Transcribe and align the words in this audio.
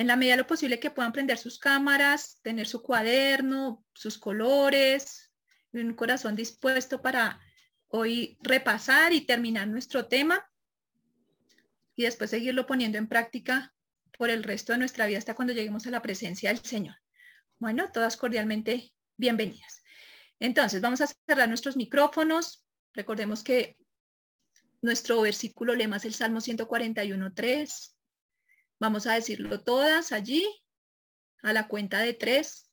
en 0.00 0.06
la 0.06 0.16
medida 0.16 0.32
de 0.32 0.38
lo 0.38 0.46
posible 0.46 0.80
que 0.80 0.90
puedan 0.90 1.12
prender 1.12 1.36
sus 1.36 1.58
cámaras, 1.58 2.40
tener 2.40 2.66
su 2.66 2.80
cuaderno, 2.80 3.84
sus 3.92 4.16
colores, 4.16 5.30
un 5.72 5.92
corazón 5.92 6.34
dispuesto 6.34 7.02
para 7.02 7.38
hoy 7.88 8.38
repasar 8.40 9.12
y 9.12 9.26
terminar 9.26 9.68
nuestro 9.68 10.06
tema 10.06 10.42
y 11.94 12.04
después 12.04 12.30
seguirlo 12.30 12.64
poniendo 12.64 12.96
en 12.96 13.08
práctica 13.08 13.74
por 14.16 14.30
el 14.30 14.42
resto 14.42 14.72
de 14.72 14.78
nuestra 14.78 15.04
vida 15.04 15.18
hasta 15.18 15.34
cuando 15.34 15.52
lleguemos 15.52 15.86
a 15.86 15.90
la 15.90 16.00
presencia 16.00 16.48
del 16.48 16.64
Señor. 16.64 16.96
Bueno, 17.58 17.92
todas 17.92 18.16
cordialmente 18.16 18.94
bienvenidas. 19.18 19.82
Entonces, 20.38 20.80
vamos 20.80 21.02
a 21.02 21.08
cerrar 21.08 21.46
nuestros 21.46 21.76
micrófonos. 21.76 22.64
Recordemos 22.94 23.44
que 23.44 23.76
nuestro 24.80 25.20
versículo 25.20 25.74
lema 25.74 25.98
es 25.98 26.06
el 26.06 26.14
Salmo 26.14 26.40
141.3. 26.40 27.99
Vamos 28.80 29.06
a 29.06 29.12
decirlo 29.12 29.60
todas 29.60 30.10
allí, 30.10 30.42
a 31.42 31.52
la 31.52 31.68
cuenta 31.68 31.98
de 31.98 32.14
tres, 32.14 32.70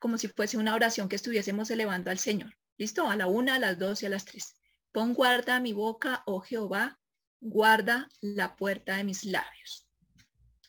como 0.00 0.16
si 0.16 0.28
fuese 0.28 0.56
una 0.56 0.74
oración 0.74 1.06
que 1.06 1.16
estuviésemos 1.16 1.70
elevando 1.70 2.10
al 2.10 2.18
Señor. 2.18 2.56
¿Listo? 2.78 3.08
A 3.08 3.14
la 3.14 3.26
una, 3.26 3.56
a 3.56 3.58
las 3.58 3.78
dos 3.78 4.02
y 4.02 4.06
a 4.06 4.08
las 4.08 4.24
tres. 4.24 4.56
Pon 4.90 5.12
guarda 5.12 5.60
mi 5.60 5.74
boca, 5.74 6.22
oh 6.24 6.40
Jehová, 6.40 6.98
guarda 7.40 8.08
la 8.22 8.56
puerta 8.56 8.96
de 8.96 9.04
mis 9.04 9.24
labios. 9.24 9.86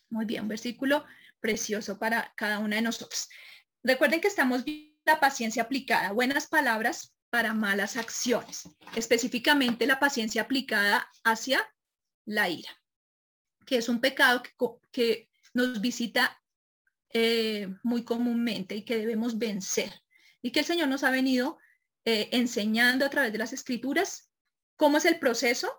Muy 0.10 0.26
bien, 0.26 0.48
versículo 0.48 1.06
precioso 1.40 1.98
para 1.98 2.34
cada 2.36 2.60
una 2.60 2.76
de 2.76 2.82
nosotros. 2.82 3.30
Recuerden 3.82 4.20
que 4.20 4.28
estamos 4.28 4.66
viendo 4.66 4.94
la 5.06 5.22
paciencia 5.22 5.64
aplicada, 5.64 6.12
buenas 6.12 6.48
palabras 6.48 7.16
para 7.30 7.54
malas 7.54 7.96
acciones, 7.96 8.68
específicamente 8.96 9.88
la 9.88 10.00
paciencia 10.00 10.42
aplicada 10.42 11.10
hacia 11.24 11.66
la 12.26 12.50
ira 12.50 12.70
que 13.66 13.78
es 13.78 13.90
un 13.90 14.00
pecado 14.00 14.44
que, 14.92 15.30
nos 15.54 15.80
visita 15.80 16.42
eh, 17.14 17.70
muy 17.82 18.04
comúnmente 18.04 18.76
y 18.76 18.84
que 18.84 18.98
debemos 18.98 19.38
vencer. 19.38 20.02
Y 20.42 20.52
que 20.52 20.60
el 20.60 20.66
Señor 20.66 20.90
nos 20.90 21.06
ha 21.06 21.12
venido 21.12 21.58
eh, 22.04 22.28
enseñando 22.34 23.06
a 23.06 23.10
través 23.10 23.32
de 23.32 23.38
las 23.38 23.54
escrituras 23.54 24.30
cómo 24.76 24.98
es 24.98 25.06
el 25.06 25.18
proceso, 25.18 25.72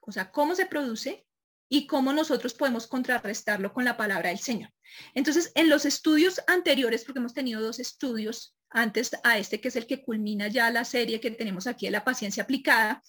o 0.00 0.12
sea, 0.12 0.30
cómo 0.30 0.54
se 0.54 0.64
produce 0.64 1.26
y 1.68 1.86
cómo 1.86 2.12
nosotros 2.12 2.54
podemos 2.54 2.86
contrarrestarlo 2.86 3.74
con 3.74 3.84
la 3.84 3.96
palabra 3.96 4.30
del 4.30 4.38
Señor. 4.38 4.72
Entonces, 5.14 5.52
en 5.54 5.68
los 5.68 5.84
estudios 5.84 6.40
anteriores, 6.46 7.04
porque 7.04 7.18
hemos 7.18 7.34
tenido 7.34 7.60
dos 7.60 7.78
estudios 7.78 8.56
antes 8.70 9.10
a 9.22 9.38
este, 9.38 9.60
que 9.60 9.68
es 9.68 9.76
el 9.76 9.86
que 9.86 10.02
culmina 10.02 10.48
ya 10.48 10.70
la 10.70 10.84
serie 10.84 11.20
que 11.20 11.30
tenemos 11.30 11.66
aquí 11.66 11.86
de 11.86 11.92
la 11.92 12.04
paciencia 12.04 12.42
aplicada, 12.42 13.02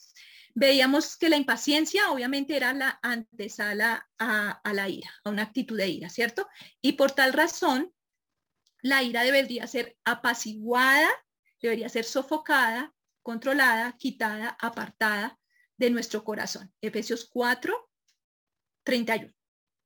veíamos 0.55 1.17
que 1.17 1.29
la 1.29 1.37
impaciencia 1.37 2.11
obviamente 2.11 2.55
era 2.55 2.73
la 2.73 2.99
antesala 3.01 4.09
a, 4.17 4.61
la 4.73 4.89
ira, 4.89 5.09
a 5.23 5.29
una 5.29 5.43
actitud 5.43 5.77
de 5.77 5.87
ira, 5.87 6.09
¿cierto? 6.09 6.47
Y 6.81 6.93
por 6.93 7.11
tal 7.11 7.33
razón, 7.33 7.93
la 8.81 9.03
ira 9.03 9.23
debería 9.23 9.67
ser 9.67 9.97
apaciguada, 10.03 11.09
debería 11.61 11.89
ser 11.89 12.05
sofocada, 12.05 12.93
controlada, 13.21 13.95
quitada, 13.97 14.57
apartada 14.59 15.39
de 15.77 15.89
nuestro 15.89 16.23
corazón. 16.23 16.73
Efesios 16.81 17.29
4, 17.31 17.89
31, 18.83 19.33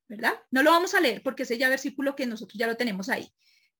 ¿verdad? 0.07 0.33
No 0.51 0.63
lo 0.63 0.71
vamos 0.71 0.93
a 0.93 1.01
leer 1.01 1.21
porque 1.23 1.43
ese 1.43 1.57
ya 1.57 1.69
versículo 1.69 2.15
que 2.15 2.25
nosotros 2.25 2.57
ya 2.57 2.67
lo 2.67 2.77
tenemos 2.77 3.09
ahí. 3.09 3.33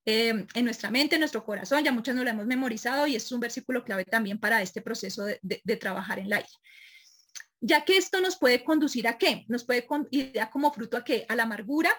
Em, 0.05 0.45
en 0.53 0.65
nuestra 0.65 0.91
mente, 0.91 1.15
en 1.15 1.21
nuestro 1.21 1.45
corazón, 1.45 1.83
ya 1.83 1.91
muchas 1.93 2.15
no 2.15 2.23
lo 2.23 2.29
hemos 2.29 2.45
memorizado 2.45 3.07
y 3.07 3.15
es 3.15 3.31
un 3.31 3.39
versículo 3.39 3.85
clave 3.85 4.03
también 4.03 4.37
para 4.37 4.61
este 4.61 4.81
proceso 4.81 5.23
de, 5.23 5.77
trabajar 5.77 6.19
en 6.19 6.29
la 6.29 6.39
ira. 6.39 6.49
Ya 7.61 7.85
que 7.85 7.95
esto 7.95 8.19
nos 8.19 8.35
puede 8.37 8.65
conducir 8.65 9.07
a 9.07 9.17
qué? 9.17 9.45
Nos 9.47 9.63
puede 9.63 9.87
ir 10.11 10.33
como 10.51 10.73
fruto 10.73 10.97
a 10.97 11.05
qué? 11.05 11.25
A 11.29 11.35
la 11.35 11.43
amargura, 11.43 11.91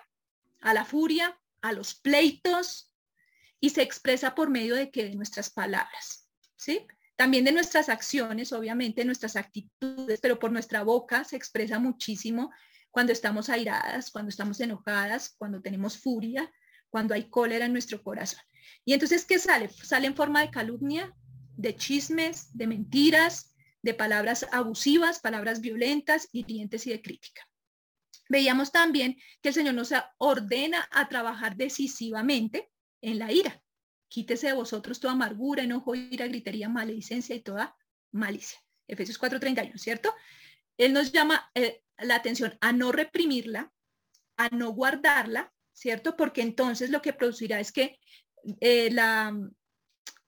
a 0.60 0.74
la 0.74 0.84
furia, 0.84 1.40
a 1.62 1.72
los 1.72 1.94
pleitos 1.94 2.92
y 3.58 3.70
se 3.70 3.80
expresa 3.80 4.34
por 4.34 4.50
medio 4.50 4.74
de 4.74 4.90
qué? 4.90 5.04
De 5.04 5.14
nuestras 5.14 5.48
palabras, 5.48 6.28
¿sí? 6.56 6.86
También 7.16 7.46
de 7.46 7.52
nuestras 7.52 7.88
acciones, 7.88 8.52
obviamente, 8.52 9.06
nuestras 9.06 9.36
actitudes, 9.36 10.20
pero 10.20 10.38
por 10.38 10.52
nuestra 10.52 10.82
boca 10.82 11.24
se 11.24 11.36
expresa 11.36 11.78
muchísimo 11.78 12.52
cuando 12.90 13.12
estamos 13.12 13.48
airadas, 13.48 14.10
cuando 14.10 14.28
estamos 14.28 14.60
enojadas, 14.60 15.34
cuando 15.38 15.62
tenemos 15.62 15.96
furia, 15.96 16.52
cuando 16.94 17.12
hay 17.14 17.24
cólera 17.24 17.66
en 17.66 17.72
nuestro 17.72 18.00
corazón. 18.04 18.38
Y 18.84 18.92
entonces, 18.92 19.24
¿qué 19.24 19.40
sale? 19.40 19.68
Sale 19.68 20.06
en 20.06 20.14
forma 20.14 20.42
de 20.42 20.52
calumnia, 20.52 21.12
de 21.56 21.74
chismes, 21.74 22.56
de 22.56 22.68
mentiras, 22.68 23.52
de 23.82 23.94
palabras 23.94 24.46
abusivas, 24.52 25.18
palabras 25.18 25.60
violentas, 25.60 26.28
hirientes 26.30 26.86
y 26.86 26.90
de 26.90 27.02
crítica. 27.02 27.48
Veíamos 28.28 28.70
también 28.70 29.16
que 29.42 29.48
el 29.48 29.56
Señor 29.56 29.74
nos 29.74 29.90
ordena 30.18 30.88
a 30.92 31.08
trabajar 31.08 31.56
decisivamente 31.56 32.70
en 33.00 33.18
la 33.18 33.32
ira. 33.32 33.60
Quítese 34.06 34.46
de 34.46 34.52
vosotros 34.52 35.00
toda 35.00 35.14
amargura, 35.14 35.64
enojo, 35.64 35.96
ira, 35.96 36.28
gritería, 36.28 36.68
maledicencia 36.68 37.34
y 37.34 37.40
toda 37.40 37.76
malicia. 38.12 38.60
Efesios 38.86 39.18
4:31, 39.18 39.78
¿cierto? 39.78 40.14
Él 40.78 40.92
nos 40.92 41.10
llama 41.10 41.50
eh, 41.56 41.82
la 41.98 42.14
atención 42.14 42.56
a 42.60 42.72
no 42.72 42.92
reprimirla, 42.92 43.72
a 44.36 44.48
no 44.50 44.70
guardarla, 44.70 45.53
¿cierto? 45.74 46.16
Porque 46.16 46.40
entonces 46.40 46.88
lo 46.88 47.02
que 47.02 47.12
producirá 47.12 47.60
es 47.60 47.72
que 47.72 47.98
eh, 48.60 48.90
la, 48.90 49.36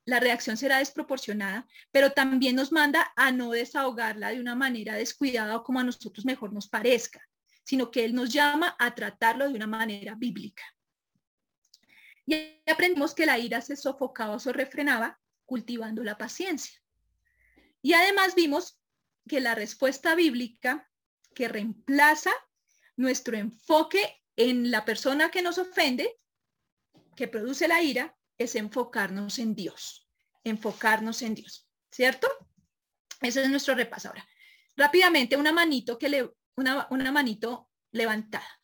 la 0.05 0.21
reacción 0.21 0.57
será 0.57 0.79
desproporcionada, 0.79 1.67
pero 1.91 2.13
también 2.13 2.57
nos 2.57 2.73
manda 2.73 3.13
a 3.17 3.33
no 3.33 3.53
desahogarla 3.53 4.31
de 4.31 4.41
una 4.41 4.55
manera 4.55 4.95
descuidada 4.95 5.57
o 5.57 5.63
como 5.63 5.81
a 5.81 5.85
nosotros 5.85 6.27
mejor 6.27 6.53
nos 6.53 6.69
parezca, 6.69 7.21
sino 7.65 7.91
que 7.91 8.05
Él 8.05 8.15
nos 8.15 8.33
llama 8.33 8.77
a 8.79 8.95
tratarlo 8.95 9.49
de 9.49 9.55
una 9.55 9.67
manera 9.67 10.15
bíblica. 10.15 10.65
Y 12.27 12.61
aprendimos 12.67 13.15
que 13.15 13.27
la 13.27 13.39
ira 13.39 13.61
se 13.61 13.77
sofocaba 13.77 14.35
o 14.35 14.41
se 14.41 14.53
refrenaba 14.53 15.19
cultivando 15.45 16.03
la 16.03 16.19
paciencia. 16.19 16.83
Y 17.83 17.93
además 17.93 18.35
vimos 18.35 18.81
que 19.29 19.41
la 19.41 19.55
respuesta 19.55 20.17
bíblica 20.17 20.91
que 21.35 21.49
reemplaza 21.49 22.33
nuestro 22.97 23.37
enfoque 23.37 24.23
en 24.37 24.71
la 24.71 24.85
persona 24.85 25.31
que 25.31 25.43
nos 25.43 25.59
ofende, 25.59 26.19
que 27.15 27.29
produce 27.29 27.67
la 27.67 27.83
ira, 27.83 28.17
es 28.39 28.55
enfocarnos 28.55 29.39
en 29.39 29.55
Dios, 29.55 30.07
enfocarnos 30.45 31.23
en 31.23 31.35
Dios, 31.35 31.69
¿cierto? 31.91 32.29
Ese 33.21 33.43
es 33.43 33.49
nuestro 33.49 33.75
repaso 33.75 34.09
ahora. 34.09 34.27
Rápidamente, 34.77 35.37
una 35.37 35.53
manito 35.53 35.99
que 35.99 36.11
le, 36.11 36.31
una, 36.57 36.87
una 36.91 37.11
manito 37.11 37.71
levantada. 37.93 38.61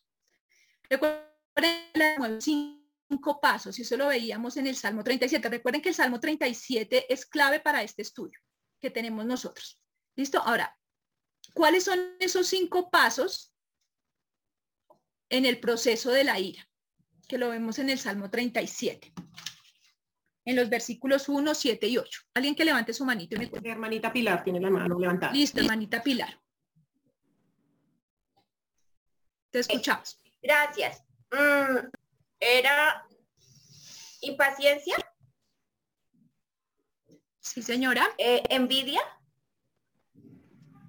Recuerden 0.87 2.39
cinco 2.39 3.39
pasos, 3.41 3.77
y 3.79 3.81
eso 3.81 3.97
lo 3.97 4.07
veíamos 4.07 4.57
en 4.57 4.67
el 4.67 4.75
Salmo 4.75 5.03
37. 5.03 5.49
Recuerden 5.49 5.81
que 5.81 5.89
el 5.89 5.95
Salmo 5.95 6.19
37 6.19 7.11
es 7.11 7.25
clave 7.25 7.59
para 7.59 7.81
este 7.81 8.03
estudio 8.03 8.39
que 8.79 8.91
tenemos 8.91 9.25
nosotros. 9.25 9.79
¿Listo? 10.15 10.39
Ahora, 10.39 10.77
¿cuáles 11.53 11.85
son 11.85 12.15
esos 12.19 12.47
cinco 12.47 12.91
pasos 12.91 13.52
en 15.33 15.45
el 15.45 15.59
proceso 15.59 16.11
de 16.11 16.23
la 16.23 16.39
ira, 16.39 16.69
que 17.27 17.39
lo 17.39 17.49
vemos 17.49 17.79
en 17.79 17.89
el 17.89 17.97
Salmo 17.97 18.29
37, 18.29 19.11
en 20.45 20.55
los 20.55 20.69
versículos 20.69 21.27
1, 21.27 21.55
7 21.55 21.87
y 21.87 21.97
8. 21.97 22.21
Alguien 22.35 22.53
que 22.53 22.63
levante 22.63 22.93
su 22.93 23.03
manito. 23.03 23.35
hermanita 23.63 24.13
Pilar 24.13 24.43
tiene 24.43 24.59
la 24.59 24.69
mano 24.69 24.99
levantada. 24.99 25.33
Listo, 25.33 25.59
hermanita 25.59 26.03
Pilar. 26.03 26.39
Te 29.49 29.59
escuchamos. 29.59 30.21
Gracias. 30.39 31.03
Mm, 31.31 31.87
¿Era 32.39 33.03
impaciencia? 34.21 34.95
Sí, 37.39 37.63
señora. 37.63 38.07
Eh, 38.19 38.43
¿Envidia? 38.49 39.01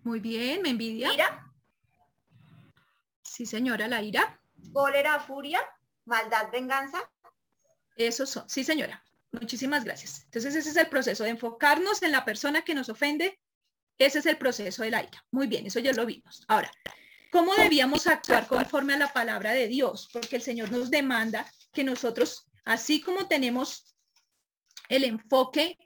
Muy 0.03 0.21
bien, 0.21 0.61
me 0.61 0.69
envidia. 0.69 1.15
¿Ira? 1.15 1.44
Sí, 3.35 3.47
señora, 3.47 3.89
la 3.89 4.01
ira. 4.01 4.41
Cólera, 4.73 5.19
furia, 5.19 5.59
maldad, 6.05 6.53
venganza. 6.53 7.01
Eso 7.97 8.27
son, 8.27 8.49
sí, 8.49 8.63
señora. 8.63 9.03
Muchísimas 9.33 9.83
gracias. 9.83 10.23
Entonces, 10.27 10.55
ese 10.55 10.71
es 10.71 10.77
el 10.77 10.87
proceso 10.87 11.25
de 11.25 11.31
enfocarnos 11.31 12.05
en 12.05 12.13
la 12.13 12.25
persona 12.25 12.63
que 12.63 12.77
nos 12.77 12.89
ofende. 12.91 13.41
Ese 13.99 14.21
es 14.21 14.27
el 14.27 14.39
proceso 14.39 14.85
de 14.85 14.93
la 14.93 15.03
ira. 15.03 15.25
Muy 15.33 15.49
bien, 15.49 15.67
eso 15.67 15.81
ya 15.81 15.93
lo 15.93 16.07
vimos. 16.07 16.45
Ahora, 16.47 16.71
¿cómo 17.33 17.57
debíamos 17.57 18.07
actuar 18.07 18.47
conforme 18.47 18.95
a 18.95 18.99
la 18.99 19.13
palabra 19.13 19.51
de 19.51 19.67
Dios? 19.67 20.09
Porque 20.13 20.37
el 20.37 20.43
Señor 20.43 20.71
nos 20.71 20.89
demanda 20.89 21.45
que 21.73 21.83
nosotros, 21.83 22.47
así 22.65 23.01
como 23.01 23.27
tenemos 23.27 23.97
el 24.89 25.03
enfoque 25.03 25.77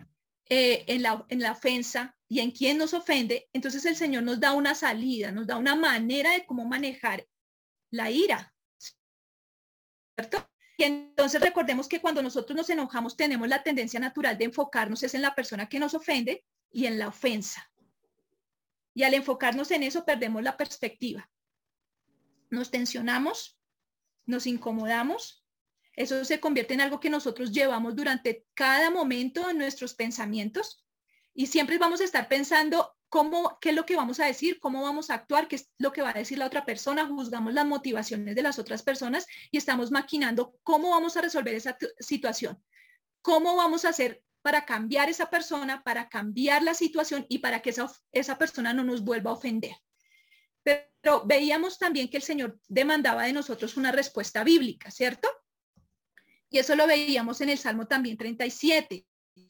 eh, 0.50 0.84
en, 0.86 1.02
la, 1.02 1.24
en 1.30 1.40
la 1.40 1.52
ofensa 1.52 2.14
y 2.28 2.40
en 2.40 2.50
quien 2.50 2.76
nos 2.76 2.92
ofende, 2.92 3.48
entonces 3.54 3.86
el 3.86 3.96
Señor 3.96 4.24
nos 4.24 4.38
da 4.38 4.52
una 4.52 4.74
salida, 4.74 5.32
nos 5.32 5.46
da 5.46 5.56
una 5.56 5.76
manera 5.76 6.32
de 6.32 6.44
cómo 6.44 6.66
manejar 6.66 7.26
la 7.90 8.10
ira. 8.10 8.54
¿Cierto? 10.16 10.48
Y 10.76 10.84
entonces 10.84 11.40
recordemos 11.40 11.88
que 11.88 12.00
cuando 12.00 12.22
nosotros 12.22 12.56
nos 12.56 12.70
enojamos 12.70 13.16
tenemos 13.16 13.48
la 13.48 13.62
tendencia 13.62 13.98
natural 13.98 14.38
de 14.38 14.44
enfocarnos 14.44 15.02
es 15.02 15.14
en 15.14 15.22
la 15.22 15.34
persona 15.34 15.68
que 15.68 15.80
nos 15.80 15.94
ofende 15.94 16.44
y 16.70 16.86
en 16.86 16.98
la 16.98 17.08
ofensa. 17.08 17.70
Y 18.94 19.02
al 19.02 19.14
enfocarnos 19.14 19.70
en 19.70 19.82
eso 19.82 20.04
perdemos 20.04 20.42
la 20.42 20.56
perspectiva. 20.56 21.30
Nos 22.50 22.70
tensionamos, 22.70 23.58
nos 24.24 24.46
incomodamos, 24.46 25.44
eso 25.94 26.24
se 26.24 26.38
convierte 26.38 26.74
en 26.74 26.80
algo 26.80 27.00
que 27.00 27.10
nosotros 27.10 27.50
llevamos 27.50 27.96
durante 27.96 28.46
cada 28.54 28.88
momento 28.88 29.50
en 29.50 29.58
nuestros 29.58 29.94
pensamientos 29.94 30.86
y 31.34 31.48
siempre 31.48 31.76
vamos 31.76 32.00
a 32.00 32.04
estar 32.04 32.28
pensando 32.28 32.96
cómo, 33.08 33.58
qué 33.60 33.70
es 33.70 33.74
lo 33.74 33.86
que 33.86 33.96
vamos 33.96 34.20
a 34.20 34.26
decir, 34.26 34.58
cómo 34.60 34.82
vamos 34.82 35.10
a 35.10 35.14
actuar, 35.14 35.48
qué 35.48 35.56
es 35.56 35.70
lo 35.78 35.92
que 35.92 36.02
va 36.02 36.10
a 36.10 36.14
decir 36.14 36.38
la 36.38 36.46
otra 36.46 36.64
persona, 36.64 37.06
juzgamos 37.06 37.54
las 37.54 37.66
motivaciones 37.66 38.34
de 38.34 38.42
las 38.42 38.58
otras 38.58 38.82
personas 38.82 39.26
y 39.50 39.58
estamos 39.58 39.90
maquinando 39.90 40.54
cómo 40.62 40.90
vamos 40.90 41.16
a 41.16 41.22
resolver 41.22 41.54
esa 41.54 41.76
situación, 41.98 42.62
cómo 43.22 43.56
vamos 43.56 43.84
a 43.84 43.90
hacer 43.90 44.22
para 44.42 44.64
cambiar 44.64 45.08
esa 45.08 45.30
persona, 45.30 45.82
para 45.82 46.08
cambiar 46.08 46.62
la 46.62 46.74
situación 46.74 47.26
y 47.28 47.38
para 47.38 47.60
que 47.60 47.70
esa, 47.70 47.90
esa 48.12 48.38
persona 48.38 48.72
no 48.72 48.84
nos 48.84 49.02
vuelva 49.02 49.30
a 49.30 49.34
ofender. 49.34 49.76
Pero 50.62 51.24
veíamos 51.24 51.78
también 51.78 52.08
que 52.08 52.18
el 52.18 52.22
Señor 52.22 52.58
demandaba 52.68 53.24
de 53.24 53.32
nosotros 53.32 53.76
una 53.76 53.92
respuesta 53.92 54.44
bíblica, 54.44 54.90
¿cierto? 54.90 55.28
Y 56.50 56.58
eso 56.58 56.74
lo 56.76 56.86
veíamos 56.86 57.40
en 57.40 57.50
el 57.50 57.58
Salmo 57.58 57.86
también 57.86 58.16
37. 58.16 59.06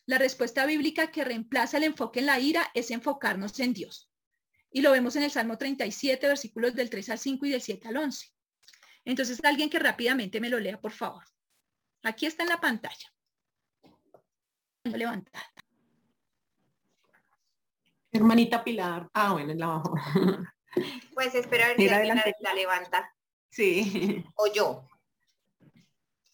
La 0.07 0.19
respuesta 0.19 0.67
bíblica 0.67 1.11
que 1.11 1.25
reemplaza 1.25 1.77
el 1.77 1.85
enfoque 1.85 2.21
en 2.21 2.27
la 2.27 2.41
ira 2.41 2.71
es 2.75 2.91
enfocarnos 2.91 3.59
en 3.61 3.75
Dios. 3.75 4.11
Y 4.71 4.83
lo 4.83 4.93
vemos 4.93 5.17
en 5.17 5.23
el 5.23 5.31
Salmo 5.31 5.57
37, 5.57 6.27
versículos 6.27 6.75
del 6.75 6.91
3 6.91 7.11
al 7.11 7.19
5 7.19 7.47
y 7.47 7.51
del 7.51 7.63
7 7.63 7.89
al 7.89 7.97
11. 7.97 8.29
Entonces, 9.05 9.41
alguien 9.45 9.71
que 9.71 9.79
rápidamente 9.79 10.41
me 10.41 10.51
lo 10.51 10.59
lea, 10.59 10.81
por 10.81 10.93
favor. 10.93 11.25
Aquí 12.03 12.27
está 12.27 12.43
en 12.43 12.51
la 12.51 12.61
pantalla. 12.61 13.13
Levantada. 14.85 15.53
Hermanita 18.13 18.65
Pilar. 18.65 19.09
Ah, 19.13 19.33
bueno, 19.33 19.53
en 19.53 19.59
la 19.59 19.67
abajo. 19.67 19.97
Pues 21.15 21.35
espero 21.35 21.65
a 21.65 21.69
ver 21.69 21.77
si 21.77 21.89
la, 21.89 22.35
la 22.41 22.55
levanta. 22.55 23.13
Sí. 23.51 24.25
O 24.37 24.53
yo. 24.53 24.87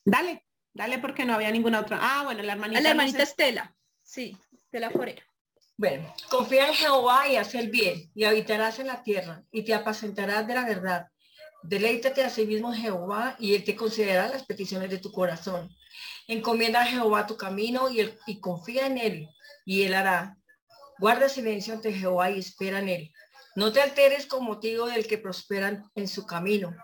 Dale. 0.05 0.45
Dale 0.75 0.99
porque 0.99 1.25
no 1.25 1.35
había 1.35 1.53
ninguna 1.53 1.81
otra. 1.81 1.99
Ah, 2.03 2.25
bueno, 2.25 2.43
la 2.43 2.53
hermanita. 2.53 2.81
La 2.81 2.91
hermanita 2.91 3.23
Estela. 3.23 3.75
Sí, 4.03 4.37
Estela 4.53 4.91
Forera. 4.91 5.23
Bueno, 5.76 6.12
confía 6.29 6.69
en 6.69 6.75
Jehová 6.75 7.29
y 7.29 7.37
haz 7.37 7.55
el 7.55 7.71
bien, 7.71 8.11
y 8.15 8.25
habitarás 8.25 8.79
en 8.81 8.88
la 8.88 9.03
tierra, 9.03 9.43
y 9.50 9.65
te 9.65 9.75
apacentarás 9.75 10.47
de 10.47 10.55
la 10.55 10.65
verdad. 10.65 11.09
Deleítate 11.62 12.23
a 12.23 12.31
sí 12.31 12.44
mismo 12.47 12.73
en 12.73 12.81
Jehová, 12.81 13.37
y 13.38 13.55
él 13.55 13.65
te 13.65 13.75
considerará 13.75 14.29
las 14.29 14.44
peticiones 14.44 14.91
de 14.91 14.99
tu 14.99 15.11
corazón. 15.11 15.75
Encomienda 16.29 16.82
a 16.82 16.87
Jehová 16.87 17.26
tu 17.26 17.37
camino 17.37 17.88
y, 17.88 18.12
y 18.26 18.41
confía 18.41 18.87
en 18.87 18.99
él, 18.99 19.29
y 19.65 19.82
él 19.82 19.94
hará. 19.94 20.37
Guarda 20.99 21.29
silencio 21.29 21.75
ante 21.75 21.93
Jehová 21.93 22.31
y 22.31 22.38
espera 22.38 22.79
en 22.81 22.88
él. 22.88 23.12
No 23.56 23.73
te 23.73 23.81
alteres 23.81 24.26
con 24.26 24.44
motivo 24.44 24.87
del 24.87 25.06
que 25.06 25.19
prosperan 25.19 25.88
en 25.94 26.09
su 26.09 26.26
camino. 26.26 26.75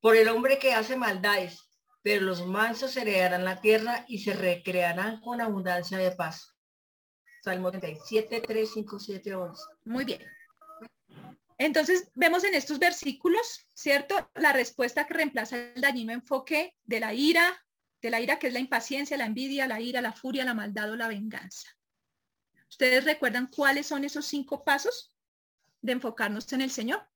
Por 0.00 0.16
el 0.16 0.28
hombre 0.28 0.58
que 0.58 0.72
hace 0.72 0.96
maldades, 0.96 1.69
pero 2.02 2.24
los 2.24 2.46
mansos 2.46 2.96
heredarán 2.96 3.44
la 3.44 3.60
tierra 3.60 4.04
y 4.08 4.18
se 4.18 4.32
recrearán 4.32 5.20
con 5.20 5.40
abundancia 5.40 5.98
de 5.98 6.12
paz. 6.12 6.56
Salmo 7.42 7.70
37, 7.70 8.42
3, 8.46 8.70
5, 8.72 8.98
7, 8.98 9.34
11. 9.34 9.62
Muy 9.84 10.04
bien. 10.04 10.22
Entonces, 11.58 12.10
vemos 12.14 12.44
en 12.44 12.54
estos 12.54 12.78
versículos, 12.78 13.66
¿cierto? 13.74 14.30
La 14.34 14.52
respuesta 14.52 15.06
que 15.06 15.14
reemplaza 15.14 15.56
el 15.74 15.80
dañino 15.80 16.12
enfoque 16.12 16.74
de 16.84 17.00
la 17.00 17.12
ira, 17.12 17.62
de 18.00 18.10
la 18.10 18.20
ira 18.20 18.38
que 18.38 18.46
es 18.46 18.54
la 18.54 18.60
impaciencia, 18.60 19.18
la 19.18 19.26
envidia, 19.26 19.66
la 19.66 19.80
ira, 19.80 20.00
la 20.00 20.12
furia, 20.12 20.44
la 20.44 20.54
maldad 20.54 20.90
o 20.90 20.96
la 20.96 21.08
venganza. 21.08 21.68
¿Ustedes 22.68 23.04
recuerdan 23.04 23.48
cuáles 23.48 23.86
son 23.86 24.04
esos 24.04 24.24
cinco 24.26 24.64
pasos 24.64 25.14
de 25.82 25.92
enfocarnos 25.92 26.50
en 26.52 26.62
el 26.62 26.70
Señor? 26.70 27.06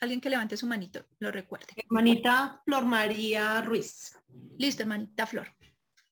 Alguien 0.00 0.20
que 0.20 0.30
levante 0.30 0.56
su 0.56 0.66
manito, 0.66 1.04
lo 1.18 1.30
recuerde. 1.30 1.66
Hermanita 1.76 2.62
Flor 2.64 2.84
María 2.84 3.60
Ruiz. 3.62 4.16
Listo, 4.58 4.82
hermanita 4.82 5.26
Flor. 5.26 5.48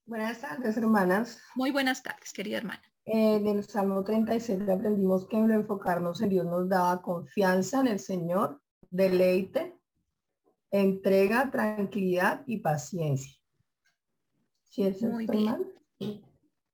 Buenas 0.05 0.41
tardes, 0.41 0.77
hermanas. 0.77 1.41
Muy 1.55 1.71
buenas 1.71 2.03
tardes, 2.03 2.33
querida 2.33 2.59
hermana. 2.59 2.83
En 3.05 3.47
el 3.47 3.65
Salmo 3.65 4.03
37 4.03 4.71
aprendimos 4.73 5.29
que 5.29 5.37
enfocarnos 5.37 6.21
en 6.23 6.31
Dios 6.31 6.45
nos 6.45 6.69
daba 6.69 7.01
confianza 7.03 7.81
en 7.81 7.87
el 7.87 8.01
Señor, 8.01 8.61
deleite, 8.91 9.79
entrega, 10.71 11.51
tranquilidad 11.51 12.43
y 12.47 12.59
paciencia. 12.59 13.33
¿Sí 14.65 14.83
es 14.83 15.03
muy 15.03 15.27
bien. 15.27 15.73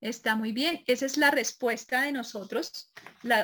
Está 0.01 0.35
muy 0.35 0.53
bien. 0.53 0.83
Esa 0.87 1.07
es 1.07 1.17
la 1.17 1.31
respuesta 1.31 2.03
de 2.03 2.13
nosotros, 2.13 2.93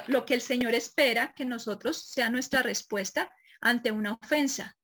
lo 0.09 0.25
que 0.27 0.35
el 0.35 0.41
Señor 0.41 0.75
espera 0.75 1.33
que 1.35 1.45
nosotros 1.45 2.03
sea 2.11 2.31
nuestra 2.31 2.63
respuesta 2.63 3.31
ante 3.61 3.91
una 3.91 4.15
ofensa. 4.15 4.77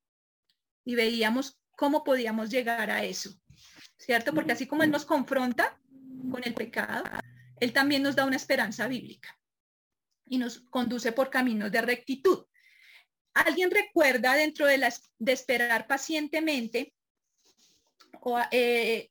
Y 0.85 0.95
veíamos 0.95 1.59
cómo 1.77 2.05
podíamos 2.05 2.51
llegar 2.51 2.91
a 2.91 3.05
eso, 3.05 3.31
¿cierto? 3.97 4.35
Porque 4.35 4.53
así 4.53 4.67
como 4.67 4.83
Él 4.83 4.91
nos 4.91 5.05
confronta 5.05 5.81
con 6.31 6.43
el 6.45 6.55
pecado, 6.55 7.05
Él 7.61 7.73
también 7.73 8.03
nos 8.03 8.17
da 8.17 8.25
una 8.25 8.37
esperanza 8.37 8.87
bíblica 8.87 9.39
y 10.27 10.39
nos 10.39 10.61
conduce 10.71 11.13
por 11.13 11.31
caminos 11.31 11.71
de 11.71 11.83
rectitud. 11.83 12.47
¿Alguien 13.35 13.71
recuerda 13.71 14.35
dentro 14.35 14.67
de, 14.67 14.79
las, 14.79 15.11
de 15.19 15.33
esperar 15.33 15.87
pacientemente 15.87 16.95
o, 18.21 18.41
eh, 18.51 19.11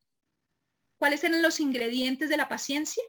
cuáles 0.97 1.23
eran 1.23 1.41
los 1.41 1.59
ingredientes 1.59 2.29
de 2.29 2.37
la 2.37 2.47
paciencia? 2.47 3.03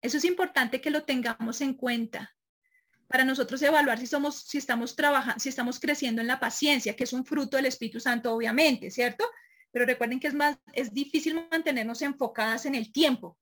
Eso 0.00 0.16
es 0.18 0.24
importante 0.24 0.80
que 0.80 0.90
lo 0.90 1.04
tengamos 1.04 1.60
en 1.60 1.74
cuenta 1.74 2.34
para 3.08 3.24
nosotros 3.24 3.60
evaluar 3.62 3.98
si 3.98 4.06
somos, 4.06 4.40
si 4.40 4.58
estamos 4.58 4.96
trabajando, 4.96 5.38
si 5.38 5.48
estamos 5.48 5.78
creciendo 5.78 6.20
en 6.20 6.28
la 6.28 6.40
paciencia, 6.40 6.96
que 6.96 7.04
es 7.04 7.12
un 7.12 7.24
fruto 7.24 7.56
del 7.56 7.66
Espíritu 7.66 8.00
Santo, 8.00 8.34
obviamente, 8.34 8.90
¿cierto? 8.90 9.24
Pero 9.70 9.86
recuerden 9.86 10.20
que 10.20 10.28
es 10.28 10.34
más, 10.34 10.56
es 10.72 10.92
difícil 10.92 11.34
mantenernos 11.50 12.02
enfocadas 12.02 12.66
en 12.66 12.74
el 12.74 12.92
tiempo. 12.92 13.36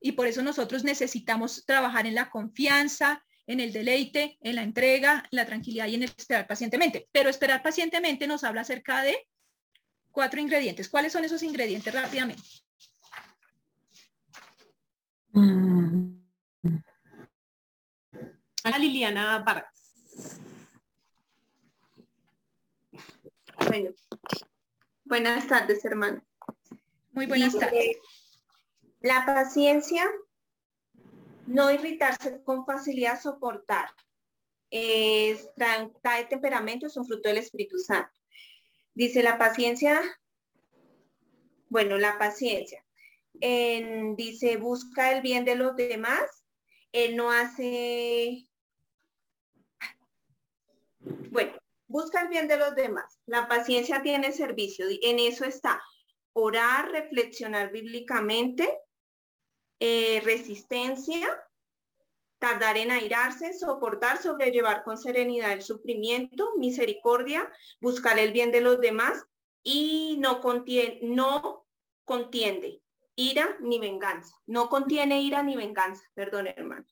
Y 0.00 0.12
por 0.12 0.26
eso 0.26 0.42
nosotros 0.42 0.84
necesitamos 0.84 1.64
trabajar 1.66 2.06
en 2.06 2.14
la 2.14 2.30
confianza, 2.30 3.24
en 3.46 3.60
el 3.60 3.72
deleite, 3.72 4.38
en 4.40 4.56
la 4.56 4.62
entrega, 4.62 5.24
en 5.30 5.36
la 5.36 5.46
tranquilidad 5.46 5.86
y 5.88 5.96
en 5.96 6.04
esperar 6.04 6.46
pacientemente. 6.46 7.08
Pero 7.12 7.28
esperar 7.28 7.62
pacientemente 7.62 8.26
nos 8.26 8.44
habla 8.44 8.60
acerca 8.60 9.02
de 9.02 9.16
cuatro 10.10 10.40
ingredientes. 10.40 10.88
¿Cuáles 10.88 11.12
son 11.12 11.24
esos 11.24 11.42
ingredientes 11.42 11.92
rápidamente? 11.92 12.42
Mm. 15.32 16.19
A 18.64 18.78
Liliana 18.78 19.38
Vargas. 19.38 20.40
Bueno, 23.66 23.90
buenas 25.04 25.46
tardes, 25.46 25.82
hermano. 25.84 26.22
Muy 27.12 27.24
buenas 27.26 27.58
tardes. 27.58 27.96
La 29.00 29.24
paciencia, 29.24 30.06
no 31.46 31.70
irritarse 31.70 32.42
con 32.42 32.66
facilidad, 32.66 33.20
soportar. 33.20 33.88
Es, 34.70 35.48
trae 36.02 36.24
temperamento, 36.26 36.86
es 36.86 36.96
un 36.98 37.06
fruto 37.06 37.30
del 37.30 37.38
Espíritu 37.38 37.78
Santo. 37.78 38.12
Dice 38.94 39.22
la 39.22 39.38
paciencia, 39.38 40.02
bueno, 41.70 41.96
la 41.96 42.18
paciencia. 42.18 42.84
dice, 43.40 44.58
busca 44.58 45.12
el 45.12 45.22
bien 45.22 45.46
de 45.46 45.54
los 45.54 45.76
demás. 45.76 46.39
Él 46.92 47.16
no 47.16 47.30
hace 47.30 48.46
bueno, 51.30 51.52
busca 51.86 52.22
el 52.22 52.28
bien 52.28 52.48
de 52.48 52.58
los 52.58 52.74
demás. 52.74 53.18
La 53.26 53.48
paciencia 53.48 54.02
tiene 54.02 54.32
servicio. 54.32 54.86
En 55.02 55.18
eso 55.18 55.44
está 55.44 55.82
orar, 56.32 56.90
reflexionar 56.90 57.72
bíblicamente, 57.72 58.68
eh, 59.80 60.20
resistencia, 60.24 61.28
tardar 62.38 62.76
en 62.76 62.90
airarse, 62.90 63.52
soportar, 63.52 64.22
sobrellevar 64.22 64.84
con 64.84 64.96
serenidad 64.96 65.52
el 65.52 65.62
sufrimiento, 65.62 66.52
misericordia, 66.56 67.50
buscar 67.80 68.18
el 68.18 68.32
bien 68.32 68.50
de 68.52 68.60
los 68.60 68.80
demás 68.80 69.24
y 69.62 70.16
no 70.20 70.40
contiene, 70.40 71.00
no 71.02 71.66
contiende 72.04 72.80
ira 73.20 73.56
ni 73.60 73.78
venganza. 73.78 74.34
No 74.46 74.68
contiene 74.68 75.20
ira 75.20 75.42
ni 75.42 75.56
venganza, 75.56 76.02
perdón 76.14 76.46
hermano. 76.48 76.86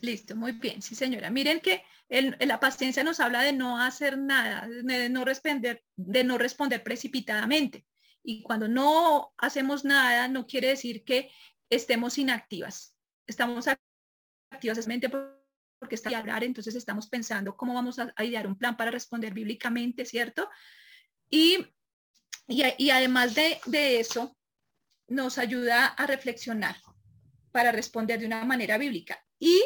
Listo, 0.00 0.36
muy 0.36 0.52
bien, 0.52 0.82
sí 0.82 0.94
señora. 0.94 1.30
Miren 1.30 1.60
que 1.60 1.82
la 2.08 2.60
paciencia 2.60 3.02
nos 3.02 3.20
habla 3.20 3.42
de 3.42 3.52
no 3.52 3.80
hacer 3.80 4.18
nada, 4.18 4.68
de 4.68 5.08
no 5.08 5.24
responder, 5.24 5.84
de 5.96 6.24
no 6.24 6.38
responder 6.38 6.82
precipitadamente. 6.82 7.86
Y 8.22 8.42
cuando 8.42 8.68
no 8.68 9.32
hacemos 9.38 9.84
nada, 9.84 10.28
no 10.28 10.46
quiere 10.46 10.68
decir 10.68 11.04
que 11.04 11.30
estemos 11.70 12.18
inactivas. 12.18 12.96
Estamos 13.26 13.68
activas 14.50 14.86
porque 15.78 15.94
está 15.94 16.16
hablar, 16.18 16.42
entonces 16.44 16.74
estamos 16.74 17.08
pensando 17.08 17.56
cómo 17.56 17.74
vamos 17.74 17.98
a, 17.98 18.12
idear 18.24 18.46
un 18.46 18.56
plan 18.56 18.76
para 18.76 18.90
responder 18.90 19.32
bíblicamente, 19.34 20.04
¿cierto? 20.04 20.48
Y, 21.30 21.66
y, 22.48 22.90
además 22.90 23.34
de, 23.34 23.60
de 23.66 24.00
eso, 24.00 24.35
nos 25.08 25.38
ayuda 25.38 25.86
a 25.86 26.06
reflexionar 26.06 26.76
para 27.52 27.72
responder 27.72 28.20
de 28.20 28.26
una 28.26 28.44
manera 28.44 28.78
bíblica. 28.78 29.24
Y 29.38 29.62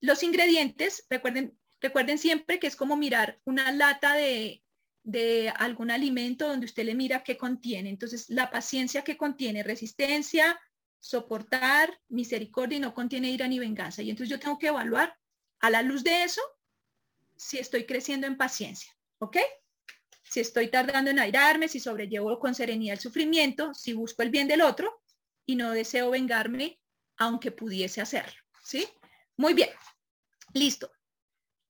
los 0.00 0.22
ingredientes, 0.22 1.06
recuerden, 1.08 1.58
recuerden 1.80 2.18
siempre 2.18 2.58
que 2.58 2.66
es 2.66 2.76
como 2.76 2.96
mirar 2.96 3.40
una 3.44 3.72
lata 3.72 4.14
de, 4.14 4.62
de 5.02 5.52
algún 5.56 5.90
alimento 5.90 6.48
donde 6.48 6.66
usted 6.66 6.84
le 6.84 6.94
mira 6.94 7.24
qué 7.24 7.36
contiene. 7.36 7.90
Entonces, 7.90 8.28
la 8.28 8.50
paciencia 8.50 9.02
que 9.02 9.16
contiene 9.16 9.62
resistencia, 9.62 10.58
soportar, 11.00 12.00
misericordia 12.08 12.78
y 12.78 12.80
no 12.80 12.94
contiene 12.94 13.30
ira 13.30 13.46
ni 13.46 13.58
venganza. 13.58 14.02
Y 14.02 14.10
entonces 14.10 14.30
yo 14.30 14.40
tengo 14.40 14.58
que 14.58 14.68
evaluar 14.68 15.16
a 15.60 15.70
la 15.70 15.82
luz 15.82 16.02
de 16.02 16.24
eso 16.24 16.40
si 17.36 17.58
estoy 17.58 17.84
creciendo 17.84 18.26
en 18.26 18.36
paciencia. 18.36 18.96
¿Ok? 19.18 19.36
Si 20.24 20.40
estoy 20.40 20.68
tardando 20.68 21.10
en 21.10 21.18
airarme, 21.18 21.68
si 21.68 21.80
sobrellevo 21.80 22.38
con 22.38 22.54
serenidad 22.54 22.94
el 22.94 23.00
sufrimiento, 23.00 23.72
si 23.74 23.92
busco 23.92 24.22
el 24.22 24.30
bien 24.30 24.48
del 24.48 24.62
otro 24.62 25.02
y 25.46 25.56
no 25.56 25.72
deseo 25.72 26.10
vengarme 26.10 26.80
aunque 27.16 27.52
pudiese 27.52 28.00
hacerlo. 28.00 28.40
¿Sí? 28.62 28.88
Muy 29.36 29.54
bien. 29.54 29.70
Listo. 30.52 30.90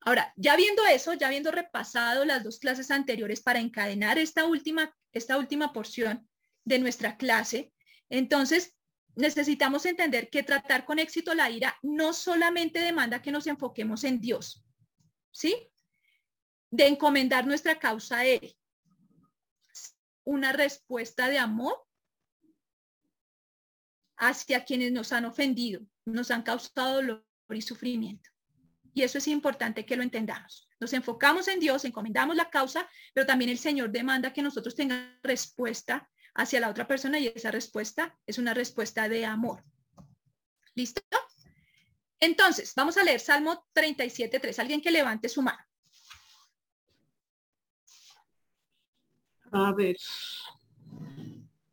Ahora, 0.01 0.33
ya 0.37 0.57
viendo 0.57 0.85
eso, 0.85 1.15
ya 1.15 1.29
habiendo 1.29 1.51
repasado 1.51 2.25
las 2.25 2.45
dos 2.45 2.59
clases 2.59 2.91
anteriores 2.91 3.41
para 3.41 3.59
encadenar 3.59 4.19
esta 4.19 4.45
última, 4.45 4.95
esta 5.13 5.39
última 5.39 5.73
porción 5.73 6.29
de 6.65 6.79
nuestra 6.79 7.17
clase, 7.17 7.73
entonces 8.11 8.77
necesitamos 9.17 9.87
entender 9.87 10.29
que 10.29 10.43
tratar 10.43 10.85
con 10.85 10.99
éxito 10.99 11.35
la 11.35 11.51
ira 11.51 11.77
no 11.83 12.13
solamente 12.13 12.81
demanda 12.81 13.23
que 13.23 13.33
nos 13.33 13.47
enfoquemos 13.47 14.05
en 14.05 14.21
Dios, 14.21 14.65
¿sí? 15.31 15.71
De 16.77 16.89
encomendar 16.89 17.47
nuestra 17.47 17.79
causa 17.79 18.19
a 18.19 18.27
Él. 18.27 18.57
Una 20.25 20.53
respuesta 20.53 21.29
de 21.29 21.39
amor 21.39 21.87
hacia 24.17 24.65
quienes 24.65 24.91
nos 24.91 25.13
han 25.13 25.25
ofendido, 25.25 25.87
nos 26.05 26.33
han 26.33 26.43
causado 26.43 26.97
dolor 26.97 27.27
y 27.51 27.63
sufrimiento. 27.63 28.31
Y 28.93 29.03
eso 29.03 29.19
es 29.19 29.29
importante 29.29 29.87
que 29.87 29.97
lo 29.97 30.03
entendamos. 30.03 30.69
Nos 30.81 30.93
enfocamos 30.93 31.47
en 31.47 31.61
Dios, 31.61 31.85
encomendamos 31.85 32.35
la 32.35 32.51
causa, 32.51 32.89
pero 33.13 33.25
también 33.25 33.51
el 33.51 33.59
Señor 33.59 33.91
demanda 33.91 34.33
que 34.33 34.43
nosotros 34.43 34.75
tengamos 34.75 35.21
respuesta 35.23 36.11
hacia 36.35 36.59
la 36.59 36.71
otra 36.71 36.89
persona 36.89 37.21
y 37.21 37.29
esa 37.29 37.53
respuesta 37.53 38.19
es 38.27 38.39
una 38.39 38.53
respuesta 38.53 39.09
de 39.09 39.25
amor. 39.25 39.65
¿Listo? 40.75 41.03
Entonces, 42.19 42.73
vamos 42.75 42.97
a 42.97 43.05
leer 43.05 43.21
Salmo 43.21 43.65
37.3. 43.75 44.59
Alguien 44.59 44.81
que 44.81 44.91
levante 44.91 45.29
su 45.29 45.41
mano. 45.41 45.63
A 49.55 49.73
ver. 49.73 49.97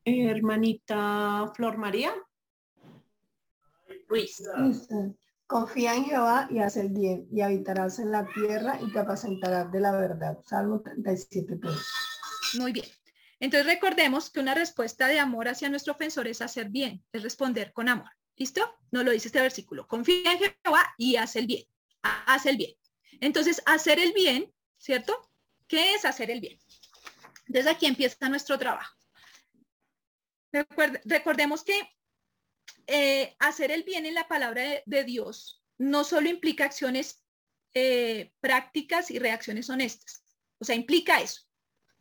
Hermanita 0.05 1.51
Flor 1.55 1.77
María. 1.77 2.13
Luis. 4.07 4.43
Confía 5.47 5.95
en 5.95 6.05
Jehová 6.05 6.47
y 6.51 6.59
haz 6.59 6.77
el 6.77 6.89
bien, 6.89 7.27
y 7.31 7.41
habitarás 7.41 7.99
en 7.99 8.11
la 8.11 8.25
tierra 8.27 8.79
y 8.81 8.91
te 8.93 8.99
apacentarás 8.99 9.71
de 9.71 9.79
la 9.79 9.91
verdad. 9.93 10.37
Salmo 10.45 10.81
37. 10.81 11.59
Muy 12.59 12.71
bien. 12.71 12.85
Entonces 13.39 13.65
recordemos 13.65 14.29
que 14.29 14.39
una 14.39 14.53
respuesta 14.53 15.07
de 15.07 15.19
amor 15.19 15.47
hacia 15.47 15.67
nuestro 15.67 15.93
ofensor 15.93 16.27
es 16.27 16.41
hacer 16.41 16.69
bien, 16.69 17.03
es 17.11 17.23
responder 17.23 17.73
con 17.73 17.89
amor. 17.89 18.11
¿Listo? 18.35 18.61
No 18.91 19.03
lo 19.03 19.11
dice 19.11 19.27
este 19.27 19.41
versículo. 19.41 19.87
Confía 19.87 20.33
en 20.33 20.39
Jehová 20.39 20.93
y 20.97 21.15
haz 21.15 21.35
el 21.35 21.47
bien. 21.47 21.65
Haz 22.03 22.45
el 22.45 22.57
bien. 22.57 22.75
Entonces, 23.19 23.61
hacer 23.65 23.99
el 23.99 24.13
bien, 24.13 24.53
¿cierto? 24.77 25.19
¿Qué 25.67 25.95
es 25.95 26.05
hacer 26.05 26.29
el 26.29 26.41
bien? 26.41 26.59
Desde 27.51 27.71
aquí 27.71 27.85
empieza 27.85 28.29
nuestro 28.29 28.57
trabajo. 28.57 28.95
recordemos 31.03 31.65
que 31.65 31.81
eh, 32.87 33.35
hacer 33.39 33.71
el 33.71 33.83
bien 33.83 34.05
en 34.05 34.13
la 34.13 34.29
palabra 34.29 34.63
de, 34.85 35.03
Dios 35.03 35.61
no 35.77 36.05
solo 36.05 36.29
implica 36.29 36.63
acciones 36.63 37.25
eh, 37.73 38.31
prácticas 38.39 39.11
y 39.11 39.19
reacciones 39.19 39.69
honestas. 39.69 40.23
O 40.59 40.65
sea, 40.65 40.75
implica 40.75 41.19
eso. 41.19 41.41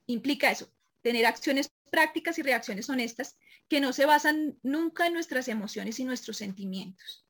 Implica 0.07 0.53
eso. 0.53 0.73
Tener 1.03 1.27
acciones 1.27 1.73
prácticas 1.91 2.39
y 2.39 2.43
reacciones 2.43 2.89
honestas 2.89 3.37
que 3.69 3.81
no 3.81 3.93
se 3.93 4.07
basan 4.07 4.57
nunca 4.63 5.09
en 5.09 5.15
nuestras 5.15 5.49
emociones 5.49 5.99
y 5.99 6.05
nuestros 6.05 6.37
sentimientos. 6.37 7.27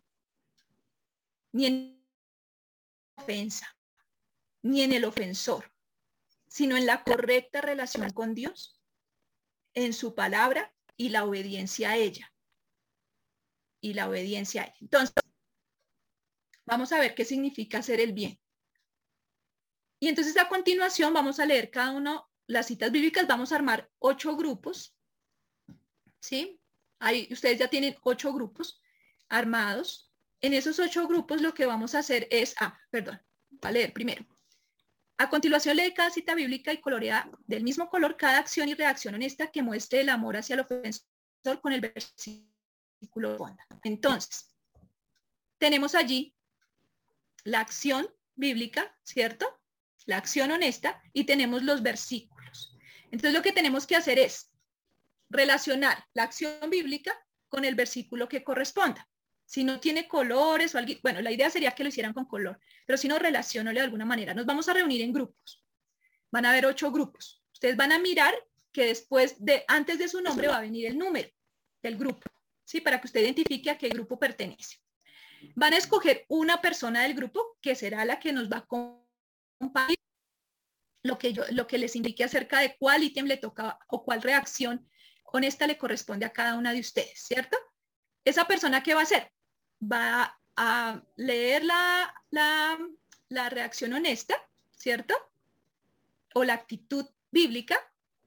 Ni 1.52 1.66
en 1.66 2.04
ofensa, 3.16 3.74
ni 4.60 4.82
en 4.82 4.92
el 4.92 5.06
ofensor, 5.06 5.72
sino 6.50 6.76
en 6.76 6.84
la 6.84 7.04
correcta 7.04 7.60
relación 7.60 8.10
con 8.10 8.34
Dios, 8.34 8.82
en 9.72 9.92
su 9.92 10.16
palabra 10.16 10.74
y 10.96 11.10
la 11.10 11.24
obediencia 11.24 11.90
a 11.90 11.96
ella 11.96 12.34
y 13.80 13.94
la 13.94 14.08
obediencia. 14.08 14.74
Entonces, 14.80 15.14
vamos 16.66 16.90
a 16.92 16.98
ver 16.98 17.14
qué 17.14 17.24
significa 17.24 17.78
hacer 17.78 18.00
el 18.00 18.12
bien. 18.12 18.38
Y 20.00 20.08
entonces 20.08 20.36
a 20.38 20.48
continuación 20.48 21.14
vamos 21.14 21.38
a 21.38 21.46
leer 21.46 21.70
cada 21.70 21.92
uno 21.92 22.28
las 22.48 22.66
citas 22.66 22.90
bíblicas, 22.90 23.28
vamos 23.28 23.52
a 23.52 23.56
armar 23.56 23.88
ocho 24.00 24.36
grupos, 24.36 24.96
¿sí? 26.18 26.60
Ahí 26.98 27.28
ustedes 27.30 27.60
ya 27.60 27.68
tienen 27.68 27.96
ocho 28.02 28.32
grupos 28.32 28.82
armados. 29.28 30.10
En 30.40 30.54
esos 30.54 30.80
ocho 30.80 31.06
grupos 31.06 31.42
lo 31.42 31.54
que 31.54 31.66
vamos 31.66 31.94
a 31.94 32.00
hacer 32.00 32.26
es, 32.32 32.56
ah, 32.58 32.76
perdón, 32.90 33.22
va 33.64 33.68
a 33.68 33.72
leer 33.72 33.92
primero. 33.92 34.26
A 35.20 35.28
continuación 35.28 35.76
lee 35.76 35.92
cada 35.92 36.08
cita 36.08 36.34
bíblica 36.34 36.72
y 36.72 36.80
colorea 36.80 37.30
del 37.46 37.62
mismo 37.62 37.90
color 37.90 38.16
cada 38.16 38.38
acción 38.38 38.70
y 38.70 38.74
reacción 38.74 39.14
honesta 39.14 39.50
que 39.50 39.60
muestre 39.60 40.00
el 40.00 40.08
amor 40.08 40.38
hacia 40.38 40.54
el 40.54 40.60
ofensor 40.60 41.60
con 41.60 41.74
el 41.74 41.82
versículo 41.82 42.48
entonces, 43.82 44.56
tenemos 45.58 45.94
allí 45.94 46.34
la 47.44 47.60
acción 47.60 48.08
bíblica, 48.34 48.96
¿cierto? 49.02 49.60
La 50.06 50.16
acción 50.16 50.50
honesta 50.52 51.02
y 51.12 51.24
tenemos 51.24 51.64
los 51.64 51.82
versículos. 51.82 52.74
Entonces 53.10 53.34
lo 53.34 53.42
que 53.42 53.52
tenemos 53.52 53.86
que 53.86 53.96
hacer 53.96 54.18
es 54.18 54.50
relacionar 55.28 56.02
la 56.14 56.22
acción 56.22 56.70
bíblica 56.70 57.12
con 57.50 57.66
el 57.66 57.74
versículo 57.74 58.26
que 58.26 58.42
corresponda. 58.42 59.06
Si 59.50 59.64
no 59.64 59.80
tiene 59.80 60.06
colores 60.06 60.76
o 60.76 60.78
algo, 60.78 60.92
bueno, 61.02 61.20
la 61.20 61.32
idea 61.32 61.50
sería 61.50 61.72
que 61.72 61.82
lo 61.82 61.88
hicieran 61.88 62.12
con 62.12 62.24
color, 62.24 62.60
pero 62.86 62.96
si 62.96 63.08
no, 63.08 63.18
relacionale 63.18 63.80
de 63.80 63.84
alguna 63.84 64.04
manera. 64.04 64.32
Nos 64.32 64.46
vamos 64.46 64.68
a 64.68 64.74
reunir 64.74 65.00
en 65.00 65.12
grupos. 65.12 65.66
Van 66.30 66.46
a 66.46 66.50
haber 66.50 66.66
ocho 66.66 66.92
grupos. 66.92 67.42
Ustedes 67.52 67.76
van 67.76 67.90
a 67.90 67.98
mirar 67.98 68.32
que 68.70 68.86
después 68.86 69.44
de, 69.44 69.64
antes 69.66 69.98
de 69.98 70.06
su 70.06 70.20
nombre 70.20 70.46
va 70.46 70.58
a 70.58 70.60
venir 70.60 70.86
el 70.86 70.96
número 70.96 71.28
del 71.82 71.96
grupo. 71.96 72.30
¿sí? 72.64 72.80
Para 72.80 73.00
que 73.00 73.08
usted 73.08 73.22
identifique 73.22 73.68
a 73.70 73.76
qué 73.76 73.88
grupo 73.88 74.20
pertenece. 74.20 74.76
Van 75.56 75.72
a 75.72 75.78
escoger 75.78 76.26
una 76.28 76.60
persona 76.60 77.02
del 77.02 77.14
grupo 77.14 77.58
que 77.60 77.74
será 77.74 78.04
la 78.04 78.20
que 78.20 78.32
nos 78.32 78.48
va 78.48 78.58
a 78.58 78.66
compartir 79.58 79.98
lo 81.02 81.18
que, 81.18 81.32
yo, 81.32 81.42
lo 81.50 81.66
que 81.66 81.78
les 81.78 81.96
indique 81.96 82.22
acerca 82.22 82.60
de 82.60 82.76
cuál 82.78 83.02
ítem 83.02 83.26
le 83.26 83.36
toca 83.36 83.80
o 83.88 84.04
cuál 84.04 84.22
reacción 84.22 84.88
honesta 85.24 85.66
le 85.66 85.76
corresponde 85.76 86.24
a 86.24 86.32
cada 86.32 86.54
una 86.54 86.72
de 86.72 86.78
ustedes, 86.78 87.24
¿cierto? 87.26 87.56
Esa 88.24 88.46
persona, 88.46 88.84
¿qué 88.84 88.94
va 88.94 89.00
a 89.00 89.02
hacer? 89.02 89.32
Va 89.80 90.38
a 90.56 91.02
leer 91.16 91.64
la, 91.64 92.14
la, 92.30 92.78
la 93.28 93.48
reacción 93.48 93.92
honesta, 93.92 94.34
¿cierto? 94.76 95.14
O 96.34 96.44
la 96.44 96.54
actitud 96.54 97.06
bíblica 97.30 97.78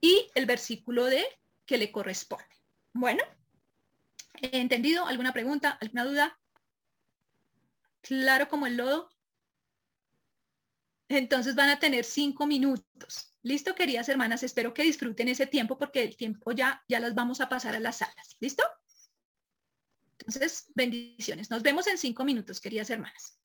y 0.01 0.29
el 0.36 0.45
versículo 0.45 1.05
de 1.05 1.24
que 1.65 1.77
le 1.77 1.91
corresponde. 1.91 2.45
Bueno, 2.93 3.24
¿Entendido? 4.51 5.05
¿Alguna 5.05 5.31
pregunta? 5.31 5.77
¿Alguna 5.79 6.05
duda? 6.05 6.39
Claro 8.01 8.50
como 8.50 8.67
el 8.67 8.77
lodo. 8.77 9.10
Entonces 11.07 11.55
van 11.55 11.69
a 11.69 11.79
tener 11.79 12.03
cinco 12.03 12.45
minutos. 12.45 13.31
¿Listo, 13.41 13.75
queridas 13.75 14.10
hermanas? 14.10 14.43
Espero 14.43 14.74
que 14.74 14.83
disfruten 14.83 15.27
ese 15.27 15.48
tiempo 15.48 15.77
porque 15.77 16.03
el 16.03 16.17
tiempo 16.17 16.51
ya, 16.51 16.83
ya 16.88 17.00
las 17.00 17.13
vamos 17.13 17.41
a 17.41 17.50
pasar 17.50 17.75
a 17.75 17.79
las 17.79 17.98
salas. 17.98 18.36
¿Listo? 18.39 18.63
Entonces, 20.25 20.72
bendiciones. 20.74 21.50
Nos 21.50 21.63
vemos 21.63 21.86
en 21.88 21.98
cinco 21.98 22.24
minutos, 22.24 22.62
queridas 22.62 22.89
hermanas. 22.89 23.38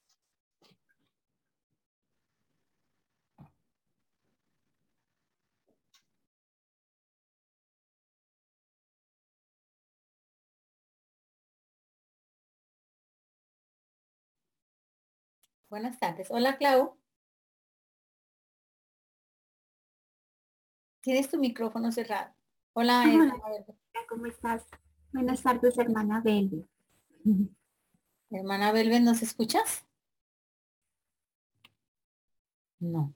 Buenas 15.69 15.99
tardes. 15.99 16.29
Hola, 16.31 16.57
Clau. 16.57 16.97
Tienes 21.01 21.29
tu 21.29 21.39
micrófono 21.39 21.91
cerrado. 21.91 22.33
Hola, 22.73 23.05
¿Cómo 24.09 24.27
estás? 24.27 24.65
Buenas 25.13 25.43
tardes, 25.43 25.79
hermana 25.79 26.21
Belve. 26.21 26.67
Hermana 28.31 28.73
Belve, 28.73 29.01
¿nos 29.01 29.23
escuchas? 29.23 29.87
No. 32.79 33.15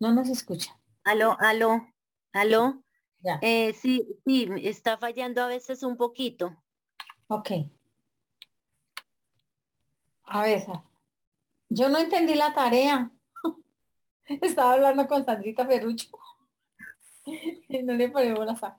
No 0.00 0.12
nos 0.12 0.28
escucha. 0.28 0.78
Aló, 1.04 1.36
aló, 1.40 1.86
aló. 2.32 2.82
Ya. 3.20 3.38
Eh, 3.42 3.74
sí, 3.74 4.18
sí, 4.24 4.48
está 4.62 4.96
fallando 4.96 5.42
a 5.42 5.46
veces 5.46 5.82
un 5.82 5.96
poquito. 5.96 6.56
Ok. 7.28 7.50
A 10.24 10.42
ver, 10.42 10.66
yo 11.68 11.88
no 11.88 11.98
entendí 11.98 12.34
la 12.34 12.54
tarea. 12.54 13.10
Estaba 14.26 14.72
hablando 14.72 15.06
con 15.06 15.24
Sandrita 15.24 15.66
Ferrucho. 15.66 16.08
no 17.84 17.92
le 17.92 18.08
ponemos 18.08 18.62
a, 18.62 18.78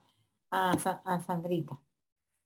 a, 0.54 1.22
Sandrita. 1.26 1.80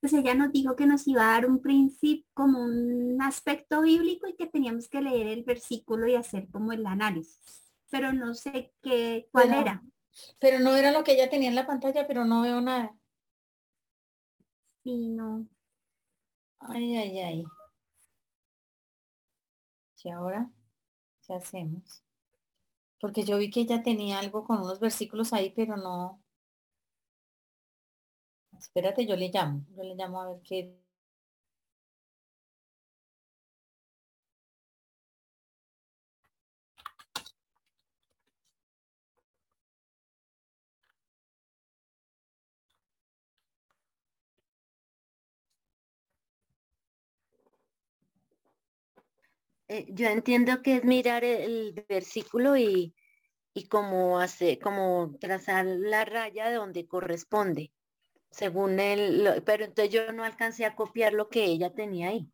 Pues 0.00 0.12
ella 0.12 0.34
nos 0.34 0.52
dijo 0.52 0.76
que 0.76 0.86
nos 0.86 1.06
iba 1.08 1.22
a 1.22 1.32
dar 1.32 1.46
un 1.46 1.60
principio, 1.60 2.24
como 2.32 2.60
un 2.62 3.20
aspecto 3.20 3.82
bíblico 3.82 4.28
y 4.28 4.36
que 4.36 4.46
teníamos 4.46 4.88
que 4.88 5.02
leer 5.02 5.26
el 5.26 5.44
versículo 5.44 6.06
y 6.06 6.14
hacer 6.14 6.48
como 6.50 6.72
el 6.72 6.86
análisis. 6.86 7.72
Pero 7.90 8.12
no 8.12 8.34
sé 8.34 8.72
qué, 8.82 9.28
cuál 9.32 9.52
era. 9.52 9.82
Pero 10.38 10.60
no 10.60 10.76
era 10.76 10.92
lo 10.92 11.04
que 11.04 11.12
ella 11.12 11.30
tenía 11.30 11.48
en 11.48 11.54
la 11.54 11.66
pantalla, 11.66 12.06
pero 12.06 12.24
no 12.24 12.42
veo 12.42 12.60
nada. 12.60 12.96
Sí, 14.84 15.08
no. 15.08 15.46
Ay, 16.60 16.96
ay, 16.96 17.18
ay. 17.20 17.44
¿Y 20.02 20.10
ahora 20.10 20.50
qué 21.26 21.34
hacemos? 21.34 22.02
Porque 23.00 23.24
yo 23.24 23.38
vi 23.38 23.50
que 23.50 23.60
ella 23.60 23.82
tenía 23.82 24.18
algo 24.18 24.44
con 24.44 24.62
unos 24.62 24.80
versículos 24.80 25.32
ahí, 25.32 25.52
pero 25.54 25.76
no. 25.76 26.22
Espérate, 28.58 29.06
yo 29.06 29.16
le 29.16 29.30
llamo. 29.30 29.64
Yo 29.74 29.82
le 29.82 29.94
llamo 29.94 30.20
a 30.20 30.28
ver 30.28 30.42
qué. 30.42 30.76
Eh, 49.68 49.86
yo 49.90 50.08
entiendo 50.08 50.62
que 50.62 50.76
es 50.76 50.84
mirar 50.84 51.24
el 51.24 51.72
versículo 51.88 52.56
y, 52.56 52.94
y 53.54 53.68
como 53.68 54.20
hace, 54.20 54.58
como 54.58 55.16
trazar 55.20 55.66
la 55.66 56.04
raya 56.04 56.48
de 56.50 56.56
donde 56.56 56.86
corresponde, 56.88 57.72
según 58.30 58.80
él, 58.80 59.42
pero 59.46 59.64
entonces 59.64 59.92
yo 59.92 60.12
no 60.12 60.24
alcancé 60.24 60.64
a 60.64 60.74
copiar 60.76 61.12
lo 61.12 61.28
que 61.28 61.44
ella 61.44 61.74
tenía 61.74 62.08
ahí. 62.08 62.30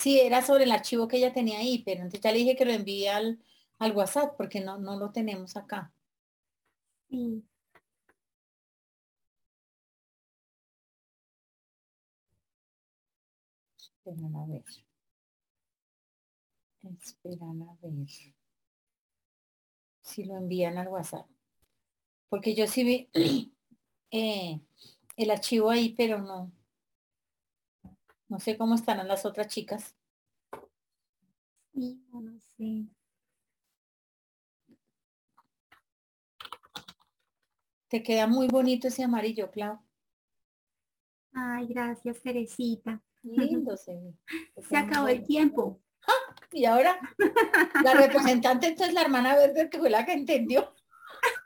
Sí, 0.00 0.18
era 0.18 0.42
sobre 0.42 0.64
el 0.64 0.72
archivo 0.72 1.06
que 1.06 1.18
ella 1.18 1.32
tenía 1.32 1.58
ahí, 1.60 1.82
pero 1.84 1.98
entonces 2.00 2.20
ya 2.22 2.32
le 2.32 2.38
dije 2.38 2.56
que 2.56 2.64
lo 2.64 2.72
envíe 2.72 3.06
al, 3.06 3.38
al 3.78 3.92
WhatsApp 3.96 4.34
porque 4.36 4.60
no, 4.60 4.78
no 4.78 4.98
lo 4.98 5.12
tenemos 5.12 5.56
acá. 5.56 5.92
Sí. 7.10 7.44
Esperan 13.76 14.36
a 14.36 14.46
ver. 14.46 14.64
Esperan 17.02 17.62
a 17.62 17.72
ver. 17.80 18.06
Si 20.02 20.24
lo 20.24 20.36
envían 20.36 20.76
al 20.76 20.88
WhatsApp. 20.88 21.26
Porque 22.30 22.54
yo 22.54 22.66
sí 22.66 22.84
vi 22.84 23.08
eh, 24.10 24.60
el 25.16 25.30
archivo 25.30 25.70
ahí, 25.70 25.94
pero 25.96 26.18
no. 26.20 26.52
No 28.30 28.38
sé 28.38 28.56
cómo 28.56 28.76
estarán 28.76 29.08
las 29.08 29.26
otras 29.26 29.48
chicas. 29.48 29.96
Sí, 31.74 32.00
no 32.12 32.38
sé. 32.56 32.86
Te 37.88 38.04
queda 38.04 38.28
muy 38.28 38.46
bonito 38.46 38.86
ese 38.86 39.02
amarillo, 39.02 39.50
Clau. 39.50 39.80
Ay, 41.32 41.66
gracias, 41.66 42.22
Teresita. 42.22 43.02
Lindo 43.24 43.76
se 43.76 43.98
Se 44.68 44.76
acabó 44.76 45.08
el 45.08 45.24
tiempo. 45.24 45.80
¡Ah! 46.06 46.36
Y 46.52 46.66
ahora, 46.66 47.00
la 47.82 47.94
representante 47.94 48.68
entonces 48.68 48.94
la 48.94 49.02
hermana 49.02 49.34
Verde 49.34 49.68
que 49.68 49.80
fue 49.80 49.90
la 49.90 50.06
que 50.06 50.12
entendió. 50.12 50.72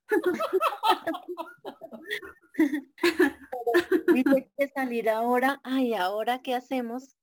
Dice 4.12 4.50
que 4.56 4.68
salir 4.68 5.08
ahora. 5.10 5.60
Ay, 5.64 5.94
¿ahora 5.94 6.42
qué 6.42 6.54
hacemos? 6.54 7.16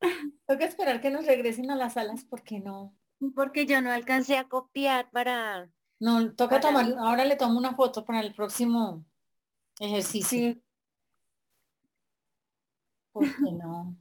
Tengo 0.00 0.58
que 0.58 0.64
esperar 0.64 1.00
que 1.00 1.10
nos 1.10 1.26
regresen 1.26 1.70
a 1.70 1.76
las 1.76 1.94
salas 1.94 2.24
porque 2.24 2.60
no. 2.60 2.96
Porque 3.34 3.66
yo 3.66 3.80
no 3.80 3.90
alcancé 3.90 4.36
a 4.36 4.48
copiar 4.48 5.10
para... 5.10 5.70
No, 6.00 6.34
toca 6.34 6.60
tomar, 6.60 6.92
ahora 6.98 7.24
le 7.24 7.36
tomo 7.36 7.58
una 7.58 7.76
foto 7.76 8.04
para 8.04 8.20
el 8.20 8.34
próximo 8.34 9.04
ejercicio. 9.78 10.38
Sí. 10.38 10.62
¿Por 13.12 13.24
qué 13.24 13.52
no? 13.52 13.96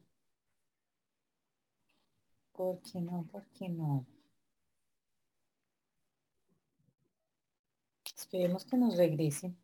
¿Por 2.53 2.81
qué 2.81 3.01
no? 3.01 3.27
¿Por 3.31 3.45
qué 3.49 3.69
no? 3.69 4.07
Esperemos 8.05 8.65
que 8.65 8.77
nos 8.77 8.95
regresen. 8.97 9.57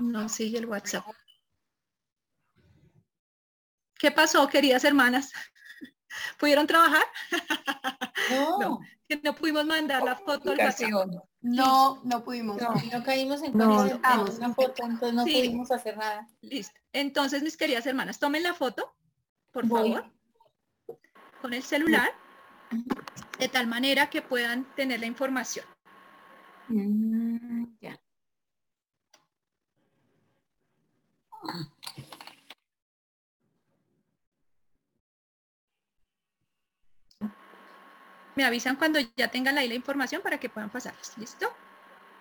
No 0.00 0.28
sigue 0.28 0.58
el 0.58 0.66
WhatsApp. 0.66 1.04
¿Qué 3.98 4.10
pasó, 4.10 4.48
queridas 4.48 4.84
hermanas? 4.84 5.30
¿Pudieron 6.38 6.66
trabajar? 6.66 7.04
No. 8.60 8.80
que 9.08 9.20
no 9.24 9.34
pudimos 9.34 9.64
mandar 9.64 10.04
la 10.04 10.14
foto 10.14 10.52
al 10.52 10.58
No, 11.40 12.00
no 12.04 12.22
pudimos. 12.22 12.60
No, 12.60 13.02
caímos 13.02 13.42
en, 13.42 13.56
no, 13.56 13.82
una 13.82 14.54
foto, 14.54 14.84
entonces 14.84 15.14
no 15.14 15.24
pudimos 15.24 15.70
hacer 15.72 15.96
nada. 15.96 16.28
Listo. 16.42 16.78
Entonces, 16.92 17.42
mis 17.42 17.56
queridas 17.56 17.86
hermanas, 17.86 18.18
tomen 18.18 18.42
la 18.42 18.54
foto, 18.54 18.94
por 19.50 19.66
favor, 19.66 20.04
con 21.40 21.54
el 21.54 21.62
celular, 21.62 22.12
de 23.38 23.48
tal 23.48 23.66
manera 23.66 24.10
que 24.10 24.22
puedan 24.22 24.64
tener 24.76 25.00
la 25.00 25.06
información. 25.06 25.64
Mm, 26.68 27.64
ya. 27.80 27.98
Me 38.36 38.44
avisan 38.44 38.76
cuando 38.76 38.98
ya 39.16 39.30
tengan 39.30 39.58
ahí 39.58 39.68
la 39.68 39.74
información 39.74 40.22
para 40.22 40.38
que 40.38 40.48
puedan 40.48 40.70
pasarlas. 40.70 41.16
¿Listo? 41.18 41.52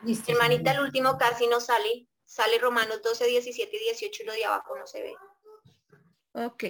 Listo. 0.03 0.31
Hermanita, 0.31 0.71
el 0.71 0.81
último 0.81 1.17
casi 1.17 1.47
no 1.47 1.59
sale. 1.59 2.07
Sale 2.25 2.59
Romanos 2.59 3.01
12, 3.03 3.25
17 3.25 3.75
y 3.75 3.79
18 3.79 4.23
y 4.23 4.25
lo 4.25 4.33
de 4.33 4.45
abajo 4.45 4.77
no 4.77 4.85
se 4.85 5.01
ve. 5.01 5.15
Ok. 6.33 6.63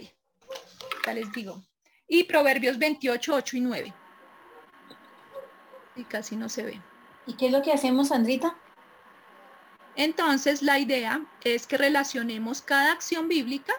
Ya 1.06 1.14
les 1.14 1.32
digo. 1.34 1.62
Y 2.08 2.24
Proverbios 2.24 2.78
28, 2.78 3.36
8 3.36 3.58
y 3.58 3.62
9. 3.62 3.94
Y 5.96 6.04
casi 6.06 6.36
no 6.36 6.48
se 6.50 6.64
ve. 6.64 6.82
¿Y 7.26 7.36
qué 7.36 7.48
es 7.48 7.52
lo 7.52 7.62
que 7.62 7.74
hacemos, 7.74 8.08
Sandrita? 8.08 8.58
Entonces, 9.96 10.62
la 10.62 10.80
idea 10.80 11.26
es 11.44 11.68
que 11.68 11.78
relacionemos 11.78 12.62
cada 12.62 12.94
acción 12.94 13.28
bíblica 13.28 13.74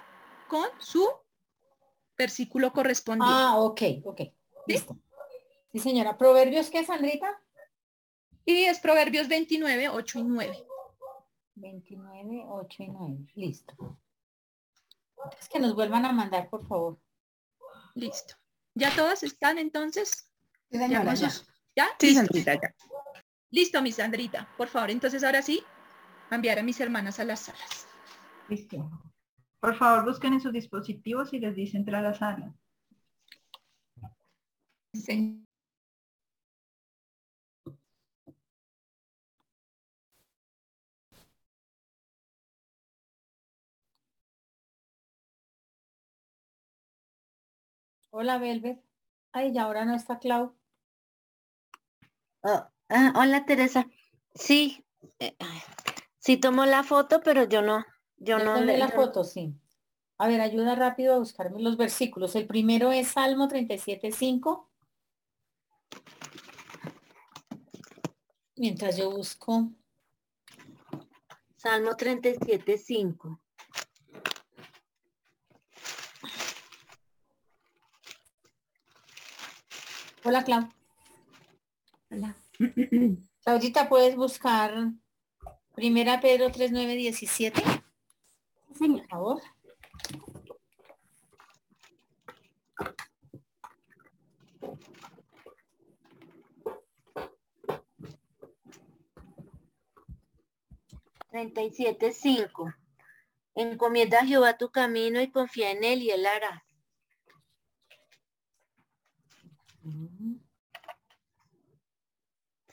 con 0.48 0.68
su 0.78 1.08
versículo 2.16 2.72
correspondiente. 2.72 3.34
Ah, 3.34 3.56
ok, 3.56 3.82
ok. 4.04 4.20
Listo. 4.66 4.94
Sí, 4.94 5.00
señora. 5.78 6.18
¿Proverbios 6.18 6.70
qué, 6.70 6.84
Sandrita? 6.84 7.40
Y 8.44 8.64
es 8.64 8.80
Proverbios 8.80 9.28
29, 9.28 9.88
8 9.90 10.18
y 10.18 10.22
9. 10.24 10.66
29, 11.54 12.44
8 12.48 12.82
y 12.82 12.88
9. 12.88 13.32
Listo. 13.34 13.98
Es 15.38 15.48
que 15.48 15.60
nos 15.60 15.74
vuelvan 15.74 16.04
a 16.04 16.12
mandar, 16.12 16.48
por 16.48 16.66
favor. 16.66 16.98
Listo. 17.94 18.34
¿Ya 18.74 18.94
todas 18.94 19.22
están 19.22 19.58
entonces? 19.58 20.32
Sí, 20.70 20.78
señora, 20.78 21.14
¿Ya? 21.14 21.30
¿Ya? 21.76 21.88
Sí, 21.98 22.14
Sandrita, 22.14 22.54
ya. 22.54 22.74
Listo, 23.50 23.82
mi 23.82 23.92
Sandrita. 23.92 24.48
Por 24.56 24.68
favor, 24.68 24.90
entonces 24.90 25.22
ahora 25.22 25.42
sí, 25.42 25.62
enviar 26.30 26.58
a 26.58 26.62
mis 26.62 26.80
hermanas 26.80 27.20
a 27.20 27.24
las 27.24 27.40
salas. 27.40 27.86
Listo. 28.48 28.90
Por 29.60 29.76
favor, 29.76 30.04
busquen 30.04 30.32
en 30.34 30.40
sus 30.40 30.52
dispositivos 30.52 31.32
y 31.32 31.40
les 31.40 31.54
dice 31.54 31.76
entrar 31.76 32.04
a 32.04 32.10
la 32.10 32.14
sala. 32.14 32.54
Sí. 34.94 35.46
Hola, 48.10 48.38
Velvet. 48.38 48.82
Ay, 49.32 49.52
ya 49.52 49.62
ahora 49.62 49.84
no 49.84 49.94
está 49.94 50.18
Clau. 50.18 50.56
Oh, 52.42 52.66
ah, 52.88 53.12
hola 53.14 53.44
Teresa. 53.44 53.86
Sí, 54.34 54.84
eh, 55.20 55.36
sí 56.18 56.36
tomó 56.36 56.66
la 56.66 56.82
foto, 56.82 57.20
pero 57.22 57.44
yo 57.44 57.62
no, 57.62 57.84
yo 58.16 58.38
no 58.38 58.54
tomé 58.54 58.76
la 58.78 58.88
foto, 58.88 59.22
sí. 59.22 59.54
A 60.18 60.26
ver, 60.26 60.40
ayuda 60.40 60.74
rápido 60.74 61.14
a 61.14 61.18
buscarme 61.18 61.62
los 61.62 61.76
versículos. 61.76 62.34
El 62.34 62.46
primero 62.46 62.90
es 62.92 63.08
Salmo 63.08 63.48
37.5. 63.48 64.68
Mientras 68.56 68.96
yo 68.96 69.10
busco. 69.10 69.70
Salmo 71.56 71.94
37, 71.96 72.76
Hola, 80.22 80.44
Clau. 80.44 80.68
Hola. 82.10 82.36
Claudita, 83.42 83.88
¿puedes 83.88 84.16
buscar 84.16 84.92
Primera 85.74 86.20
Pedro 86.20 86.52
3, 86.52 86.72
9, 86.72 86.94
17? 86.94 87.62
Señor. 88.78 89.00
Por 89.00 89.08
favor. 89.08 89.42
Treinta 101.30 101.62
y 101.62 101.70
siete, 101.70 102.12
cinco. 102.12 102.74
Encomienda 103.54 104.18
a 104.18 104.26
Jehová 104.26 104.58
tu 104.58 104.70
camino 104.70 105.22
y 105.22 105.30
confía 105.30 105.70
en 105.70 105.84
él 105.84 106.02
y 106.02 106.10
él 106.10 106.26
hará. 106.26 106.64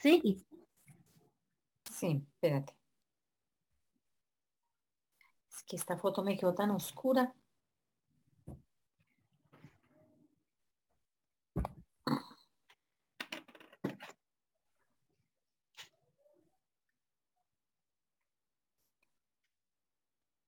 ¿Sí? 0.01 0.45
Sí, 1.91 2.23
espérate. 2.35 2.73
Es 5.51 5.61
que 5.65 5.75
esta 5.75 5.97
foto 5.97 6.23
me 6.23 6.37
quedó 6.37 6.53
tan 6.55 6.71
oscura. 6.71 7.35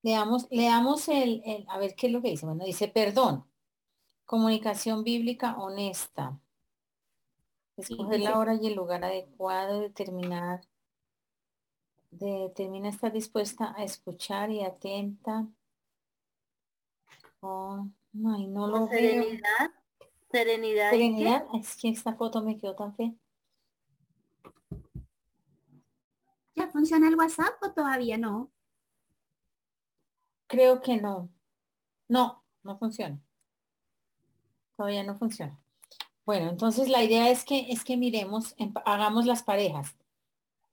Leamos, 0.01 0.45
leamos 0.51 1.07
el, 1.07 1.41
el- 1.45 1.65
a 1.69 1.77
ver 1.77 1.95
qué 1.95 2.07
es 2.07 2.13
lo 2.13 2.21
que 2.21 2.29
dice. 2.31 2.45
Bueno, 2.45 2.65
dice 2.65 2.87
perdón. 2.89 3.45
Comunicación 4.25 5.03
bíblica 5.03 5.57
honesta. 5.57 6.39
Escoger 7.79 8.19
la 8.19 8.37
hora 8.37 8.55
y 8.55 8.67
el 8.67 8.75
lugar 8.75 9.03
adecuado, 9.03 9.79
determinar, 9.81 10.61
determina 12.11 12.89
estar 12.89 13.11
dispuesta 13.11 13.73
a 13.77 13.83
escuchar 13.83 14.51
y 14.51 14.63
atenta. 14.63 15.47
Con, 17.39 17.95
ay, 18.13 18.47
no 18.47 18.67
lo 18.67 18.87
veo. 18.87 18.99
serenidad. 18.99 19.71
Serenidad. 20.31 20.91
Serenidad, 20.91 21.45
es 21.53 21.75
que 21.77 21.89
esta 21.89 22.15
foto 22.15 22.43
me 22.43 22.57
quedó 22.57 22.75
tan 22.75 22.93
fea. 22.95 23.13
¿Ya 26.55 26.67
funciona 26.67 27.07
el 27.07 27.15
WhatsApp 27.15 27.63
o 27.63 27.71
todavía 27.71 28.17
no? 28.17 28.51
Creo 30.47 30.81
que 30.81 30.97
no. 30.97 31.29
No, 32.09 32.43
no 32.63 32.77
funciona. 32.77 33.21
Todavía 34.75 35.03
no 35.03 35.15
funciona. 35.15 35.57
Bueno, 36.29 36.51
entonces 36.51 36.89
la 36.89 37.03
idea 37.03 37.31
es 37.31 37.43
que 37.43 37.71
es 37.71 37.83
que 37.83 37.97
miremos, 37.97 38.53
en- 38.59 38.71
hagamos 38.85 39.25
las 39.25 39.41
parejas. 39.41 39.95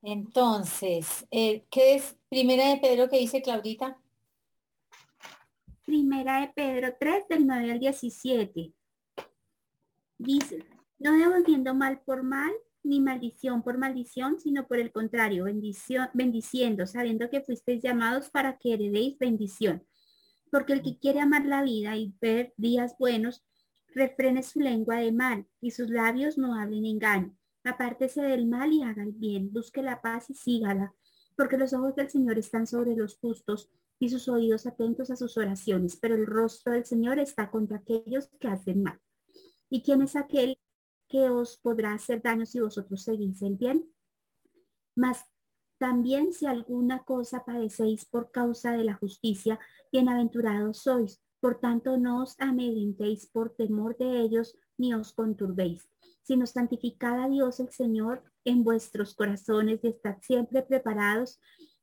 Entonces, 0.03 1.25
eh, 1.31 1.65
¿qué 1.71 1.95
es 1.95 2.15
primera 2.29 2.69
de 2.69 2.77
Pedro 2.77 3.09
que 3.09 3.17
dice 3.17 3.41
Claudita? 3.41 3.97
Primera 5.83 6.41
de 6.41 6.49
Pedro 6.49 6.95
3 6.99 7.27
del 7.27 7.47
9 7.47 7.71
al 7.71 7.79
17. 7.79 8.71
Dice, 10.19 10.63
no 10.99 11.17
devolviendo 11.17 11.73
mal 11.73 12.01
por 12.01 12.21
mal, 12.21 12.51
ni 12.83 12.99
maldición 12.99 13.63
por 13.63 13.79
maldición, 13.79 14.39
sino 14.39 14.67
por 14.67 14.77
el 14.77 14.91
contrario, 14.91 15.45
bendición, 15.45 16.07
bendiciendo, 16.13 16.85
sabiendo 16.85 17.31
que 17.31 17.41
fuisteis 17.41 17.81
llamados 17.81 18.29
para 18.29 18.59
que 18.59 18.73
heredéis 18.73 19.17
bendición. 19.17 19.83
Porque 20.51 20.73
el 20.73 20.83
que 20.83 20.99
quiere 20.99 21.19
amar 21.19 21.47
la 21.47 21.63
vida 21.63 21.97
y 21.97 22.13
ver 22.21 22.53
días 22.57 22.95
buenos, 22.99 23.43
refrene 23.97 24.43
su 24.43 24.59
lengua 24.59 24.97
de 24.97 25.11
mal 25.11 25.47
y 25.59 25.71
sus 25.71 25.89
labios 25.89 26.37
no 26.37 26.53
hablen 26.53 26.85
engaño. 26.85 27.35
Apártese 27.63 28.21
del 28.21 28.45
mal 28.45 28.71
y 28.71 28.83
haga 28.83 29.03
el 29.03 29.11
bien, 29.11 29.51
busque 29.51 29.81
la 29.81 30.01
paz 30.01 30.29
y 30.29 30.35
sígala, 30.35 30.93
porque 31.35 31.57
los 31.57 31.73
ojos 31.73 31.95
del 31.95 32.09
Señor 32.09 32.37
están 32.37 32.67
sobre 32.67 32.95
los 32.95 33.17
justos 33.17 33.69
y 33.99 34.09
sus 34.09 34.29
oídos 34.29 34.67
atentos 34.67 35.09
a 35.09 35.15
sus 35.15 35.35
oraciones, 35.37 35.97
pero 35.97 36.15
el 36.15 36.27
rostro 36.27 36.73
del 36.73 36.85
Señor 36.85 37.17
está 37.17 37.49
contra 37.49 37.77
aquellos 37.77 38.27
que 38.39 38.47
hacen 38.47 38.83
mal. 38.83 39.01
¿Y 39.69 39.81
quién 39.81 40.03
es 40.03 40.15
aquel 40.15 40.59
que 41.09 41.29
os 41.29 41.57
podrá 41.57 41.93
hacer 41.93 42.21
daño 42.21 42.45
si 42.45 42.59
vosotros 42.59 43.03
seguís 43.03 43.41
el 43.41 43.55
bien? 43.55 43.91
Mas 44.95 45.25
también 45.79 46.33
si 46.33 46.45
alguna 46.45 47.03
cosa 47.03 47.43
padecéis 47.43 48.05
por 48.05 48.31
causa 48.31 48.73
de 48.73 48.83
la 48.83 48.93
justicia, 48.93 49.59
bienaventurados 49.91 50.83
sois. 50.83 51.19
Por 51.39 51.59
tanto, 51.59 51.97
no 51.97 52.23
os 52.23 52.35
amedrentéis 52.39 53.27
por 53.27 53.55
temor 53.55 53.95
de 53.97 54.21
ellos, 54.21 54.57
ni 54.77 54.93
os 54.93 55.13
conturbéis, 55.13 55.87
sino 56.23 56.45
santificad 56.45 57.23
a 57.23 57.29
Dios 57.29 57.59
el 57.59 57.69
Señor 57.69 58.23
en 58.43 58.63
vuestros 58.63 59.13
corazones 59.13 59.79
y 59.83 59.87
estad 59.87 60.17
siempre 60.21 60.61
preparados 60.63 61.39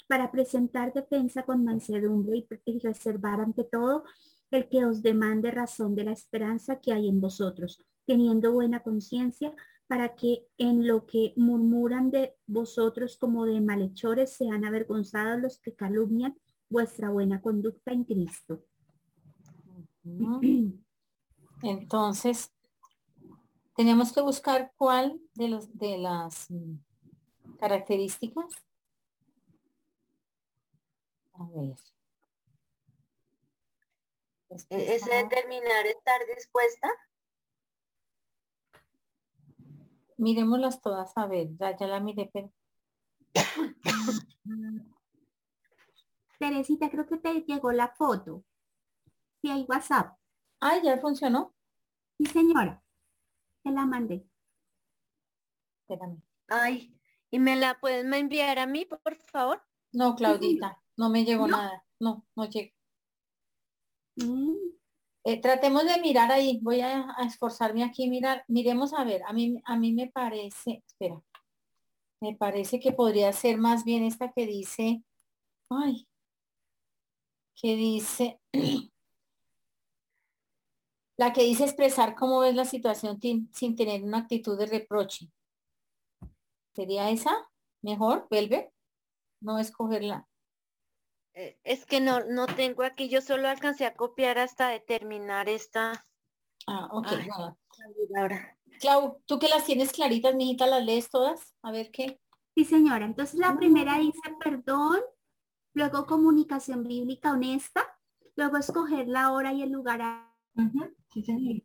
para 0.09 0.31
presentar 0.31 0.93
defensa 0.93 1.45
con 1.45 1.65
mansedumbre 1.65 2.47
y, 2.65 2.79
reservar 2.79 3.41
ante 3.41 3.65
todo 3.65 4.05
el 4.51 4.69
que 4.69 4.85
os 4.85 5.03
demande 5.03 5.51
razón 5.51 5.95
de 5.95 6.05
la 6.05 6.13
esperanza 6.13 6.81
que 6.81 6.93
hay 6.93 7.09
en 7.09 7.21
vosotros, 7.21 7.81
teniendo 8.07 8.53
buena 8.53 8.81
conciencia 8.81 9.55
para 9.87 10.15
que 10.15 10.47
en 10.59 10.87
lo 10.87 11.07
que 11.07 11.33
murmuran 11.37 12.11
de 12.11 12.35
vosotros 12.47 13.17
como 13.17 13.47
de 13.47 13.61
malhechores 13.61 14.37
sean 14.37 14.65
avergonzados 14.65 15.41
los 15.41 15.59
que 15.59 15.75
calumnian 15.75 16.37
vuestra 16.69 17.11
buena 17.11 17.41
conducta 17.41 17.93
en 17.93 18.05
Cristo. 18.05 18.65
Entonces, 21.63 22.53
tenemos 23.75 24.13
que 24.13 24.21
buscar 24.21 24.73
cuál 24.77 25.21
de 25.35 25.49
los 25.49 25.77
de 25.77 25.99
las 25.99 26.51
mm, 26.51 26.77
características. 27.59 28.47
A 31.33 31.49
ver. 31.55 31.75
Es 34.51 35.05
determinar 35.05 35.87
estar 35.87 36.21
dispuesta. 36.37 36.89
Miremoslas 40.17 40.81
todas, 40.81 41.13
a 41.17 41.27
ver, 41.27 41.49
ya, 41.59 41.77
ya 41.77 41.87
la 41.89 41.99
miré, 41.99 42.31
pero 42.33 42.53
Teresita, 46.39 46.89
creo 46.89 47.07
que 47.07 47.17
te 47.17 47.41
llegó 47.43 47.73
la 47.73 47.89
foto. 47.89 48.45
Sí, 49.45 49.51
hay 49.51 49.67
WhatsApp. 49.69 50.17
ay, 50.61 50.81
ya 50.83 50.99
funcionó. 50.99 51.55
Sí, 52.17 52.25
señora. 52.25 52.83
Te 53.63 53.71
la 53.71 53.85
mandé. 53.85 54.27
Espérame. 55.83 56.23
Ay, 56.49 56.99
¿y 57.31 57.39
me 57.39 57.55
la 57.55 57.79
pueden 57.79 58.15
enviar 58.15 58.59
a 58.59 58.67
mí, 58.67 58.87
por 58.87 59.15
favor? 59.31 59.63
No, 59.93 60.17
Claudita, 60.17 60.81
no 60.97 61.11
me 61.11 61.27
llegó 61.27 61.47
¿No? 61.47 61.59
nada. 61.59 61.85
No, 62.01 62.27
no 62.35 62.47
llegó. 62.49 62.73
Mm, 64.17 64.55
Eh, 65.25 65.41
tratemos 65.43 65.85
de 65.85 66.01
mirar 66.01 66.33
ahí. 66.33 66.59
Voy 66.63 66.81
a, 66.81 67.15
a 67.15 67.25
esforzarme 67.27 67.85
aquí. 67.85 68.09
Mirar, 68.09 68.47
miremos 68.49 68.95
a 68.95 69.05
ver. 69.05 69.23
A 69.27 69.35
mí, 69.35 69.61
a 69.67 69.77
mí 69.77 69.93
me 69.93 70.07
parece, 70.11 70.83
espera, 70.87 71.21
me 72.23 72.35
parece 72.35 72.81
que 72.81 72.93
podría 72.93 73.31
ser 73.35 73.59
más 73.59 73.85
bien 73.85 74.05
esta 74.05 74.33
que 74.33 74.47
dice, 74.47 75.05
ay, 75.69 76.09
que 77.57 77.77
dice, 77.77 78.41
la 81.17 81.33
que 81.33 81.43
dice 81.43 81.65
expresar 81.65 82.15
cómo 82.15 82.41
ves 82.41 82.55
la 82.55 82.65
situación 82.65 83.21
sin 83.21 83.77
tener 83.77 84.03
una 84.03 84.19
actitud 84.19 84.59
de 84.59 84.67
reproche. 84.67 85.31
¿Sería 86.75 87.11
esa? 87.11 87.33
Mejor, 87.83 88.27
Velvet. 88.31 88.73
No 89.41 89.59
escogerla. 89.59 90.27
Eh, 91.35 91.59
Es 91.65 91.87
que 91.87 92.01
no, 92.01 92.21
no 92.25 92.47
tengo 92.47 92.83
aquí, 92.83 93.09
yo 93.09 93.21
solo 93.21 93.49
alcancé 93.49 93.87
a 93.87 93.95
copiar 93.95 94.39
hasta 94.39 94.69
determinar 94.69 95.49
esta. 95.49 96.07
Ah, 96.67 96.89
ok. 96.93 97.07
Ay. 97.11 97.29
Ahora, 98.17 98.57
Clau, 98.81 99.21
tú 99.27 99.39
que 99.39 99.49
las 99.49 99.65
tienes 99.65 99.93
claritas, 99.93 100.35
mijita, 100.35 100.67
las 100.67 100.85
lees 100.85 101.11
todas. 101.11 101.55
A 101.63 101.73
ver 101.73 101.91
qué. 101.91 102.21
Sí, 102.57 102.65
señora. 102.65 103.05
Entonces 103.05 103.39
la 103.39 103.57
primera 103.57 103.99
dice 103.99 104.21
perdón, 104.43 105.01
luego 105.75 106.07
comunicación 106.07 106.85
bíblica 106.85 107.33
honesta, 107.33 107.99
luego 108.37 108.57
escoger 108.57 109.09
la 109.09 109.33
hora 109.33 109.53
y 109.53 109.63
el 109.63 109.71
lugar. 109.71 110.33
Sí, 111.13 111.23
señor. 111.25 111.63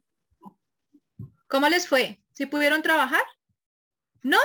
¿Cómo 1.47 1.67
les 1.69 1.88
fue? 1.88 2.21
¿Sí 2.34 2.45
pudieron 2.45 2.82
trabajar? 2.82 3.23
¿No? 4.21 4.38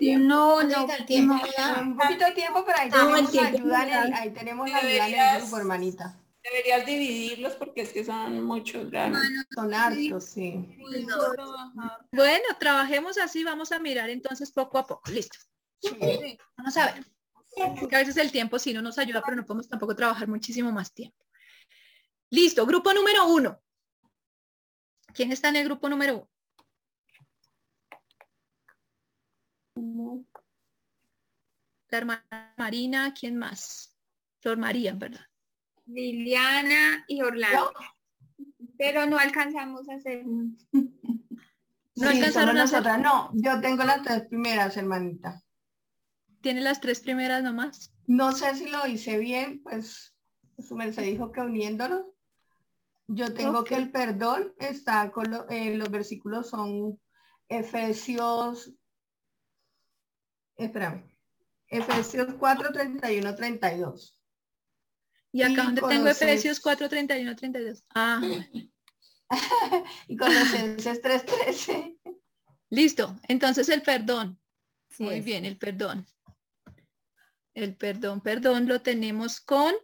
No, 0.00 0.62
no, 0.62 0.62
no, 0.62 0.92
el 0.92 1.06
tiempo, 1.06 1.34
no, 1.34 1.80
un 1.80 1.96
poquito 1.96 2.24
de 2.26 2.32
tiempo, 2.32 2.64
pero 2.66 2.78
ahí 2.78 2.90
No, 2.90 3.16
el 3.16 3.26
tenemos 3.26 3.30
tiempo 3.32 3.56
ayuda 3.58 3.82
en 3.82 3.88
el, 3.88 3.94
general. 3.94 4.12
ahí 4.14 4.30
tenemos 4.30 4.66
ayuda 4.72 5.08
en 5.08 5.14
el 5.14 5.40
grupo, 5.40 5.56
hermanita. 5.58 6.20
Deberías 6.42 6.86
dividirlos 6.86 7.54
porque 7.54 7.80
es 7.82 7.92
que 7.92 8.04
son 8.04 8.44
muchos 8.44 8.90
grandes. 8.90 9.22
Son 9.54 9.72
hartos, 9.72 10.24
sí. 10.24 10.76
Bueno, 12.12 12.44
trabajemos 12.60 13.18
así, 13.18 13.42
vamos 13.42 13.72
a 13.72 13.78
mirar 13.78 14.10
entonces 14.10 14.52
poco 14.52 14.78
a 14.78 14.86
poco. 14.86 15.10
Listo. 15.10 15.38
Vamos 16.56 16.76
a 16.76 16.92
ver. 16.92 17.04
Que 17.88 17.96
a 17.96 18.00
veces 18.00 18.16
el 18.18 18.30
tiempo 18.30 18.58
sí 18.58 18.72
no 18.74 18.82
nos 18.82 18.98
ayuda, 18.98 19.22
pero 19.24 19.36
no 19.36 19.46
podemos 19.46 19.68
tampoco 19.68 19.96
trabajar 19.96 20.28
muchísimo 20.28 20.70
más 20.72 20.92
tiempo. 20.92 21.25
Listo, 22.30 22.66
grupo 22.66 22.92
número 22.92 23.26
uno. 23.26 23.60
¿Quién 25.14 25.32
está 25.32 25.48
en 25.48 25.56
el 25.56 25.64
grupo 25.64 25.88
número 25.88 26.28
uno? 29.74 30.24
La 31.88 31.98
hermana 31.98 32.54
Marina, 32.56 33.14
¿quién 33.14 33.36
más? 33.36 33.96
Flor 34.40 34.58
María, 34.58 34.94
¿verdad? 34.94 35.24
Liliana 35.86 37.04
y 37.06 37.22
Orlando. 37.22 37.72
Pero 38.76 39.06
no 39.06 39.18
alcanzamos 39.18 39.88
a 39.88 39.94
hacer. 39.94 40.24
¿No 40.26 40.50
Sí, 41.94 42.04
alcanzaron 42.04 42.58
a 42.58 42.64
hacer? 42.64 42.82
No, 43.00 43.30
yo 43.32 43.60
tengo 43.60 43.84
las 43.84 44.02
tres 44.02 44.26
primeras, 44.28 44.76
hermanita. 44.76 45.42
¿Tiene 46.42 46.60
las 46.60 46.80
tres 46.80 47.00
primeras 47.00 47.42
nomás? 47.42 47.92
No 48.06 48.32
sé 48.32 48.54
si 48.54 48.68
lo 48.68 48.86
hice 48.86 49.18
bien, 49.18 49.62
pues 49.62 50.14
su 50.58 50.76
merced 50.76 51.04
dijo 51.04 51.32
que 51.32 51.40
uniéndolos. 51.40 52.15
Yo 53.08 53.32
tengo 53.32 53.62
que 53.64 53.76
el 53.76 53.90
perdón 53.92 54.52
está 54.58 55.10
con 55.12 55.30
lo- 55.30 55.48
eh, 55.48 55.76
los 55.76 55.90
versículos 55.90 56.48
son 56.50 57.00
Efesios, 57.48 58.72
espérame, 60.56 61.04
Efesios 61.68 62.34
4, 62.38 62.72
31, 62.72 63.34
32. 63.34 64.18
Y 65.32 65.42
acá 65.42 65.52
Y 65.52 65.56
donde 65.66 65.82
tengo. 65.82 66.08
Efesios 66.08 66.60
4, 66.60 66.88
31, 66.88 67.36
32. 67.36 67.84
Ah, 67.94 68.20
Y 70.08 70.16
Colosenses 70.16 71.00
3, 71.02 71.24
13. 71.26 71.96
listo. 72.70 73.16
Entonces 73.28 73.68
el 73.68 73.82
perdón. 73.82 74.40
Sí 74.90 75.02
Muy 75.02 75.16
es. 75.16 75.24
bien, 75.24 75.44
el 75.44 75.58
perdón. 75.58 76.06
El 77.54 77.76
perdón, 77.76 78.20
perdón 78.20 78.66
lo 78.68 78.82
tenemos 78.82 79.40
con 79.40 79.74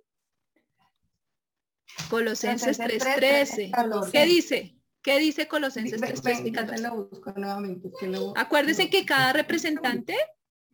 Colosenses 2.09 2.77
Colosenses 2.77 3.03
3.13. 3.05 3.71
3:13. 3.71 4.11
¿Qué 4.11 4.25
dice? 4.27 4.77
¿Qué 5.03 5.19
dice 5.19 5.49
Colosenses 5.49 6.01
Ven, 6.01 6.13
3.13 6.13 6.23
ven, 6.23 6.47
y 6.47 6.53
ya 6.53 6.61
te 6.61 6.67
14? 6.67 6.83
lo 6.83 7.05
busco 7.07 7.33
nuevamente. 7.33 7.91
que 8.89 9.05
cada 9.05 9.33
representante 9.33 10.17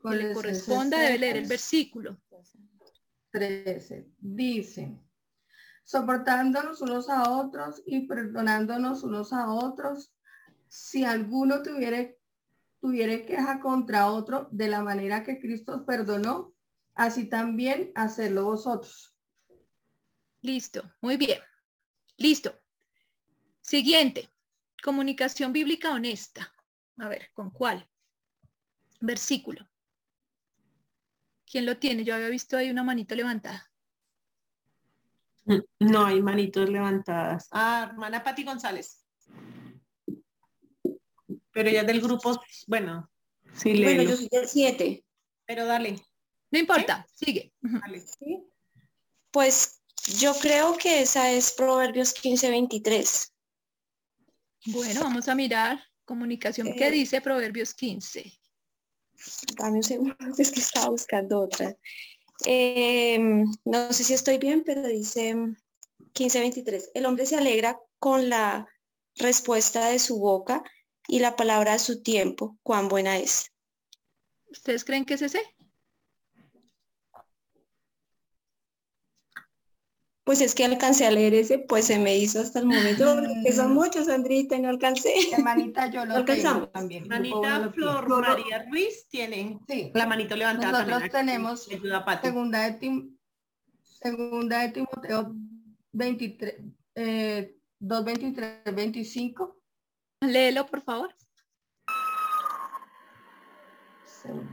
que 0.03 0.17
le 0.17 0.33
corresponda 0.33 0.99
debe 0.99 1.19
leer 1.19 1.37
el 1.37 1.45
3:13. 1.45 1.49
versículo. 1.49 2.19
13. 3.31 4.09
Dice, 4.19 4.99
soportándonos 5.85 6.81
unos 6.83 7.09
a 7.09 7.31
otros 7.31 7.83
y 7.87 8.07
perdonándonos 8.07 9.03
unos 9.03 9.33
a 9.33 9.51
otros, 9.51 10.13
si 10.69 11.05
alguno 11.05 11.63
tuviere, 11.63 12.19
tuviere 12.81 13.25
queja 13.25 13.61
contra 13.61 14.11
otro 14.11 14.49
de 14.51 14.69
la 14.69 14.83
manera 14.83 15.25
que 15.25 15.39
Cristo 15.41 15.87
perdonó, 15.87 16.55
así 16.95 17.25
también 17.25 17.93
hacerlo 17.95 18.45
vosotros. 18.45 19.18
Listo, 20.43 20.83
muy 21.01 21.17
bien. 21.17 21.41
Listo. 22.17 22.59
Siguiente. 23.61 24.29
Comunicación 24.83 25.53
bíblica 25.53 25.93
honesta. 25.93 26.53
A 26.99 27.09
ver, 27.09 27.31
¿con 27.33 27.51
cuál? 27.51 27.89
Versículo. 29.01 29.69
¿Quién 31.51 31.67
lo 31.67 31.79
tiene? 31.79 32.05
Yo 32.05 32.15
había 32.15 32.29
visto 32.29 32.57
ahí 32.57 32.71
una 32.71 32.85
manito 32.85 33.15
levantada. 33.15 33.71
No 35.81 36.05
hay 36.05 36.21
manitos 36.23 36.69
levantadas. 36.69 37.49
Ah, 37.53 37.87
hermana 37.91 38.23
Pati 38.23 38.45
González. 38.45 39.05
Pero 41.53 41.69
ella 41.71 41.81
es 41.81 41.87
del 41.87 42.01
grupo, 42.03 42.41
bueno, 42.67 43.11
sí, 43.55 43.71
Bueno, 43.83 44.03
léelo. 44.03 44.11
yo 44.11 44.17
soy 44.17 44.29
del 44.31 44.47
7. 44.47 45.05
Pero 45.47 45.65
dale, 45.65 45.99
No 46.51 46.59
importa, 46.59 47.07
sigue. 47.15 47.53
Pues 49.31 49.78
yo 50.17 50.35
creo 50.35 50.77
que 50.77 51.03
esa 51.03 51.31
es 51.31 51.53
Proverbios 51.53 52.13
15, 52.15 52.51
23. 52.51 53.33
Bueno, 54.67 55.01
vamos 55.03 55.29
a 55.29 55.35
mirar 55.35 55.81
comunicación. 56.05 56.73
¿Qué 56.75 56.89
Eh, 56.89 56.91
dice 56.91 57.21
Proverbios 57.21 57.75
15? 57.75 58.33
Dame 59.57 59.79
un 59.79 59.83
segundo, 59.83 60.17
es 60.39 60.51
que 60.51 60.61
estaba 60.61 60.89
buscando 60.89 61.41
otra. 61.41 61.77
Em, 62.45 63.45
no 63.65 63.93
sé 63.93 64.05
si 64.05 64.15
estoy 64.15 64.39
bien, 64.39 64.63
pero 64.65 64.87
dice 64.87 65.35
15, 66.13 66.41
23. 66.41 66.91
El 66.95 67.07
hombre 67.07 67.27
se 67.27 67.37
alegra 67.37 67.79
con 67.99 68.29
la 68.29 68.69
respuesta 69.17 69.89
de 69.89 69.99
su 69.99 70.19
boca 70.19 70.63
y 71.09 71.19
la 71.19 71.37
palabra 71.37 71.73
de 71.73 71.79
su 71.79 72.03
tiempo, 72.03 72.59
cuán 72.63 72.89
buena 72.89 73.19
es. 73.19 73.53
¿Ustedes 74.51 74.85
creen 74.85 75.05
que 75.05 75.15
es 75.15 75.23
ese? 75.23 75.43
Pues 80.29 80.43
es 80.43 80.55
que 80.55 80.67
alcancé 80.67 81.07
a 81.07 81.11
leer 81.11 81.33
ese, 81.33 81.59
pues 81.59 81.87
se 81.87 81.99
me 81.99 82.15
hizo 82.19 82.39
hasta 82.43 82.59
el 82.59 82.67
momento, 82.67 83.17
que 83.43 83.51
son 83.51 83.73
muchos, 83.73 84.11
Andrita, 84.11 84.57
y 84.57 84.61
no 84.61 84.69
alcancé. 84.69 85.15
Hermanita, 85.33 85.87
yo 85.87 86.01
lo 86.05 86.17
tengo 86.17 86.19
Alcanzamos. 86.19 86.71
también. 86.73 87.05
Grupo 87.05 87.15
Manita 87.17 87.39
uno 87.39 87.59
lo 87.65 87.73
Flor. 87.73 88.21
María 88.29 88.67
Ruiz 88.71 89.09
tiene 89.09 89.59
Sí. 89.67 89.91
la 89.95 90.07
manito 90.07 90.37
levantada. 90.37 90.85
Nosotros 90.85 91.11
también. 91.11 91.13
tenemos 91.37 91.67
Ayuda. 91.71 92.21
Segunda 92.21 92.61
de, 92.61 92.73
Tim- 92.79 93.17
segunda 93.83 94.59
de 94.61 94.69
Timoteo 94.69 95.33
23, 95.93 96.55
eh, 96.95 97.57
2, 97.79 98.05
23, 98.05 98.75
25. 98.75 99.57
Léelo, 100.21 100.67
por 100.67 100.83
favor. 100.83 101.15
Segundo. 104.05 104.53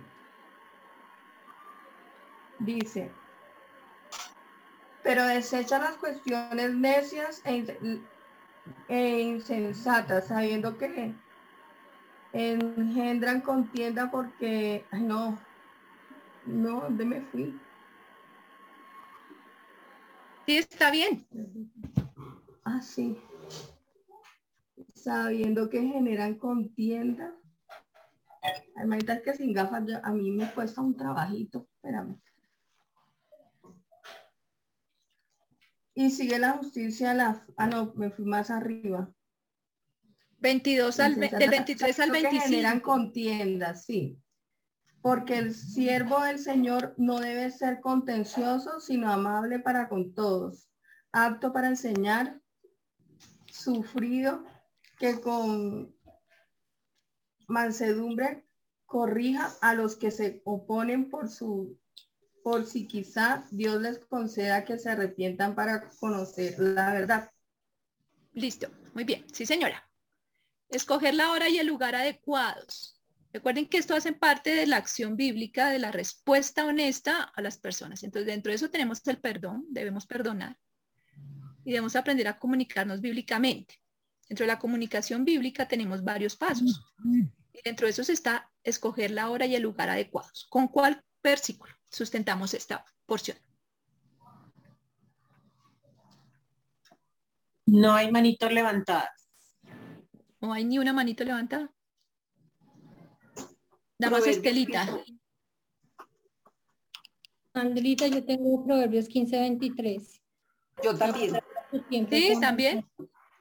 Dice, 2.60 3.12
pero 5.06 5.24
desecha 5.28 5.78
las 5.78 5.98
cuestiones 5.98 6.74
necias 6.74 7.40
e, 7.46 8.02
e 8.90 9.20
insensatas, 9.22 10.30
sabiendo 10.30 10.80
que 10.80 11.14
engendran 12.34 13.42
contienda 13.42 14.10
porque, 14.10 14.84
ay 14.90 15.04
no, 15.04 15.38
no, 16.48 16.82
¿dónde 16.82 17.06
me 17.06 17.22
fui? 17.22 17.56
Sí, 20.48 20.58
está 20.58 20.90
bien. 20.90 21.28
Ah, 22.64 22.82
sí. 22.82 23.16
Sabiendo 24.96 25.70
que 25.70 25.82
generan 25.84 26.34
contienda. 26.40 27.32
Hermanita, 28.76 29.14
es 29.14 29.22
que 29.22 29.34
sin 29.36 29.54
gafas 29.54 29.86
yo- 29.86 30.04
a 30.04 30.12
mí 30.12 30.32
me 30.32 30.52
cuesta 30.52 30.82
un 30.82 30.98
trabajito. 30.98 31.68
Espérame. 31.76 32.20
Y 35.96 36.12
sigue 36.12 36.38
la 36.38 36.52
justicia, 36.52 37.14
la... 37.14 37.44
Ah, 37.58 37.68
no, 37.68 37.94
me 37.96 38.12
fui 38.12 38.26
más 38.26 38.52
arriba. 38.52 39.12
22 40.40 41.00
al, 41.00 41.16
del 41.16 41.50
23 41.50 42.00
al 42.00 42.08
Sabiendo 42.08 42.30
que 42.30 42.40
generan 42.42 42.74
25. 42.74 42.92
contiendas, 42.92 43.86
sí. 43.86 44.22
Porque 45.02 45.38
el 45.38 45.56
siervo 45.56 46.22
del 46.22 46.38
Señor 46.38 46.94
no 46.98 47.20
debe 47.20 47.50
ser 47.50 47.80
contencioso, 47.80 48.80
sino 48.80 49.12
amable 49.12 49.60
para 49.60 49.88
con 49.88 50.14
todos, 50.14 50.70
apto 51.12 51.54
para 51.54 51.70
enseñar, 51.70 52.42
sufrido, 53.50 54.44
que 55.00 55.22
con 55.22 55.96
mansedumbre 57.48 58.46
corrija 58.86 59.54
a 59.62 59.74
los 59.74 59.96
que 59.96 60.12
se 60.12 60.42
oponen 60.46 61.10
por 61.10 61.30
su 61.30 61.80
por 62.46 62.68
si 62.68 62.86
quizá 62.86 63.44
Dios 63.50 63.82
les 63.82 63.98
conceda 63.98 64.66
que 64.66 64.78
se 64.78 64.92
arrepientan 64.92 65.56
para 65.56 65.90
conocer 66.00 66.54
la 66.60 66.94
verdad. 66.94 67.32
Listo, 68.34 68.70
muy 68.94 69.04
bien. 69.04 69.26
Sí, 69.34 69.48
señora. 69.48 69.90
Escoger 70.70 71.16
la 71.16 71.32
hora 71.32 71.50
y 71.50 71.58
el 71.58 71.66
lugar 71.66 71.96
adecuados. 71.96 73.02
Recuerden 73.34 73.68
que 73.68 73.80
esto 73.80 73.96
hace 73.96 74.14
parte 74.14 74.54
de 74.54 74.68
la 74.68 74.78
acción 74.78 75.16
bíblica, 75.16 75.72
de 75.72 75.80
la 75.80 75.92
respuesta 75.92 76.68
honesta 76.68 77.24
a 77.24 77.42
las 77.42 77.58
personas. 77.58 78.04
Entonces, 78.04 78.28
dentro 78.28 78.52
de 78.52 78.58
eso 78.58 78.70
tenemos 78.70 79.02
el 79.08 79.18
perdón, 79.18 79.66
debemos 79.70 80.06
perdonar. 80.06 80.56
Y 81.64 81.72
debemos 81.72 81.96
aprender 81.96 82.28
a 82.28 82.38
comunicarnos 82.38 83.02
bíblicamente. 83.02 83.82
Dentro 84.30 84.44
de 84.44 84.52
la 84.52 84.60
comunicación 84.60 85.26
bíblica 85.26 85.68
tenemos 85.68 86.04
varios 86.04 86.36
pasos. 86.36 86.80
Y 87.54 87.62
dentro 87.66 87.88
de 87.88 87.92
esos 87.92 88.10
está 88.10 88.52
escoger 88.62 89.10
la 89.10 89.32
hora 89.32 89.48
y 89.48 89.56
el 89.56 89.64
lugar 89.64 89.90
adecuados. 89.90 90.46
¿Con 90.48 90.68
cuál 90.68 91.04
versículo 91.24 91.75
sustentamos 91.90 92.54
esta 92.54 92.86
porción? 93.06 93.38
No 97.66 97.94
hay 97.96 98.12
manitos 98.12 98.52
levantadas. 98.52 99.30
¿O 100.40 100.54
hay 100.54 100.66
ni 100.66 100.78
una 100.78 100.94
manito 100.94 101.24
levantada? 101.24 101.72
Proverbios 103.98 104.38
Estelita. 104.38 105.00
Andrita, 107.54 108.08
yo 108.08 108.24
tengo 108.26 108.64
Proverbios 108.66 109.08
15, 109.08 109.40
23. 109.40 110.22
Yo 110.84 110.96
también. 110.98 111.34
Sí, 112.10 112.34
también. 112.40 112.86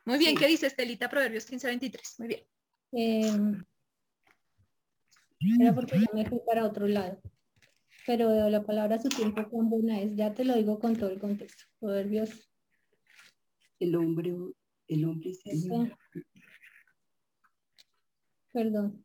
Muy 0.05 0.19
bien, 0.19 0.33
Sí. 0.33 0.37
¿qué 0.37 0.47
dice 0.47 0.67
Estelita? 0.69 1.09
Proverbios 1.09 1.45
15, 1.45 1.67
23. 1.67 2.15
Muy 2.21 2.29
bien. 2.29 2.47
Eh, 2.93 3.65
era 5.61 5.75
porque 5.75 5.99
yo 5.99 6.07
me 6.15 6.25
fui 6.27 6.41
para 6.47 6.65
otro 6.65 6.87
lado. 6.87 7.21
Pero 8.07 8.49
la 8.51 8.63
palabra 8.65 9.01
su 9.01 9.09
tiempo 9.09 9.49
cuán 9.49 9.71
buena 9.71 10.01
es, 10.01 10.15
ya 10.15 10.35
te 10.35 10.45
lo 10.45 10.55
digo 10.55 10.79
con 10.79 10.97
todo 10.97 11.11
el 11.11 11.19
contexto. 11.19 11.65
Proverbios 11.81 12.31
El 13.79 13.97
hombre, 13.97 14.35
el 14.89 15.05
hombre 15.05 15.33
se 15.35 15.51
alegra, 15.51 15.99
Perdón, 18.53 19.05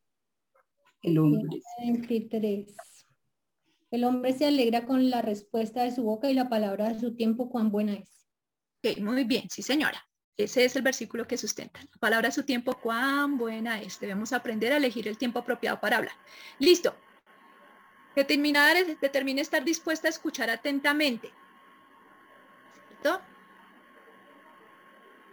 el 1.01 1.17
hombre. 1.17 1.61
23. 1.79 2.75
El 3.91 4.03
hombre 4.03 4.33
se 4.33 4.45
alegra 4.45 4.85
con 4.85 5.09
la 5.09 5.21
respuesta 5.21 5.83
de 5.83 5.91
su 5.91 6.03
boca 6.03 6.29
y 6.29 6.35
la 6.35 6.49
palabra 6.49 6.89
de 6.89 6.99
su 6.99 7.15
tiempo 7.15 7.49
cuán 7.49 7.71
buena 7.71 7.93
es. 7.93 8.27
Ok, 8.83 8.99
muy 8.99 9.23
bien, 9.23 9.49
sí 9.49 9.63
señora. 9.63 10.03
Ese 10.37 10.63
es 10.63 10.75
el 10.75 10.83
versículo 10.83 11.27
que 11.27 11.37
sustenta. 11.37 11.81
La 11.81 11.97
palabra 11.99 12.29
a 12.29 12.31
su 12.31 12.43
tiempo, 12.43 12.79
cuán 12.79 13.37
buena 13.37 13.81
es. 13.81 13.99
Debemos 13.99 14.31
aprender 14.31 14.71
a 14.71 14.77
elegir 14.77 15.07
el 15.07 15.17
tiempo 15.17 15.39
apropiado 15.39 15.81
para 15.81 15.97
hablar. 15.97 16.13
Listo. 16.59 16.95
Determinar, 18.19 18.75
determine 18.99 19.39
estar 19.39 19.63
dispuesta 19.63 20.09
a 20.09 20.11
escuchar 20.11 20.49
atentamente. 20.49 21.31
¿Cierto? 22.89 23.21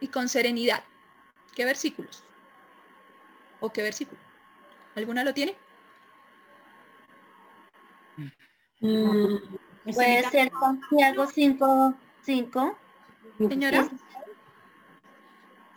Y 0.00 0.06
con 0.06 0.28
serenidad. 0.28 0.84
¿Qué 1.56 1.64
versículos? 1.64 2.22
¿O 3.58 3.72
qué 3.72 3.82
versículo? 3.82 4.20
¿Alguna 4.94 5.24
lo 5.24 5.34
tiene? 5.34 5.56
Mm, 8.78 9.36
Puede 9.92 10.30
ser 10.30 10.52
Santiago 10.60 11.26
5, 11.26 11.94
5. 12.22 12.78
Señora, 13.48 13.88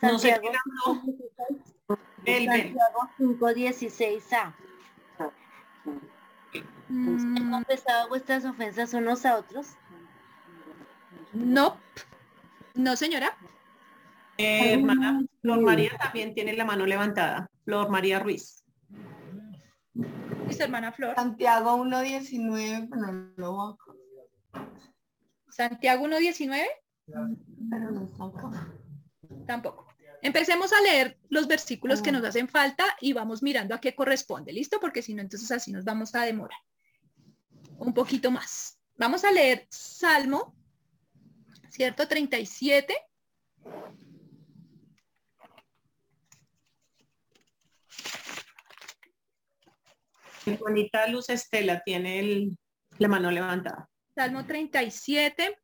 No 0.03 0.19
sé 0.19 0.29
Santiago, 0.29 1.01
El 2.25 2.47
ven. 2.47 2.77
Santiago 2.77 3.09
5, 3.17 3.49
16a. 3.49 4.53
Mm, 6.89 7.37
¿Han 7.37 7.51
confesado 7.51 8.09
vuestras 8.09 8.45
ofensas 8.45 8.93
unos 8.93 9.25
a 9.25 9.37
otros? 9.37 9.67
no. 11.33 11.77
No, 12.75 12.95
señora. 12.95 13.35
Eh, 14.37 14.73
hermana 14.75 15.21
Flor 15.41 15.61
María 15.61 15.91
también 15.97 16.33
tiene 16.33 16.53
la 16.53 16.63
mano 16.63 16.85
levantada. 16.85 17.49
Flor 17.65 17.89
María 17.89 18.19
Ruiz. 18.19 18.63
Dice 20.47 20.63
hermana 20.63 20.91
Flor. 20.93 21.15
Santiago 21.15 21.75
1.19, 21.83 22.87
pero 22.89 23.11
no 23.11 23.33
lo 23.35 23.51
voy 23.53 23.75
a- 24.53 24.65
Santiago 25.49 26.05
1.19. 26.07 26.67
pero 27.69 27.91
no 27.91 28.25
acá. 28.25 28.71
Tampoco. 29.45 29.87
Empecemos 30.21 30.71
a 30.73 30.81
leer 30.81 31.17
los 31.29 31.47
versículos 31.47 32.01
que 32.01 32.11
nos 32.11 32.23
hacen 32.23 32.47
falta 32.47 32.85
y 33.01 33.13
vamos 33.13 33.41
mirando 33.43 33.73
a 33.75 33.79
qué 33.81 33.93
corresponde, 33.95 34.53
¿listo? 34.53 34.79
Porque 34.79 35.01
si 35.01 35.13
no, 35.13 35.21
entonces 35.21 35.51
así 35.51 35.71
nos 35.71 35.83
vamos 35.83 36.13
a 36.15 36.21
demorar 36.21 36.57
un 37.79 37.93
poquito 37.93 38.29
más. 38.31 38.79
Vamos 38.95 39.23
a 39.23 39.31
leer 39.31 39.67
Salmo, 39.69 40.55
¿cierto? 41.69 42.07
37. 42.07 42.93
Bonita 50.59 51.07
Luz 51.07 51.29
Estela 51.29 51.81
tiene 51.83 52.19
el- 52.19 52.57
la 52.97 53.07
mano 53.07 53.29
levantada. 53.31 53.89
Salmo 54.15 54.45
37. 54.45 55.57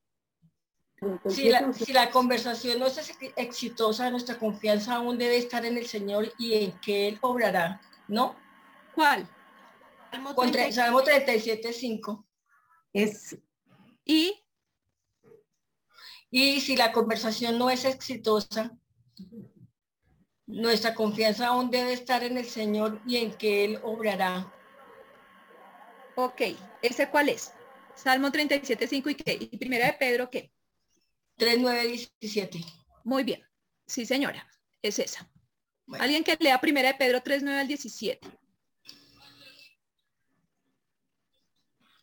Si 1.30 1.50
la, 1.50 1.74
si 1.74 1.92
la 1.94 2.10
conversación 2.10 2.80
no 2.80 2.88
es 2.88 2.98
ex- 2.98 3.34
exitosa, 3.36 4.10
nuestra 4.10 4.38
confianza 4.40 4.96
aún 4.96 5.18
debe 5.18 5.38
estar 5.38 5.66
en 5.66 5.78
el 5.78 5.86
Señor 5.88 6.32
y 6.38 6.54
en 6.64 6.80
que 6.80 7.10
Él 7.10 7.18
obrará, 7.22 7.82
¿no? 8.08 8.36
¿Cuál? 8.94 9.28
Salmo 10.16 10.34
Contra, 10.34 10.62
30 10.62 10.82
Salmo 10.82 11.04
37, 11.04 11.74
5. 11.74 12.26
es 12.94 13.38
Y 14.06 14.34
Y 16.30 16.62
si 16.62 16.78
la 16.78 16.94
conversación 16.94 17.58
no 17.58 17.70
es 17.70 17.84
exitosa, 17.84 18.72
nuestra 20.48 20.96
confianza 20.96 21.48
aún 21.48 21.70
debe 21.70 21.92
estar 21.92 22.24
en 22.24 22.38
el 22.38 22.46
Señor 22.46 23.02
y 23.06 23.18
en 23.18 23.34
que 23.34 23.66
Él 23.66 23.80
obrará. 23.84 24.54
Ok, 26.16 26.42
¿ese 26.82 27.10
cuál 27.10 27.28
es? 27.28 27.52
Salmo 27.94 28.32
37, 28.32 28.88
5 28.88 29.10
y 29.10 29.16
qué? 29.16 29.34
Y 29.34 29.58
primera 29.58 29.88
de 29.88 29.94
Pedro, 29.94 30.30
¿qué? 30.30 30.54
3, 31.36 31.58
9, 31.60 31.88
17. 32.22 32.64
Muy 33.04 33.26
bien. 33.26 33.44
Sí, 33.86 34.06
señora, 34.06 34.48
es 34.82 34.98
esa. 34.98 35.30
Bueno. 35.86 36.06
Alguien 36.06 36.24
que 36.24 36.38
lea 36.40 36.62
primera 36.62 36.94
de 36.94 36.96
Pedro 36.96 37.22
3, 37.22 37.44
9 37.44 37.60
al 37.60 37.68
17. 37.68 38.45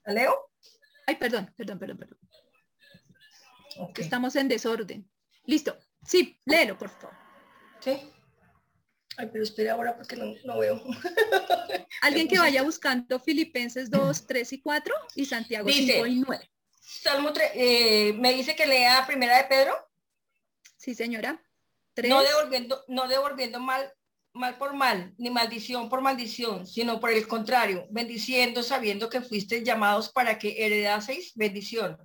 ¿La 0.04 0.12
leo? 0.12 0.50
Ay, 1.06 1.16
perdón, 1.16 1.52
perdón, 1.56 1.78
perdón, 1.78 1.98
perdón. 1.98 2.18
Ok. 3.78 3.94
que 3.94 4.02
Estamos 4.02 4.36
en 4.36 4.48
desorden. 4.48 5.08
Listo. 5.44 5.76
Sí, 6.04 6.40
léelo, 6.44 6.76
por 6.76 6.90
favor. 6.90 7.16
¿Sí? 7.80 7.98
Ay, 9.16 9.28
pero 9.30 9.44
espera 9.44 9.74
ahora 9.74 9.96
porque 9.96 10.16
no, 10.16 10.34
no 10.44 10.58
veo. 10.58 10.82
Alguien 12.02 12.28
que 12.28 12.38
vaya 12.38 12.62
buscando 12.64 13.20
Filipenses 13.20 13.90
2, 13.90 14.26
3 14.26 14.52
y 14.52 14.60
4 14.60 14.94
y 15.16 15.26
Santiago 15.26 15.68
Dice. 15.68 15.94
5 15.94 16.06
y 16.06 16.14
9. 16.20 16.50
Salmo 16.80 17.32
3, 17.32 17.50
eh, 17.54 18.12
me 18.14 18.32
dice 18.32 18.54
que 18.54 18.66
lea 18.66 19.06
primera 19.06 19.36
de 19.38 19.44
Pedro. 19.44 19.74
Sí, 20.76 20.94
señora. 20.94 21.42
3. 21.94 22.08
no 22.08 22.22
devolviendo, 22.22 22.84
no 22.88 23.06
devolviendo 23.06 23.60
mal, 23.60 23.92
mal 24.34 24.56
por 24.56 24.74
mal, 24.74 25.14
ni 25.18 25.30
maldición 25.30 25.88
por 25.88 26.00
maldición, 26.00 26.66
sino 26.66 27.00
por 27.00 27.10
el 27.10 27.28
contrario, 27.28 27.86
bendiciendo, 27.90 28.62
sabiendo 28.62 29.08
que 29.08 29.20
fuisteis 29.20 29.64
llamados 29.64 30.10
para 30.10 30.38
que 30.38 30.64
heredaseis 30.64 31.32
bendición. 31.34 31.98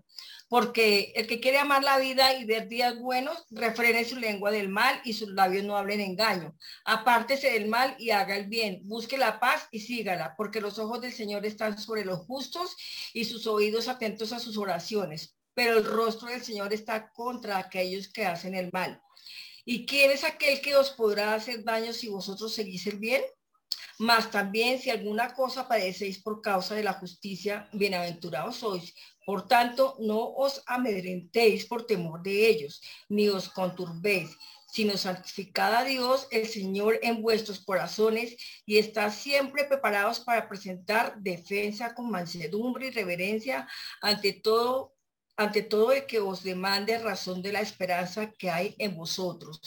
Porque 0.50 1.12
el 1.16 1.28
que 1.28 1.42
quiere 1.42 1.58
amar 1.60 1.84
la 1.84 1.98
vida 1.98 2.34
y 2.34 2.46
ver 2.46 2.70
días 2.70 2.98
buenos, 3.00 3.46
refrene 3.52 4.06
su 4.06 4.16
lengua 4.16 4.50
del 4.50 4.70
mal 4.70 5.02
y 5.04 5.12
sus 5.12 5.30
labios 5.30 5.66
no 5.66 5.76
hablen 5.76 6.00
engaño. 6.00 6.56
Apártese 6.86 7.52
del 7.52 7.68
mal 7.68 7.96
y 8.00 8.12
haga 8.12 8.38
el 8.38 8.48
bien. 8.48 8.80
Busque 8.84 9.18
la 9.18 9.42
paz 9.42 9.68
y 9.72 9.82
sígala, 9.82 10.36
porque 10.38 10.62
los 10.62 10.80
ojos 10.80 11.02
del 11.02 11.12
Señor 11.12 11.46
están 11.46 11.78
sobre 11.78 12.06
los 12.06 12.20
justos 12.20 12.78
y 13.14 13.26
sus 13.26 13.46
oídos 13.46 13.90
atentos 13.90 14.32
a 14.32 14.40
sus 14.40 14.58
oraciones. 14.58 15.36
Pero 15.54 15.78
el 15.78 15.86
rostro 15.86 16.30
del 16.30 16.44
Señor 16.44 16.74
está 16.74 17.10
contra 17.12 17.58
aquellos 17.58 18.08
que 18.08 18.26
hacen 18.26 18.56
el 18.56 18.70
mal. 18.72 19.02
¿Y 19.70 19.86
quién 19.86 20.12
es 20.12 20.24
aquel 20.24 20.62
que 20.62 20.78
os 20.78 20.92
podrá 20.92 21.34
hacer 21.34 21.62
daño 21.62 21.92
si 21.92 22.08
vosotros 22.08 22.54
seguís 22.54 22.88
el 22.88 23.00
bien? 23.00 23.22
Mas 24.00 24.32
también 24.32 24.80
si 24.80 24.90
alguna 24.90 25.34
cosa 25.34 25.68
padecéis 25.68 26.24
por 26.24 26.42
causa 26.42 26.74
de 26.74 26.84
la 26.84 26.94
justicia, 26.94 27.68
bienaventurados 27.74 28.56
sois. 28.56 28.96
Por 29.26 29.46
tanto, 29.46 29.98
no 30.00 30.20
os 30.38 30.64
amedrentéis 30.68 31.66
por 31.66 31.86
temor 31.86 32.24
de 32.24 32.48
ellos, 32.48 32.82
ni 33.10 33.28
os 33.28 33.50
conturbéis, 33.50 34.38
sino 34.72 34.96
santificad 34.96 35.76
a 35.76 35.84
Dios 35.84 36.30
el 36.32 36.48
Señor 36.48 37.00
en 37.02 37.22
vuestros 37.22 37.60
corazones 37.60 38.38
y 38.66 38.78
estad 38.78 39.12
siempre 39.12 39.66
preparados 39.66 40.22
para 40.22 40.48
presentar 40.48 41.18
defensa 41.20 41.94
con 41.94 42.10
mansedumbre 42.10 42.88
y 42.88 42.92
reverencia 42.92 43.68
ante 44.02 44.32
todo 44.32 44.97
ante 45.38 45.62
todo 45.62 45.92
el 45.92 46.06
que 46.06 46.20
os 46.20 46.44
demande 46.44 46.98
razón 46.98 47.42
de 47.42 47.54
la 47.54 47.62
esperanza 47.62 48.32
que 48.32 48.50
hay 48.50 48.76
en 48.80 48.96
vosotros, 48.96 49.62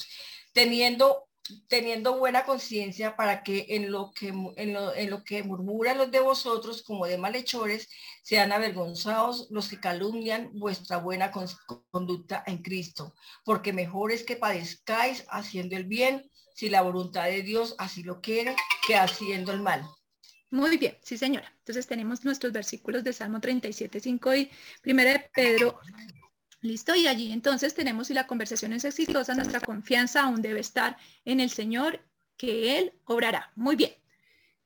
teniendo 0.53 1.27
teniendo 1.69 2.17
buena 2.19 2.45
conciencia 2.45 3.17
para 3.17 3.43
que 3.43 3.67
en 3.71 3.91
lo 3.91 4.13
que 4.13 4.29
en 4.29 4.73
lo, 4.73 4.95
en 4.95 5.11
lo 5.11 5.25
que 5.25 5.43
murmuran 5.43 5.99
los 5.99 6.11
de 6.11 6.21
vosotros 6.21 6.83
como 6.83 7.07
de 7.07 7.19
malhechores 7.19 7.89
sean 8.23 8.53
avergonzados 8.53 9.49
los 9.51 9.69
que 9.69 9.81
calumnian 9.81 10.51
vuestra 10.53 10.99
buena 10.99 11.33
con- 11.33 11.49
conducta 11.91 12.45
en 12.47 12.59
Cristo, 12.63 13.15
porque 13.45 13.73
mejor 13.73 14.13
es 14.13 14.23
que 14.23 14.37
padezcáis 14.37 15.25
haciendo 15.29 15.77
el 15.77 15.85
bien, 15.87 16.31
si 16.55 16.69
la 16.69 16.83
voluntad 16.83 17.25
de 17.25 17.43
Dios 17.43 17.75
así 17.79 18.03
lo 18.05 18.21
quiere, 18.21 18.55
que 18.87 18.95
haciendo 18.97 19.51
el 19.53 19.61
mal. 19.61 19.89
Muy 20.51 20.77
bien, 20.79 20.97
sí, 21.03 21.17
señora. 21.17 21.53
Entonces 21.59 21.87
tenemos 21.87 22.25
nuestros 22.25 22.53
versículos 22.53 23.05
de 23.05 23.13
Salmo 23.13 23.41
37, 23.41 24.01
5 24.01 24.35
y 24.35 24.51
primera 24.83 25.13
de 25.13 25.31
Pedro. 25.33 25.81
Listo, 26.63 26.95
y 26.95 27.07
allí 27.07 27.33
entonces 27.33 27.75
tenemos 27.75 28.09
si 28.09 28.15
la 28.15 28.27
conversación 28.27 28.73
es 28.73 28.85
exitosa, 28.85 29.35
nuestra 29.35 29.61
confianza 29.61 30.23
aún 30.25 30.43
debe 30.43 30.61
estar 30.61 30.99
en 31.25 31.41
el 31.41 31.51
Señor, 31.51 32.01
que 32.37 32.79
Él 32.79 32.93
obrará. 33.05 33.51
Muy 33.55 33.77
bien. 33.77 33.93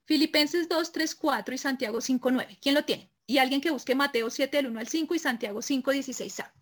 Filipenses 0.05 0.69
2, 0.69 0.93
3, 0.93 1.15
4 1.15 1.55
y 1.55 1.59
Santiago 1.59 2.01
5, 2.01 2.31
9. 2.31 2.59
¿Quién 2.61 2.75
lo 2.75 2.85
tiene? 2.85 3.11
Y 3.27 3.39
alguien 3.39 3.61
que 3.61 3.71
busque 3.71 3.95
Mateo 3.95 4.29
7, 4.29 4.57
del 4.57 4.67
1 4.67 4.81
al 4.81 4.89
5 4.89 5.15
y 5.15 5.19
Santiago 5.19 5.63
5, 5.63 5.93
16a. 5.93 6.53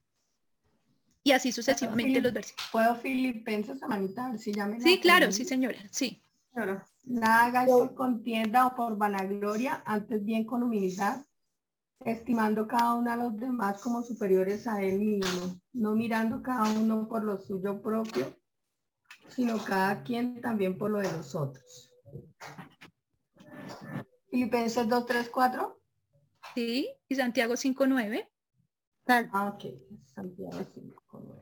y 1.25 1.33
así 1.33 1.53
sucesivamente 1.53 2.21
los 2.21 2.33
versículos. 2.33 2.69
¿Puedo 2.71 2.97
Filipenses, 2.97 3.81
hermanita? 3.81 4.37
Si 4.39 4.53
ya 4.53 4.67
me 4.67 4.79
la 4.79 4.85
Sí, 4.85 5.01
claro, 5.01 5.33
sí, 5.33 5.45
señora, 5.45 5.79
sí. 5.91 6.23
Claro. 6.53 6.85
Nada 7.05 7.47
hagáis 7.47 7.71
por 7.71 7.95
contienda 7.95 8.67
o 8.67 8.75
por 8.75 8.97
vanagloria, 8.97 9.83
antes 9.85 10.25
bien 10.25 10.45
con 10.45 10.63
humildad, 10.63 11.25
estimando 12.01 12.67
cada 12.67 12.95
uno 12.95 13.11
a 13.11 13.17
los 13.17 13.37
demás 13.37 13.81
como 13.81 14.03
superiores 14.03 14.67
a 14.67 14.83
él 14.83 14.99
mismo, 15.01 15.61
no 15.73 15.95
mirando 15.95 16.43
cada 16.43 16.71
uno 16.73 17.09
por 17.09 17.25
lo 17.25 17.39
suyo 17.39 17.81
propio, 17.83 18.35
sino 19.29 19.63
cada 19.65 20.03
quien 20.03 20.41
también 20.41 20.79
por 20.79 20.91
lo 20.91 20.99
de 20.99 21.13
los 21.13 21.35
otros. 21.35 21.93
Filipenses 24.31 24.89
2, 24.89 25.07
3, 25.07 25.29
4. 25.29 25.81
Sí, 26.55 26.89
y 27.09 27.15
Santiago 27.15 27.55
5.9. 27.55 28.29
Ah, 29.07 29.53
ok. 29.55 29.65
Santiago 30.07 30.59
5, 30.73 31.03
9. 31.13 31.42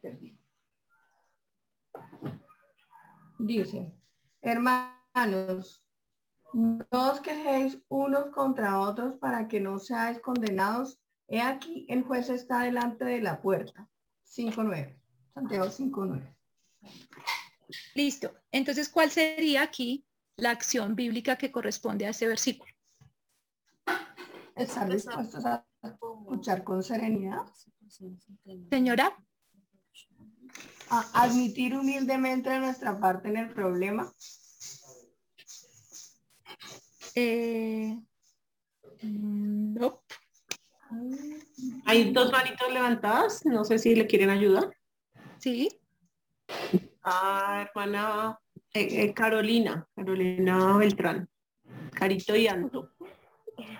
Perdí. 0.00 0.38
Dice, 3.38 3.92
hermanos, 4.40 5.84
no 6.52 6.86
os 6.90 7.20
quejéis 7.20 7.78
unos 7.88 8.30
contra 8.30 8.80
otros 8.80 9.16
para 9.16 9.48
que 9.48 9.60
no 9.60 9.78
seáis 9.78 10.20
condenados. 10.20 10.98
He 11.28 11.40
aquí, 11.42 11.84
el 11.88 12.04
juez 12.04 12.30
está 12.30 12.60
delante 12.60 13.04
de 13.04 13.20
la 13.20 13.42
puerta. 13.42 13.88
5.9. 14.24 14.96
Santiago 15.34 15.66
5.9. 15.66 16.34
Listo. 17.94 18.32
Entonces, 18.52 18.88
¿cuál 18.88 19.10
sería 19.10 19.62
aquí 19.62 20.06
la 20.36 20.50
acción 20.50 20.94
bíblica 20.94 21.36
que 21.36 21.50
corresponde 21.50 22.06
a 22.06 22.10
ese 22.10 22.28
versículo? 22.28 22.72
Estar 24.54 24.90
dispuestos 24.90 25.44
a 25.44 25.66
escuchar 25.82 26.62
con 26.64 26.82
serenidad. 26.82 27.44
Señora, 28.70 29.16
A 30.90 31.24
admitir 31.24 31.76
humildemente 31.76 32.58
nuestra 32.58 32.98
parte 32.98 33.28
en 33.28 33.36
el 33.36 33.50
problema. 33.50 34.12
eh, 37.14 37.98
mm, 39.02 39.74
no. 39.74 40.02
Hay 41.86 42.12
dos 42.12 42.30
manitos 42.30 42.72
levantadas, 42.72 43.44
no 43.46 43.64
sé 43.64 43.78
si 43.78 43.94
le 43.94 44.06
quieren 44.06 44.30
ayudar. 44.30 44.70
Sí. 45.38 45.68
Ah, 47.02 47.66
hermana 47.66 48.38
eh, 48.74 49.04
eh, 49.04 49.14
Carolina, 49.14 49.88
Carolina 49.94 50.76
Beltrán, 50.76 51.28
Carito 51.92 52.36
y 52.36 52.46
Anto. 52.46 52.90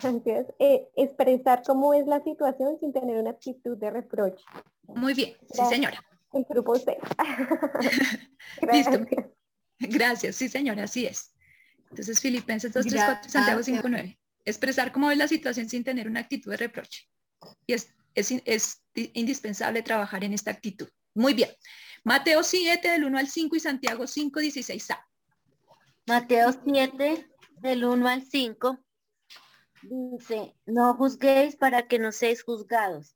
Gracias. 0.01 0.47
Eh, 0.59 0.89
expresar 0.97 1.63
cómo 1.67 1.93
es 1.93 2.07
la 2.07 2.23
situación 2.23 2.79
sin 2.81 2.93
tener 2.93 3.19
una 3.19 3.31
actitud 3.31 3.77
de 3.77 3.91
reproche. 3.91 4.45
Muy 4.85 5.13
bien, 5.15 5.35
sí, 5.53 5.63
señora. 5.69 6.03
El 6.37 6.45
grupo 6.49 6.77
C. 6.77 6.97
Listo. 8.73 9.07
Gracias. 9.79 10.37
Sí, 10.37 10.49
señora, 10.49 10.85
así 10.85 11.07
es. 11.07 11.33
Entonces, 11.91 12.21
Filipenses 12.21 12.73
2, 12.73 12.87
3, 12.87 13.03
4, 13.05 13.31
Santiago 13.31 13.59
Gracias. 13.59 13.77
5, 13.77 13.89
9. 13.89 14.19
Expresar 14.45 14.93
cómo 14.93 15.11
es 15.11 15.19
la 15.19 15.29
situación 15.29 15.69
sin 15.69 15.85
tener 15.85 16.09
una 16.09 16.21
actitud 16.21 16.51
de 16.51 16.57
reproche. 16.57 17.09
Y 17.67 17.73
es, 17.75 17.89
es, 18.15 18.33
es 18.45 18.83
indispensable 18.95 19.83
trabajar 19.83 20.25
en 20.25 20.33
esta 20.33 20.51
actitud. 20.51 20.89
Muy 21.15 21.35
bien. 21.35 21.51
Mateo 22.05 22.43
7, 22.43 22.89
del 22.89 23.05
1 23.05 23.19
al 23.19 23.29
5 23.29 23.57
y 23.57 23.61
Santiago 23.61 24.07
5, 24.07 24.41
16a. 24.41 25.01
Mateo 26.07 26.53
7, 26.65 27.29
del 27.61 27.85
1 27.85 28.09
al 28.09 28.23
5, 28.23 28.79
dice, 29.83 30.55
no 30.67 30.95
juzguéis 30.95 31.57
para 31.57 31.89
que 31.89 31.99
no 31.99 32.13
seáis 32.13 32.43
juzgados, 32.43 33.16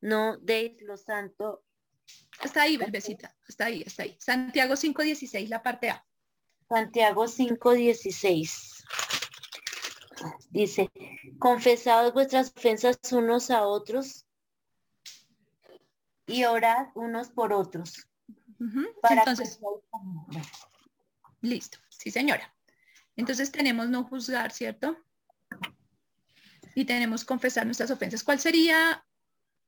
No 0.00 0.36
deis 0.38 0.80
lo 0.82 0.96
santo. 0.96 1.64
Está 2.42 2.62
ahí, 2.62 2.76
Belbecita. 2.76 3.36
Está 3.46 3.66
ahí, 3.66 3.82
está 3.84 4.04
ahí. 4.04 4.16
Santiago 4.20 4.76
5, 4.76 5.02
16, 5.02 5.48
la 5.50 5.62
parte 5.62 5.90
A. 5.90 6.04
Santiago 6.68 7.26
5:16. 7.26 8.84
Dice, 10.50 10.90
confesaos 11.38 12.12
vuestras 12.12 12.52
ofensas 12.54 12.98
unos 13.12 13.50
a 13.50 13.62
otros 13.62 14.26
y 16.26 16.44
orad 16.44 16.88
unos 16.94 17.30
por 17.30 17.52
otros. 17.52 18.08
Para 19.00 19.20
Entonces, 19.20 19.60
que 20.30 20.40
listo. 21.40 21.78
Sí, 21.88 22.10
señora. 22.10 22.54
Entonces 23.16 23.50
tenemos 23.52 23.88
no 23.88 24.04
juzgar, 24.04 24.52
¿cierto? 24.52 24.96
Y 26.74 26.84
tenemos 26.84 27.24
confesar 27.24 27.64
nuestras 27.64 27.90
ofensas. 27.90 28.22
¿Cuál 28.24 28.40
sería 28.40 29.06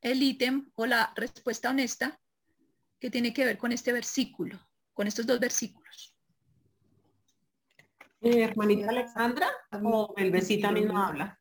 el 0.00 0.22
ítem 0.22 0.70
o 0.74 0.86
la 0.86 1.12
respuesta 1.16 1.70
honesta 1.70 2.20
que 2.98 3.10
tiene 3.10 3.32
que 3.32 3.44
ver 3.44 3.58
con 3.58 3.72
este 3.72 3.92
versículo, 3.92 4.58
con 4.92 5.06
estos 5.06 5.26
dos 5.26 5.40
versículos? 5.40 6.14
Eh, 8.20 8.42
hermanita 8.42 8.90
Alexandra 8.90 9.48
o 9.82 10.12
el 10.16 10.30
besita 10.30 10.70
mismo 10.70 10.98
habla. 10.98 11.40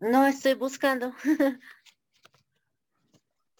No, 0.00 0.26
estoy 0.26 0.54
buscando. 0.54 1.14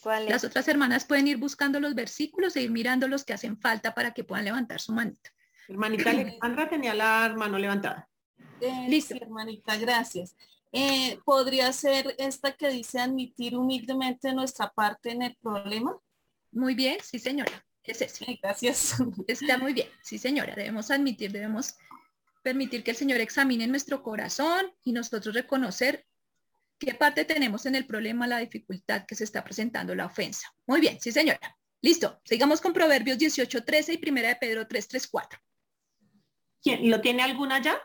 ¿Cuál 0.03 0.29
Las 0.29 0.45
otras 0.45 0.67
hermanas 0.67 1.05
pueden 1.05 1.29
ir 1.29 1.37
buscando 1.37 1.79
los 1.79 1.95
versículos 1.95 2.57
e 2.57 2.63
ir 2.63 2.71
mirando 2.71 3.07
los 3.07 3.23
que 3.25 3.35
hacen 3.35 3.61
falta 3.61 3.95
para 3.95 4.13
que 4.13 4.25
puedan 4.25 4.47
levantar 4.47 4.81
su 4.81 4.93
manito. 4.93 5.31
Hermanita 5.69 6.11
Alexandra 6.11 6.69
tenía 6.69 6.95
la 6.95 7.35
mano 7.37 7.59
levantada. 7.59 8.09
Eh, 8.61 8.87
Listo. 8.89 9.15
sí, 9.15 9.21
hermanita, 9.23 9.77
gracias. 9.77 10.35
Eh, 10.73 11.19
¿Podría 11.25 11.73
ser 11.73 12.15
esta 12.19 12.53
que 12.53 12.69
dice 12.69 13.01
admitir 13.01 13.57
humildemente 13.57 14.33
nuestra 14.33 14.71
parte 14.71 15.11
en 15.11 15.23
el 15.23 15.37
problema? 15.37 15.99
Muy 16.53 16.75
bien, 16.75 16.99
sí, 17.03 17.19
señora. 17.19 17.65
Es 17.83 18.01
eso. 18.03 18.25
Sí, 18.25 18.39
gracias. 18.43 18.95
Está 19.27 19.59
muy 19.59 19.73
bien, 19.73 19.89
sí, 20.03 20.19
señora. 20.19 20.55
Debemos 20.55 20.91
admitir, 20.91 21.33
debemos 21.33 21.77
permitir 22.43 22.85
que 22.85 22.93
el 22.93 22.97
Señor 22.97 23.21
examine 23.21 23.67
nuestro 23.67 24.03
corazón 24.03 24.73
y 24.85 24.93
nosotros 24.93 25.35
reconocer 25.35 26.07
qué 26.79 26.95
parte 26.95 27.25
tenemos 27.25 27.67
en 27.67 27.75
el 27.75 27.87
problema, 27.87 28.27
la 28.27 28.39
dificultad 28.39 29.05
que 29.07 29.15
se 29.15 29.25
está 29.25 29.45
presentando, 29.45 29.95
la 29.95 30.07
ofensa. 30.07 30.49
Muy 30.67 30.81
bien, 30.81 30.99
sí, 31.01 31.13
señora. 31.13 31.57
Listo. 31.83 32.21
Sigamos 32.25 32.61
con 32.61 32.73
Proverbios 32.73 33.19
18, 33.19 33.65
13 33.65 33.95
y 33.95 33.99
Primera 33.99 34.29
de 34.29 34.37
Pedro 34.37 34.67
3, 34.67 34.89
3, 34.89 35.09
4. 35.09 35.39
¿Quién, 36.63 36.91
¿Lo 36.91 37.01
tiene 37.01 37.23
alguna 37.23 37.61
ya? 37.61 37.81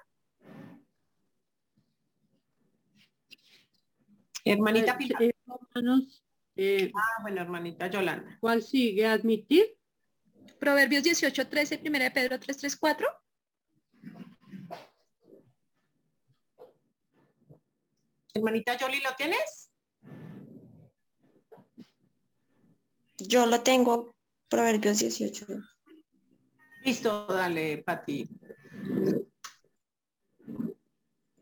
Hermanita 4.46 4.98
Pilar. 4.98 5.24
Eh, 5.24 5.32
hermanos, 5.74 6.24
eh, 6.56 6.92
Ah, 6.96 7.22
bueno, 7.24 7.42
hermanita 7.42 7.88
Yolanda. 7.88 8.38
¿Cuál 8.40 8.62
sigue? 8.64 9.06
¿Admitir? 9.08 9.76
Proverbios 10.60 11.04
18, 11.04 11.48
13 11.50 11.76
y 11.76 11.78
Primera 11.80 12.06
de 12.06 12.12
Pedro 12.12 12.40
3, 12.40 12.58
3, 12.58 12.76
4. 12.78 13.08
Hermanita 18.34 18.78
Yoli, 18.78 19.00
¿lo 19.02 19.16
tienes? 19.18 19.72
Yo 23.18 23.46
lo 23.46 23.62
tengo, 23.62 24.16
Proverbios 24.50 25.00
18. 25.00 25.46
Listo, 26.84 27.26
dale, 27.28 27.80
Pati. 27.80 28.30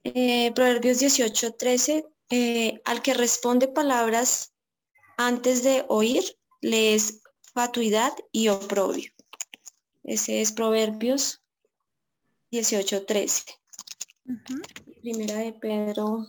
Eh, 0.03 0.51
Proverbios 0.53 0.99
18, 0.99 1.55
13. 1.55 2.12
Eh, 2.36 2.81
al 2.86 3.03
que 3.03 3.13
responde 3.13 3.67
palabras 3.67 4.55
antes 5.17 5.61
de 5.61 5.86
oír, 5.88 6.23
le 6.61 6.95
es 6.95 7.21
fatuidad 7.53 8.11
y 8.31 8.47
oprobio. 8.47 9.11
Ese 10.03 10.41
es 10.41 10.51
Proverbios 10.51 11.43
18, 12.49 13.05
13. 13.05 13.43
Primera 15.03 15.36
de 15.36 15.53
Pedro 15.53 16.25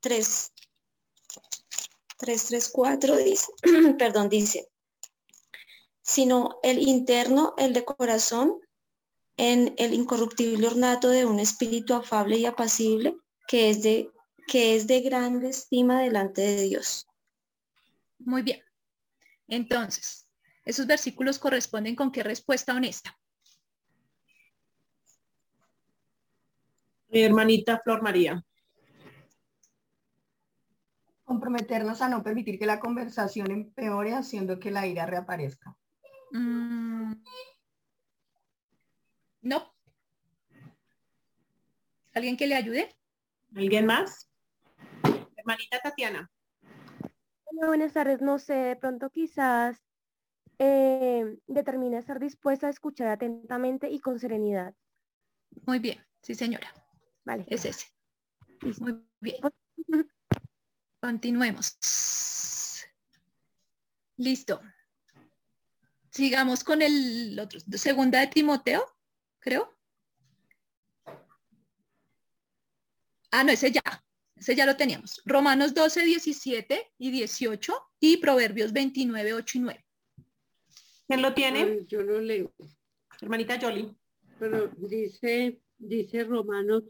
3, 0.00 0.52
3, 2.16 2.44
3, 2.46 2.70
4 2.72 3.16
dice, 3.18 3.52
perdón, 3.98 4.30
dice, 4.30 4.66
sino 6.00 6.58
el 6.62 6.78
interno, 6.88 7.52
el 7.58 7.74
de 7.74 7.84
corazón, 7.84 8.62
en 9.36 9.74
el 9.76 9.92
incorruptible 9.92 10.68
ornato 10.68 11.10
de 11.10 11.26
un 11.26 11.38
espíritu 11.38 11.92
afable 11.92 12.38
y 12.38 12.46
apacible, 12.46 13.14
que 13.48 13.70
es 13.70 13.82
de, 13.82 14.12
que 14.46 14.76
es 14.76 14.86
de 14.86 15.00
grande 15.00 15.48
estima 15.48 16.02
delante 16.02 16.42
de 16.42 16.62
Dios. 16.62 17.08
Muy 18.18 18.42
bien. 18.42 18.62
Entonces, 19.48 20.28
esos 20.64 20.86
versículos 20.86 21.38
corresponden 21.38 21.96
con 21.96 22.12
qué 22.12 22.22
respuesta 22.22 22.74
honesta. 22.74 23.18
Mi 27.08 27.22
hermanita 27.22 27.80
Flor 27.82 28.02
María. 28.02 28.44
Comprometernos 31.24 32.02
a 32.02 32.08
no 32.10 32.22
permitir 32.22 32.58
que 32.58 32.66
la 32.66 32.80
conversación 32.80 33.50
empeore 33.50 34.12
haciendo 34.12 34.58
que 34.60 34.70
la 34.70 34.86
ira 34.86 35.06
reaparezca. 35.06 35.74
Mm, 36.32 37.14
no. 39.40 39.74
¿Alguien 42.12 42.36
que 42.36 42.46
le 42.46 42.54
ayude? 42.54 42.98
¿Alguien 43.54 43.86
más? 43.86 44.28
Hermanita 45.36 45.80
Tatiana. 45.80 46.30
Hola, 47.44 47.66
buenas 47.66 47.92
tardes. 47.92 48.20
No 48.20 48.38
sé, 48.38 48.54
de 48.54 48.76
pronto 48.76 49.10
quizás 49.10 49.82
eh, 50.58 51.38
determina 51.46 51.98
estar 51.98 52.20
dispuesta 52.20 52.66
a 52.66 52.70
escuchar 52.70 53.08
atentamente 53.08 53.88
y 53.90 54.00
con 54.00 54.18
serenidad. 54.18 54.74
Muy 55.66 55.78
bien, 55.78 56.04
sí 56.22 56.34
señora. 56.34 56.72
Vale. 57.24 57.44
Es 57.48 57.64
ese. 57.64 57.86
Muy 58.80 59.02
bien. 59.20 59.36
Continuemos. 61.00 61.78
Listo. 64.16 64.60
Sigamos 66.10 66.64
con 66.64 66.82
el 66.82 67.38
otro. 67.38 67.60
Segunda 67.60 68.20
de 68.20 68.26
Timoteo, 68.26 68.84
creo. 69.38 69.77
Ah, 73.30 73.44
no, 73.44 73.52
ese 73.52 73.70
ya. 73.70 73.82
Ese 74.36 74.54
ya 74.54 74.66
lo 74.66 74.76
teníamos. 74.76 75.20
Romanos 75.24 75.74
12, 75.74 76.04
17 76.04 76.92
y 76.98 77.10
18 77.10 77.74
y 78.00 78.18
Proverbios 78.18 78.72
29, 78.72 79.34
8 79.34 79.58
y 79.58 79.60
9. 79.60 79.84
¿Quién 81.08 81.22
lo 81.22 81.34
tiene? 81.34 81.62
Ay, 81.62 81.86
yo 81.88 82.02
lo 82.02 82.20
leo. 82.20 82.52
Hermanita 83.20 83.58
Jolie. 83.60 83.94
Pero 84.38 84.68
dice, 84.76 85.60
dice 85.78 86.24
Romanos, 86.24 86.84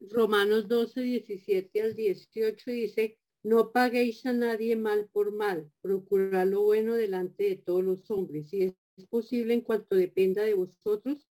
Romanos 0.00 0.68
12, 0.68 1.00
17 1.02 1.82
al 1.82 1.94
18, 1.94 2.70
dice, 2.70 3.18
no 3.42 3.72
paguéis 3.72 4.24
a 4.26 4.32
nadie 4.32 4.76
mal 4.76 5.08
por 5.12 5.32
mal, 5.32 5.70
procurad 5.80 6.46
lo 6.46 6.62
bueno 6.62 6.94
delante 6.94 7.44
de 7.44 7.56
todos 7.56 7.84
los 7.84 8.10
hombres. 8.10 8.48
Si 8.48 8.62
es 8.62 9.06
posible, 9.10 9.54
en 9.54 9.60
cuanto 9.60 9.96
dependa 9.96 10.42
de 10.42 10.54
vosotros, 10.54 11.28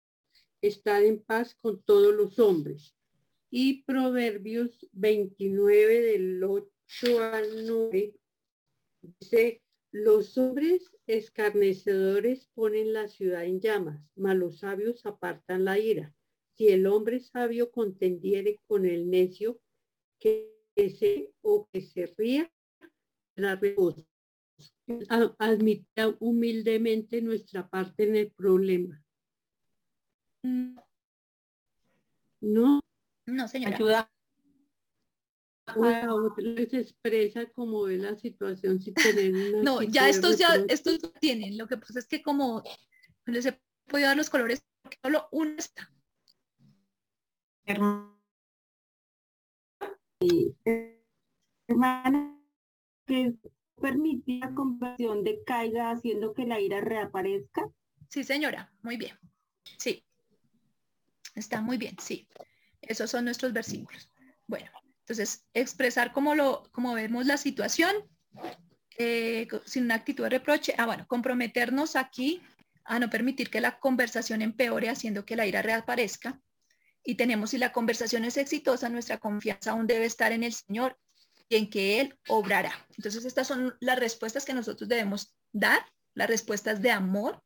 estad 0.61 1.03
en 1.03 1.23
paz 1.23 1.55
con 1.61 1.81
todos 1.83 2.13
los 2.13 2.39
hombres. 2.39 2.94
Y 3.57 3.83
Proverbios 3.83 4.85
29 4.91 6.01
del 6.01 6.43
8 6.43 6.67
al 7.21 7.65
9 7.65 8.13
dice, 9.01 9.61
los 9.91 10.37
hombres 10.37 10.91
escarnecedores 11.07 12.49
ponen 12.53 12.91
la 12.91 13.07
ciudad 13.07 13.45
en 13.45 13.61
llamas, 13.61 14.01
mas 14.13 14.35
los 14.35 14.59
sabios 14.59 15.05
apartan 15.05 15.63
la 15.63 15.79
ira. 15.79 16.13
Si 16.57 16.67
el 16.67 16.85
hombre 16.85 17.21
sabio 17.21 17.71
contendiere 17.71 18.59
con 18.67 18.85
el 18.85 19.09
necio, 19.09 19.61
que 20.19 20.51
se 20.75 21.31
o 21.41 21.69
que 21.71 21.79
se 21.79 22.13
ría, 22.17 22.51
la 23.37 23.55
reposo. 23.55 24.05
Admita 25.39 26.13
humildemente 26.19 27.21
nuestra 27.21 27.69
parte 27.69 28.03
en 28.03 28.17
el 28.17 28.31
problema. 28.31 29.01
No. 32.41 32.81
No, 33.25 33.47
señora. 33.47 33.75
Ayuda. 33.75 34.11
Una 35.75 36.13
otra 36.13 36.43
se 36.69 36.79
expresa 36.79 37.47
como 37.47 37.83
ve 37.83 37.97
la 37.97 38.15
situación 38.15 38.79
sin 38.79 38.93
tener 38.93 39.33
una 39.55 39.63
No, 39.63 39.81
ya 39.81 40.09
estos 40.09 40.37
ya, 40.37 40.49
estos 40.69 40.99
tienen. 41.19 41.57
Lo 41.57 41.67
que 41.67 41.77
pasa 41.77 41.99
es 41.99 42.07
que 42.07 42.21
como 42.21 42.63
no 43.25 43.33
les 43.33 43.45
he 43.47 43.59
podido 43.87 44.09
dar 44.09 44.17
los 44.17 44.29
colores, 44.29 44.63
porque 44.81 44.99
solo 45.01 45.27
uno 45.31 45.55
está. 45.57 45.91
Hermana, 51.67 52.39
que 53.07 53.33
permite 53.81 54.39
la 54.39 54.53
conversión 54.53 55.23
de 55.23 55.43
caiga 55.43 55.89
haciendo 55.89 56.33
que 56.33 56.45
la 56.45 56.59
ira 56.59 56.81
reaparezca. 56.81 57.67
Sí, 58.09 58.23
señora, 58.23 58.71
muy 58.83 58.97
bien. 58.97 59.17
Sí. 59.77 60.05
Está 61.33 61.61
muy 61.61 61.77
bien, 61.77 61.97
sí. 61.99 62.27
Esos 62.87 63.09
son 63.11 63.25
nuestros 63.25 63.53
versículos. 63.53 64.11
Bueno, 64.47 64.69
entonces, 64.99 65.45
expresar 65.53 66.13
como 66.13 66.35
lo, 66.35 66.63
como 66.71 66.93
vemos 66.93 67.25
la 67.25 67.37
situación, 67.37 67.93
eh, 68.97 69.47
sin 69.65 69.83
una 69.85 69.95
actitud 69.95 70.23
de 70.23 70.29
reproche. 70.31 70.73
Ah, 70.77 70.85
bueno, 70.85 71.05
comprometernos 71.07 71.95
aquí 71.95 72.41
a 72.85 72.99
no 72.99 73.09
permitir 73.09 73.49
que 73.49 73.61
la 73.61 73.79
conversación 73.79 74.41
empeore 74.41 74.89
haciendo 74.89 75.25
que 75.25 75.35
la 75.35 75.45
ira 75.45 75.61
reaparezca. 75.61 76.39
Y 77.03 77.15
tenemos, 77.15 77.51
si 77.51 77.57
la 77.57 77.71
conversación 77.71 78.25
es 78.25 78.37
exitosa, 78.37 78.89
nuestra 78.89 79.19
confianza 79.19 79.71
aún 79.71 79.85
debe 79.85 80.05
estar 80.05 80.31
en 80.31 80.43
el 80.43 80.53
Señor 80.53 80.97
y 81.49 81.57
en 81.57 81.69
que 81.69 82.01
Él 82.01 82.17
obrará. 82.27 82.87
Entonces, 82.97 83.25
estas 83.25 83.47
son 83.47 83.75
las 83.79 83.99
respuestas 83.99 84.45
que 84.45 84.53
nosotros 84.53 84.89
debemos 84.89 85.35
dar, 85.51 85.85
las 86.13 86.27
respuestas 86.27 86.81
de 86.81 86.91
amor 86.91 87.43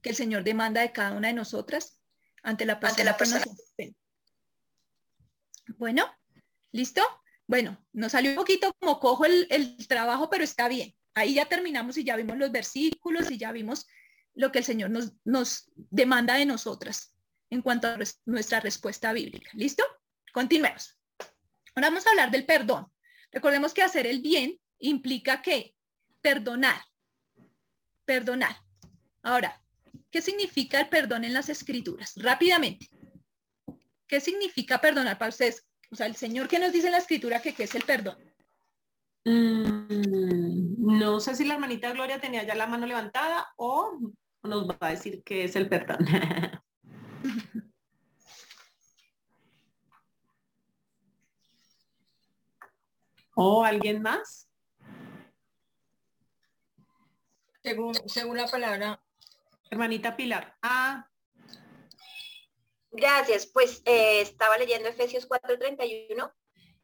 que 0.00 0.10
el 0.10 0.16
Señor 0.16 0.44
demanda 0.44 0.80
de 0.80 0.92
cada 0.92 1.12
una 1.12 1.28
de 1.28 1.34
nosotras 1.34 2.00
ante 2.42 2.64
la 2.64 2.78
persona, 2.78 3.14
que 3.16 3.50
nos 3.50 3.60
ofende. 3.72 3.96
Bueno, 5.78 6.04
¿listo? 6.72 7.02
Bueno, 7.46 7.84
nos 7.92 8.12
salió 8.12 8.30
un 8.30 8.36
poquito 8.36 8.72
como 8.80 8.98
cojo 8.98 9.24
el, 9.26 9.76
trabajo, 9.86 10.30
pero 10.30 10.44
está 10.44 10.68
bien. 10.68 10.94
Ahí 11.14 11.34
ya 11.34 11.46
terminamos 11.46 11.96
y 11.98 12.04
ya 12.04 12.16
vimos 12.16 12.36
los 12.38 12.50
versículos 12.50 13.30
y 13.30 13.38
ya 13.38 13.52
vimos 13.52 13.86
lo 14.34 14.50
que 14.50 14.58
el 14.58 14.64
Señor 14.64 14.90
nos, 15.24 15.70
demanda 15.74 16.34
de 16.34 16.46
nosotras 16.46 17.14
en 17.50 17.62
cuanto 17.62 17.88
a 17.88 17.98
nuestra 18.24 18.60
respuesta 18.60 19.12
bíblica. 19.12 19.50
¿Listo? 19.54 19.84
Continuemos. 20.32 20.98
Ahora 21.74 21.90
vamos 21.90 22.06
a 22.06 22.10
hablar 22.10 22.30
del 22.30 22.46
perdón. 22.46 22.90
Recordemos 23.30 23.74
que 23.74 23.82
hacer 23.82 24.06
el 24.06 24.20
bien 24.20 24.58
implica 24.78 25.42
que 25.42 25.74
perdonar. 26.20 26.80
Perdonar. 28.04 28.56
Ahora, 29.22 29.62
¿qué 30.10 30.20
significa 30.20 30.80
el 30.80 30.88
perdón 30.88 31.24
en 31.24 31.32
las 31.32 31.48
escrituras? 31.48 32.14
Rápidamente. 32.16 32.88
¿Qué 34.06 34.20
significa 34.20 34.80
perdonar 34.80 35.18
para 35.18 35.30
ustedes? 35.30 35.66
O 35.90 35.96
sea, 35.96 36.06
el 36.06 36.16
Señor 36.16 36.48
que 36.48 36.58
nos 36.58 36.72
dice 36.72 36.86
en 36.86 36.92
la 36.92 36.98
escritura 36.98 37.40
que 37.40 37.54
qué 37.54 37.64
es 37.64 37.74
el 37.74 37.84
perdón. 37.84 38.18
Mm, 39.24 40.96
no 40.98 41.20
sé 41.20 41.34
si 41.34 41.44
la 41.44 41.54
hermanita 41.54 41.92
Gloria 41.92 42.20
tenía 42.20 42.42
ya 42.42 42.54
la 42.54 42.66
mano 42.66 42.86
levantada 42.86 43.46
o 43.56 43.98
nos 44.42 44.68
va 44.68 44.76
a 44.80 44.90
decir 44.90 45.22
qué 45.24 45.44
es 45.44 45.56
el 45.56 45.68
perdón. 45.68 45.98
¿O 53.36 53.64
alguien 53.64 54.00
más? 54.02 54.48
Según, 57.62 57.94
según 58.06 58.36
la 58.36 58.46
palabra. 58.46 59.02
Hermanita 59.70 60.16
Pilar. 60.16 60.54
Ah, 60.62 61.08
Gracias, 62.96 63.46
pues 63.46 63.82
eh, 63.86 64.20
estaba 64.20 64.56
leyendo 64.56 64.88
Efesios 64.88 65.26
4:31, 65.28 66.32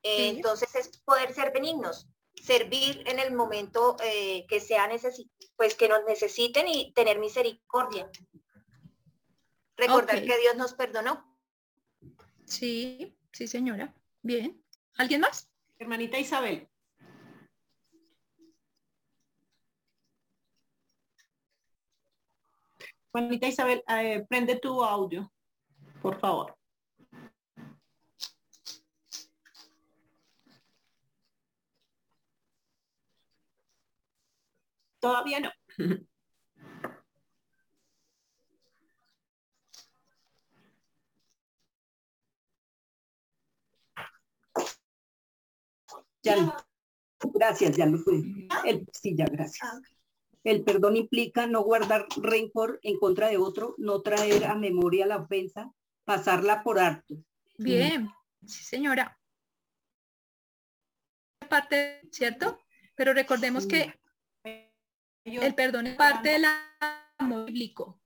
eh, 0.02 0.28
entonces 0.30 0.74
es 0.74 0.98
poder 1.02 1.32
ser 1.32 1.52
benignos, 1.52 2.08
servir 2.34 3.04
en 3.06 3.20
el 3.20 3.32
momento 3.32 3.96
eh, 4.02 4.44
que 4.48 4.58
sea 4.58 4.90
necesi- 4.90 5.30
pues 5.56 5.76
que 5.76 5.88
nos 5.88 6.04
necesiten 6.04 6.66
y 6.66 6.92
tener 6.94 7.20
misericordia. 7.20 8.10
Recordar 9.76 10.20
que 10.24 10.38
Dios 10.40 10.56
nos 10.56 10.74
perdonó. 10.74 11.38
Sí, 12.44 13.16
sí, 13.32 13.46
señora. 13.46 13.94
Bien. 14.22 14.60
¿Alguien 14.96 15.20
más? 15.20 15.46
hermanita 15.78 16.18
Isabel. 16.18 16.68
Hermanita 23.12 23.46
Isabel, 23.48 23.82
eh, 23.88 24.24
prende 24.28 24.56
tu 24.58 24.82
audio, 24.84 25.32
por 26.00 26.18
favor. 26.18 26.54
Todavía 35.00 35.40
no. 35.40 35.50
Ya, 46.22 46.54
gracias, 47.32 47.76
ya 47.78 47.86
lo 47.86 47.96
fue. 47.98 48.22
El, 48.66 48.86
sí, 48.92 49.16
ya, 49.16 49.24
gracias. 49.24 49.66
El 50.44 50.64
perdón 50.64 50.96
implica 50.96 51.46
no 51.46 51.62
guardar 51.62 52.06
rencor 52.16 52.78
en 52.82 52.98
contra 52.98 53.28
de 53.28 53.38
otro, 53.38 53.74
no 53.78 54.02
traer 54.02 54.44
a 54.44 54.54
memoria 54.54 55.06
la 55.06 55.16
ofensa, 55.16 55.72
pasarla 56.10 56.60
por 56.64 56.80
alto. 56.80 57.14
Bien. 57.56 58.10
Sí, 58.44 58.64
señora. 58.64 59.16
parte, 61.48 62.00
¿cierto? 62.10 62.58
Pero 62.96 63.14
recordemos 63.14 63.64
que 63.64 63.94
el 65.22 65.54
perdón 65.54 65.86
es 65.86 65.94
parte 65.94 66.30
del 66.30 66.46
amor 67.18 67.46
bíblico. 67.46 68.00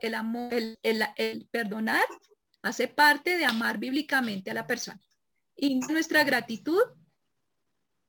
El 0.00 0.16
amor, 0.16 0.52
el, 0.52 0.78
el 1.16 1.46
perdonar 1.46 2.06
hace 2.62 2.88
parte 2.88 3.38
de 3.38 3.44
amar 3.44 3.78
bíblicamente 3.78 4.50
a 4.50 4.54
la 4.54 4.66
persona. 4.66 5.00
Y 5.54 5.78
nuestra 5.78 6.24
gratitud 6.24 6.82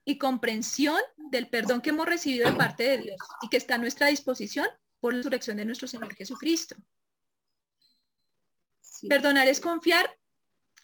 y 0.06 0.18
comprensión 0.18 1.02
del 1.18 1.50
perdón 1.50 1.82
que 1.82 1.92
hemos 1.92 2.08
recibido 2.08 2.50
de 2.50 2.58
parte 2.58 2.84
de 2.84 2.98
Dios 2.98 3.20
y 3.44 3.50
que 3.50 3.58
está 3.58 3.76
a 3.76 3.78
nuestra 3.78 4.08
disposición 4.08 4.68
por 5.00 5.14
la 5.14 5.18
resurrección 5.18 5.58
de 5.58 5.66
nuestro 5.66 5.88
Señor 5.88 6.16
Jesucristo. 6.16 6.76
Perdonar 9.08 9.48
es 9.48 9.60
confiar 9.60 10.18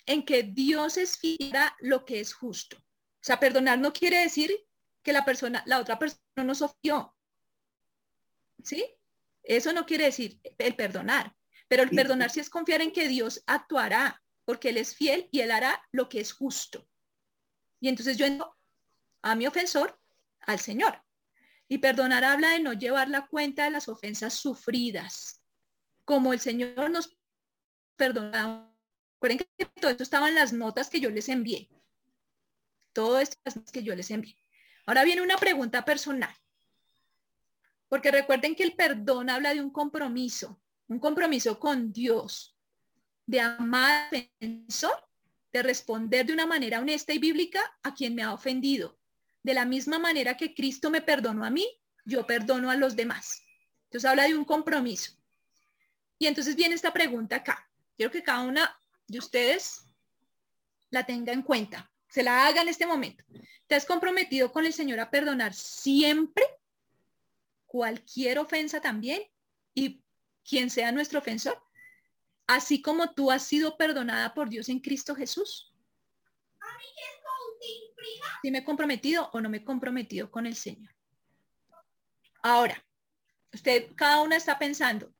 en 0.05 0.25
que 0.25 0.43
Dios 0.43 0.97
es 0.97 1.17
fiel 1.17 1.55
a 1.55 1.75
lo 1.79 2.05
que 2.05 2.19
es 2.19 2.33
justo. 2.33 2.77
O 2.77 3.23
sea, 3.27 3.39
perdonar 3.39 3.77
no 3.77 3.93
quiere 3.93 4.19
decir 4.19 4.55
que 5.03 5.13
la 5.13 5.25
persona, 5.25 5.63
la 5.65 5.79
otra 5.79 5.99
persona 5.99 6.43
nos 6.43 6.61
ofendió. 6.61 7.15
¿Sí? 8.63 8.85
Eso 9.43 9.73
no 9.73 9.85
quiere 9.85 10.05
decir 10.05 10.39
el 10.57 10.75
perdonar. 10.75 11.35
Pero 11.67 11.83
el 11.83 11.89
perdonar 11.89 12.29
sí 12.29 12.39
es 12.39 12.49
confiar 12.49 12.81
en 12.81 12.91
que 12.91 13.07
Dios 13.07 13.43
actuará, 13.45 14.21
porque 14.45 14.69
Él 14.69 14.77
es 14.77 14.95
fiel 14.95 15.27
y 15.31 15.41
Él 15.41 15.51
hará 15.51 15.81
lo 15.91 16.07
que 16.07 16.21
es 16.21 16.31
justo. 16.31 16.87
Y 17.79 17.89
entonces 17.89 18.17
yo 18.17 18.25
a 19.21 19.35
mi 19.35 19.45
ofensor 19.45 19.99
al 20.41 20.59
Señor. 20.59 21.03
Y 21.67 21.79
perdonar 21.79 22.23
habla 22.23 22.51
de 22.51 22.59
no 22.59 22.73
llevar 22.73 23.09
la 23.09 23.27
cuenta 23.27 23.65
de 23.65 23.71
las 23.71 23.89
ofensas 23.89 24.33
sufridas. 24.35 25.41
Como 26.05 26.31
el 26.31 26.39
Señor 26.39 26.89
nos 26.89 27.16
perdona. 27.97 28.71
Recuerden 29.15 29.47
que 29.57 29.65
todo 29.65 29.91
esto 29.91 30.03
estaba 30.03 30.29
en 30.29 30.35
las 30.35 30.53
notas 30.53 30.89
que 30.89 30.99
yo 30.99 31.09
les 31.09 31.27
envié. 31.27 31.69
Todo 32.93 33.19
esto 33.19 33.37
que 33.73 33.83
yo 33.83 33.95
les 33.95 34.09
envié. 34.11 34.37
Ahora 34.85 35.03
viene 35.03 35.21
una 35.21 35.37
pregunta 35.37 35.83
personal. 35.83 36.33
Porque 37.89 38.11
recuerden 38.11 38.55
que 38.55 38.63
el 38.63 38.73
perdón 38.73 39.29
habla 39.29 39.53
de 39.53 39.61
un 39.61 39.71
compromiso, 39.71 40.61
un 40.87 40.99
compromiso 40.99 41.59
con 41.59 41.91
Dios, 41.91 42.57
de 43.25 43.41
amar 43.41 44.09
al 44.13 44.67
de 45.53 45.63
responder 45.63 46.25
de 46.25 46.33
una 46.33 46.45
manera 46.45 46.79
honesta 46.79 47.13
y 47.13 47.19
bíblica 47.19 47.61
a 47.83 47.93
quien 47.93 48.13
me 48.15 48.23
ha 48.23 48.33
ofendido, 48.33 48.99
de 49.43 49.53
la 49.53 49.65
misma 49.65 49.99
manera 49.99 50.37
que 50.37 50.53
Cristo 50.53 50.89
me 50.89 51.01
perdonó 51.01 51.45
a 51.45 51.49
mí, 51.49 51.67
yo 52.05 52.25
perdono 52.25 52.69
a 52.69 52.75
los 52.75 52.95
demás. 52.95 53.43
Entonces 53.85 54.09
habla 54.09 54.23
de 54.23 54.35
un 54.35 54.45
compromiso. 54.45 55.13
Y 56.19 56.27
entonces 56.27 56.55
viene 56.55 56.75
esta 56.75 56.93
pregunta 56.93 57.37
acá. 57.37 57.66
Quiero 57.97 58.11
que 58.11 58.23
cada 58.23 58.43
una 58.43 58.79
de 59.07 59.19
ustedes 59.19 59.85
la 60.89 61.05
tenga 61.05 61.33
en 61.33 61.41
cuenta, 61.41 61.91
se 62.07 62.23
la 62.23 62.47
haga 62.47 62.61
en 62.61 62.69
este 62.69 62.85
momento. 62.85 63.25
¿Te 63.67 63.75
has 63.75 63.85
comprometido 63.85 64.51
con 64.53 64.65
el 64.65 64.71
Señor 64.71 65.01
a 65.01 65.09
perdonar 65.09 65.53
siempre 65.53 66.45
cualquier 67.65 68.39
ofensa 68.39 68.79
también 68.79 69.23
y 69.73 70.01
quien 70.47 70.69
sea 70.69 70.93
nuestro 70.93 71.19
ofensor? 71.19 71.61
Así 72.45 72.81
como 72.81 73.13
tú 73.13 73.29
has 73.31 73.43
sido 73.43 73.75
perdonada 73.75 74.33
por 74.33 74.47
Dios 74.47 74.69
en 74.69 74.79
Cristo 74.79 75.13
Jesús 75.13 75.73
si 78.41 78.51
me 78.51 78.59
he 78.59 78.63
comprometido 78.63 79.29
o 79.33 79.41
no 79.41 79.49
me 79.49 79.57
he 79.57 79.63
comprometido 79.63 80.29
con 80.31 80.45
el 80.45 80.55
Señor. 80.55 80.93
Ahora, 82.41 82.83
usted, 83.53 83.93
cada 83.95 84.21
una 84.21 84.37
está 84.37 84.57
pensando, 84.59 85.13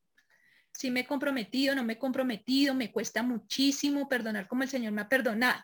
si 0.78 0.92
me 0.92 1.00
he 1.00 1.06
comprometido, 1.08 1.74
no 1.74 1.84
me 1.84 1.94
he 1.94 1.98
comprometido, 1.98 2.76
me 2.76 2.92
cuesta 2.92 3.24
muchísimo 3.24 4.08
perdonar 4.08 4.48
como 4.48 4.62
el 4.62 4.70
Señor 4.70 4.94
me 4.94 5.02
ha 5.02 5.10
perdonado. 5.10 5.64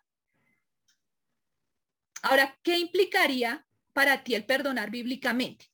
Ahora, 2.24 2.58
¿qué 2.64 2.80
implicaría 2.80 3.64
para 3.94 4.24
ti 4.24 4.34
el 4.34 4.44
perdonar 4.44 4.90
bíblicamente? 4.90 5.72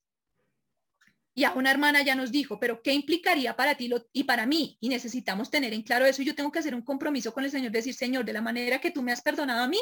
Ya 1.35 1.53
una 1.53 1.71
hermana 1.71 2.01
ya 2.01 2.15
nos 2.15 2.33
dijo, 2.33 2.59
pero 2.59 2.81
¿qué 2.81 2.91
implicaría 2.91 3.55
para 3.55 3.75
ti 3.75 3.89
y 4.11 4.25
para 4.25 4.45
mí? 4.45 4.77
Y 4.81 4.89
necesitamos 4.89 5.49
tener 5.49 5.73
en 5.73 5.83
claro 5.83 6.05
eso. 6.05 6.21
Yo 6.21 6.35
tengo 6.35 6.51
que 6.51 6.59
hacer 6.59 6.75
un 6.75 6.81
compromiso 6.81 7.33
con 7.33 7.45
el 7.45 7.51
Señor, 7.51 7.71
decir, 7.71 7.93
Señor, 7.93 8.25
de 8.25 8.33
la 8.33 8.41
manera 8.41 8.81
que 8.81 8.91
tú 8.91 9.01
me 9.01 9.13
has 9.13 9.21
perdonado 9.21 9.63
a 9.63 9.69
mí, 9.69 9.79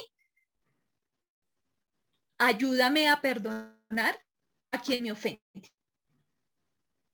ayúdame 2.38 3.10
a 3.10 3.20
perdonar 3.22 4.24
a 4.72 4.82
quien 4.84 5.04
me 5.04 5.12
ofende. 5.12 5.74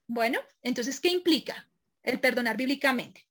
Bueno, 0.07 0.39
entonces, 0.61 0.99
¿qué 0.99 1.07
implica 1.07 1.69
el 2.03 2.19
perdonar 2.19 2.57
bíblicamente? 2.57 3.25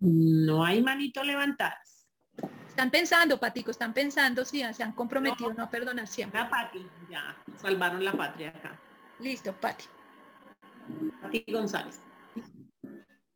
No 0.00 0.64
hay 0.64 0.82
manito 0.82 1.22
levantadas. 1.22 2.08
Están 2.68 2.90
pensando, 2.90 3.38
Patico, 3.38 3.70
están 3.70 3.92
pensando 3.92 4.44
si 4.44 4.62
se 4.72 4.82
han 4.82 4.92
comprometido 4.92 5.52
no, 5.52 5.64
a 5.64 5.70
perdonar 5.70 6.06
siempre. 6.06 6.40
Pati, 6.48 6.86
ya, 7.10 7.36
salvaron 7.60 8.02
la 8.04 8.12
patria 8.12 8.50
acá. 8.50 8.80
Listo, 9.18 9.52
Pati. 9.60 9.84
Pati 11.20 11.44
González. 11.48 12.00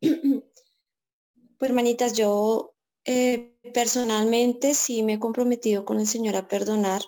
Pues, 1.57 1.69
hermanitas, 1.69 2.11
yo 2.17 2.75
eh, 3.05 3.55
personalmente 3.73 4.73
sí 4.73 5.03
me 5.03 5.13
he 5.13 5.19
comprometido 5.19 5.85
con 5.85 6.01
el 6.01 6.05
Señor 6.05 6.35
a 6.35 6.49
perdonar 6.49 7.01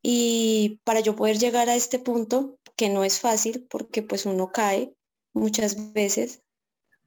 y 0.00 0.80
para 0.84 1.00
yo 1.00 1.14
poder 1.16 1.38
llegar 1.38 1.68
a 1.68 1.74
este 1.74 1.98
punto, 1.98 2.57
que 2.78 2.88
no 2.88 3.04
es 3.04 3.20
fácil 3.20 3.66
porque 3.68 4.02
pues 4.02 4.24
uno 4.24 4.52
cae 4.52 4.94
muchas 5.34 5.92
veces, 5.92 6.42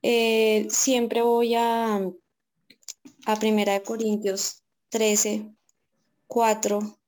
eh, 0.03 0.67
siempre 0.69 1.21
voy 1.21 1.55
a, 1.55 2.01
a 3.25 3.35
Primera 3.39 3.73
de 3.73 3.81
Corintios 3.81 4.63
13, 4.89 5.49
4 6.27 6.99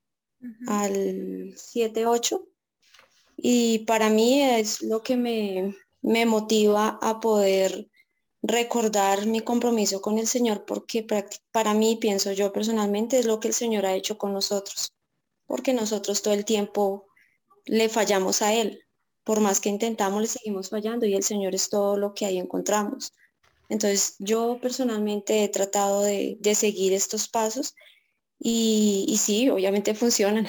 al 0.68 1.54
7, 1.58 2.06
8 2.06 2.48
y 3.36 3.80
para 3.80 4.10
mí 4.10 4.42
es 4.42 4.82
lo 4.82 5.04
que 5.04 5.18
me, 5.18 5.76
me 6.02 6.26
motiva 6.26 6.98
a 7.02 7.20
poder 7.20 7.90
recordar 8.42 9.26
mi 9.26 9.42
compromiso 9.42 10.02
con 10.02 10.18
el 10.20 10.28
Señor 10.28 10.64
porque 10.66 11.06
para 11.52 11.74
mí, 11.74 11.98
pienso 11.98 12.32
yo 12.32 12.54
personalmente, 12.54 13.20
es 13.20 13.26
lo 13.26 13.42
que 13.42 13.50
el 13.50 13.54
Señor 13.54 13.86
ha 13.86 13.96
hecho 13.96 14.18
con 14.18 14.32
nosotros, 14.32 14.94
porque 15.48 15.74
nosotros 15.74 16.22
todo 16.22 16.34
el 16.34 16.46
tiempo 16.46 17.08
le 17.66 17.90
fallamos 17.90 18.42
a 18.42 18.54
Él. 18.54 18.84
Por 19.24 19.40
más 19.40 19.60
que 19.60 19.70
intentamos, 19.70 20.22
le 20.22 20.28
seguimos 20.28 20.70
fallando 20.70 21.06
y 21.06 21.16
el 21.16 21.24
Señor 21.24 21.56
es 21.56 21.70
todo 21.70 21.98
lo 21.98 22.14
que 22.14 22.26
ahí 22.26 22.38
encontramos. 22.38 23.14
Entonces, 23.70 24.16
yo 24.20 24.60
personalmente 24.62 25.44
he 25.44 25.50
tratado 25.50 26.02
de, 26.02 26.38
seguir 26.56 26.94
estos 26.94 27.28
pasos 27.28 27.74
y, 28.38 29.06
y, 29.08 29.18
sí, 29.18 29.50
obviamente 29.50 29.96
funcionan. 29.96 30.48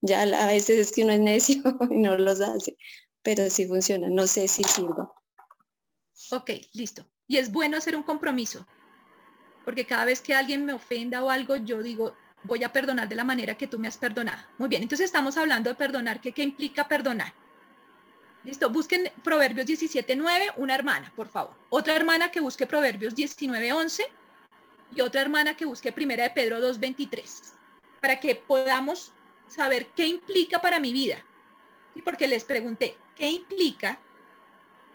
ya 0.00 0.22
a 0.22 0.46
veces 0.46 0.78
es 0.78 0.92
que 0.92 1.04
uno 1.04 1.12
es 1.12 1.20
necio 1.20 1.62
y 1.90 1.96
no 1.96 2.16
los 2.16 2.40
hace, 2.40 2.76
pero 3.22 3.50
sí 3.50 3.66
funcionan. 3.66 4.14
No 4.14 4.26
sé 4.26 4.48
si 4.48 4.62
sirva. 4.64 5.12
Ok, 6.30 6.50
listo. 6.72 7.04
Y 7.26 7.38
es 7.38 7.50
bueno 7.50 7.76
hacer 7.76 7.96
un 7.96 8.02
compromiso, 8.02 8.66
porque 9.64 9.86
cada 9.86 10.04
vez 10.04 10.20
que 10.20 10.34
alguien 10.34 10.64
me 10.64 10.74
ofenda 10.74 11.24
o 11.24 11.30
algo, 11.30 11.56
yo 11.56 11.82
digo, 11.82 12.14
voy 12.44 12.62
a 12.64 12.72
perdonar 12.72 13.08
de 13.08 13.14
la 13.14 13.24
manera 13.24 13.56
que 13.56 13.66
tú 13.66 13.78
me 13.78 13.88
has 13.88 13.98
perdonado. 13.98 14.42
Muy 14.58 14.68
bien, 14.68 14.82
entonces 14.82 15.06
estamos 15.06 15.36
hablando 15.36 15.70
de 15.70 15.76
perdonar. 15.76 16.20
¿Qué, 16.20 16.32
qué 16.32 16.42
implica 16.42 16.86
perdonar? 16.86 17.32
Listo, 18.44 18.70
busquen 18.70 19.10
Proverbios 19.22 19.66
17.9, 19.66 20.52
una 20.56 20.74
hermana, 20.74 21.12
por 21.16 21.28
favor. 21.28 21.54
Otra 21.70 21.96
hermana 21.96 22.30
que 22.30 22.40
busque 22.40 22.66
Proverbios 22.66 23.14
19.11 23.14 24.06
y 24.94 25.00
otra 25.00 25.22
hermana 25.22 25.56
que 25.56 25.64
busque 25.64 25.92
Primera 25.92 26.24
de 26.24 26.30
Pedro 26.30 26.60
2.23, 26.60 27.54
para 28.00 28.20
que 28.20 28.36
podamos 28.36 29.12
saber 29.48 29.86
qué 29.96 30.06
implica 30.06 30.60
para 30.60 30.78
mi 30.78 30.92
vida. 30.92 31.24
Y 31.94 32.02
porque 32.02 32.28
les 32.28 32.44
pregunté, 32.44 32.96
¿qué 33.16 33.30
implica 33.30 33.98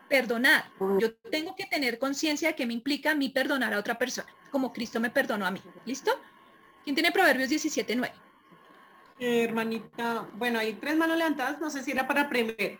perdonar. 0.10 0.66
Yo 1.00 1.14
tengo 1.32 1.56
que 1.56 1.66
tener 1.68 2.00
conciencia 2.00 2.50
de 2.50 2.56
que 2.56 2.66
me 2.66 2.74
implica 2.74 3.12
a 3.12 3.16
mí 3.16 3.30
perdonar 3.30 3.74
a 3.74 3.80
otra 3.80 3.98
persona, 3.98 4.28
como 4.52 4.74
Cristo 4.74 5.00
me 5.00 5.12
perdonó 5.12 5.46
a 5.46 5.52
mí. 5.52 5.62
¿Listo? 5.86 6.20
¿Quién 6.84 6.96
tiene 6.96 7.12
Proverbios 7.12 7.50
17.9? 7.50 8.12
Eh, 9.20 9.44
hermanita, 9.44 10.28
bueno, 10.34 10.60
hay 10.60 10.74
tres 10.74 10.96
manos 10.96 11.18
levantadas, 11.18 11.60
no 11.60 11.70
sé 11.70 11.84
si 11.84 11.92
era 11.92 12.08
para, 12.08 12.30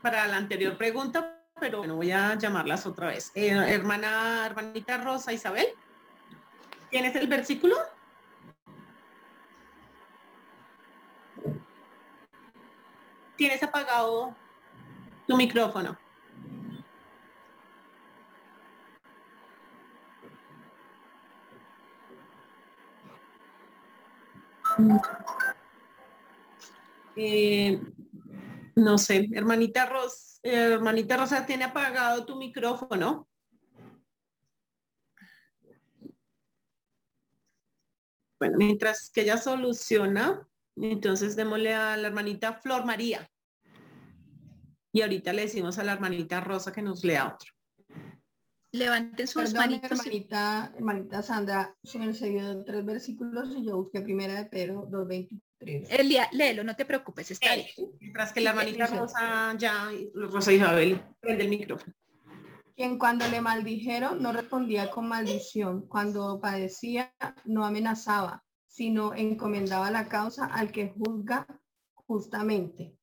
para 0.02 0.28
la 0.28 0.38
anterior 0.38 0.78
pregunta, 0.78 1.38
pero 1.60 1.80
bueno, 1.80 1.98
voy 1.98 2.12
a 2.12 2.36
llamarlas 2.36 2.86
otra 2.86 3.08
vez. 3.08 3.32
Eh, 3.36 3.50
hermana, 3.50 4.46
hermanita 4.46 4.98
Rosa 5.00 5.34
Isabel, 5.34 5.68
¿tienes 6.90 7.14
el 7.18 7.28
versículo? 7.28 7.76
Tienes 13.36 13.62
apagado 13.62 14.34
tu 15.28 15.36
micrófono. 15.36 15.98
Eh, 27.16 27.82
no 28.76 28.98
sé, 28.98 29.30
hermanita 29.34 29.86
Rosa, 29.86 30.40
hermanita 30.44 31.18
Rosa, 31.18 31.46
tiene 31.46 31.66
apagado 31.66 32.26
tu 32.26 32.38
micrófono. 32.38 33.28
Bueno, 38.40 38.58
mientras 38.58 39.10
que 39.10 39.22
ella 39.22 39.38
soluciona, 39.38 40.48
entonces 40.78 41.36
démosle 41.36 41.74
a 41.74 41.98
la 41.98 42.08
hermanita 42.08 42.54
Flor 42.54 42.86
María. 42.86 43.30
Y 44.94 45.02
ahorita 45.02 45.34
le 45.34 45.42
decimos 45.42 45.78
a 45.78 45.84
la 45.84 45.94
hermanita 45.94 46.40
Rosa 46.40 46.72
que 46.72 46.82
nos 46.82 47.04
lea 47.04 47.28
otro. 47.28 47.59
Levanten 48.72 49.28
sus 49.28 49.44
Perdón, 49.44 49.58
manitos. 49.58 49.92
hermanita, 49.92 50.72
hermanita 50.76 51.22
Sandra, 51.24 51.76
se 51.84 51.98
me 51.98 52.06
enseñó 52.06 52.64
tres 52.64 52.86
versículos 52.86 53.50
y 53.58 53.66
yo 53.66 53.78
busqué 53.78 54.02
primera 54.02 54.36
de 54.36 54.46
Pedro 54.46 54.88
2.23. 54.90 55.88
Elia, 55.90 56.30
léelo, 56.32 56.64
no 56.64 56.76
te 56.76 56.86
preocupes, 56.86 57.32
está 57.32 57.56
bien. 57.56 57.68
Mientras 58.00 58.32
que 58.32 58.42
la 58.42 58.52
hermanita 58.52 58.86
Rosa 58.88 59.56
ya, 59.58 59.90
Rosa 60.14 60.54
Isabel, 60.54 61.02
prende 61.20 61.44
el 61.46 61.50
micrófono. 61.50 61.94
Quien 62.76 62.98
cuando 62.98 63.28
le 63.28 63.42
maldijeron 63.42 64.22
no 64.22 64.32
respondía 64.32 64.90
con 64.92 65.10
maldición, 65.10 65.88
cuando 65.88 66.40
padecía 66.40 67.14
no 67.46 67.66
amenazaba, 67.66 68.46
sino 68.68 69.14
encomendaba 69.16 69.92
la 69.92 70.08
causa 70.08 70.46
al 70.46 70.72
que 70.72 70.90
juzga 70.90 71.46
justamente. 71.94 72.96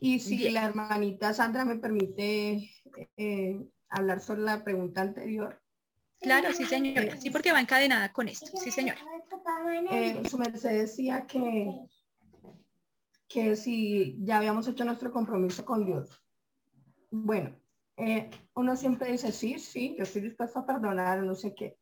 Y 0.00 0.20
si 0.20 0.48
la 0.48 0.64
hermanita 0.64 1.34
Sandra 1.34 1.64
me 1.64 1.76
permite 1.76 2.70
eh, 3.16 3.60
hablar 3.90 4.20
sobre 4.20 4.42
la 4.42 4.64
pregunta 4.64 5.02
anterior. 5.02 5.60
Claro, 6.20 6.52
sí, 6.52 6.64
señora. 6.64 7.16
Sí, 7.16 7.30
porque 7.30 7.52
va 7.52 7.60
encadenada 7.60 8.12
con 8.12 8.28
esto. 8.28 8.56
Sí, 8.56 8.70
señora. 8.70 8.98
Eh, 9.90 10.22
su 10.28 10.36
merced 10.38 10.70
decía 10.70 11.26
que, 11.26 11.72
que 13.28 13.56
si 13.56 14.16
ya 14.24 14.38
habíamos 14.38 14.66
hecho 14.66 14.84
nuestro 14.84 15.12
compromiso 15.12 15.64
con 15.64 15.86
Dios. 15.86 16.20
Bueno, 17.10 17.56
eh, 17.96 18.30
uno 18.54 18.76
siempre 18.76 19.12
dice, 19.12 19.32
sí, 19.32 19.58
sí, 19.58 19.94
yo 19.96 20.04
estoy 20.04 20.22
dispuesto 20.22 20.58
a 20.58 20.66
perdonar, 20.66 21.22
no 21.22 21.34
sé 21.34 21.54
qué. 21.54 21.78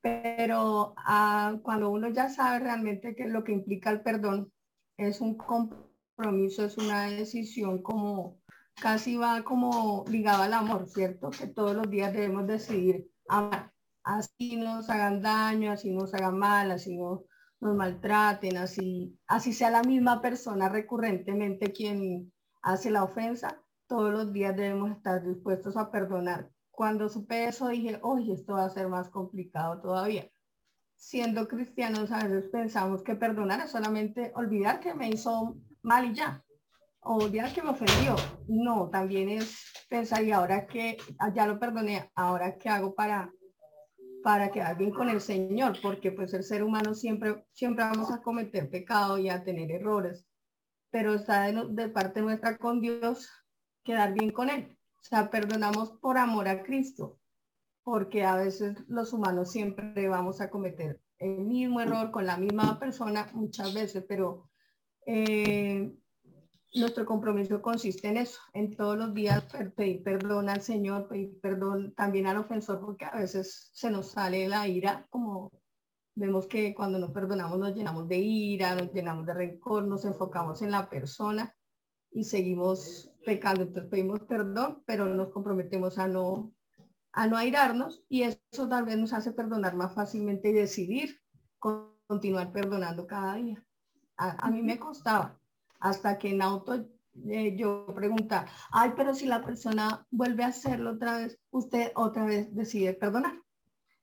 Pero 0.00 0.94
ah, 0.96 1.58
cuando 1.62 1.90
uno 1.90 2.08
ya 2.08 2.28
sabe 2.28 2.60
realmente 2.60 3.14
que 3.14 3.28
lo 3.28 3.44
que 3.44 3.52
implica 3.52 3.90
el 3.90 4.02
perdón 4.02 4.52
es 4.96 5.20
un 5.20 5.36
compromiso, 5.36 6.64
es 6.64 6.76
una 6.76 7.06
decisión 7.06 7.82
como 7.82 8.41
casi 8.80 9.16
va 9.16 9.42
como 9.42 10.04
ligado 10.08 10.42
al 10.42 10.52
amor, 10.52 10.86
¿cierto? 10.88 11.30
Que 11.30 11.46
todos 11.46 11.74
los 11.74 11.90
días 11.90 12.12
debemos 12.12 12.46
decidir 12.46 13.10
amar. 13.28 13.72
Así 14.04 14.56
nos 14.56 14.90
hagan 14.90 15.22
daño, 15.22 15.70
así 15.72 15.90
nos 15.90 16.12
hagan 16.14 16.38
mal, 16.38 16.70
así 16.72 16.96
no, 16.96 17.24
nos 17.60 17.76
maltraten, 17.76 18.56
así, 18.56 19.16
así 19.28 19.52
sea 19.52 19.70
la 19.70 19.82
misma 19.82 20.20
persona 20.20 20.68
recurrentemente 20.68 21.72
quien 21.72 22.32
hace 22.60 22.90
la 22.90 23.04
ofensa, 23.04 23.62
todos 23.86 24.12
los 24.12 24.32
días 24.32 24.56
debemos 24.56 24.90
estar 24.90 25.24
dispuestos 25.24 25.76
a 25.76 25.90
perdonar. 25.90 26.50
Cuando 26.70 27.08
supe 27.08 27.44
eso 27.44 27.68
dije, 27.68 28.00
oye, 28.02 28.32
esto 28.32 28.54
va 28.54 28.64
a 28.64 28.70
ser 28.70 28.88
más 28.88 29.10
complicado 29.10 29.80
todavía. 29.80 30.28
Siendo 30.96 31.46
cristianos 31.46 32.10
a 32.10 32.24
veces 32.24 32.50
pensamos 32.50 33.02
que 33.02 33.14
perdonar 33.14 33.60
es 33.60 33.70
solamente 33.70 34.32
olvidar 34.34 34.80
que 34.80 34.94
me 34.94 35.08
hizo 35.08 35.56
mal 35.82 36.06
y 36.06 36.14
ya, 36.14 36.42
o 37.02 37.16
olvidar 37.16 37.52
que 37.52 37.62
me 37.62 37.70
ofendió. 37.70 38.16
No, 38.48 38.88
también 38.90 39.28
es 39.28 39.72
pensar, 39.88 40.24
y 40.24 40.32
ahora 40.32 40.66
que 40.66 40.96
ya 41.34 41.46
lo 41.46 41.58
perdoné, 41.58 42.10
ahora 42.14 42.56
qué 42.58 42.68
hago 42.68 42.94
para 42.94 43.30
para 44.22 44.50
quedar 44.50 44.78
bien 44.78 44.92
con 44.92 45.08
el 45.08 45.20
Señor, 45.20 45.78
porque 45.82 46.12
pues 46.12 46.32
el 46.32 46.44
ser 46.44 46.62
humano 46.62 46.94
siempre, 46.94 47.44
siempre 47.52 47.84
vamos 47.84 48.10
a 48.10 48.22
cometer 48.22 48.70
pecado 48.70 49.18
y 49.18 49.28
a 49.28 49.42
tener 49.42 49.70
errores, 49.70 50.26
pero 50.90 51.14
está 51.14 51.50
de, 51.50 51.66
de 51.70 51.88
parte 51.88 52.22
nuestra 52.22 52.56
con 52.56 52.80
Dios 52.80 53.28
quedar 53.82 54.14
bien 54.14 54.30
con 54.30 54.48
Él. 54.48 54.78
O 55.00 55.04
sea, 55.04 55.30
perdonamos 55.30 55.90
por 56.00 56.18
amor 56.18 56.46
a 56.46 56.62
Cristo, 56.62 57.18
porque 57.82 58.24
a 58.24 58.36
veces 58.36 58.76
los 58.86 59.12
humanos 59.12 59.50
siempre 59.50 60.08
vamos 60.08 60.40
a 60.40 60.50
cometer 60.50 61.00
el 61.18 61.40
mismo 61.40 61.80
error 61.80 62.10
con 62.10 62.26
la 62.26 62.36
misma 62.36 62.78
persona 62.78 63.28
muchas 63.32 63.74
veces, 63.74 64.04
pero 64.08 64.48
eh, 65.06 65.92
nuestro 66.80 67.04
compromiso 67.04 67.60
consiste 67.60 68.08
en 68.08 68.16
eso, 68.16 68.40
en 68.54 68.74
todos 68.74 68.96
los 68.96 69.12
días 69.12 69.44
pedir 69.76 70.02
perdón 70.02 70.48
al 70.48 70.62
Señor, 70.62 71.06
pedir 71.08 71.38
perdón 71.40 71.92
también 71.94 72.26
al 72.26 72.38
ofensor, 72.38 72.80
porque 72.80 73.04
a 73.04 73.16
veces 73.16 73.70
se 73.74 73.90
nos 73.90 74.12
sale 74.12 74.48
la 74.48 74.66
ira, 74.66 75.06
como 75.10 75.50
vemos 76.14 76.46
que 76.46 76.74
cuando 76.74 76.98
nos 76.98 77.10
perdonamos 77.10 77.58
nos 77.58 77.74
llenamos 77.74 78.08
de 78.08 78.18
ira, 78.18 78.74
nos 78.74 78.92
llenamos 78.92 79.26
de 79.26 79.34
rencor, 79.34 79.84
nos 79.84 80.04
enfocamos 80.04 80.62
en 80.62 80.70
la 80.70 80.88
persona 80.88 81.54
y 82.10 82.24
seguimos 82.24 83.12
pecando. 83.24 83.62
Entonces 83.62 83.90
pedimos 83.90 84.20
perdón, 84.20 84.82
pero 84.86 85.06
nos 85.06 85.30
comprometemos 85.30 85.98
a 85.98 86.08
no, 86.08 86.54
a 87.12 87.26
no 87.26 87.36
airarnos 87.36 88.02
y 88.08 88.22
eso 88.22 88.68
tal 88.68 88.84
vez 88.84 88.96
nos 88.96 89.12
hace 89.12 89.32
perdonar 89.32 89.74
más 89.74 89.94
fácilmente 89.94 90.50
y 90.50 90.54
decidir 90.54 91.20
continuar 92.06 92.50
perdonando 92.52 93.06
cada 93.06 93.34
día. 93.34 93.64
A, 94.16 94.46
a 94.46 94.50
mí 94.50 94.62
me 94.62 94.78
costaba 94.78 95.41
hasta 95.82 96.16
que 96.16 96.30
en 96.30 96.42
auto 96.42 96.88
eh, 97.28 97.56
yo 97.56 97.86
pregunta, 97.94 98.46
ay, 98.70 98.92
pero 98.96 99.14
si 99.14 99.26
la 99.26 99.44
persona 99.44 100.06
vuelve 100.10 100.44
a 100.44 100.48
hacerlo 100.48 100.92
otra 100.92 101.18
vez, 101.18 101.38
usted 101.50 101.92
otra 101.96 102.24
vez 102.24 102.54
decide 102.54 102.94
perdonar. 102.94 103.34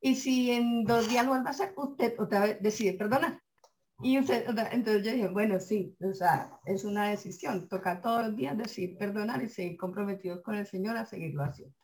Y 0.02 0.16
si 0.16 0.52
en 0.52 0.84
dos 0.84 1.10
días 1.10 1.26
lo 1.26 1.32
vuelve 1.32 1.48
a 1.48 1.52
hacer, 1.52 1.74
usted 1.76 2.20
otra 2.20 2.42
vez 2.42 2.62
decide 2.62 2.94
perdonar. 2.94 3.42
Y 4.02 4.20
usted, 4.20 4.46
entonces 4.72 5.06
yo 5.06 5.12
dije, 5.12 5.28
bueno, 5.30 5.60
sí, 5.60 5.96
o 6.02 6.14
sea, 6.14 6.52
es 6.66 6.84
una 6.84 7.10
decisión. 7.10 7.68
Toca 7.68 8.02
todos 8.02 8.28
los 8.28 8.36
días 8.36 8.58
decidir 8.58 8.98
perdonar 8.98 9.42
y 9.44 9.50
seguir 9.50 9.78
comprometidos 9.78 10.42
con 10.42 10.56
el 10.56 10.68
Señor 10.68 10.96
a 10.98 11.06
seguirlo 11.06 11.44
haciendo. 11.44 11.76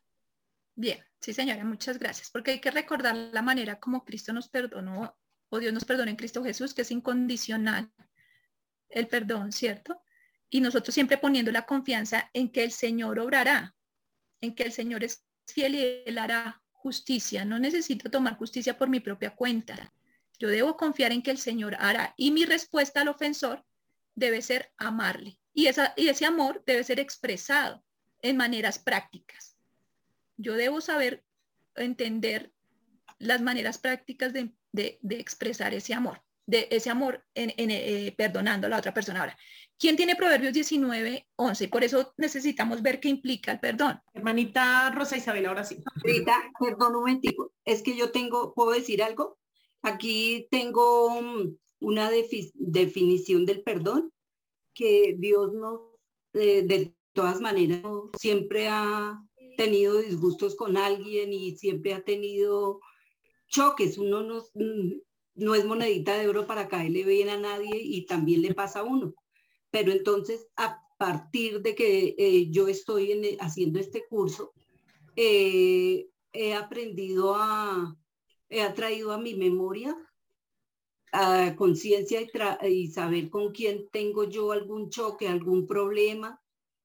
Bien, 0.76 1.00
sí 1.22 1.34
señora, 1.34 1.64
muchas 1.64 2.00
gracias, 2.00 2.30
porque 2.32 2.52
hay 2.52 2.60
que 2.60 2.72
recordar 2.72 3.16
la 3.16 3.42
manera 3.42 3.80
como 3.80 4.04
Cristo 4.04 4.34
nos 4.34 4.50
perdonó, 4.50 5.18
o 5.50 5.60
Dios 5.60 5.74
nos 5.74 5.86
perdonó 5.86 6.10
en 6.10 6.18
Cristo 6.18 6.44
Jesús, 6.44 6.74
que 6.74 6.82
es 6.82 6.92
incondicional 6.92 7.92
el 8.90 9.08
perdón, 9.08 9.52
¿cierto? 9.52 10.02
Y 10.50 10.62
nosotros 10.62 10.94
siempre 10.94 11.18
poniendo 11.18 11.52
la 11.52 11.66
confianza 11.66 12.30
en 12.34 12.52
que 12.52 12.64
el 12.64 12.72
Señor 12.72 13.20
obrará, 13.20 13.76
en 14.42 14.56
que 14.56 14.64
el 14.64 14.72
Señor 14.72 15.04
es 15.04 15.26
fiel 15.46 15.76
y 15.76 16.04
él 16.06 16.18
hará 16.18 16.62
justicia. 16.72 17.46
No 17.46 17.60
necesito 17.60 18.10
tomar 18.10 18.38
justicia 18.38 18.78
por 18.78 18.90
mi 18.90 19.00
propia 19.00 19.36
cuenta. 19.36 19.94
Yo 20.38 20.50
debo 20.50 20.78
confiar 20.78 21.12
en 21.12 21.22
que 21.22 21.32
el 21.32 21.38
Señor 21.38 21.76
hará. 21.80 22.14
Y 22.18 22.32
mi 22.32 22.46
respuesta 22.46 23.02
al 23.02 23.08
ofensor 23.08 23.66
debe 24.14 24.42
ser 24.42 24.72
amarle. 24.78 25.40
Y, 25.54 25.68
esa, 25.68 25.94
y 25.96 26.10
ese 26.10 26.26
amor 26.26 26.64
debe 26.66 26.84
ser 26.84 27.00
expresado 27.00 27.84
en 28.22 28.38
maneras 28.38 28.80
prácticas. 28.80 29.58
Yo 30.38 30.54
debo 30.54 30.82
saber 30.82 31.24
entender 31.76 32.52
las 33.18 33.42
maneras 33.42 33.78
prácticas 33.78 34.34
de, 34.34 34.54
de, 34.72 35.00
de 35.02 35.20
expresar 35.20 35.74
ese 35.74 35.94
amor 35.94 36.26
de 36.46 36.68
ese 36.72 36.90
amor 36.90 37.26
en, 37.34 37.54
en, 37.58 37.72
eh, 37.72 38.14
perdonando 38.18 38.68
a 38.68 38.70
la 38.70 38.78
otra 38.78 38.94
persona. 38.94 39.22
Ahora, 39.22 39.38
¿quién 39.78 39.96
tiene 39.96 40.16
Proverbios 40.16 40.54
19, 40.54 41.28
11? 41.36 41.68
Por 41.70 41.84
eso 41.84 42.14
necesitamos 42.18 42.82
ver 42.82 43.00
qué 43.00 43.10
implica 43.10 43.52
el 43.52 43.60
perdón. 43.60 44.00
Hermanita 44.14 44.92
Rosa 44.92 45.18
Isabel, 45.18 45.46
ahora 45.46 45.64
sí. 45.64 45.84
Rita, 45.96 46.52
perdón 46.60 46.96
un 46.96 47.02
momentico. 47.02 47.52
Es 47.64 47.82
que 47.82 47.96
yo 47.96 48.12
tengo, 48.12 48.54
¿puedo 48.54 48.72
decir 48.72 49.02
algo? 49.02 49.38
Aquí 49.82 50.48
tengo 50.52 51.08
um, 51.18 51.58
una 51.80 52.10
definición 52.10 53.46
del 53.46 53.64
perdón 53.64 54.12
que 54.74 55.16
Dios 55.18 55.54
no, 55.54 56.00
eh, 56.34 56.64
de 56.64 56.94
todas 57.14 57.40
maneras, 57.40 57.82
siempre 58.20 58.68
ha 58.68 59.20
tenido 59.58 59.98
disgustos 60.00 60.56
con 60.56 60.76
alguien 60.76 61.32
y 61.32 61.56
siempre 61.56 61.94
ha 61.94 62.04
tenido 62.04 62.82
choques. 63.48 63.98
Uno 63.98 64.22
no, 64.24 64.44
no 65.36 65.54
es 65.54 65.66
monedita 65.66 66.18
de 66.18 66.28
oro 66.28 66.48
para 66.48 66.68
caerle 66.68 67.04
bien 67.04 67.30
a 67.30 67.38
nadie 67.38 67.78
y 67.82 68.06
también 68.06 68.42
le 68.42 68.54
pasa 68.54 68.80
a 68.80 68.84
uno. 68.84 69.14
Pero 69.70 69.92
entonces, 69.92 70.48
a 70.56 70.82
partir 70.98 71.62
de 71.62 71.76
que 71.76 72.16
eh, 72.18 72.50
yo 72.50 72.68
estoy 72.68 73.12
en, 73.12 73.38
haciendo 73.40 73.80
este 73.80 74.06
curso, 74.08 74.54
eh, 75.16 76.08
he 76.32 76.54
aprendido 76.54 77.36
a, 77.36 77.96
he 78.50 78.68
traído 78.70 79.12
a 79.12 79.18
mi 79.18 79.36
memoria, 79.36 79.96
a 81.12 81.56
conciencia 81.56 82.22
y, 82.22 82.68
y 82.68 82.88
saber 82.88 83.30
con 83.30 83.52
quién 83.52 83.90
tengo 83.92 84.24
yo 84.26 84.52
algún 84.52 84.90
choque, 84.90 85.28
algún 85.28 85.68
problema. 85.68 86.42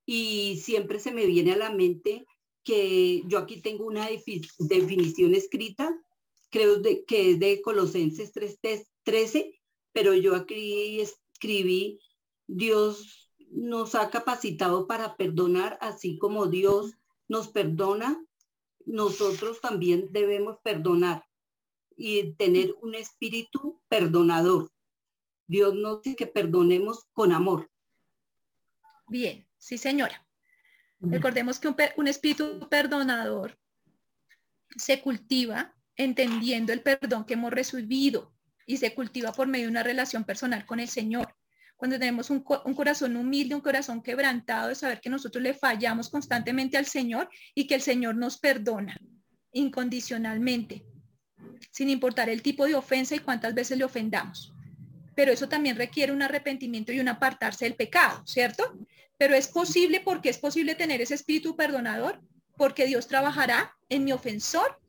Y 0.07 0.57
siempre 0.57 0.99
se 0.99 1.13
me 1.13 1.27
viene 1.27 1.53
a 1.53 1.57
la 1.57 1.71
mente 1.71 2.27
que 2.65 3.23
yo 3.27 3.39
aquí 3.39 3.61
tengo 3.61 3.87
una 3.87 4.09
definición 4.59 5.35
escrita 5.35 5.97
creo 6.51 6.83
que 6.83 7.31
es 7.31 7.41
de 7.41 7.63
Colosenses 7.63 8.33
3.13, 8.35 9.59
pero 9.93 10.15
yo 10.15 10.35
aquí 10.35 11.01
escribí, 11.01 12.01
Dios 12.47 13.31
nos 13.51 13.95
ha 13.95 14.11
capacitado 14.11 14.87
para 14.87 15.17
perdonar, 15.17 15.79
así 15.81 16.19
como 16.19 16.47
Dios 16.47 16.95
nos 17.29 17.49
perdona, 17.49 18.23
nosotros 18.85 19.61
también 19.61 20.09
debemos 20.11 20.59
perdonar 20.63 21.25
y 21.97 22.33
tener 22.35 22.75
un 22.81 22.95
espíritu 22.95 23.81
perdonador. 23.89 24.71
Dios 25.47 25.75
nos 25.75 26.03
dice 26.03 26.17
que 26.17 26.27
perdonemos 26.27 27.07
con 27.13 27.33
amor. 27.33 27.71
Bien, 29.09 29.47
sí 29.59 29.79
señora. 29.79 30.27
Recordemos 31.01 31.59
que 31.59 31.69
un, 31.69 31.77
un 31.97 32.09
espíritu 32.09 32.69
perdonador 32.69 33.59
se 34.77 35.01
cultiva 35.03 35.75
entendiendo 36.05 36.73
el 36.73 36.83
perdón 36.83 37.25
que 37.25 37.35
hemos 37.35 37.53
recibido 37.53 38.33
y 38.67 38.79
se 38.79 38.95
cultiva 38.95 39.33
por 39.33 39.49
medio 39.49 39.67
de 39.67 39.71
una 39.71 39.83
relación 39.83 40.25
personal 40.25 40.65
con 40.65 40.81
el 40.81 40.89
Señor. 40.89 41.35
Cuando 41.77 41.99
tenemos 41.99 42.31
un, 42.31 42.41
corazón 42.41 43.17
humilde, 43.17 43.55
un 43.55 43.61
corazón 43.61 44.03
quebrantado 44.03 44.69
de 44.69 44.75
saber 44.75 45.01
que 45.01 45.11
nosotros 45.11 45.43
le 45.43 45.55
fallamos 45.55 46.09
constantemente 46.09 46.77
al 46.77 46.87
Señor 46.87 47.29
y 47.55 47.67
que 47.67 47.75
el 47.75 47.83
Señor 47.83 48.17
nos 48.17 48.39
perdona 48.39 48.99
incondicionalmente, 49.53 50.85
sin 51.71 51.91
importar 51.91 52.29
el 52.29 52.43
tipo 52.43 52.67
de 52.67 52.77
ofensa 52.77 53.15
y 53.15 53.19
cuántas 53.19 53.55
veces 53.55 53.77
le 53.77 53.85
ofendamos. 53.85 54.55
Pero 55.15 55.33
eso 55.33 55.49
también 55.49 55.77
requiere 55.77 56.13
un 56.13 56.23
arrepentimiento 56.23 56.93
y 56.93 57.01
un 57.01 57.09
apartarse 57.09 57.65
del 57.65 57.75
pecado, 57.75 58.23
¿cierto? 58.27 58.79
Pero 59.19 59.35
es 59.35 59.49
posible 59.49 60.01
porque 60.01 60.31
es 60.31 60.39
posible 60.39 60.75
tener 60.75 61.01
ese 61.03 61.15
espíritu 61.15 61.57
perdonador, 61.57 62.23
porque 62.57 62.87
Dios 62.87 63.07
trabajará 63.07 63.75
en 63.89 64.05
mi 64.05 64.13
ofensor 64.13 64.80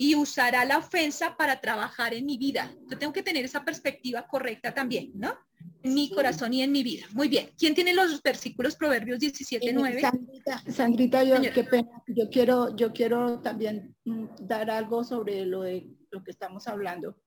y 0.00 0.14
usará 0.14 0.64
la 0.64 0.78
ofensa 0.78 1.36
para 1.36 1.60
trabajar 1.60 2.14
en 2.14 2.24
mi 2.24 2.38
vida. 2.38 2.74
Yo 2.88 2.96
tengo 2.96 3.12
que 3.12 3.22
tener 3.22 3.44
esa 3.44 3.66
perspectiva 3.66 4.26
correcta 4.26 4.72
también, 4.72 5.12
¿no? 5.14 5.34
En 5.82 5.92
mi 5.92 6.08
corazón 6.08 6.54
y 6.54 6.62
en 6.62 6.72
mi 6.72 6.82
vida. 6.82 7.04
Muy 7.12 7.28
bien. 7.28 7.50
¿Quién 7.58 7.74
tiene 7.74 7.92
los 7.92 8.22
versículos 8.22 8.76
Proverbios 8.76 9.18
17, 9.18 9.74
9? 9.74 9.98
Eh, 9.98 10.00
Sandrita, 10.00 10.62
Sandrita 10.72 11.22
yo, 11.22 11.36
qué 11.52 11.64
pena. 11.64 11.90
Yo 12.06 12.30
quiero, 12.30 12.74
yo 12.74 12.94
quiero 12.94 13.40
también 13.40 13.94
mm, 14.06 14.24
dar 14.40 14.70
algo 14.70 15.04
sobre 15.04 15.44
lo 15.44 15.64
de 15.64 15.86
lo 16.10 16.24
que 16.24 16.30
estamos 16.30 16.66
hablando. 16.66 17.20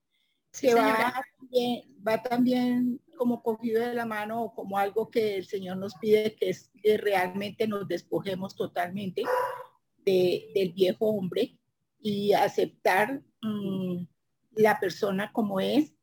Sí, 0.51 0.65
que 0.65 0.74
va 0.74 1.13
también, 1.38 1.84
va 2.07 2.24
también 2.24 3.01
como 3.17 3.43
cogido 3.43 3.84
de 3.84 3.93
la 3.93 4.07
mano 4.07 4.45
o 4.45 4.55
como 4.55 4.80
algo 4.80 5.11
que 5.11 5.36
el 5.36 5.45
Señor 5.45 5.78
nos 5.78 5.93
pide, 6.01 6.36
que 6.36 6.49
es 6.49 6.71
que 6.82 6.97
realmente 6.97 7.67
nos 7.67 7.88
despojemos 7.88 8.55
totalmente 8.55 9.21
de, 10.03 10.51
del 10.55 10.74
viejo 10.74 11.05
hombre 11.05 11.59
y 12.03 12.33
aceptar 12.33 13.23
mm, 13.41 14.05
la 14.57 14.79
persona 14.79 15.31
como 15.31 15.59
es, 15.61 15.95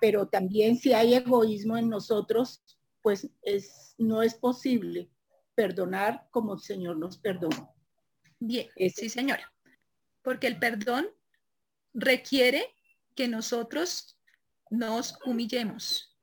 pero 0.00 0.26
también 0.28 0.76
si 0.76 0.92
hay 0.92 1.14
egoísmo 1.14 1.78
en 1.78 1.88
nosotros, 1.88 2.64
pues 3.00 3.30
es, 3.42 3.94
no 3.96 4.22
es 4.22 4.34
posible 4.34 5.08
perdonar 5.54 6.26
como 6.32 6.54
el 6.54 6.60
Señor 6.60 6.98
nos 6.98 7.16
perdonó. 7.16 7.72
Bien, 8.40 8.68
sí 8.76 9.08
señora, 9.08 9.52
porque 10.22 10.48
el 10.48 10.58
perdón 10.58 11.06
requiere 11.94 12.64
que 13.14 13.28
nosotros 13.28 14.18
nos 14.68 15.16
humillemos. 15.24 16.18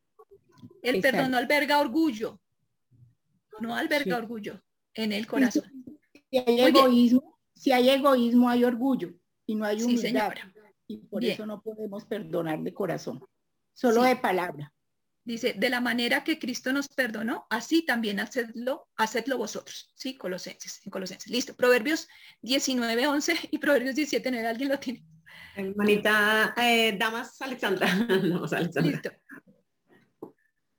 El 0.81 1.01
perdón 1.01 1.31
no 1.31 1.37
alberga 1.37 1.79
orgullo, 1.79 2.41
no 3.61 3.75
alberga 3.75 4.17
orgullo 4.17 4.61
en 4.93 5.13
el 5.13 5.27
corazón. 5.27 5.71
Si 6.29 6.37
hay 6.39 6.61
egoísmo, 6.61 7.36
si 7.57 7.71
hay 7.71 7.89
egoísmo, 7.89 8.49
hay 8.49 8.63
orgullo 8.63 9.13
y 9.45 9.55
no 9.55 9.65
hay 9.65 9.81
humildad. 9.81 10.33
y 10.87 10.97
por 10.97 11.23
eso 11.23 11.45
no 11.45 11.61
podemos 11.61 12.05
perdonar 12.05 12.59
de 12.59 12.73
corazón, 12.73 13.25
solo 13.73 14.03
de 14.03 14.15
palabra. 14.15 14.73
Dice, 15.23 15.53
de 15.57 15.69
la 15.69 15.81
manera 15.81 16.23
que 16.23 16.39
Cristo 16.39 16.71
nos 16.71 16.87
perdonó, 16.87 17.47
así 17.49 17.85
también 17.85 18.21
hacedlo, 18.21 18.87
hacedlo 18.95 19.37
vosotros. 19.37 19.91
Sí, 19.93 20.15
Colosenses, 20.17 20.79
en 20.85 20.89
Colosenses. 20.89 21.29
Listo. 21.29 21.53
Proverbios 21.53 22.07
19, 22.43 23.07
11 23.07 23.35
y 23.51 23.57
Proverbios 23.57 23.95
17, 23.95 24.31
9. 24.31 24.47
¿Alguien 24.47 24.69
lo 24.69 24.79
tiene? 24.79 25.03
Hermanita, 25.57 26.53
eh, 26.55 26.95
Damas 26.97 27.41
Alexandra. 27.41 27.87
Damas 28.07 28.53
Alexandra. 28.53 28.91
Listo. 28.91 29.11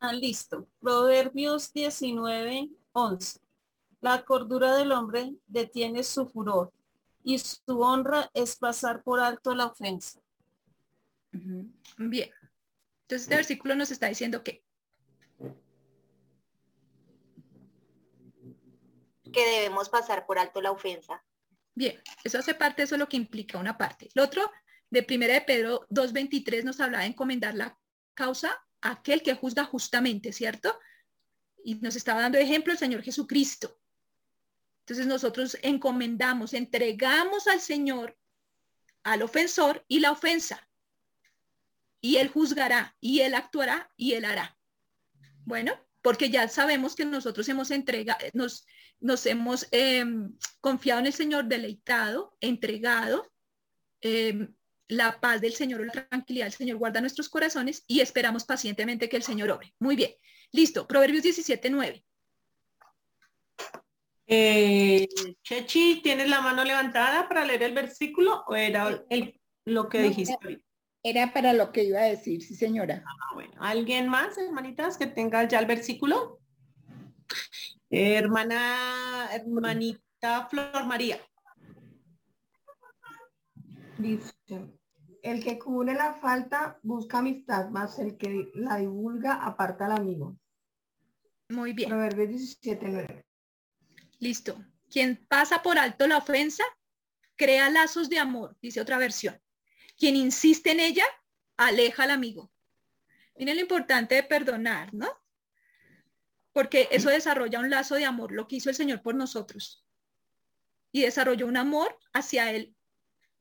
Ah, 0.01 0.15
listo. 0.15 0.71
Proverbios 0.81 1.71
19, 1.75 2.71
11. 2.93 3.41
La 4.01 4.25
cordura 4.25 4.77
del 4.77 4.93
hombre 4.93 5.35
detiene 5.47 6.03
su 6.05 6.29
furor 6.29 6.73
y 7.25 7.39
su 7.39 7.81
honra 7.81 8.31
es 8.33 8.57
pasar 8.57 9.03
por 9.03 9.21
alto 9.21 9.55
la 9.55 9.67
ofensa. 9.67 10.21
Bien. 11.33 12.31
Entonces 13.03 13.23
este 13.23 13.37
versículo 13.37 13.75
nos 13.75 13.91
está 13.91 14.07
diciendo 14.07 14.43
que 14.43 14.63
que 19.33 19.45
debemos 19.47 19.89
pasar 19.89 20.27
por 20.27 20.39
alto 20.39 20.61
la 20.61 20.71
ofensa. 20.71 21.23
Bien, 21.75 22.01
eso 22.25 22.39
hace 22.39 22.55
parte, 22.55 22.83
eso 22.83 22.95
es 22.95 22.99
lo 22.99 23.09
que 23.09 23.17
implica 23.17 23.59
una 23.59 23.79
parte. 23.79 24.09
Lo 24.15 24.25
otro, 24.25 24.51
de 24.91 25.03
primera 25.03 25.35
de 25.35 25.43
Pedro 25.43 25.87
2.23 25.91 26.65
nos 26.65 26.81
habla 26.81 27.01
de 27.01 27.07
encomendar 27.07 27.55
la 27.55 27.79
causa 28.15 28.51
a 28.81 28.93
aquel 28.93 29.23
que 29.23 29.35
juzga 29.35 29.65
justamente, 29.65 30.33
¿cierto? 30.33 30.79
Y 31.63 31.77
nos 31.77 31.95
estaba 31.95 32.23
dando 32.23 32.39
ejemplo 32.39 32.73
el 32.73 32.79
Señor 32.79 33.03
Jesucristo. 33.03 33.79
Entonces 34.89 35.07
nosotros 35.07 35.59
encomendamos, 35.61 36.55
entregamos 36.55 37.47
al 37.47 37.61
Señor, 37.61 38.17
al 39.03 39.21
ofensor 39.21 39.85
y 39.87 40.01
la 40.01 40.13
ofensa. 40.13 40.67
Y 42.01 42.17
Él 42.17 42.29
juzgará, 42.29 42.97
y 42.99 43.21
Él 43.21 43.35
actuará, 43.35 43.93
y 43.99 44.15
Él 44.15 44.25
hará. 44.25 44.57
Bueno, 45.45 45.75
porque 46.01 46.31
ya 46.31 46.49
sabemos 46.49 46.97
que 46.97 47.05
nosotros 47.05 47.47
hemos 47.51 47.71
entregado, 47.71 48.19
nos, 48.33 49.27
hemos 49.27 49.69
em, 49.73 50.35
confiado 50.63 51.01
en 51.01 51.07
el 51.09 51.13
Señor, 51.13 51.45
deleitado, 51.45 52.35
entregado. 52.41 53.31
Em, 54.01 54.55
la 54.89 55.21
paz 55.21 55.43
del 55.43 55.53
Señor 55.53 55.83
o 55.83 55.85
la 55.85 55.93
tranquilidad 55.93 56.47
del 56.47 56.55
Señor 56.55 56.79
guarda 56.79 57.03
nuestros 57.03 57.29
corazones 57.29 57.85
y 57.87 58.01
esperamos 58.01 58.47
pacientemente 58.47 59.11
que 59.11 59.19
el 59.19 59.23
Señor 59.23 59.51
obre. 59.51 59.75
Muy 59.81 59.97
bien. 59.97 60.15
Listo. 60.51 60.87
Proverbios 60.87 61.25
17, 61.25 61.69
9. 61.69 62.07
Eh, 64.31 65.09
Chechi, 65.43 66.03
¿tienes 66.03 66.29
la 66.29 66.43
mano 66.43 66.63
levantada 66.63 67.27
para 67.27 67.47
leer 67.47 67.63
el 67.63 67.73
versículo 67.73 68.45
o 68.47 68.55
era 68.55 69.03
lo 69.65 69.89
que 69.89 70.03
dijiste? 70.03 70.63
Era, 71.03 71.33
para 71.33 71.55
lo 71.55 71.73
que 71.73 71.85
iba 71.85 72.01
a 72.01 72.05
decir, 72.05 72.43
sí 72.43 72.55
señora. 72.55 73.03
Ah, 73.07 73.35
bueno. 73.35 73.53
¿Alguien 73.59 74.09
más, 74.09 74.37
hermanitas, 74.37 74.99
que 74.99 75.07
tenga 75.07 75.49
ya 75.49 75.59
el 75.59 75.67
versículo? 75.67 76.41
hermana, 77.91 79.31
hermanita 79.33 80.47
Flor 80.51 80.85
María. 80.87 81.19
Dice, 83.97 84.35
el 85.23 85.43
que 85.43 85.59
cubre 85.59 85.95
la 85.95 86.13
falta 86.13 86.79
busca 86.83 87.19
amistad, 87.19 87.71
más 87.71 87.99
el 87.99 88.19
que 88.19 88.51
la 88.55 88.77
divulga 88.77 89.43
aparta 89.43 89.87
al 89.87 89.93
amigo. 89.93 90.37
Muy 91.49 91.73
bien. 91.73 91.89
Proverbios 91.89 92.29
17, 92.29 92.89
9. 92.89 93.28
Listo. 94.19 94.65
Quien 94.91 95.25
pasa 95.29 95.63
por 95.63 95.79
alto 95.79 96.07
la 96.07 96.19
ofensa, 96.19 96.65
crea 97.37 97.71
lazos 97.71 98.09
de 98.09 98.19
amor, 98.19 98.57
dice 98.61 98.81
otra 98.81 98.99
versión. 98.99 99.41
Quien 99.97 100.17
insiste 100.17 100.73
en 100.73 100.81
ella, 100.81 101.05
aleja 101.57 102.05
al 102.05 102.11
amigo. 102.11 102.53
Miren 103.37 103.57
lo 103.57 103.63
importante 103.63 104.17
de 104.17 104.23
perdonar, 104.23 104.93
¿no? 104.93 105.09
Porque 106.53 106.89
eso 106.91 107.11
desarrolla 107.11 107.61
un 107.61 107.71
lazo 107.71 107.95
de 107.95 108.05
amor, 108.05 108.33
lo 108.33 108.49
que 108.49 108.57
hizo 108.57 108.71
el 108.71 108.77
Señor 108.77 109.03
por 109.03 109.15
nosotros. 109.15 109.85
Y 110.91 111.03
desarrolló 111.03 111.47
un 111.47 111.57
amor 111.57 111.97
hacia 112.13 112.51
Él. 112.51 112.75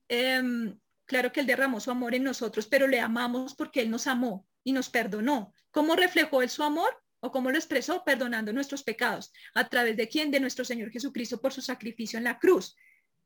Em, 0.08 0.80
claro 1.06 1.32
que 1.32 1.40
Él 1.40 1.48
derramó 1.48 1.80
su 1.80 1.90
amor 1.90 2.14
en 2.14 2.24
nosotros, 2.24 2.68
pero 2.68 2.88
le 2.88 3.00
amamos 3.00 3.56
porque 3.56 3.82
Él 3.82 3.90
nos 3.90 4.06
amó 4.06 4.48
y 4.64 4.74
nos 4.74 4.90
perdonó. 4.90 5.54
¿Cómo 5.72 5.96
reflejó 5.96 6.42
Él 6.42 6.50
su 6.50 6.64
amor? 6.64 6.96
¿O 7.20 7.32
cómo 7.32 7.52
lo 7.52 7.58
expresó? 7.58 8.04
Perdonando 8.04 8.54
nuestros 8.54 8.84
pecados. 8.84 9.32
¿A 9.54 9.68
través 9.70 9.98
de 9.98 10.08
quién? 10.08 10.30
De 10.32 10.40
nuestro 10.40 10.64
Señor 10.64 10.92
Jesucristo 10.92 11.42
por 11.42 11.54
su 11.54 11.62
sacrificio 11.62 12.18
en 12.18 12.24
la 12.24 12.38
cruz. 12.38 12.76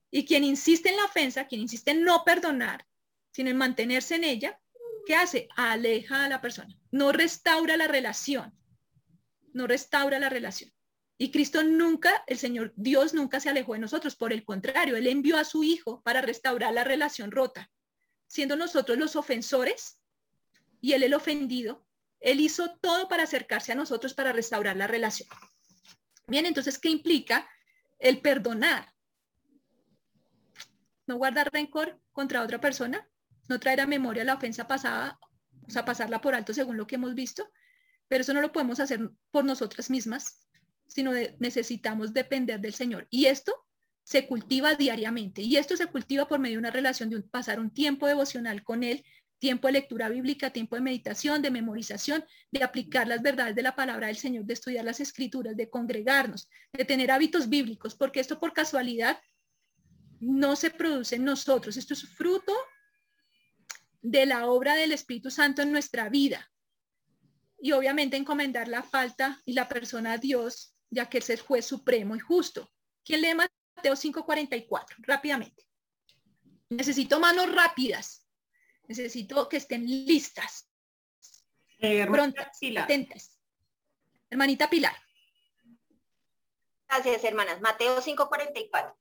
Y 0.09 0.25
quien 0.25 0.43
insiste 0.43 0.89
en 0.89 0.97
la 0.97 1.05
ofensa, 1.05 1.47
quien 1.47 1.61
insiste 1.61 1.91
en 1.91 2.03
no 2.03 2.23
perdonar, 2.23 2.85
sino 3.31 3.49
en 3.49 3.57
mantenerse 3.57 4.15
en 4.15 4.23
ella, 4.23 4.59
¿qué 5.05 5.15
hace? 5.15 5.47
Aleja 5.55 6.25
a 6.25 6.29
la 6.29 6.41
persona. 6.41 6.77
No 6.91 7.11
restaura 7.11 7.77
la 7.77 7.87
relación. 7.87 8.53
No 9.53 9.67
restaura 9.67 10.19
la 10.19 10.29
relación. 10.29 10.71
Y 11.17 11.29
Cristo 11.31 11.61
nunca, 11.63 12.23
el 12.27 12.39
Señor 12.39 12.73
Dios 12.75 13.13
nunca 13.13 13.39
se 13.39 13.49
alejó 13.49 13.73
de 13.73 13.79
nosotros. 13.79 14.15
Por 14.15 14.33
el 14.33 14.43
contrario, 14.43 14.95
Él 14.95 15.07
envió 15.07 15.37
a 15.37 15.43
su 15.43 15.63
Hijo 15.63 16.01
para 16.01 16.21
restaurar 16.21 16.73
la 16.73 16.83
relación 16.83 17.31
rota. 17.31 17.69
Siendo 18.27 18.55
nosotros 18.55 18.97
los 18.97 19.15
ofensores 19.15 19.99
y 20.81 20.93
Él 20.93 21.03
el 21.03 21.13
ofendido, 21.13 21.85
él 22.21 22.39
hizo 22.39 22.77
todo 22.79 23.07
para 23.07 23.23
acercarse 23.23 23.71
a 23.71 23.75
nosotros 23.75 24.13
para 24.13 24.31
restaurar 24.31 24.77
la 24.77 24.87
relación. 24.87 25.27
Bien, 26.27 26.45
entonces, 26.45 26.79
¿qué 26.79 26.89
implica 26.89 27.49
el 27.99 28.21
perdonar? 28.21 28.93
No 31.07 31.17
guardar 31.17 31.51
rencor 31.51 31.99
contra 32.13 32.43
otra 32.43 32.61
persona, 32.61 33.09
no 33.49 33.59
traer 33.59 33.81
a 33.81 33.87
memoria 33.87 34.23
la 34.23 34.35
ofensa 34.35 34.67
pasada, 34.67 35.19
o 35.67 35.69
sea, 35.69 35.83
pasarla 35.83 36.21
por 36.21 36.35
alto 36.35 36.53
según 36.53 36.77
lo 36.77 36.87
que 36.87 36.95
hemos 36.95 37.15
visto, 37.15 37.49
pero 38.07 38.21
eso 38.21 38.33
no 38.33 38.41
lo 38.41 38.51
podemos 38.51 38.79
hacer 38.79 39.09
por 39.31 39.43
nosotras 39.43 39.89
mismas, 39.89 40.47
sino 40.87 41.11
necesitamos 41.39 42.13
depender 42.13 42.59
del 42.59 42.73
Señor. 42.73 43.07
Y 43.09 43.25
esto 43.25 43.53
se 44.03 44.27
cultiva 44.27 44.75
diariamente 44.75 45.41
y 45.41 45.57
esto 45.57 45.75
se 45.77 45.87
cultiva 45.87 46.27
por 46.27 46.39
medio 46.39 46.55
de 46.55 46.59
una 46.59 46.71
relación 46.71 47.09
de 47.09 47.21
pasar 47.23 47.59
un 47.59 47.71
tiempo 47.71 48.07
devocional 48.07 48.63
con 48.63 48.83
Él, 48.83 49.03
tiempo 49.41 49.67
de 49.67 49.73
lectura 49.73 50.07
bíblica, 50.07 50.51
tiempo 50.51 50.75
de 50.75 50.83
meditación, 50.83 51.41
de 51.41 51.49
memorización, 51.49 52.23
de 52.51 52.63
aplicar 52.63 53.07
las 53.07 53.23
verdades 53.23 53.55
de 53.55 53.63
la 53.63 53.75
palabra 53.75 54.05
del 54.05 54.15
Señor, 54.15 54.45
de 54.45 54.53
estudiar 54.53 54.85
las 54.85 54.99
escrituras, 54.99 55.57
de 55.57 55.67
congregarnos, 55.67 56.47
de 56.71 56.85
tener 56.85 57.09
hábitos 57.09 57.49
bíblicos, 57.49 57.95
porque 57.95 58.19
esto 58.19 58.39
por 58.39 58.53
casualidad 58.53 59.19
no 60.19 60.55
se 60.55 60.69
produce 60.69 61.15
en 61.15 61.25
nosotros, 61.25 61.75
esto 61.75 61.95
es 61.95 62.07
fruto 62.07 62.53
de 64.03 64.27
la 64.27 64.45
obra 64.45 64.75
del 64.75 64.91
Espíritu 64.91 65.31
Santo 65.31 65.63
en 65.63 65.71
nuestra 65.71 66.07
vida. 66.07 66.47
Y 67.59 67.71
obviamente 67.71 68.17
encomendar 68.17 68.67
la 68.67 68.83
falta 68.83 69.41
y 69.43 69.53
la 69.53 69.67
persona 69.67 70.13
a 70.13 70.17
Dios, 70.19 70.75
ya 70.91 71.09
que 71.09 71.17
es 71.17 71.31
el 71.31 71.39
juez 71.39 71.65
supremo 71.65 72.15
y 72.15 72.19
justo. 72.19 72.71
¿Quién 73.03 73.21
lee 73.21 73.33
Mateo 73.33 73.95
5:44? 73.95 74.97
Rápidamente. 74.99 75.65
Necesito 76.69 77.19
manos 77.19 77.51
rápidas. 77.51 78.21
Necesito 78.91 79.47
que 79.47 79.55
estén 79.55 79.85
listas. 79.85 80.69
Eh, 81.79 82.05
prontas, 82.07 82.57
Pilar. 82.59 82.83
atentas. 82.83 83.39
Hermanita 84.29 84.69
Pilar. 84.69 84.97
Gracias, 86.89 87.23
hermanas. 87.23 87.61
Mateo 87.61 88.01
5:44. 88.01 88.93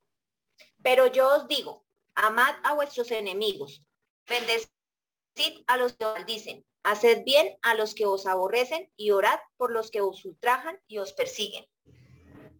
Pero 0.80 1.08
yo 1.08 1.34
os 1.34 1.48
digo, 1.48 1.84
amad 2.14 2.54
a 2.62 2.74
vuestros 2.74 3.10
enemigos, 3.10 3.84
bendecid 4.28 5.64
a 5.66 5.76
los 5.76 5.94
que 5.94 6.04
os 6.04 6.14
maldicen, 6.14 6.64
haced 6.84 7.24
bien 7.24 7.58
a 7.62 7.74
los 7.74 7.92
que 7.92 8.06
os 8.06 8.26
aborrecen 8.26 8.92
y 8.96 9.10
orad 9.10 9.40
por 9.56 9.72
los 9.72 9.90
que 9.90 10.02
os 10.02 10.24
ultrajan 10.24 10.78
y 10.86 10.98
os 10.98 11.12
persiguen. 11.12 11.66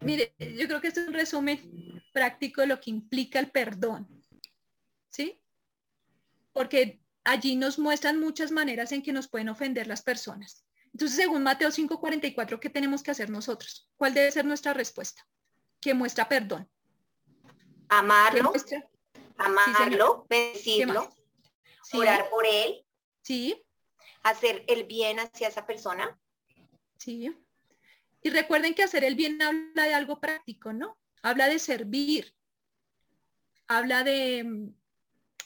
Mire, 0.00 0.34
yo 0.36 0.66
creo 0.66 0.80
que 0.80 0.88
este 0.88 1.02
es 1.02 1.06
un 1.08 1.14
resumen 1.14 2.02
práctico 2.12 2.60
de 2.62 2.66
lo 2.66 2.80
que 2.80 2.90
implica 2.90 3.38
el 3.38 3.52
perdón. 3.52 4.08
¿Sí? 5.10 5.40
Porque 6.52 7.00
allí 7.30 7.56
nos 7.56 7.78
muestran 7.78 8.18
muchas 8.18 8.50
maneras 8.50 8.92
en 8.92 9.02
que 9.02 9.12
nos 9.12 9.28
pueden 9.28 9.48
ofender 9.48 9.86
las 9.86 10.02
personas. 10.02 10.64
Entonces, 10.92 11.16
según 11.16 11.42
Mateo 11.44 11.70
5:44, 11.70 12.58
¿qué 12.58 12.68
tenemos 12.68 13.02
que 13.02 13.12
hacer 13.12 13.30
nosotros? 13.30 13.88
¿Cuál 13.96 14.14
debe 14.14 14.32
ser 14.32 14.44
nuestra 14.44 14.74
respuesta? 14.74 15.26
Que 15.80 15.94
muestra 15.94 16.28
perdón. 16.28 16.68
Amarlo, 17.88 18.52
amarlo. 19.38 20.26
Sí. 20.54 20.82
orar 21.96 22.28
por 22.30 22.44
él, 22.46 22.84
Sí, 23.22 23.62
hacer 24.22 24.64
el 24.68 24.84
bien 24.84 25.18
hacia 25.20 25.48
esa 25.48 25.66
persona. 25.66 26.18
sí. 26.98 27.34
Y 28.22 28.28
recuerden 28.28 28.74
que 28.74 28.82
hacer 28.82 29.02
el 29.04 29.14
bien 29.14 29.40
habla 29.40 29.84
de 29.84 29.94
algo 29.94 30.20
práctico, 30.20 30.74
¿no? 30.74 30.98
Habla 31.22 31.48
de 31.48 31.58
servir. 31.58 32.34
Habla 33.66 34.04
de, 34.04 34.44
mm, 34.44 34.74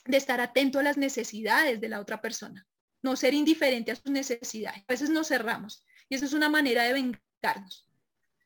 de 0.05 0.17
estar 0.17 0.41
atento 0.41 0.79
a 0.79 0.83
las 0.83 0.97
necesidades 0.97 1.81
de 1.81 1.89
la 1.89 2.01
otra 2.01 2.21
persona. 2.21 2.67
No 3.03 3.17
ser 3.17 3.35
indiferente 3.35 3.93
a 3.93 3.97
sus 3.97 4.11
necesidades. 4.11 4.81
A 4.81 4.93
veces 4.93 5.11
nos 5.11 5.29
cerramos. 5.29 5.85
Y 6.09 6.17
eso 6.17 6.25
es 6.25 6.33
una 6.33 6.49
manera 6.49 6.85
de 6.85 6.93
vengarnos. 6.93 7.89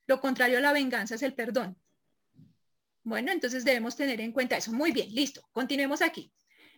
Lo 0.06 0.20
contrario 0.20 0.58
a 0.58 0.60
la 0.60 0.72
venganza 0.72 1.16
es 1.16 1.22
el 1.22 1.34
perdón. 1.34 1.76
Bueno, 3.02 3.32
entonces 3.32 3.64
debemos 3.64 3.96
tener 3.96 4.20
en 4.20 4.32
cuenta 4.32 4.56
eso. 4.56 4.72
Muy 4.72 4.92
bien, 4.92 5.14
listo. 5.14 5.42
Continuemos 5.52 6.02
aquí. 6.02 6.32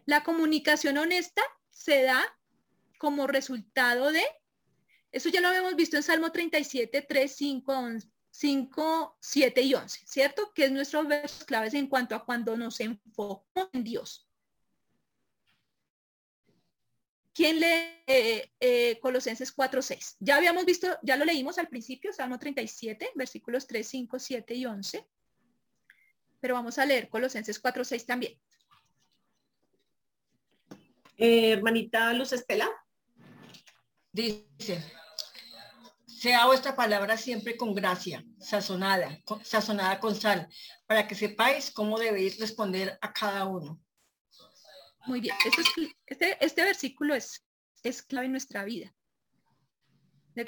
La 0.06 0.22
comunicación 0.22 0.98
honesta 0.98 1.42
se 1.70 2.02
da 2.02 2.22
como 2.98 3.26
resultado 3.26 4.12
de, 4.12 4.22
eso 5.12 5.28
ya 5.28 5.40
lo 5.40 5.48
habíamos 5.48 5.74
visto 5.76 5.96
en 5.96 6.02
Salmo 6.02 6.30
37, 6.30 7.02
3, 7.02 7.36
5, 7.36 7.72
11, 7.72 8.08
5, 8.30 9.18
7 9.20 9.62
y 9.62 9.74
11, 9.74 10.06
¿cierto? 10.06 10.52
Que 10.54 10.66
es 10.66 10.72
nuestros 10.72 11.08
versos 11.08 11.44
claves 11.44 11.74
en 11.74 11.86
cuanto 11.86 12.14
a 12.14 12.24
cuando 12.24 12.56
nos 12.56 12.80
enfocamos 12.80 13.70
en 13.72 13.84
Dios. 13.84 14.29
¿Quién 17.41 17.59
lee 17.59 18.03
eh, 18.07 18.53
eh, 18.61 18.99
Colosenses 19.01 19.51
4, 19.51 19.80
6? 19.80 20.16
Ya 20.20 20.36
habíamos 20.36 20.66
visto, 20.66 20.99
ya 21.01 21.16
lo 21.16 21.24
leímos 21.24 21.57
al 21.57 21.68
principio, 21.68 22.12
Salmo 22.12 22.38
37, 22.38 23.12
versículos 23.14 23.66
3, 23.66 23.88
5, 23.88 24.18
7 24.18 24.55
y 24.57 24.66
11. 24.66 25.07
Pero 26.38 26.53
vamos 26.53 26.76
a 26.78 26.84
leer 26.84 27.09
Colosenses 27.09 27.59
4, 27.59 27.82
6 27.82 28.05
también. 28.05 28.38
Eh, 31.16 31.53
hermanita 31.53 32.12
Luz 32.12 32.34
Estela. 32.34 32.68
Dice, 34.12 34.84
sea 36.07 36.45
vuestra 36.45 36.76
palabra 36.76 37.16
siempre 37.16 37.57
con 37.57 37.74
gracia, 37.74 38.22
sazonada, 38.38 39.18
con- 39.24 39.43
sazonada 39.43 39.99
con 39.99 40.14
sal, 40.14 40.47
para 40.86 41.09
que 41.09 41.14
sepáis 41.14 41.70
cómo 41.70 41.99
debéis 41.99 42.38
responder 42.38 42.99
a 43.01 43.14
cada 43.14 43.47
uno. 43.47 43.80
Muy 45.07 45.20
bien, 45.20 45.34
Esto 45.46 45.61
es- 45.61 45.94
este, 46.07 46.44
este 46.44 46.62
versículo 46.62 47.14
es, 47.14 47.44
es 47.82 48.03
clave 48.03 48.26
en 48.26 48.32
nuestra 48.32 48.64
vida. 48.64 48.94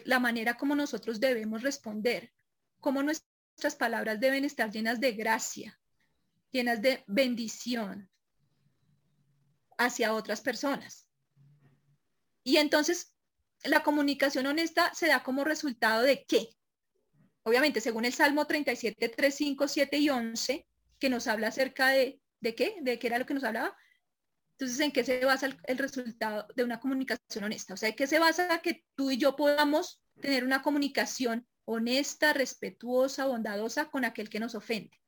La 0.04 0.18
manera 0.18 0.54
como 0.54 0.74
nosotros 0.74 1.20
debemos 1.20 1.62
responder, 1.62 2.32
cómo 2.80 3.02
nuestras 3.02 3.76
palabras 3.76 4.20
deben 4.20 4.44
estar 4.44 4.70
llenas 4.70 5.00
de 5.00 5.12
gracia, 5.12 5.78
llenas 6.50 6.80
de 6.80 7.02
bendición 7.06 8.08
hacia 9.78 10.14
otras 10.14 10.40
personas. 10.40 11.08
Y 12.44 12.56
entonces, 12.56 13.14
la 13.64 13.82
comunicación 13.82 14.46
honesta 14.46 14.92
se 14.94 15.06
da 15.08 15.22
como 15.22 15.44
resultado 15.44 16.02
de 16.02 16.24
qué? 16.24 16.48
Obviamente, 17.44 17.80
según 17.80 18.04
el 18.04 18.12
Salmo 18.12 18.46
37, 18.46 19.08
3, 19.08 19.34
5, 19.34 19.68
7 19.68 19.98
y 19.98 20.10
11, 20.10 20.66
que 20.98 21.10
nos 21.10 21.26
habla 21.26 21.48
acerca 21.48 21.88
de, 21.88 22.20
¿de 22.40 22.54
qué? 22.54 22.76
¿De 22.82 22.98
qué 22.98 23.06
era 23.08 23.18
lo 23.18 23.26
que 23.26 23.34
nos 23.34 23.44
hablaba? 23.44 23.76
Entonces, 24.62 24.78
¿en 24.78 24.92
qué 24.92 25.02
se 25.02 25.24
basa 25.24 25.46
el, 25.46 25.56
el 25.64 25.76
resultado 25.76 26.46
de 26.54 26.62
una 26.62 26.78
comunicación 26.78 27.42
honesta? 27.42 27.74
O 27.74 27.76
sea, 27.76 27.88
¿en 27.88 27.96
qué 27.96 28.06
se 28.06 28.20
basa 28.20 28.62
que 28.62 28.84
tú 28.94 29.10
y 29.10 29.18
yo 29.18 29.34
podamos 29.34 30.00
tener 30.20 30.44
una 30.44 30.62
comunicación 30.62 31.48
honesta, 31.64 32.32
respetuosa, 32.32 33.26
bondadosa 33.26 33.90
con 33.90 34.04
aquel 34.04 34.30
que 34.30 34.38
nos 34.38 34.54
ofende? 34.54 35.00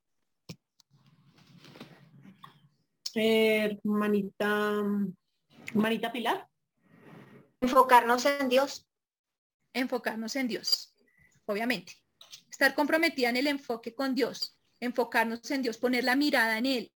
Hermanita, 3.14 4.82
hermanita 5.68 6.11
Pilar. 6.11 6.48
Enfocarnos 7.61 8.26
en 8.26 8.48
Dios. 8.48 8.88
Enfocarnos 9.72 10.34
en 10.34 10.48
Dios, 10.48 10.96
obviamente. 11.46 11.92
Estar 12.50 12.74
comprometida 12.74 13.28
en 13.28 13.36
el 13.36 13.46
enfoque 13.46 13.94
con 13.94 14.16
Dios, 14.16 14.59
enfocarnos 14.80 15.48
en 15.52 15.62
Dios, 15.62 15.78
poner 15.78 16.02
la 16.02 16.16
mirada 16.16 16.59
en 16.59 16.66
Él. 16.66 16.93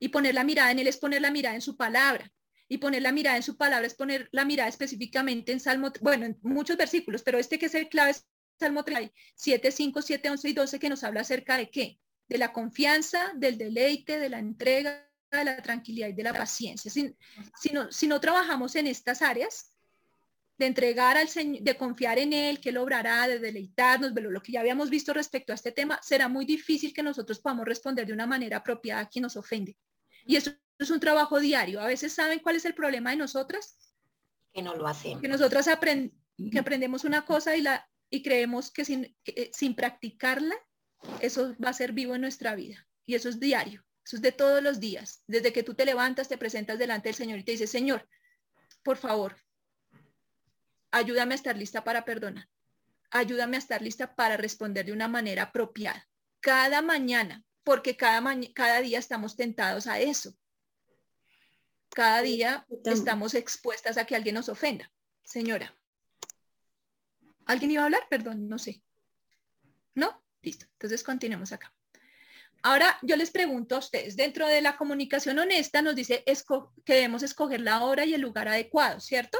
Y 0.00 0.08
poner 0.08 0.34
la 0.34 0.42
mirada 0.42 0.72
en 0.72 0.80
Él 0.80 0.88
es 0.88 0.96
poner 0.96 1.22
la 1.22 1.30
mirada 1.30 1.54
en 1.54 1.60
su 1.60 1.76
palabra. 1.76 2.32
Y 2.68 2.78
poner 2.78 3.02
la 3.02 3.12
mirada 3.12 3.36
en 3.36 3.44
su 3.44 3.56
palabra 3.56 3.86
es 3.86 3.94
poner 3.94 4.28
la 4.32 4.44
mirada 4.44 4.68
específicamente 4.68 5.52
en 5.52 5.60
Salmo, 5.60 5.92
bueno, 6.00 6.26
en 6.26 6.38
muchos 6.42 6.76
versículos, 6.76 7.22
pero 7.22 7.38
este 7.38 7.58
que 7.58 7.66
es 7.66 7.74
el 7.74 7.88
clave 7.88 8.10
es 8.10 8.26
Salmo 8.58 8.84
7, 9.34 9.70
5, 9.72 10.02
7, 10.02 10.30
11 10.30 10.48
y 10.48 10.52
12 10.52 10.78
que 10.78 10.88
nos 10.88 11.02
habla 11.04 11.22
acerca 11.22 11.56
de 11.56 11.70
qué? 11.70 11.98
De 12.28 12.38
la 12.38 12.52
confianza, 12.52 13.32
del 13.34 13.56
deleite, 13.56 14.18
de 14.18 14.28
la 14.28 14.38
entrega, 14.38 15.08
de 15.30 15.44
la 15.44 15.62
tranquilidad 15.62 16.08
y 16.08 16.12
de 16.12 16.22
la 16.22 16.34
paciencia. 16.34 16.90
Si, 16.90 17.14
no, 17.72 17.90
si 17.90 18.06
no 18.06 18.20
trabajamos 18.20 18.76
en 18.76 18.86
estas 18.86 19.22
áreas, 19.22 19.72
de 20.60 20.66
entregar 20.66 21.16
al 21.16 21.28
Señor, 21.28 21.62
de 21.62 21.74
confiar 21.74 22.18
en 22.18 22.34
Él, 22.34 22.60
que 22.60 22.68
Él 22.68 22.76
obrará, 22.76 23.26
de 23.26 23.38
deleitarnos, 23.38 24.14
de 24.14 24.20
lo 24.20 24.42
que 24.42 24.52
ya 24.52 24.60
habíamos 24.60 24.90
visto 24.90 25.14
respecto 25.14 25.52
a 25.52 25.54
este 25.54 25.72
tema, 25.72 25.98
será 26.02 26.28
muy 26.28 26.44
difícil 26.44 26.92
que 26.92 27.02
nosotros 27.02 27.40
podamos 27.40 27.64
responder 27.64 28.06
de 28.06 28.12
una 28.12 28.26
manera 28.26 28.58
apropiada 28.58 29.00
a 29.00 29.08
quien 29.08 29.22
nos 29.22 29.38
ofende. 29.38 29.78
Y 30.26 30.36
eso 30.36 30.52
es 30.78 30.90
un 30.90 31.00
trabajo 31.00 31.40
diario. 31.40 31.80
A 31.80 31.86
veces 31.86 32.12
saben 32.12 32.40
cuál 32.40 32.56
es 32.56 32.66
el 32.66 32.74
problema 32.74 33.08
de 33.08 33.16
nosotras. 33.16 33.94
Que 34.52 34.60
no 34.60 34.76
lo 34.76 34.86
hacemos. 34.86 35.22
Que 35.22 35.28
nosotras 35.28 35.66
aprend 35.66 36.12
que 36.52 36.58
aprendemos 36.58 37.04
una 37.04 37.24
cosa 37.24 37.56
y, 37.56 37.62
la, 37.62 37.88
y 38.10 38.22
creemos 38.22 38.70
que 38.70 38.84
sin, 38.84 39.16
que 39.24 39.50
sin 39.54 39.74
practicarla, 39.74 40.54
eso 41.20 41.54
va 41.62 41.70
a 41.70 41.74
ser 41.74 41.92
vivo 41.92 42.14
en 42.14 42.20
nuestra 42.20 42.54
vida. 42.54 42.86
Y 43.06 43.14
eso 43.14 43.30
es 43.30 43.40
diario. 43.40 43.82
Eso 44.04 44.16
es 44.16 44.22
de 44.22 44.32
todos 44.32 44.62
los 44.62 44.78
días. 44.78 45.22
Desde 45.26 45.54
que 45.54 45.62
tú 45.62 45.72
te 45.72 45.86
levantas, 45.86 46.28
te 46.28 46.36
presentas 46.36 46.78
delante 46.78 47.08
del 47.08 47.16
Señor 47.16 47.38
y 47.38 47.44
te 47.44 47.52
dices, 47.52 47.70
Señor, 47.70 48.06
por 48.82 48.98
favor, 48.98 49.36
ayúdame 50.90 51.34
a 51.34 51.36
estar 51.36 51.56
lista 51.56 51.84
para 51.84 52.04
perdonar. 52.04 52.48
Ayúdame 53.10 53.56
a 53.56 53.58
estar 53.58 53.82
lista 53.82 54.14
para 54.14 54.36
responder 54.36 54.86
de 54.86 54.92
una 54.92 55.08
manera 55.08 55.44
apropiada. 55.44 56.08
Cada 56.40 56.80
mañana, 56.80 57.44
porque 57.64 57.96
cada, 57.96 58.20
ma 58.20 58.34
cada 58.54 58.80
día 58.80 58.98
estamos 58.98 59.36
tentados 59.36 59.86
a 59.86 59.98
eso. 59.98 60.34
Cada 61.90 62.22
día 62.22 62.66
estamos 62.84 63.34
expuestas 63.34 63.98
a 63.98 64.04
que 64.04 64.14
alguien 64.14 64.36
nos 64.36 64.48
ofenda. 64.48 64.90
Señora. 65.24 65.74
¿Alguien 67.46 67.72
iba 67.72 67.82
a 67.82 67.86
hablar? 67.86 68.02
Perdón, 68.08 68.48
no 68.48 68.58
sé. 68.58 68.80
¿No? 69.94 70.22
Listo. 70.40 70.66
Entonces 70.72 71.02
continuemos 71.02 71.52
acá. 71.52 71.74
Ahora 72.62 72.98
yo 73.02 73.16
les 73.16 73.30
pregunto 73.30 73.74
a 73.74 73.78
ustedes, 73.78 74.16
dentro 74.16 74.46
de 74.46 74.60
la 74.60 74.76
comunicación 74.76 75.38
honesta 75.38 75.82
nos 75.82 75.96
dice 75.96 76.22
que 76.84 76.94
debemos 76.94 77.22
escoger 77.22 77.60
la 77.60 77.84
hora 77.84 78.04
y 78.04 78.14
el 78.14 78.20
lugar 78.20 78.48
adecuado, 78.48 79.00
¿cierto? 79.00 79.38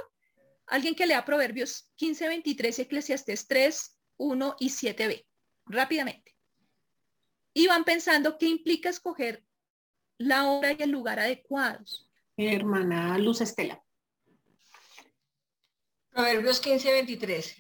Alguien 0.71 0.95
que 0.95 1.05
lea 1.05 1.25
Proverbios 1.25 1.91
15, 1.97 2.29
23, 2.29 2.79
Eclesiastés 2.79 3.49
3, 3.49 3.99
1 4.19 4.57
y 4.61 4.71
7b. 4.71 5.27
Rápidamente. 5.67 6.37
Y 7.53 7.67
van 7.67 7.83
pensando 7.83 8.39
qué 8.39 8.47
implica 8.47 8.89
escoger 8.89 9.45
la 10.17 10.49
hora 10.49 10.71
y 10.71 10.81
el 10.81 10.91
lugar 10.91 11.19
adecuados. 11.19 12.09
Hermana 12.37 13.19
Luz 13.19 13.41
Estela. 13.41 13.83
Proverbios 16.11 16.61
15, 16.61 16.93
23. 16.93 17.57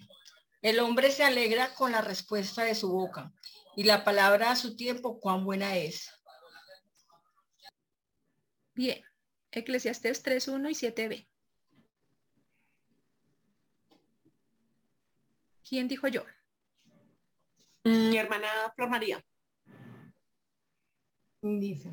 El 0.62 0.78
hombre 0.78 1.10
se 1.10 1.24
alegra 1.24 1.74
con 1.74 1.90
la 1.90 2.02
respuesta 2.02 2.62
de 2.62 2.76
su 2.76 2.92
boca 2.92 3.32
y 3.74 3.82
la 3.82 4.04
palabra 4.04 4.52
a 4.52 4.56
su 4.56 4.76
tiempo 4.76 5.18
cuán 5.18 5.44
buena 5.44 5.76
es. 5.76 6.08
Bien. 8.74 9.02
Eclesiastés 9.50 10.22
3, 10.22 10.46
1 10.46 10.70
y 10.70 10.74
7b. 10.74 11.29
¿Quién 15.70 15.86
dijo 15.86 16.08
yo? 16.08 16.24
Mi 17.84 18.16
hermana 18.16 18.48
Flor 18.74 18.90
María. 18.90 19.24
Dice, 21.42 21.92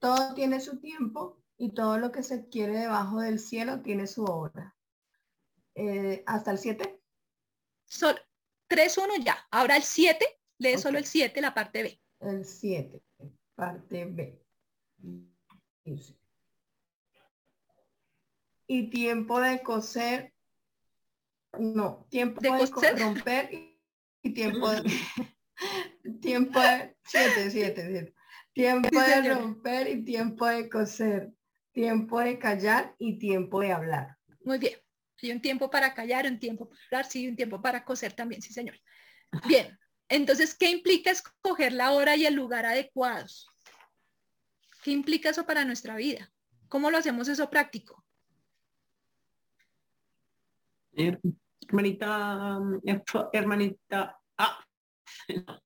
todo 0.00 0.34
tiene 0.34 0.58
su 0.58 0.80
tiempo 0.80 1.40
y 1.56 1.72
todo 1.72 1.98
lo 1.98 2.10
que 2.10 2.24
se 2.24 2.48
quiere 2.48 2.80
debajo 2.80 3.20
del 3.20 3.38
cielo 3.38 3.80
tiene 3.80 4.08
su 4.08 4.24
obra. 4.24 4.76
Eh, 5.76 6.24
¿Hasta 6.26 6.50
el 6.50 6.58
7? 6.58 7.00
Sol, 7.86 8.20
3-1 8.68 9.22
ya. 9.24 9.38
Ahora 9.52 9.76
el 9.76 9.84
7, 9.84 10.26
lee 10.58 10.78
solo 10.78 10.98
el 10.98 11.04
7, 11.04 11.40
la 11.40 11.54
parte 11.54 11.84
B. 11.84 12.02
El 12.18 12.44
7, 12.44 13.00
parte 13.54 14.04
B. 14.04 14.44
Dice, 15.84 16.18
y 18.66 18.90
tiempo 18.90 19.38
de 19.38 19.62
coser, 19.62 20.34
no, 21.58 22.06
tiempo 22.10 22.40
de, 22.40 22.70
coser? 22.70 22.98
romper 22.98 23.52
y, 23.52 23.80
y 24.22 24.32
tiempo 24.32 24.70
de, 24.70 24.82
tiempo 26.20 26.60
de, 26.60 26.96
7, 27.04 27.50
7, 27.50 27.86
7. 27.90 28.14
Tiempo 28.52 28.88
Sí, 28.90 28.96
de 28.96 29.34
romper 29.34 29.88
y 29.88 30.04
tiempo 30.04 30.46
de 30.46 30.68
coser. 30.68 31.32
Tiempo 31.72 32.20
de 32.20 32.38
callar 32.38 32.94
y 32.98 33.18
tiempo 33.18 33.60
de 33.60 33.72
hablar. 33.72 34.16
Muy 34.42 34.58
bien. 34.58 34.74
Hay 35.22 35.30
un 35.32 35.40
tiempo 35.40 35.70
para 35.70 35.94
callar, 35.94 36.26
un 36.26 36.38
tiempo 36.38 36.68
para 36.68 36.80
hablar, 36.86 37.04
sí, 37.10 37.28
un 37.28 37.36
tiempo 37.36 37.60
para 37.60 37.84
coser 37.84 38.12
también, 38.14 38.42
sí, 38.42 38.52
señor. 38.52 38.80
Bien. 39.46 39.78
Entonces, 40.08 40.56
¿qué 40.56 40.70
implica 40.70 41.10
escoger 41.10 41.72
la 41.72 41.92
hora 41.92 42.16
y 42.16 42.24
el 42.24 42.34
lugar 42.34 42.66
adecuados? 42.66 43.46
¿Qué 44.82 44.90
implica 44.90 45.30
eso 45.30 45.44
para 45.44 45.64
nuestra 45.64 45.96
vida? 45.96 46.32
¿Cómo 46.68 46.90
lo 46.90 46.98
hacemos 46.98 47.28
eso 47.28 47.50
práctico? 47.50 48.04
Hermanita, 51.68 52.58
hermanita, 53.32 54.18
ah, 54.38 54.64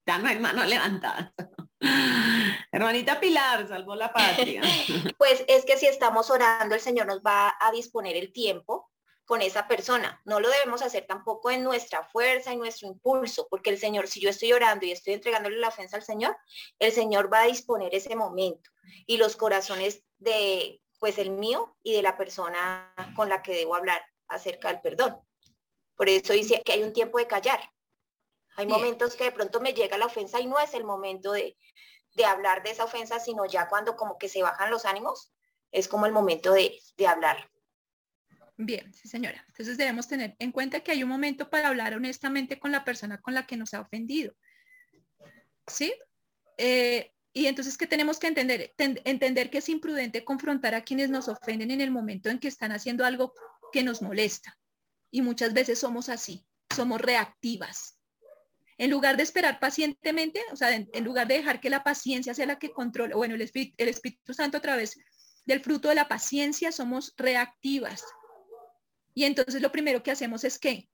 ya 0.06 0.18
no 0.18 0.28
hay 0.28 0.38
mano 0.38 0.64
levantada. 0.64 1.32
Hermanita 2.72 3.20
Pilar, 3.20 3.68
salvó 3.68 3.94
la 3.94 4.12
patria. 4.12 4.62
Pues 5.18 5.44
es 5.46 5.64
que 5.64 5.76
si 5.76 5.86
estamos 5.86 6.30
orando, 6.30 6.74
el 6.74 6.80
Señor 6.80 7.06
nos 7.06 7.20
va 7.20 7.54
a 7.60 7.70
disponer 7.70 8.16
el 8.16 8.32
tiempo 8.32 8.90
con 9.24 9.40
esa 9.42 9.68
persona. 9.68 10.20
No 10.24 10.40
lo 10.40 10.50
debemos 10.50 10.82
hacer 10.82 11.06
tampoco 11.06 11.50
en 11.50 11.62
nuestra 11.62 12.02
fuerza 12.04 12.52
y 12.52 12.56
nuestro 12.56 12.88
impulso, 12.88 13.46
porque 13.48 13.70
el 13.70 13.78
Señor, 13.78 14.08
si 14.08 14.20
yo 14.20 14.30
estoy 14.30 14.52
orando 14.52 14.84
y 14.84 14.90
estoy 14.90 15.14
entregándole 15.14 15.58
la 15.58 15.68
ofensa 15.68 15.96
al 15.96 16.02
Señor, 16.02 16.36
el 16.78 16.92
Señor 16.92 17.32
va 17.32 17.42
a 17.42 17.46
disponer 17.46 17.94
ese 17.94 18.16
momento 18.16 18.70
y 19.06 19.18
los 19.18 19.36
corazones 19.36 20.02
de, 20.18 20.80
pues 20.98 21.18
el 21.18 21.30
mío 21.30 21.76
y 21.82 21.94
de 21.94 22.02
la 22.02 22.16
persona 22.16 22.92
con 23.14 23.28
la 23.28 23.42
que 23.42 23.54
debo 23.54 23.76
hablar 23.76 24.04
acerca 24.28 24.68
del 24.68 24.80
perdón. 24.80 25.20
Por 25.96 26.08
eso 26.08 26.32
dice 26.32 26.62
que 26.64 26.72
hay 26.72 26.82
un 26.82 26.92
tiempo 26.92 27.18
de 27.18 27.26
callar. 27.26 27.60
Hay 28.56 28.66
Bien. 28.66 28.78
momentos 28.78 29.14
que 29.14 29.24
de 29.24 29.32
pronto 29.32 29.60
me 29.60 29.72
llega 29.72 29.96
la 29.98 30.06
ofensa 30.06 30.40
y 30.40 30.46
no 30.46 30.58
es 30.58 30.74
el 30.74 30.84
momento 30.84 31.32
de, 31.32 31.56
de 32.14 32.24
hablar 32.24 32.62
de 32.62 32.70
esa 32.70 32.84
ofensa, 32.84 33.18
sino 33.20 33.46
ya 33.46 33.68
cuando 33.68 33.96
como 33.96 34.18
que 34.18 34.28
se 34.28 34.42
bajan 34.42 34.70
los 34.70 34.84
ánimos, 34.84 35.32
es 35.70 35.88
como 35.88 36.06
el 36.06 36.12
momento 36.12 36.52
de, 36.52 36.78
de 36.96 37.06
hablar. 37.06 37.50
Bien, 38.58 38.92
sí, 38.92 39.08
señora. 39.08 39.42
Entonces 39.48 39.78
debemos 39.78 40.06
tener 40.06 40.36
en 40.38 40.52
cuenta 40.52 40.80
que 40.80 40.92
hay 40.92 41.02
un 41.02 41.08
momento 41.08 41.48
para 41.48 41.68
hablar 41.68 41.94
honestamente 41.94 42.60
con 42.60 42.70
la 42.70 42.84
persona 42.84 43.20
con 43.20 43.34
la 43.34 43.46
que 43.46 43.56
nos 43.56 43.72
ha 43.74 43.80
ofendido. 43.80 44.34
¿Sí? 45.66 45.94
Eh, 46.58 47.12
y 47.32 47.46
entonces, 47.46 47.78
¿qué 47.78 47.86
tenemos 47.86 48.18
que 48.18 48.26
entender? 48.26 48.74
Ten- 48.76 49.00
entender 49.04 49.48
que 49.48 49.58
es 49.58 49.68
imprudente 49.70 50.24
confrontar 50.24 50.74
a 50.74 50.84
quienes 50.84 51.08
nos 51.08 51.28
ofenden 51.28 51.70
en 51.70 51.80
el 51.80 51.90
momento 51.90 52.28
en 52.28 52.38
que 52.38 52.48
están 52.48 52.72
haciendo 52.72 53.06
algo 53.06 53.32
que 53.72 53.82
nos 53.82 54.02
molesta. 54.02 54.58
Y 55.12 55.22
muchas 55.22 55.52
veces 55.52 55.78
somos 55.78 56.08
así, 56.08 56.44
somos 56.74 57.00
reactivas. 57.00 58.00
En 58.78 58.90
lugar 58.90 59.16
de 59.16 59.22
esperar 59.22 59.60
pacientemente, 59.60 60.40
o 60.50 60.56
sea, 60.56 60.74
en, 60.74 60.88
lugar 61.04 61.28
de 61.28 61.34
dejar 61.34 61.60
que 61.60 61.70
la 61.70 61.84
paciencia 61.84 62.34
sea 62.34 62.46
la 62.46 62.58
que 62.58 62.72
controle, 62.72 63.14
bueno, 63.14 63.36
el 63.36 63.42
Espíritu, 63.42 63.74
el 63.78 63.88
Espíritu 63.88 64.34
Santo 64.34 64.56
a 64.56 64.60
través 64.60 64.98
del 65.44 65.60
fruto 65.60 65.88
de 65.88 65.94
la 65.94 66.08
paciencia, 66.08 66.72
somos 66.72 67.14
reactivas. 67.16 68.02
Y 69.14 69.24
entonces 69.24 69.62
lo 69.62 69.70
primero 69.70 70.02
que 70.02 70.10
hacemos 70.10 70.42
es 70.42 70.58
que 70.58 70.90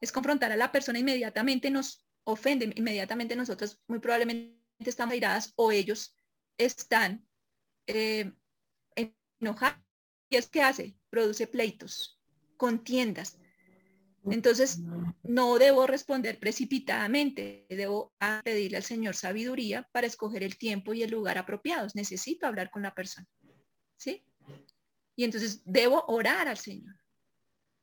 es 0.00 0.10
confrontar 0.10 0.50
a 0.50 0.56
la 0.56 0.72
persona 0.72 0.98
inmediatamente 0.98 1.70
nos 1.70 2.04
ofende, 2.24 2.72
inmediatamente 2.74 3.36
nosotros 3.36 3.80
muy 3.86 4.00
probablemente 4.00 4.58
estamos 4.78 5.14
iradas 5.14 5.52
o 5.56 5.70
ellos 5.70 6.16
están 6.58 7.24
eh, 7.86 8.32
enojados. 9.40 9.78
¿Y 10.28 10.36
es 10.36 10.48
que 10.48 10.62
hace? 10.62 10.96
Produce 11.10 11.46
pleitos, 11.46 12.18
contiendas. 12.56 13.38
Entonces, 14.30 14.78
no 15.22 15.58
debo 15.58 15.86
responder 15.86 16.38
precipitadamente, 16.38 17.66
debo 17.68 18.14
pedirle 18.44 18.76
al 18.76 18.84
Señor 18.84 19.16
sabiduría 19.16 19.88
para 19.92 20.06
escoger 20.06 20.44
el 20.44 20.56
tiempo 20.56 20.94
y 20.94 21.02
el 21.02 21.10
lugar 21.10 21.38
apropiados. 21.38 21.94
Necesito 21.94 22.46
hablar 22.46 22.70
con 22.70 22.82
la 22.82 22.94
persona. 22.94 23.26
¿Sí? 23.96 24.24
Y 25.16 25.24
entonces 25.24 25.62
debo 25.64 26.04
orar 26.06 26.48
al 26.48 26.58
Señor. 26.58 26.94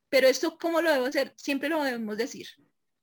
Pero 0.10 0.28
esto, 0.28 0.58
¿cómo 0.58 0.82
lo 0.82 0.92
debo 0.92 1.06
hacer? 1.06 1.34
Siempre 1.36 1.70
lo 1.70 1.84
debemos 1.84 2.18
decir 2.18 2.48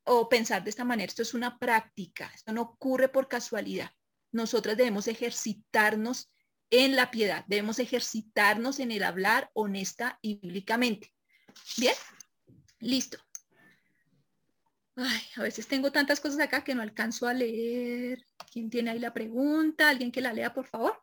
o 0.05 0.29
pensar 0.29 0.65
de 0.65 0.71
esta 0.71 0.85
manera. 0.85 1.09
Esto 1.09 1.23
es 1.23 1.35
una 1.35 1.59
práctica. 1.59 2.31
Esto 2.35 2.53
no 2.53 2.63
ocurre 2.63 3.09
por 3.09 3.29
casualidad. 3.29 3.91
Nosotras 4.33 4.77
debemos 4.77 5.09
ejercitarnos 5.09 6.33
en 6.71 6.97
la 6.97 7.11
piedad. 7.11 7.45
Debemos 7.49 7.79
ejercitarnos 7.79 8.81
en 8.81 8.91
el 8.93 9.03
hablar 9.03 9.51
honesta 9.53 10.19
y 10.23 10.37
bíblicamente. 10.37 11.13
Bien, 11.77 11.95
listo. 12.81 13.19
Ay, 14.97 15.21
a 15.37 15.43
veces 15.43 15.69
tengo 15.69 15.93
tantas 15.93 16.21
cosas 16.21 16.41
acá 16.41 16.65
que 16.65 16.75
no 16.75 16.81
alcanzo 16.81 17.29
a 17.29 17.35
leer. 17.35 18.25
¿Quién 18.51 18.71
tiene 18.71 18.91
ahí 18.91 18.99
la 18.99 19.13
pregunta? 19.13 19.91
¿Alguien 19.91 20.11
que 20.11 20.23
la 20.23 20.33
lea, 20.33 20.55
por 20.55 20.67
favor? 20.67 21.03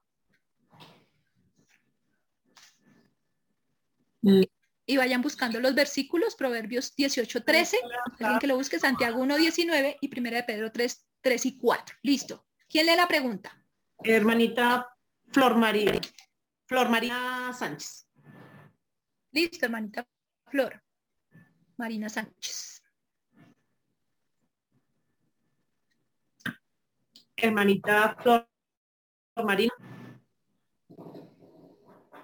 Y 4.86 4.98
vayan 4.98 5.22
buscando 5.22 5.60
los 5.60 5.76
versículos, 5.76 6.36
Proverbios 6.36 6.96
18, 6.96 7.44
13, 7.44 7.78
alguien 8.20 8.40
que 8.40 8.48
lo 8.48 8.56
busque, 8.56 8.80
Santiago 8.80 9.22
1, 9.22 9.38
19 9.38 9.98
y 10.02 10.08
Primera 10.08 10.38
de 10.38 10.44
Pedro 10.44 10.72
3, 10.72 11.08
3 11.22 11.46
y 11.46 11.58
4. 11.58 11.98
Listo. 12.02 12.48
¿Quién 12.68 12.88
lee 12.88 12.96
la 12.96 13.08
pregunta? 13.08 13.64
Hermanita 14.04 14.88
Flor 15.32 15.56
María. 15.56 16.02
Flor 16.66 16.90
María 16.90 17.52
Sánchez. 17.54 18.08
Listo, 19.32 19.66
hermanita 19.66 20.08
Flor. 20.50 20.82
Marina 21.78 22.10
Sánchez. 22.10 22.83
Hermanita 27.44 28.16
Flor 28.22 28.48
Marina. 29.44 29.74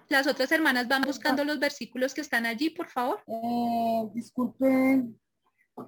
Las 0.08 0.26
otras 0.28 0.50
hermanas 0.54 0.88
van 0.88 1.02
buscando 1.02 1.44
los 1.44 1.60
versículos 1.60 2.14
que 2.14 2.22
están 2.22 2.46
allí, 2.46 2.70
por 2.70 2.88
favor. 2.88 3.22
Eh, 3.28 4.10
disculpen, 4.14 5.20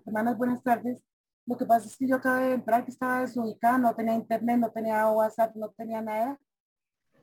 hermanas, 0.05 0.37
buenas 0.37 0.61
tardes. 0.61 1.01
Lo 1.45 1.57
que 1.57 1.65
pasa 1.65 1.87
es 1.87 1.95
que 1.95 2.07
yo 2.07 2.17
acabé 2.17 2.47
de 2.47 2.53
entrar, 2.55 2.83
que 2.83 2.91
estaba 2.91 3.21
desubicada, 3.21 3.77
no 3.77 3.95
tenía 3.95 4.13
internet, 4.15 4.57
no 4.59 4.69
tenía 4.69 5.09
WhatsApp, 5.09 5.55
no 5.55 5.69
tenía 5.69 6.01
nada. 6.01 6.37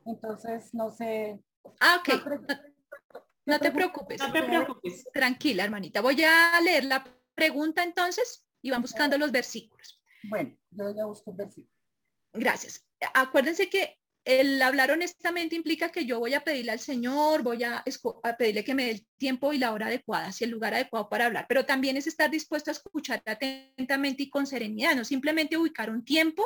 Entonces, 0.05 0.73
no 0.73 0.91
sé. 0.91 1.39
Ah, 1.79 1.99
ok. 1.99 2.25
No, 2.25 2.55
no 3.45 3.59
te 3.59 3.71
preocupes. 3.71 4.19
No 4.19 4.31
te 4.31 4.43
preocupes. 4.43 5.05
Tranquila, 5.13 5.63
hermanita. 5.63 6.01
Voy 6.01 6.21
a 6.23 6.59
leer 6.59 6.85
la 6.85 7.03
pregunta 7.35 7.83
entonces 7.83 8.47
y 8.63 8.71
van 8.71 8.81
buscando 8.81 9.15
los 9.17 9.31
versículos. 9.31 10.01
Bueno, 10.23 10.57
yo 10.71 10.89
ya 10.93 11.05
busco 11.05 11.29
un 11.29 11.37
versículo. 11.37 11.78
Gracias. 12.33 12.85
Acuérdense 13.13 13.69
que 13.69 13.97
el 14.25 14.61
hablar 14.61 14.91
honestamente 14.91 15.55
implica 15.55 15.91
que 15.91 16.05
yo 16.05 16.19
voy 16.19 16.33
a 16.33 16.43
pedirle 16.43 16.71
al 16.71 16.79
Señor, 16.79 17.41
voy 17.41 17.63
a, 17.63 17.83
pedirle 18.37 18.63
que 18.63 18.75
me 18.75 18.85
dé 18.85 18.91
el 18.91 19.07
tiempo 19.17 19.53
y 19.53 19.57
la 19.57 19.73
hora 19.73 19.87
adecuada, 19.87 20.31
si 20.31 20.43
el 20.43 20.51
lugar 20.51 20.73
adecuado 20.73 21.09
para 21.09 21.25
hablar, 21.25 21.45
pero 21.47 21.65
también 21.65 21.97
es 21.97 22.05
estar 22.05 22.29
dispuesto 22.29 22.69
a 22.69 22.73
escuchar 22.73 23.23
atentamente 23.25 24.23
y 24.23 24.29
con 24.29 24.45
serenidad, 24.45 24.95
no 24.95 25.03
simplemente 25.03 25.57
ubicar 25.57 25.89
un 25.89 26.05
tiempo 26.05 26.45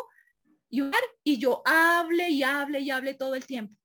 y, 0.69 0.81
y 1.23 1.37
yo 1.37 1.61
hable 1.65 2.29
y 2.29 2.43
hable 2.43 2.79
y 2.79 2.89
hable 2.89 3.15
todo 3.15 3.35
el 3.35 3.45
tiempo. 3.45 3.75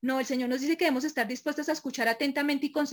No, 0.00 0.20
el 0.20 0.26
Señor 0.26 0.50
nos 0.50 0.60
dice 0.60 0.76
que 0.76 0.84
debemos 0.84 1.04
estar 1.04 1.26
dispuestos 1.26 1.68
a 1.68 1.72
escuchar 1.72 2.08
atentamente 2.08 2.66
y 2.66 2.72
con, 2.72 2.86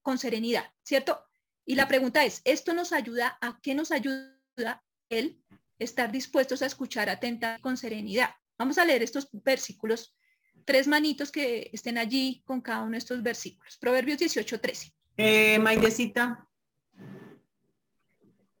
con 0.00 0.18
serenidad, 0.18 0.64
¿cierto? 0.82 1.22
Y 1.66 1.74
la 1.74 1.86
pregunta 1.86 2.24
es, 2.24 2.40
¿esto 2.44 2.72
nos 2.72 2.92
ayuda 2.92 3.38
a 3.40 3.60
qué 3.62 3.74
nos 3.74 3.92
ayuda 3.92 4.82
Él 5.10 5.43
estar 5.78 6.10
dispuestos 6.12 6.62
a 6.62 6.66
escuchar 6.66 7.08
atentamente 7.08 7.62
con 7.62 7.76
serenidad? 7.76 8.30
Vamos 8.58 8.78
a 8.78 8.84
leer 8.84 9.02
estos 9.02 9.28
versículos, 9.32 10.16
tres 10.64 10.86
manitos 10.86 11.32
que 11.32 11.70
estén 11.72 11.98
allí 11.98 12.42
con 12.44 12.60
cada 12.60 12.82
uno 12.82 12.92
de 12.92 12.98
estos 12.98 13.22
versículos. 13.22 13.76
Proverbios 13.78 14.18
18, 14.18 14.60
13. 14.60 14.92
Eh, 15.16 15.58
Maidecita. 15.58 16.48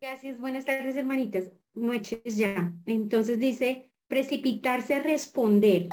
Gracias, 0.00 0.38
buenas 0.38 0.64
tardes, 0.64 0.96
hermanitas. 0.96 1.50
Noches 1.74 2.36
ya. 2.36 2.72
Entonces 2.86 3.38
dice, 3.38 3.90
precipitarse 4.06 4.94
a 4.94 5.02
responder 5.02 5.88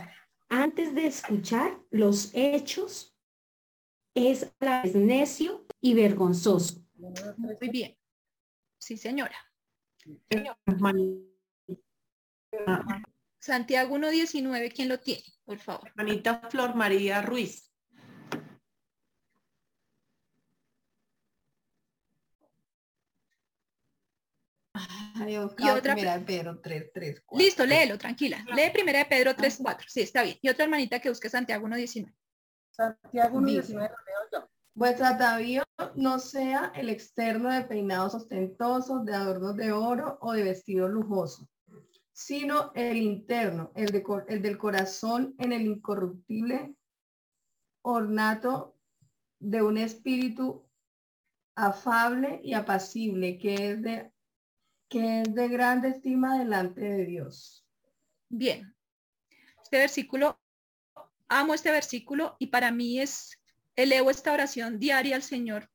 antes 0.50 0.94
de 0.94 1.08
escuchar 1.08 1.80
los 1.92 2.32
hechos 2.34 3.16
es 4.14 4.52
a 4.60 4.66
la 4.66 4.84
vez 4.84 4.96
necio 4.96 5.66
y 5.80 5.94
vergonzoso. 5.94 6.84
Muy 7.38 7.70
bien. 7.70 7.98
Sí, 8.78 8.98
señora. 8.98 9.38
Santiago 13.40 13.98
1.19, 13.98 14.72
¿quién 14.74 14.90
lo 14.90 15.00
tiene? 15.00 15.24
Por 15.44 15.58
favor. 15.58 15.88
Hermanita 15.90 16.42
Flor 16.50 16.76
María 16.76 17.22
Ruiz. 17.22 17.72
y 25.28 25.38
otra 25.38 25.94
primera 25.94 26.18
de 26.18 26.26
Pedro 26.26 26.60
3, 26.60 26.92
3, 26.94 27.22
4. 27.26 27.46
Listo, 27.46 27.66
léelo, 27.66 27.98
tranquila. 27.98 28.44
Lee 28.56 28.72
primera 28.72 29.00
de 29.00 29.06
Pedro 29.06 29.36
3, 29.36 29.60
4. 29.62 29.88
Sí, 29.90 30.02
está 30.02 30.24
bien. 30.24 30.38
Y 30.42 30.50
otra 30.50 30.66
hermanita 30.66 31.00
que 31.00 31.10
busque 31.10 31.30
Santiago 31.30 31.68
1.19. 31.68 32.14
Santiago 32.72 33.40
1.19 33.40 33.92
Vuestro 34.74 35.06
atavío 35.06 35.64
no 35.96 36.20
sea 36.20 36.72
el 36.76 36.90
externo 36.90 37.50
de 37.50 37.64
peinados 37.64 38.16
ostentosos, 38.16 39.06
de 39.06 39.14
adornos 39.14 39.56
de 39.58 39.72
oro 39.72 40.18
o 40.22 40.32
de 40.34 40.44
vestido 40.44 40.88
lujoso, 40.88 41.50
sino 42.14 42.72
el 42.74 42.98
interno, 42.98 43.72
el, 43.76 43.88
de, 43.88 44.04
el 44.28 44.42
del 44.42 44.58
corazón 44.58 45.36
en 45.40 45.52
el 45.52 45.64
incorruptible 45.64 46.76
ornato 47.84 48.78
de 49.40 49.62
un 49.62 49.78
espíritu 49.78 50.66
afable 51.56 52.40
y 52.44 52.54
apacible, 52.54 53.38
que 53.38 53.72
es 53.72 53.82
de 53.82 54.12
que 54.92 55.22
es 55.22 55.34
de 55.34 55.48
grande 55.48 55.88
estima 55.88 56.38
delante 56.38 56.82
de 56.82 57.06
Dios. 57.06 57.66
Bien. 58.28 58.76
Este 59.64 59.78
versículo, 59.78 60.38
amo 61.30 61.54
este 61.54 61.72
versículo 61.72 62.36
y 62.40 62.48
para 62.48 62.72
mí 62.72 63.00
es, 63.00 63.41
elevo 63.76 64.10
esta 64.10 64.34
oración 64.34 64.80
diaria 64.80 65.16
al 65.16 65.24
Señor 65.24 65.70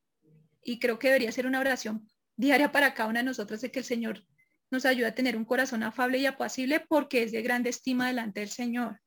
y 0.63 0.79
creo 0.79 0.99
que 0.99 1.09
debería 1.09 1.33
ser 1.33 1.47
una 1.47 1.61
oración 1.61 2.09
diaria 2.37 2.73
para 2.73 2.95
cada 2.95 3.09
una 3.09 3.21
de 3.21 3.27
nosotros 3.27 3.61
de 3.61 3.71
que 3.71 3.79
el 3.79 3.85
Señor 3.85 4.25
nos 4.71 4.85
ayude 4.85 5.07
a 5.07 5.15
tener 5.15 5.37
un 5.37 5.45
corazón 5.45 5.83
afable 5.83 6.19
y 6.19 6.27
apacible 6.27 6.81
porque 6.81 7.23
es 7.23 7.33
de 7.33 7.43
grande 7.43 7.71
estima 7.71 8.09
delante 8.09 8.41
del 8.41 8.51
Señor. 8.51 9.01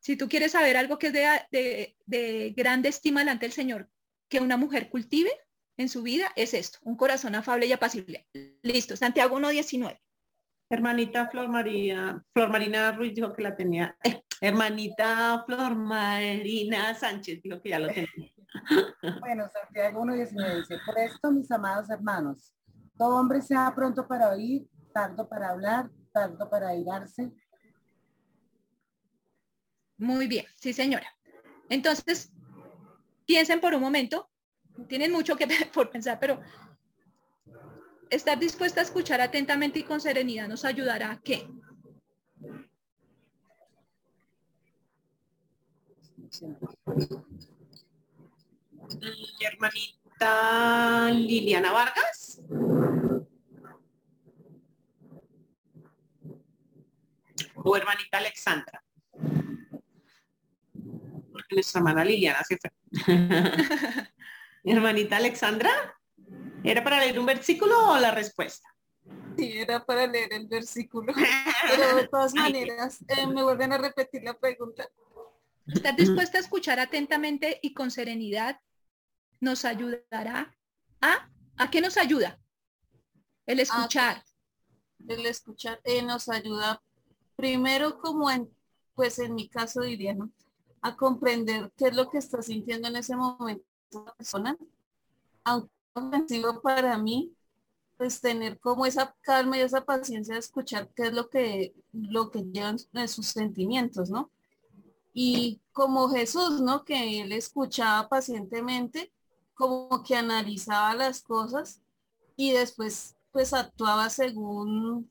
Si 0.00 0.16
tú 0.16 0.28
quieres 0.28 0.52
saber 0.52 0.76
algo 0.76 0.98
que 0.98 1.08
es 1.08 1.12
de, 1.12 1.28
de, 1.50 1.96
de 2.06 2.54
grande 2.56 2.88
estima 2.88 3.20
delante 3.20 3.46
del 3.46 3.52
Señor, 3.52 3.88
que 4.28 4.40
una 4.40 4.56
mujer 4.56 4.88
cultive, 4.88 5.30
en 5.76 5.88
su 5.88 6.02
vida 6.02 6.30
es 6.36 6.52
esto, 6.52 6.78
un 6.82 6.96
corazón 6.96 7.34
afable 7.34 7.66
y 7.66 7.72
apacible. 7.72 8.26
Listo, 8.62 8.96
Santiago 8.96 9.38
1.19. 9.38 9.98
Hermanita 10.68 11.28
Flor 11.28 11.48
María, 11.48 12.22
Flor 12.32 12.50
Marina 12.50 12.92
Ruiz 12.92 13.14
dijo 13.14 13.32
que 13.32 13.42
la 13.42 13.56
tenía. 13.56 13.96
Hermanita 14.40 15.44
Flor 15.44 15.74
Marina 15.76 16.94
Sánchez 16.94 17.42
dijo 17.42 17.60
que 17.60 17.70
ya 17.70 17.78
lo 17.78 17.88
tenía. 17.88 18.08
Bueno, 19.20 19.48
Santiago 19.48 20.02
1.19 20.02 20.56
dice, 20.56 20.78
por 20.84 20.98
esto, 20.98 21.30
mis 21.30 21.48
amados 21.52 21.88
hermanos, 21.88 22.52
todo 22.98 23.16
hombre 23.16 23.40
sea 23.42 23.72
pronto 23.76 24.08
para 24.08 24.30
oír, 24.30 24.66
tardo 24.92 25.28
para 25.28 25.50
hablar, 25.50 25.88
tardo 26.12 26.50
para 26.50 26.74
irarse. 26.74 27.30
Muy 29.98 30.26
bien, 30.26 30.46
sí 30.56 30.72
señora. 30.72 31.06
Entonces, 31.68 32.32
piensen 33.24 33.60
por 33.60 33.72
un 33.72 33.82
momento 33.82 34.30
tienen 34.88 35.12
mucho 35.12 35.36
que 35.36 35.46
por 35.72 35.90
pensar, 35.90 36.18
pero 36.18 36.40
estar 38.08 38.38
dispuesta 38.38 38.80
a 38.80 38.84
escuchar 38.84 39.20
atentamente 39.20 39.80
y 39.80 39.84
con 39.84 40.00
serenidad 40.00 40.48
nos 40.48 40.64
ayudará 40.64 41.12
a 41.12 41.20
qué? 41.20 41.48
Mi 49.00 49.44
hermanita 49.44 51.10
Liliana 51.12 51.72
Vargas. 51.72 52.40
O 57.54 57.76
hermanita 57.76 58.18
Alexandra. 58.18 58.82
Porque 61.32 61.54
nuestra 61.54 61.80
hermana 61.80 62.04
Liliana 62.04 62.42
se 62.44 62.58
fue. 62.58 62.70
Hermanita 64.62 65.16
Alexandra, 65.16 65.70
¿era 66.62 66.84
para 66.84 67.00
leer 67.00 67.18
un 67.18 67.26
versículo 67.26 67.92
o 67.92 67.98
la 67.98 68.10
respuesta? 68.10 68.68
Sí, 69.36 69.52
era 69.56 69.84
para 69.84 70.06
leer 70.06 70.34
el 70.34 70.46
versículo. 70.46 71.12
Pero 71.70 71.96
de 71.96 72.08
todas 72.08 72.34
maneras, 72.34 72.98
eh, 73.08 73.26
me 73.26 73.42
vuelven 73.42 73.72
a 73.72 73.78
repetir 73.78 74.22
la 74.22 74.34
pregunta. 74.34 74.88
Estar 75.66 75.96
dispuesta 75.96 76.38
a 76.38 76.40
escuchar 76.40 76.80
atentamente 76.80 77.58
y 77.62 77.74
con 77.74 77.90
serenidad 77.90 78.60
nos 79.40 79.64
ayudará 79.64 80.56
a... 81.00 81.30
¿A 81.56 81.70
qué 81.70 81.82
nos 81.82 81.98
ayuda? 81.98 82.40
El 83.46 83.60
escuchar. 83.60 84.24
el 85.06 85.26
escuchar 85.26 85.80
eh, 85.84 86.02
nos 86.02 86.28
ayuda 86.28 86.82
primero 87.36 87.98
como 87.98 88.30
en, 88.30 88.48
pues 88.94 89.18
en 89.18 89.34
mi 89.34 89.48
caso 89.48 89.82
diría, 89.82 90.14
¿no? 90.14 90.30
A 90.80 90.96
comprender 90.96 91.70
qué 91.76 91.88
es 91.88 91.94
lo 91.94 92.08
que 92.08 92.18
está 92.18 92.40
sintiendo 92.42 92.88
en 92.88 92.96
ese 92.96 93.14
momento 93.14 93.64
persona, 94.16 94.56
aunque 95.44 95.70
para 96.62 96.96
mí, 96.96 97.34
pues 97.96 98.20
tener 98.20 98.58
como 98.60 98.86
esa 98.86 99.14
calma 99.20 99.58
y 99.58 99.60
esa 99.60 99.84
paciencia 99.84 100.34
de 100.34 100.40
escuchar 100.40 100.88
qué 100.94 101.08
es 101.08 101.12
lo 101.12 101.28
que, 101.28 101.74
lo 101.92 102.30
que 102.30 102.42
llevan 102.42 102.78
sus 103.08 103.26
sentimientos, 103.26 104.10
¿no? 104.10 104.30
Y 105.12 105.60
como 105.72 106.08
Jesús, 106.10 106.60
¿no? 106.60 106.84
Que 106.84 107.22
él 107.22 107.32
escuchaba 107.32 108.08
pacientemente, 108.08 109.12
como 109.54 110.02
que 110.02 110.16
analizaba 110.16 110.94
las 110.94 111.22
cosas 111.22 111.82
y 112.36 112.52
después 112.52 113.16
pues 113.32 113.52
actuaba 113.54 114.10
según, 114.10 115.08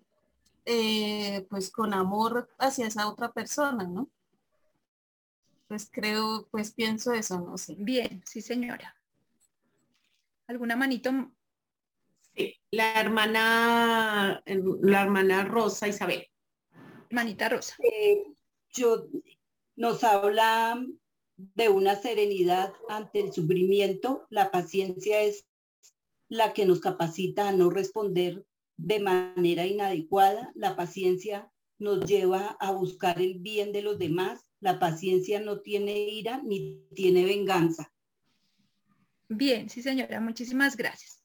eh, 0.66 1.46
pues 1.50 1.72
con 1.72 1.94
amor 1.94 2.50
hacia 2.60 2.88
esa 2.88 3.08
otra 3.08 3.32
persona, 3.32 3.86
¿no? 3.86 4.10
pues 5.70 5.88
creo, 5.92 6.48
pues 6.50 6.74
pienso 6.74 7.14
eso, 7.14 7.40
no 7.40 7.56
sé. 7.56 7.76
Bien, 7.78 8.24
sí 8.26 8.42
señora. 8.42 8.98
¿Alguna 10.48 10.76
manito? 10.76 11.12
Sí, 12.36 12.60
la 12.72 13.00
hermana, 13.00 14.42
la 14.46 15.02
hermana 15.04 15.46
Rosa 15.46 15.88
Isabel. 15.88 16.28
Hermanita 17.12 17.50
Rosa. 17.50 17.76
Eh, 17.84 18.24
yo 18.74 19.06
nos 19.80 20.04
habla 20.04 20.86
de 21.38 21.70
una 21.70 21.96
serenidad 21.96 22.72
ante 22.88 23.22
el 23.22 23.34
sufrimiento. 23.34 24.28
La 24.30 24.52
paciencia 24.52 25.22
es 25.22 25.48
la 26.28 26.54
que 26.54 26.68
nos 26.68 26.80
capacita 26.80 27.48
a 27.48 27.52
no 27.52 27.72
responder 27.72 28.46
de 28.78 29.00
manera 29.00 29.66
inadecuada. 29.66 30.52
La 30.54 30.76
paciencia 30.76 31.52
nos 31.80 32.06
lleva 32.06 32.58
a 32.60 32.72
buscar 32.72 33.20
el 33.20 33.40
bien 33.40 33.72
de 33.72 33.82
los 33.82 33.98
demás 33.98 34.46
la 34.62 34.78
paciencia 34.80 35.40
no 35.40 35.62
tiene 35.62 35.98
ira 35.98 36.42
ni 36.44 36.86
tiene 36.94 37.24
venganza. 37.24 37.92
Bien, 39.30 39.70
sí 39.70 39.82
señora, 39.82 40.20
muchísimas 40.20 40.76
gracias. 40.76 41.24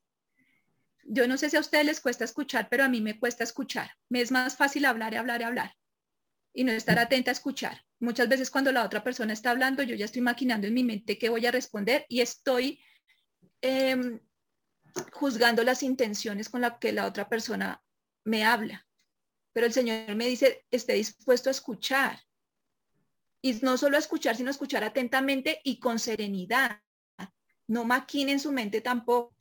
Yo 1.04 1.26
no 1.26 1.36
sé 1.36 1.50
si 1.50 1.56
a 1.56 1.60
ustedes 1.60 1.84
les 1.84 2.00
cuesta 2.00 2.24
escuchar, 2.24 2.68
pero 2.70 2.84
a 2.84 2.88
mí 2.88 3.00
me 3.00 3.18
cuesta 3.18 3.44
escuchar. 3.44 3.90
Me 4.08 4.20
es 4.20 4.30
más 4.30 4.56
fácil 4.56 4.84
hablar 4.84 5.12
y 5.12 5.16
hablar 5.16 5.40
y 5.40 5.44
hablar 5.44 5.76
y 6.52 6.64
no 6.64 6.72
estar 6.72 6.98
atenta 6.98 7.30
a 7.30 7.32
escuchar. 7.32 7.83
Muchas 8.00 8.28
veces 8.28 8.50
cuando 8.50 8.72
la 8.72 8.84
otra 8.84 9.02
persona 9.02 9.32
está 9.32 9.50
hablando, 9.50 9.82
yo 9.82 9.94
ya 9.94 10.04
estoy 10.04 10.22
maquinando 10.22 10.66
en 10.66 10.74
mi 10.74 10.84
mente 10.84 11.18
qué 11.18 11.28
voy 11.28 11.46
a 11.46 11.50
responder 11.50 12.04
y 12.08 12.20
estoy 12.20 12.82
em, 13.60 14.20
juzgando 15.12 15.62
las 15.62 15.82
intenciones 15.82 16.48
con 16.48 16.60
las 16.60 16.78
que 16.78 16.92
la 16.92 17.06
otra 17.06 17.28
persona 17.28 17.82
me 18.24 18.44
habla. 18.44 18.86
Pero 19.52 19.66
el 19.66 19.72
Señor 19.72 20.14
me 20.16 20.26
dice, 20.26 20.66
esté 20.70 20.94
dispuesto 20.94 21.48
a 21.48 21.52
escuchar 21.52 22.20
y 23.40 23.52
no 23.62 23.76
solo 23.76 23.98
escuchar, 23.98 24.36
sino 24.36 24.50
escuchar 24.50 24.84
atentamente 24.84 25.60
y 25.64 25.78
con 25.78 25.98
serenidad. 25.98 26.80
No 27.66 27.84
maquine 27.84 28.32
en 28.32 28.40
su 28.40 28.52
mente 28.52 28.80
tampoco. 28.80 29.34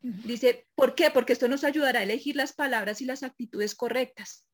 Dice, 0.00 0.66
¿por 0.74 0.96
qué? 0.96 1.10
Porque 1.10 1.32
esto 1.32 1.46
nos 1.46 1.62
ayudará 1.62 2.00
a 2.00 2.02
elegir 2.02 2.34
las 2.34 2.52
palabras 2.52 3.00
y 3.00 3.04
las 3.04 3.22
actitudes 3.22 3.76
correctas. 3.76 4.44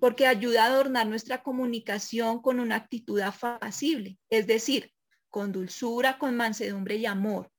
Porque 0.00 0.26
ayuda 0.26 0.64
a 0.64 0.66
adornar 0.66 1.06
nuestra 1.06 1.42
comunicación 1.42 2.42
con 2.42 2.60
una 2.60 2.76
actitud 2.76 3.20
apacible, 3.20 4.18
es 4.30 4.46
decir, 4.46 4.92
con 5.30 5.52
dulzura, 5.52 6.18
con 6.18 6.36
mansedumbre 6.36 6.96
y 6.96 7.06
amor. 7.06 7.50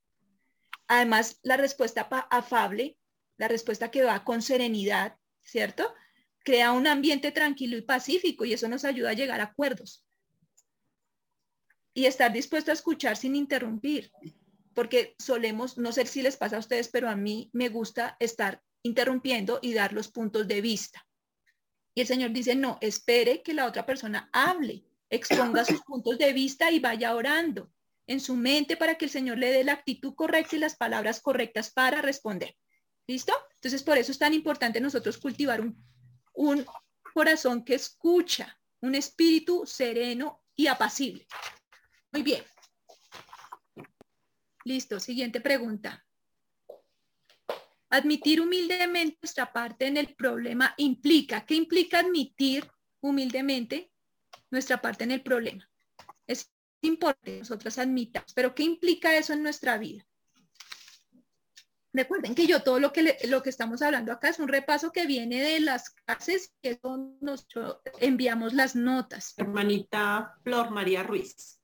Además, 0.86 1.38
la 1.42 1.56
respuesta 1.56 2.08
afable, 2.30 2.96
la 3.36 3.48
respuesta 3.48 3.90
que 3.90 4.02
va 4.02 4.24
con 4.24 4.42
serenidad, 4.42 5.16
¿cierto? 5.42 5.92
crea 6.48 6.72
un 6.72 6.86
ambiente 6.86 7.30
tranquilo 7.30 7.76
y 7.76 7.82
pacífico 7.82 8.46
y 8.46 8.54
eso 8.54 8.68
nos 8.68 8.86
ayuda 8.86 9.10
a 9.10 9.12
llegar 9.12 9.40
a 9.40 9.44
acuerdos. 9.44 10.02
Y 11.92 12.06
estar 12.06 12.32
dispuesto 12.32 12.70
a 12.70 12.74
escuchar 12.74 13.18
sin 13.18 13.36
interrumpir, 13.36 14.10
porque 14.72 15.14
solemos, 15.18 15.76
no 15.76 15.92
sé 15.92 16.06
si 16.06 16.22
les 16.22 16.38
pasa 16.38 16.56
a 16.56 16.60
ustedes, 16.60 16.88
pero 16.88 17.10
a 17.10 17.16
mí 17.16 17.50
me 17.52 17.68
gusta 17.68 18.16
estar 18.18 18.62
interrumpiendo 18.82 19.58
y 19.60 19.74
dar 19.74 19.92
los 19.92 20.08
puntos 20.08 20.48
de 20.48 20.62
vista. 20.62 21.06
Y 21.98 22.00
el 22.00 22.06
Señor 22.06 22.30
dice, 22.30 22.54
no, 22.54 22.78
espere 22.80 23.42
que 23.42 23.52
la 23.52 23.66
otra 23.66 23.84
persona 23.84 24.30
hable, 24.32 24.84
exponga 25.10 25.64
sus 25.64 25.82
puntos 25.82 26.16
de 26.16 26.32
vista 26.32 26.70
y 26.70 26.78
vaya 26.78 27.12
orando 27.16 27.72
en 28.06 28.20
su 28.20 28.36
mente 28.36 28.76
para 28.76 28.94
que 28.94 29.06
el 29.06 29.10
Señor 29.10 29.36
le 29.36 29.50
dé 29.50 29.64
la 29.64 29.72
actitud 29.72 30.14
correcta 30.14 30.54
y 30.54 30.60
las 30.60 30.76
palabras 30.76 31.20
correctas 31.20 31.72
para 31.72 32.00
responder. 32.00 32.56
¿Listo? 33.08 33.32
Entonces, 33.54 33.82
por 33.82 33.98
eso 33.98 34.12
es 34.12 34.18
tan 34.20 34.32
importante 34.32 34.80
nosotros 34.80 35.18
cultivar 35.18 35.60
un, 35.60 35.76
un 36.34 36.64
corazón 37.12 37.64
que 37.64 37.74
escucha, 37.74 38.56
un 38.80 38.94
espíritu 38.94 39.66
sereno 39.66 40.44
y 40.54 40.68
apacible. 40.68 41.26
Muy 42.12 42.22
bien. 42.22 42.44
Listo, 44.62 45.00
siguiente 45.00 45.40
pregunta. 45.40 46.06
Admitir 47.90 48.40
humildemente 48.40 49.18
nuestra 49.22 49.52
parte 49.52 49.86
en 49.86 49.96
el 49.96 50.14
problema 50.14 50.74
implica, 50.76 51.46
¿qué 51.46 51.54
implica 51.54 52.00
admitir 52.00 52.70
humildemente 53.00 53.90
nuestra 54.50 54.80
parte 54.80 55.04
en 55.04 55.12
el 55.12 55.22
problema? 55.22 55.68
Es 56.26 56.52
importante 56.82 57.32
que 57.32 57.38
nosotros 57.38 57.78
admitamos, 57.78 58.32
pero 58.34 58.54
¿qué 58.54 58.62
implica 58.62 59.16
eso 59.16 59.32
en 59.32 59.42
nuestra 59.42 59.78
vida? 59.78 60.04
Recuerden 61.94 62.34
que 62.34 62.46
yo 62.46 62.62
todo 62.62 62.78
lo 62.78 62.92
que, 62.92 63.16
lo 63.24 63.42
que 63.42 63.48
estamos 63.48 63.80
hablando 63.80 64.12
acá 64.12 64.28
es 64.28 64.38
un 64.38 64.48
repaso 64.48 64.92
que 64.92 65.06
viene 65.06 65.40
de 65.40 65.60
las 65.60 65.90
clases 65.90 66.54
que 66.62 66.78
nosotros 67.20 67.78
enviamos 68.00 68.52
las 68.52 68.76
notas. 68.76 69.32
Hermanita 69.38 70.34
Flor 70.44 70.70
María 70.70 71.02
Ruiz. 71.02 71.58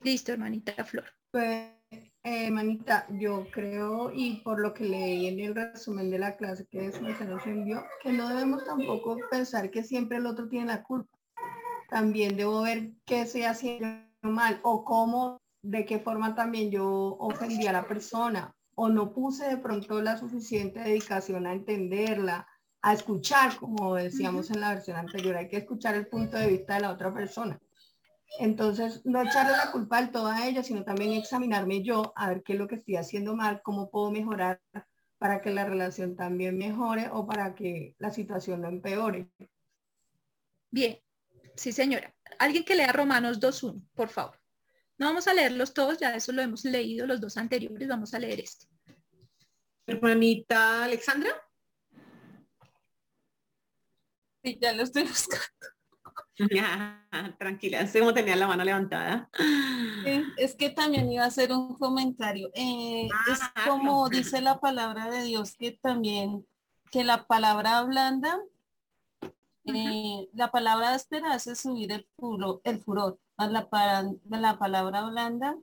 Listo, 0.00 0.32
hermanita 0.32 0.84
Flor. 0.84 1.12
Pues, 1.32 1.72
hermanita, 2.28 3.06
yo 3.10 3.46
creo, 3.50 4.10
y 4.12 4.36
por 4.42 4.60
lo 4.60 4.74
que 4.74 4.84
leí 4.84 5.26
en 5.26 5.40
el 5.40 5.54
resumen 5.54 6.10
de 6.10 6.18
la 6.18 6.36
clase 6.36 6.66
que 6.66 6.92
se 6.92 7.24
nos 7.24 7.46
envió, 7.46 7.84
que 8.02 8.12
no 8.12 8.28
debemos 8.28 8.64
tampoco 8.64 9.16
pensar 9.30 9.70
que 9.70 9.82
siempre 9.82 10.18
el 10.18 10.26
otro 10.26 10.48
tiene 10.48 10.66
la 10.66 10.82
culpa. 10.82 11.16
También 11.88 12.36
debo 12.36 12.62
ver 12.62 12.92
qué 13.04 13.26
se 13.26 13.46
haciendo 13.46 14.00
mal 14.22 14.60
o 14.62 14.84
cómo, 14.84 15.40
de 15.62 15.84
qué 15.84 15.98
forma 15.98 16.34
también 16.34 16.70
yo 16.70 17.16
ofendí 17.18 17.66
a 17.66 17.72
la 17.72 17.86
persona 17.86 18.54
o 18.74 18.88
no 18.88 19.12
puse 19.12 19.48
de 19.48 19.56
pronto 19.56 20.00
la 20.00 20.16
suficiente 20.18 20.80
dedicación 20.80 21.46
a 21.46 21.52
entenderla, 21.52 22.46
a 22.82 22.92
escuchar, 22.92 23.56
como 23.56 23.96
decíamos 23.96 24.50
en 24.50 24.60
la 24.60 24.74
versión 24.74 24.96
anterior, 24.96 25.36
hay 25.36 25.48
que 25.48 25.56
escuchar 25.56 25.94
el 25.96 26.06
punto 26.06 26.36
de 26.36 26.46
vista 26.46 26.74
de 26.74 26.80
la 26.82 26.92
otra 26.92 27.12
persona. 27.12 27.58
Entonces, 28.38 29.04
no 29.04 29.22
echarle 29.22 29.56
la 29.56 29.72
culpa 29.72 30.00
del 30.00 30.10
todo 30.10 30.26
a 30.26 30.46
ella, 30.46 30.62
sino 30.62 30.84
también 30.84 31.12
examinarme 31.12 31.82
yo, 31.82 32.12
a 32.14 32.28
ver 32.28 32.42
qué 32.42 32.52
es 32.52 32.58
lo 32.58 32.68
que 32.68 32.76
estoy 32.76 32.96
haciendo 32.96 33.34
mal, 33.34 33.62
cómo 33.62 33.90
puedo 33.90 34.10
mejorar 34.10 34.60
para 35.18 35.40
que 35.40 35.50
la 35.50 35.64
relación 35.64 36.14
también 36.14 36.56
mejore 36.56 37.08
o 37.10 37.26
para 37.26 37.54
que 37.54 37.94
la 37.98 38.12
situación 38.12 38.62
no 38.62 38.68
empeore. 38.68 39.28
Bien, 40.70 41.00
sí 41.56 41.72
señora. 41.72 42.14
Alguien 42.38 42.64
que 42.64 42.76
lea 42.76 42.92
Romanos 42.92 43.40
2.1, 43.40 43.82
por 43.94 44.08
favor. 44.08 44.38
No 44.98 45.06
vamos 45.06 45.26
a 45.26 45.34
leerlos 45.34 45.74
todos, 45.74 45.98
ya 45.98 46.14
eso 46.14 46.32
lo 46.32 46.42
hemos 46.42 46.64
leído 46.64 47.06
los 47.06 47.20
dos 47.20 47.36
anteriores, 47.36 47.88
vamos 47.88 48.14
a 48.14 48.18
leer 48.18 48.40
este. 48.40 48.66
Hermanita 49.86 50.84
Alexandra. 50.84 51.30
Sí, 54.44 54.58
ya 54.60 54.72
lo 54.72 54.82
estoy 54.82 55.02
buscando. 55.04 55.77
Ya, 56.50 57.04
tranquila, 57.38 57.86
sé 57.86 57.98
cómo 58.00 58.14
tenía 58.14 58.36
la 58.36 58.46
mano 58.46 58.64
levantada. 58.64 59.28
es 60.36 60.54
que 60.54 60.70
también 60.70 61.10
iba 61.10 61.24
a 61.24 61.28
hacer 61.28 61.52
un 61.52 61.74
comentario. 61.76 62.50
Eh, 62.54 63.08
es 63.30 63.40
Ah, 63.54 63.64
como 63.68 64.08
dice 64.08 64.40
la 64.40 64.60
palabra 64.60 65.10
de 65.10 65.24
Dios 65.24 65.56
que 65.56 65.72
también, 65.72 66.46
que 66.90 67.04
la 67.04 67.26
palabra 67.26 67.82
blanda, 67.82 68.38
eh, 69.64 70.28
la 70.32 70.50
palabra 70.50 70.94
áspera 70.94 71.32
hace 71.32 71.54
subir 71.54 71.92
el 71.92 72.06
furor, 72.16 72.60
el 72.64 72.80
furor. 72.80 73.18
La, 73.36 74.08
la 74.28 74.58
palabra 74.58 75.02
blanda 75.08 75.56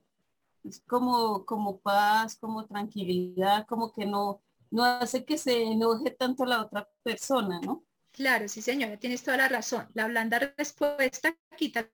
es 0.64 0.82
como, 0.88 1.46
como 1.46 1.80
paz, 1.80 2.38
como 2.38 2.66
tranquilidad, 2.66 3.66
como 3.68 3.94
que 3.94 4.06
no, 4.06 4.42
no 4.72 4.84
hace 4.84 5.26
que 5.26 5.38
se 5.38 5.64
enoje 5.64 6.12
tanto 6.12 6.46
la 6.46 6.62
otra 6.62 6.88
persona, 7.04 7.60
¿no? 7.62 7.84
Claro, 8.16 8.48
sí 8.48 8.62
señora, 8.62 8.98
tienes 8.98 9.24
toda 9.24 9.36
la 9.36 9.50
razón. 9.50 9.90
La 9.94 10.08
blanda 10.08 10.40
respuesta 10.40 11.38
quita 11.58 11.92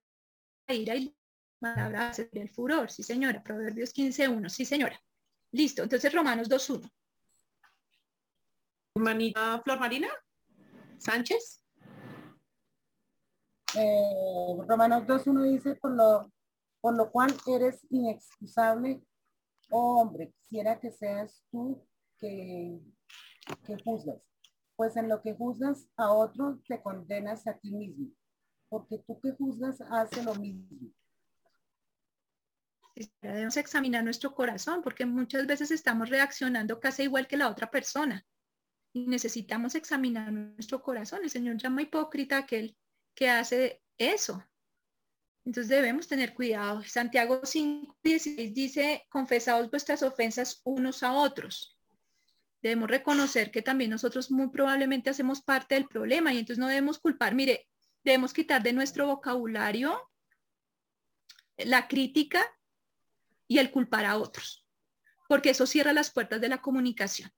la 0.68 0.76
ira 0.76 0.96
y 0.96 1.16
la 1.60 1.74
palabra 1.74 2.10
hace 2.10 2.30
el 2.34 2.48
furor. 2.48 2.92
Sí 2.92 3.02
señora, 3.02 3.42
Proverbios 3.42 3.92
15.1. 3.92 4.50
Sí 4.50 4.64
señora. 4.64 5.02
Listo, 5.52 5.82
entonces 5.82 6.14
Romanos 6.14 6.48
2.1. 6.48 6.92
Hermanita 8.96 9.62
Flor 9.64 9.80
Marina 9.80 10.10
Sánchez. 11.00 11.66
Eh, 13.76 14.58
Romanos 14.68 15.08
2.1 15.08 15.52
dice, 15.54 15.76
por 15.76 15.92
lo, 15.92 16.32
por 16.82 16.96
lo 16.96 17.10
cual 17.10 17.36
eres 17.48 17.84
inexcusable, 17.90 19.02
oh 19.72 20.02
hombre, 20.02 20.32
quisiera 20.34 20.80
que 20.80 20.92
seas 20.92 21.44
tú 21.50 21.84
que, 22.20 22.80
que 23.66 23.76
juzgas. 23.84 24.31
Pues 24.82 24.98
en 24.98 25.10
lo 25.10 25.22
que 25.22 25.36
juzgas 25.36 25.88
a 25.96 26.12
otro, 26.12 26.60
te 26.68 26.82
condenas 26.82 27.46
a 27.46 27.56
ti 27.56 27.72
mismo, 27.72 28.08
porque 28.68 28.98
tú 29.06 29.22
que 29.22 29.32
juzgas 29.32 29.80
hace 29.80 30.24
lo 30.24 30.34
mismo. 30.34 30.92
Debemos 33.22 33.58
examinar 33.58 34.04
nuestro 34.04 34.34
corazón 34.34 34.82
porque 34.82 35.06
muchas 35.06 35.46
veces 35.46 35.70
estamos 35.70 36.10
reaccionando 36.10 36.80
casi 36.80 37.04
igual 37.04 37.28
que 37.28 37.38
la 37.38 37.50
otra 37.50 37.70
persona. 37.70 38.26
Y 38.92 39.06
necesitamos 39.06 39.76
examinar 39.76 40.34
nuestro 40.34 40.82
corazón. 40.82 41.20
El 41.22 41.30
Señor 41.30 41.58
llama 41.58 41.84
hipócrita 41.84 42.38
a 42.38 42.40
aquel 42.40 42.76
que 43.14 43.30
hace 43.30 43.84
eso. 44.00 44.44
Entonces 45.46 45.70
debemos 45.70 46.08
tener 46.08 46.34
cuidado. 46.34 46.82
Santiago 46.86 47.42
5:16 47.44 48.52
dice, 48.52 49.06
confesaos 49.12 49.70
vuestras 49.70 50.02
ofensas 50.02 50.60
unos 50.64 51.04
a 51.04 51.14
otros. 51.14 51.78
Debemos 52.62 52.90
reconocer 52.90 53.52
que 53.52 53.62
también 53.62 53.90
nosotros 53.90 54.30
muy 54.30 54.50
probablemente 54.50 55.10
hacemos 55.10 55.42
parte 55.42 55.76
del 55.76 55.88
problema 55.88 56.34
y 56.34 56.38
entonces 56.38 56.60
no 56.60 56.68
debemos 56.68 57.00
culpar. 57.00 57.34
Mire, 57.34 57.68
debemos 58.04 58.34
quitar 58.34 58.62
de 58.62 58.74
nuestro 58.74 59.08
vocabulario 59.08 60.00
la 61.58 61.88
crítica 61.88 62.46
y 63.48 63.58
el 63.58 63.72
culpar 63.72 64.06
a 64.06 64.18
otros, 64.18 64.66
porque 65.28 65.50
eso 65.50 65.66
cierra 65.66 65.94
las 65.94 66.12
puertas 66.12 66.40
de 66.40 66.50
la 66.50 66.62
comunicación 66.62 67.32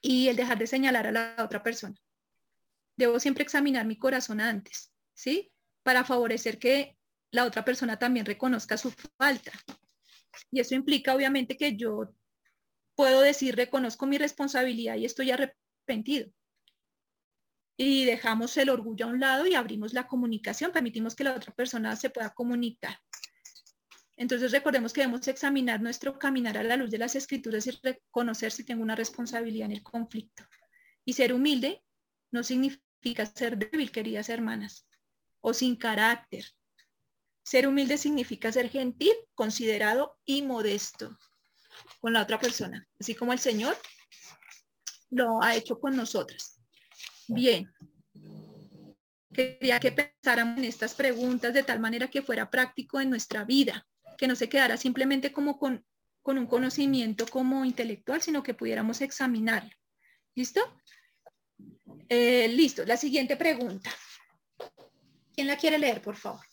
y 0.00 0.28
el 0.28 0.36
dejar 0.36 0.58
de 0.58 0.66
señalar 0.66 1.06
a 1.06 1.12
la 1.12 1.36
otra 1.38 1.62
persona. 1.62 1.96
Debo 2.96 3.20
siempre 3.20 3.44
examinar 3.44 3.86
mi 3.86 3.96
corazón 3.96 4.40
antes, 4.40 4.92
¿sí? 5.14 5.52
Para 5.82 6.04
favorecer 6.04 6.58
que 6.58 6.98
la 7.30 7.44
otra 7.44 7.64
persona 7.64 7.98
también 7.98 8.26
reconozca 8.26 8.76
su 8.76 8.90
falta. 9.18 9.52
Y 10.50 10.60
eso 10.60 10.74
implica 10.74 11.14
obviamente 11.14 11.56
que 11.56 11.76
yo 11.76 12.12
puedo 12.98 13.20
decir, 13.20 13.54
reconozco 13.54 14.06
mi 14.06 14.18
responsabilidad 14.18 14.96
y 14.96 15.04
estoy 15.04 15.30
arrepentido. 15.30 16.32
Y 17.76 18.04
dejamos 18.04 18.56
el 18.56 18.70
orgullo 18.70 19.06
a 19.06 19.08
un 19.10 19.20
lado 19.20 19.46
y 19.46 19.54
abrimos 19.54 19.92
la 19.92 20.08
comunicación, 20.08 20.72
permitimos 20.72 21.14
que 21.14 21.22
la 21.22 21.32
otra 21.32 21.54
persona 21.54 21.94
se 21.94 22.10
pueda 22.10 22.34
comunicar. 22.34 22.98
Entonces 24.16 24.50
recordemos 24.50 24.92
que 24.92 25.02
debemos 25.02 25.28
examinar 25.28 25.80
nuestro 25.80 26.18
caminar 26.18 26.58
a 26.58 26.64
la 26.64 26.76
luz 26.76 26.90
de 26.90 26.98
las 26.98 27.14
escrituras 27.14 27.68
y 27.68 27.70
reconocer 27.70 28.50
si 28.50 28.64
tengo 28.64 28.82
una 28.82 28.96
responsabilidad 28.96 29.66
en 29.66 29.76
el 29.76 29.84
conflicto. 29.84 30.42
Y 31.04 31.12
ser 31.12 31.32
humilde 31.32 31.84
no 32.32 32.42
significa 32.42 33.26
ser 33.26 33.58
débil, 33.58 33.92
queridas 33.92 34.28
hermanas, 34.28 34.88
o 35.40 35.54
sin 35.54 35.76
carácter. 35.76 36.46
Ser 37.44 37.68
humilde 37.68 37.96
significa 37.96 38.50
ser 38.50 38.68
gentil, 38.68 39.14
considerado 39.36 40.18
y 40.24 40.42
modesto 40.42 41.16
con 42.00 42.12
la 42.12 42.22
otra 42.22 42.38
persona, 42.38 42.86
así 42.98 43.14
como 43.14 43.32
el 43.32 43.38
Señor 43.38 43.76
lo 45.10 45.42
ha 45.42 45.54
hecho 45.54 45.78
con 45.78 45.96
nosotras. 45.96 46.60
Bien. 47.28 47.70
Quería 49.32 49.78
que 49.78 49.92
pensáramos 49.92 50.58
en 50.58 50.64
estas 50.64 50.94
preguntas 50.94 51.54
de 51.54 51.62
tal 51.62 51.80
manera 51.80 52.08
que 52.08 52.22
fuera 52.22 52.50
práctico 52.50 53.00
en 53.00 53.10
nuestra 53.10 53.44
vida, 53.44 53.86
que 54.16 54.26
no 54.26 54.34
se 54.34 54.48
quedara 54.48 54.76
simplemente 54.76 55.32
como 55.32 55.58
con, 55.58 55.84
con 56.22 56.38
un 56.38 56.46
conocimiento 56.46 57.26
como 57.26 57.64
intelectual, 57.64 58.20
sino 58.20 58.42
que 58.42 58.54
pudiéramos 58.54 59.00
examinarlo. 59.00 59.70
¿Listo? 60.34 60.60
Eh, 62.08 62.48
listo. 62.48 62.84
La 62.84 62.96
siguiente 62.96 63.36
pregunta. 63.36 63.90
¿Quién 65.34 65.46
la 65.46 65.56
quiere 65.56 65.78
leer, 65.78 66.02
por 66.02 66.16
favor? 66.16 66.44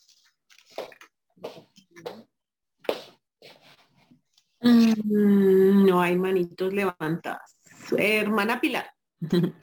Mm, 4.66 5.86
no 5.86 6.02
hay 6.02 6.18
manitos 6.18 6.74
levantadas. 6.74 7.60
Hermana 7.96 8.60
Pilar. 8.60 8.92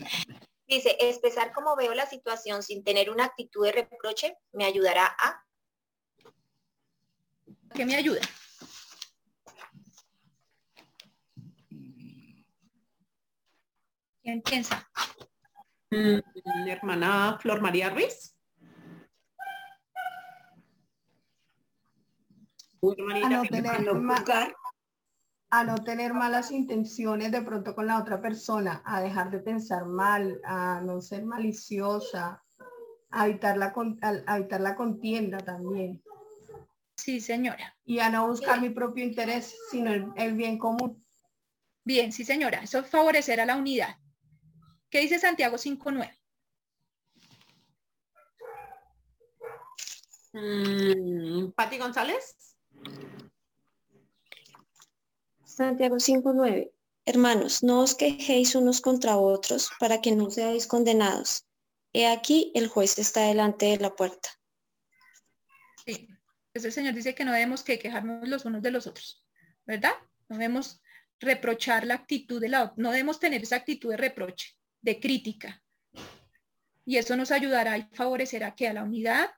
Dice, 0.68 0.96
expresar 1.00 1.52
cómo 1.52 1.74
veo 1.76 1.92
la 1.92 2.06
situación 2.06 2.62
sin 2.62 2.84
tener 2.84 3.10
una 3.10 3.24
actitud 3.24 3.64
de 3.66 3.72
reproche 3.72 4.36
me 4.52 4.64
ayudará 4.64 5.06
a... 5.06 5.44
¿Qué 7.74 7.84
me 7.84 7.96
ayuda? 7.96 8.20
¿Quién 14.22 14.40
piensa? 14.42 14.88
Mm, 15.90 16.20
hermana 16.68 17.38
Flor 17.40 17.60
María 17.60 17.90
Ruiz. 17.90 18.36
Uy, 22.80 22.94
hermanita, 22.98 23.26
A 23.26 23.30
no 23.30 23.42
¿qué 23.42 23.50
le 23.50 23.62
tener 23.62 23.84
pasó? 23.84 23.94
ma- 23.96 24.24
a 25.52 25.64
no 25.64 25.74
tener 25.84 26.14
malas 26.14 26.50
intenciones 26.50 27.30
de 27.30 27.42
pronto 27.42 27.74
con 27.74 27.86
la 27.86 27.98
otra 27.98 28.22
persona, 28.22 28.80
a 28.86 29.02
dejar 29.02 29.30
de 29.30 29.38
pensar 29.38 29.84
mal, 29.84 30.40
a 30.44 30.80
no 30.80 31.02
ser 31.02 31.26
maliciosa, 31.26 32.42
a 33.10 33.28
evitar 33.28 33.58
la, 33.58 33.74
a 34.00 34.38
evitar 34.38 34.62
la 34.62 34.74
contienda 34.74 35.36
también. 35.36 36.02
Sí, 36.96 37.20
señora. 37.20 37.76
Y 37.84 37.98
a 37.98 38.08
no 38.08 38.28
buscar 38.28 38.62
mi 38.62 38.70
propio 38.70 39.04
interés, 39.04 39.54
sino 39.70 39.92
el, 39.92 40.32
bien 40.32 40.58
común. 40.58 41.04
Bien, 41.84 42.12
sí, 42.12 42.24
señora. 42.24 42.62
Eso 42.62 42.82
favorecerá 42.82 43.44
la 43.44 43.56
unidad. 43.56 43.98
¿Qué 44.88 45.00
dice 45.00 45.18
Santiago 45.18 45.58
5.9? 45.58 46.18
Mm, 50.32 51.52
Pati 51.52 51.76
González. 51.76 52.56
Santiago 55.62 55.96
5.9. 55.96 56.72
Hermanos, 57.06 57.62
no 57.62 57.80
os 57.80 57.94
quejéis 57.94 58.54
unos 58.54 58.80
contra 58.80 59.16
otros 59.16 59.70
para 59.78 60.00
que 60.00 60.10
no 60.12 60.28
seáis 60.28 60.66
condenados. 60.66 61.46
He 61.92 62.06
aquí, 62.06 62.50
el 62.54 62.66
juez 62.68 62.98
está 62.98 63.22
delante 63.22 63.66
de 63.66 63.78
la 63.78 63.94
puerta. 63.94 64.28
Sí, 65.86 66.08
pues 66.52 66.64
el 66.64 66.72
Señor 66.72 66.94
dice 66.94 67.14
que 67.14 67.24
no 67.24 67.32
debemos 67.32 67.62
que 67.62 67.78
quejarnos 67.78 68.28
los 68.28 68.44
unos 68.44 68.62
de 68.62 68.72
los 68.72 68.86
otros, 68.88 69.24
¿verdad? 69.64 69.92
No 70.28 70.36
debemos 70.36 70.82
reprochar 71.20 71.86
la 71.86 71.94
actitud 71.94 72.40
de 72.40 72.48
la 72.48 72.72
no 72.76 72.90
debemos 72.90 73.20
tener 73.20 73.42
esa 73.42 73.56
actitud 73.56 73.90
de 73.90 73.96
reproche, 73.96 74.56
de 74.80 74.98
crítica. 74.98 75.62
Y 76.84 76.96
eso 76.96 77.14
nos 77.14 77.30
ayudará 77.30 77.78
y 77.78 77.88
favorecerá 77.92 78.56
que 78.56 78.66
a 78.66 78.72
la 78.72 78.82
unidad, 78.82 79.30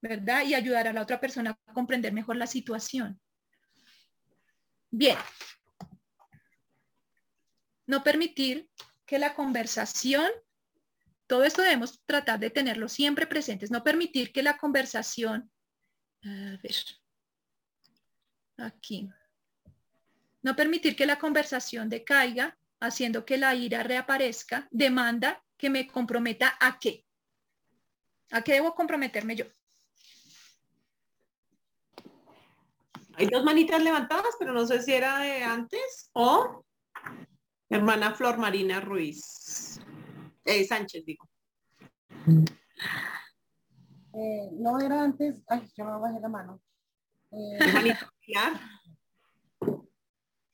¿verdad? 0.00 0.44
Y 0.46 0.54
ayudará 0.54 0.90
a 0.90 0.94
la 0.94 1.02
otra 1.02 1.20
persona 1.20 1.58
a 1.66 1.72
comprender 1.74 2.14
mejor 2.14 2.36
la 2.36 2.46
situación. 2.46 3.20
Bien, 4.90 5.16
no 7.86 8.02
permitir 8.02 8.68
que 9.04 9.18
la 9.18 9.34
conversación, 9.34 10.28
todo 11.26 11.44
esto 11.44 11.62
debemos 11.62 12.02
tratar 12.04 12.38
de 12.38 12.50
tenerlo 12.50 12.88
siempre 12.88 13.26
presentes, 13.26 13.70
no 13.70 13.82
permitir 13.82 14.32
que 14.32 14.42
la 14.42 14.58
conversación, 14.58 15.50
a 16.24 16.58
ver, 16.62 16.76
aquí, 18.58 19.08
no 20.42 20.54
permitir 20.56 20.96
que 20.96 21.06
la 21.06 21.18
conversación 21.18 21.88
decaiga, 21.88 22.58
haciendo 22.80 23.24
que 23.24 23.38
la 23.38 23.54
ira 23.54 23.82
reaparezca, 23.82 24.68
demanda 24.70 25.42
que 25.56 25.70
me 25.70 25.86
comprometa 25.86 26.56
a 26.60 26.78
qué. 26.78 27.04
¿A 28.30 28.42
qué 28.42 28.54
debo 28.54 28.74
comprometerme 28.74 29.36
yo? 29.36 29.46
Hay 33.14 33.26
dos 33.28 33.44
manitas 33.44 33.82
levantadas, 33.82 34.34
pero 34.38 34.52
no 34.52 34.66
sé 34.66 34.82
si 34.82 34.92
era 34.92 35.18
de 35.18 35.42
antes 35.42 36.10
o 36.12 36.64
Hermana 37.68 38.14
Flor 38.14 38.38
Marina 38.38 38.80
Ruiz. 38.80 39.80
Eh, 40.44 40.64
Sánchez, 40.64 41.04
digo. 41.04 41.28
Eh, 44.14 44.48
no 44.52 44.80
era 44.80 45.02
antes. 45.02 45.42
Ay, 45.48 45.68
yo 45.76 45.84
me 45.84 45.98
bajé 45.98 46.20
la 46.20 46.28
mano. 46.28 46.62
Eh, 47.32 47.58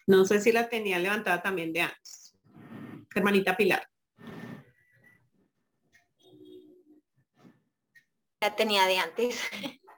no 0.06 0.24
sé 0.24 0.40
si 0.40 0.52
la 0.52 0.68
tenía 0.68 0.98
levantada 0.98 1.42
también 1.42 1.72
de 1.72 1.82
antes. 1.82 2.34
Hermanita 3.14 3.56
Pilar. 3.56 3.86
La 8.40 8.56
tenía 8.56 8.86
de 8.86 8.98
antes. 8.98 9.40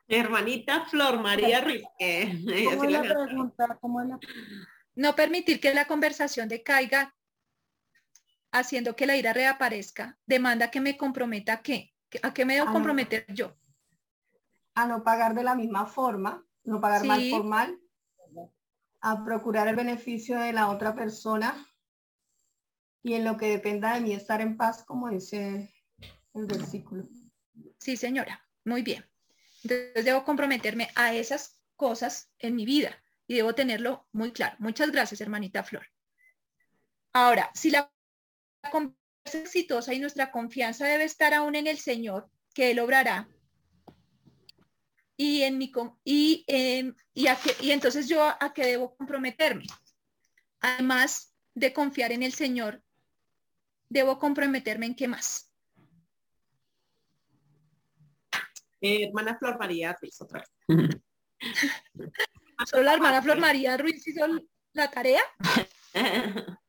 Hermanita 0.08 0.84
Flor 0.86 1.20
María 1.20 1.60
Ruiz. 1.60 1.84
¿Cómo 2.64 2.84
la 2.84 3.02
pregunta? 3.02 3.78
¿Cómo 3.80 4.02
la 4.02 4.18
no 4.94 5.16
permitir 5.16 5.60
que 5.60 5.74
la 5.74 5.86
conversación 5.86 6.48
decaiga 6.48 7.14
haciendo 8.52 8.94
que 8.94 9.06
la 9.06 9.16
ira 9.16 9.32
reaparezca. 9.32 10.18
Demanda 10.26 10.70
que 10.70 10.80
me 10.80 10.96
comprometa 10.96 11.54
a 11.54 11.62
qué. 11.62 11.92
¿A 12.22 12.32
qué 12.32 12.44
me 12.44 12.54
debo 12.54 12.72
comprometer 12.72 13.26
yo? 13.34 13.56
A 14.76 14.86
no 14.86 15.02
pagar 15.02 15.34
de 15.34 15.42
la 15.42 15.56
misma 15.56 15.86
forma, 15.86 16.46
no 16.62 16.80
pagar 16.80 17.04
mal 17.04 17.22
por 17.30 17.44
mal, 17.44 17.80
a 19.00 19.24
procurar 19.24 19.66
el 19.66 19.74
beneficio 19.74 20.38
de 20.38 20.52
la 20.52 20.70
otra 20.70 20.94
persona 20.94 21.54
y 23.02 23.14
en 23.14 23.24
lo 23.24 23.36
que 23.36 23.48
dependa 23.48 23.94
de 23.94 24.00
mí 24.00 24.12
estar 24.12 24.40
en 24.40 24.56
paz, 24.56 24.84
como 24.84 25.10
dice 25.10 25.74
el 26.34 26.46
versículo. 26.46 27.08
Sí, 27.78 27.96
señora, 27.96 28.48
muy 28.64 28.82
bien. 28.82 29.04
Entonces 29.64 30.04
debo 30.04 30.24
comprometerme 30.24 30.90
a 30.94 31.12
esas 31.12 31.60
cosas 31.76 32.30
en 32.38 32.54
mi 32.54 32.64
vida 32.64 33.03
y 33.26 33.34
debo 33.34 33.54
tenerlo 33.54 34.06
muy 34.12 34.32
claro. 34.32 34.56
Muchas 34.58 34.90
gracias, 34.90 35.20
hermanita 35.20 35.62
Flor. 35.62 35.86
Ahora, 37.12 37.50
si 37.54 37.70
la 37.70 37.90
conversación 38.70 38.98
es 39.24 39.34
exitosa 39.34 39.94
y 39.94 40.00
nuestra 40.00 40.30
confianza 40.30 40.86
debe 40.86 41.04
estar 41.04 41.32
aún 41.32 41.54
en 41.54 41.66
el 41.66 41.78
Señor, 41.78 42.28
que 42.52 42.70
Él 42.70 42.80
obrará, 42.80 43.28
y 45.16 45.42
en 45.42 45.58
mi 45.58 45.72
y, 46.04 46.44
y, 46.46 47.28
y 47.60 47.70
entonces 47.70 48.08
yo 48.08 48.22
a 48.24 48.52
qué 48.52 48.66
debo 48.66 48.96
comprometerme 48.96 49.64
además 50.60 51.34
de 51.54 51.72
confiar 51.72 52.12
en 52.12 52.22
el 52.22 52.32
señor 52.32 52.82
debo 53.88 54.18
comprometerme 54.18 54.86
en 54.86 54.96
qué 54.96 55.06
más 55.06 55.52
eh, 58.80 59.04
hermana 59.04 59.38
Flor 59.38 59.58
María 59.58 59.96
otra 60.20 60.40
vez 60.40 60.50
¿Solo 62.66 62.82
la 62.84 62.94
hermana 62.94 63.22
Flor 63.22 63.38
María 63.38 63.76
Ruiz 63.76 64.06
hizo 64.06 64.26
la 64.72 64.90
tarea? 64.90 65.20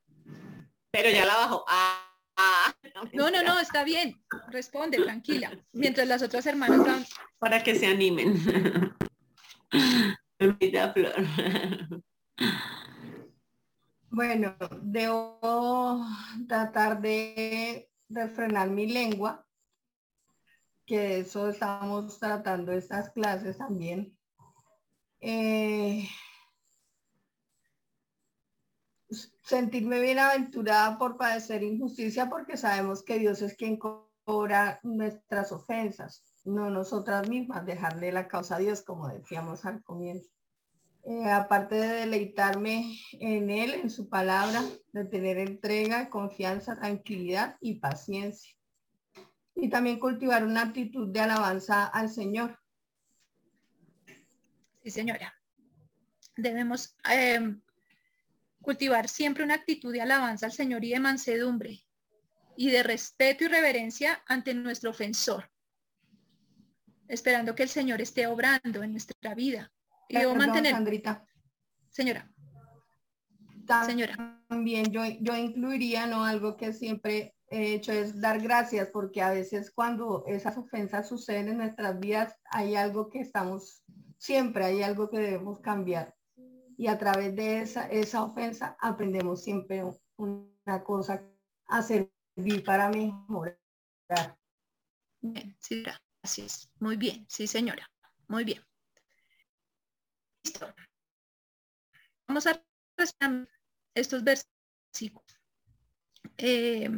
Pero 0.92 1.10
ya 1.10 1.26
la 1.26 1.36
bajó. 1.36 1.66
Ah, 1.68 2.74
no, 3.14 3.30
no, 3.30 3.44
no, 3.44 3.60
está 3.60 3.84
bien. 3.84 4.22
Responde, 4.50 4.98
tranquila. 4.98 5.52
Mientras 5.74 6.08
las 6.08 6.22
otras 6.22 6.46
hermanas 6.46 6.80
van... 6.80 7.06
Para 7.40 7.64
que 7.64 7.76
se 7.76 7.88
animen. 7.88 8.38
Flor. 10.94 11.14
Bueno, 14.10 14.56
debo 14.82 16.06
tratar 16.48 17.02
de, 17.02 17.90
de 18.08 18.28
frenar 18.30 18.70
mi 18.70 18.88
lengua, 18.88 19.46
que 20.86 21.20
eso 21.20 21.50
estamos 21.50 22.20
tratando 22.20 22.72
estas 22.72 23.10
clases 23.12 23.58
también. 23.58 24.18
Eh, 25.28 26.08
sentirme 29.42 30.00
bienaventurada 30.00 31.00
por 31.00 31.18
padecer 31.18 31.64
injusticia 31.64 32.30
porque 32.30 32.58
sabemos 32.58 33.02
que 33.02 33.18
Dios 33.18 33.42
es 33.42 33.56
quien 33.56 33.78
cobra 33.78 34.80
nuestras 34.84 35.52
ofensas, 35.52 36.24
no 36.44 36.70
nosotras 36.70 37.28
mismas, 37.28 37.66
dejarle 37.66 38.12
la 38.12 38.28
causa 38.28 38.58
a 38.58 38.60
Dios, 38.60 38.84
como 38.84 39.08
decíamos 39.08 39.66
al 39.66 39.82
comienzo. 39.82 40.30
Eh, 41.06 41.32
aparte 41.32 41.74
de 41.74 41.88
deleitarme 41.88 42.96
en 43.14 43.50
Él, 43.50 43.74
en 43.74 43.90
su 43.90 44.08
palabra, 44.10 44.64
de 44.94 45.06
tener 45.06 45.40
entrega, 45.40 46.12
confianza, 46.12 46.76
tranquilidad 46.76 47.58
y 47.62 47.80
paciencia. 47.80 48.56
Y 49.56 49.72
también 49.72 49.98
cultivar 49.98 50.46
una 50.46 50.62
actitud 50.62 51.08
de 51.08 51.22
alabanza 51.22 51.88
al 51.88 52.12
Señor. 52.12 52.60
Sí, 54.86 54.92
señora. 54.92 55.34
Debemos 56.38 56.96
em, 57.10 57.60
cultivar 58.62 59.10
siempre 59.10 59.44
una 59.44 59.56
actitud 59.56 59.92
de 59.92 60.02
alabanza 60.02 60.46
al 60.46 60.52
Señor 60.52 60.86
y 60.86 60.92
de 60.92 61.00
mansedumbre 61.00 61.84
y 62.56 62.70
de 62.70 62.84
respeto 62.84 63.46
y 63.46 63.48
reverencia 63.48 64.22
ante 64.28 64.54
nuestro 64.54 64.92
ofensor, 64.92 65.50
esperando 67.08 67.56
que 67.56 67.64
el 67.64 67.70
Señor 67.70 68.00
esté 68.00 68.28
obrando 68.28 68.84
en 68.84 68.92
nuestra 68.92 69.34
vida. 69.34 69.72
Y 70.08 70.20
debo 70.20 70.36
mantener... 70.36 70.76
Señora. 71.90 72.32
Señora. 73.88 74.40
También 74.48 74.92
yo, 74.92 75.04
yo 75.20 75.36
incluiría, 75.36 76.06
¿no? 76.06 76.26
Algo 76.26 76.58
que 76.58 76.74
siempre 76.74 77.36
he 77.50 77.74
hecho 77.74 77.92
es 77.92 78.22
dar 78.22 78.40
gracias, 78.40 78.90
porque 78.90 79.24
a 79.24 79.32
veces 79.32 79.72
cuando 79.72 80.24
esas 80.28 80.56
ofensas 80.60 81.10
suceden 81.10 81.48
en 81.50 81.58
nuestras 81.58 82.00
vidas, 82.00 82.36
hay 82.52 82.76
algo 82.76 83.10
que 83.10 83.22
estamos 83.22 83.84
siempre 84.18 84.66
hay 84.66 84.84
algo 84.84 85.10
que 85.10 85.20
debemos 85.20 85.60
cambiar. 85.60 86.16
Y 86.78 86.88
a 86.88 86.98
través 86.98 87.36
de 87.36 87.62
esa, 87.62 87.88
esa 87.88 88.24
ofensa 88.24 88.76
aprendemos 88.80 89.44
siempre 89.44 89.84
una 90.18 90.84
cosa 90.84 91.24
a 91.68 91.82
servir 91.82 92.64
para 92.66 92.90
mejorar. 92.90 93.58
Bien, 95.22 95.56
sí, 95.60 95.84
gracias. 95.84 96.70
Muy 96.80 96.98
bien, 96.98 97.26
sí, 97.30 97.48
señora. 97.48 97.90
Muy 98.28 98.44
bien. 98.44 98.62
Listo. 100.44 100.74
Vamos 102.28 102.46
a 102.48 102.62
estos 103.94 104.24
versículos. 104.24 105.40
Eh, 106.38 106.90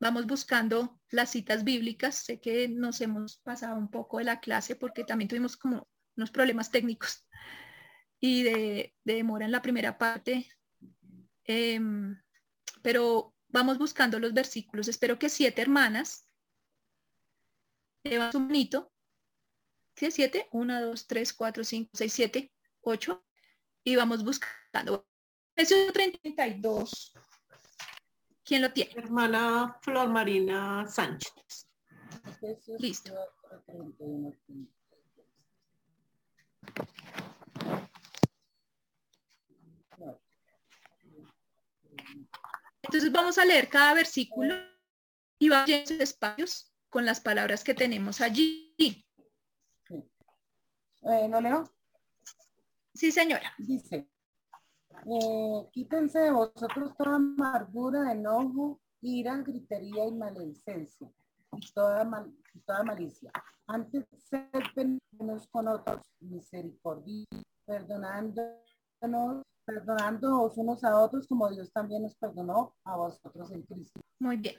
vamos 0.00 0.26
buscando 0.26 1.00
las 1.10 1.30
citas 1.30 1.64
bíblicas. 1.64 2.16
Sé 2.24 2.40
que 2.40 2.68
nos 2.68 3.00
hemos 3.00 3.38
pasado 3.38 3.76
un 3.76 3.90
poco 3.90 4.18
de 4.18 4.24
la 4.24 4.40
clase 4.40 4.76
porque 4.76 5.04
también 5.04 5.28
tuvimos 5.28 5.56
como 5.56 5.86
unos 6.16 6.30
problemas 6.30 6.70
técnicos 6.70 7.26
y 8.20 8.42
de, 8.42 8.94
demora 9.04 9.44
en 9.44 9.52
la 9.52 9.62
primera 9.62 9.98
parte 9.98 10.48
Em, 11.46 12.20
pero 12.82 13.34
vamos 13.48 13.78
buscando 13.78 14.18
los 14.18 14.34
versículos. 14.34 14.88
Espero 14.88 15.18
que 15.18 15.28
siete 15.28 15.62
hermanas 15.62 16.28
llevan 18.02 18.32
su 18.32 18.40
bonito. 18.40 18.92
¿Sí? 19.94 20.10
Siete. 20.10 20.48
Una, 20.50 20.80
dos, 20.80 21.06
tres, 21.06 21.32
cuatro, 21.32 21.64
cinco, 21.64 21.90
seis, 21.94 22.12
siete, 22.12 22.52
ocho. 22.80 23.24
Y 23.84 23.96
vamos 23.96 24.24
buscando. 24.24 25.06
Efesios 25.54 25.92
32. 25.92 27.14
¿Quién 28.44 28.62
lo 28.62 28.72
tiene? 28.72 28.92
Hermana 28.96 29.78
Flor 29.80 30.08
Marina 30.08 30.86
Sánchez. 30.86 31.68
Listo. 32.78 33.14
Vamos 43.26 43.38
a 43.38 43.44
leer 43.44 43.68
cada 43.68 43.92
versículo 43.92 44.54
y 45.40 45.48
vamos 45.48 45.68
a 45.68 45.94
espacios 46.00 46.72
con 46.88 47.04
las 47.04 47.20
palabras 47.20 47.64
que 47.64 47.74
tenemos 47.74 48.20
allí. 48.20 48.72
Eh, 51.02 51.28
¿No 51.28 51.40
leo? 51.40 51.64
Sí, 52.94 53.10
señora. 53.10 53.52
Dice, 53.58 54.08
eh, 55.10 55.68
quítense 55.72 56.20
de 56.20 56.30
vosotros 56.30 56.96
toda 56.96 57.16
amargura, 57.16 58.12
enojo, 58.12 58.80
ira, 59.00 59.38
gritería 59.38 60.06
y 60.06 60.12
maledicencia, 60.12 61.10
y 61.52 61.72
toda, 61.72 62.04
mal, 62.04 62.32
toda 62.64 62.84
malicia. 62.84 63.32
Antes 63.66 64.04
ser 64.20 64.48
unos 65.18 65.48
con 65.48 65.66
otros, 65.66 66.06
misericordia, 66.20 67.26
perdonándonos, 67.64 69.42
perdonándonos 69.66 70.56
unos 70.56 70.82
a 70.84 70.96
otros 70.98 71.26
como 71.26 71.50
Dios 71.50 71.70
también 71.72 72.02
nos 72.02 72.14
perdonó 72.14 72.74
a 72.84 72.96
vosotros 72.96 73.50
en 73.50 73.62
Cristo. 73.62 74.00
Muy 74.20 74.36
bien. 74.36 74.56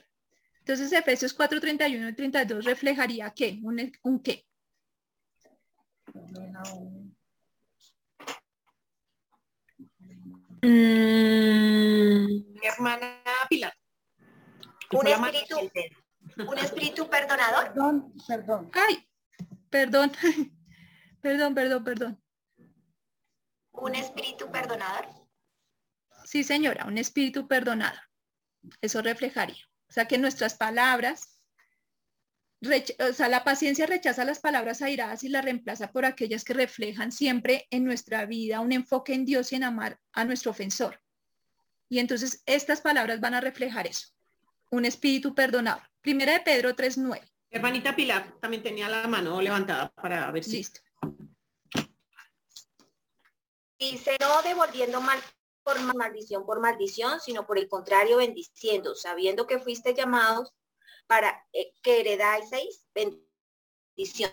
Entonces 0.60 0.92
Efesios 0.92 1.32
4, 1.32 1.60
31 1.60 2.08
y 2.10 2.14
32 2.14 2.64
reflejaría 2.64 3.30
qué, 3.30 3.58
un, 3.62 3.90
un 4.02 4.20
qué. 4.20 4.44
Mm, 10.60 10.68
mi 12.52 12.66
hermana 12.66 13.22
Pilar. 13.48 13.72
Un 14.92 15.06
espíritu, 15.06 15.56
un 16.46 16.58
espíritu 16.58 17.08
perdonador. 17.08 17.72
Perdón, 17.72 18.12
perdón. 18.26 18.70
Ay, 18.74 19.08
perdón. 19.70 20.12
perdón, 21.22 21.54
perdón, 21.54 21.84
perdón. 21.84 22.22
Un 23.80 23.94
espíritu 23.94 24.50
perdonador. 24.50 25.06
Sí, 26.24 26.44
señora, 26.44 26.84
un 26.86 26.98
espíritu 26.98 27.46
perdonador. 27.48 28.00
Eso 28.80 29.02
reflejaría. 29.02 29.64
O 29.88 29.92
sea, 29.92 30.06
que 30.06 30.18
nuestras 30.18 30.54
palabras 30.54 31.38
o 32.60 33.12
sea, 33.12 33.28
la 33.28 33.44
paciencia 33.44 33.86
rechaza 33.86 34.24
las 34.24 34.40
palabras 34.40 34.82
airadas 34.82 35.22
y 35.22 35.28
las 35.28 35.44
reemplaza 35.44 35.92
por 35.92 36.04
aquellas 36.04 36.44
que 36.44 36.54
reflejan 36.54 37.12
siempre 37.12 37.68
en 37.70 37.84
nuestra 37.84 38.26
vida 38.26 38.60
un 38.60 38.72
enfoque 38.72 39.14
en 39.14 39.24
Dios 39.24 39.52
y 39.52 39.56
en 39.56 39.64
amar 39.64 40.00
a 40.12 40.24
nuestro 40.24 40.50
ofensor. 40.50 41.00
Y 41.88 42.00
entonces 42.00 42.42
estas 42.46 42.80
palabras 42.80 43.20
van 43.20 43.34
a 43.34 43.40
reflejar 43.40 43.86
eso, 43.86 44.08
un 44.70 44.84
espíritu 44.84 45.34
perdonado. 45.34 45.80
Primera 46.00 46.32
de 46.32 46.40
Pedro 46.40 46.74
3.9. 46.74 47.20
Hermanita 47.50 47.94
Pilar 47.94 48.34
también 48.40 48.62
tenía 48.62 48.88
la 48.88 49.06
mano 49.06 49.40
levantada 49.40 49.90
para 49.90 50.30
ver 50.32 50.44
si... 50.44 50.58
Listo. 50.58 50.80
Dice, 53.78 54.16
no 54.20 54.42
devolviendo 54.42 55.00
mal 55.00 55.20
por 55.62 55.80
maldición 55.94 56.46
por 56.46 56.60
maldición, 56.60 57.20
sino 57.20 57.46
por 57.46 57.58
el 57.58 57.68
contrario 57.68 58.16
bendiciendo, 58.16 58.94
sabiendo 58.94 59.46
que 59.46 59.58
fuiste 59.58 59.94
llamados 59.94 60.54
para 61.06 61.46
eh, 61.52 61.72
que 61.82 62.00
heredáis 62.00 62.86
bendición. 62.94 64.32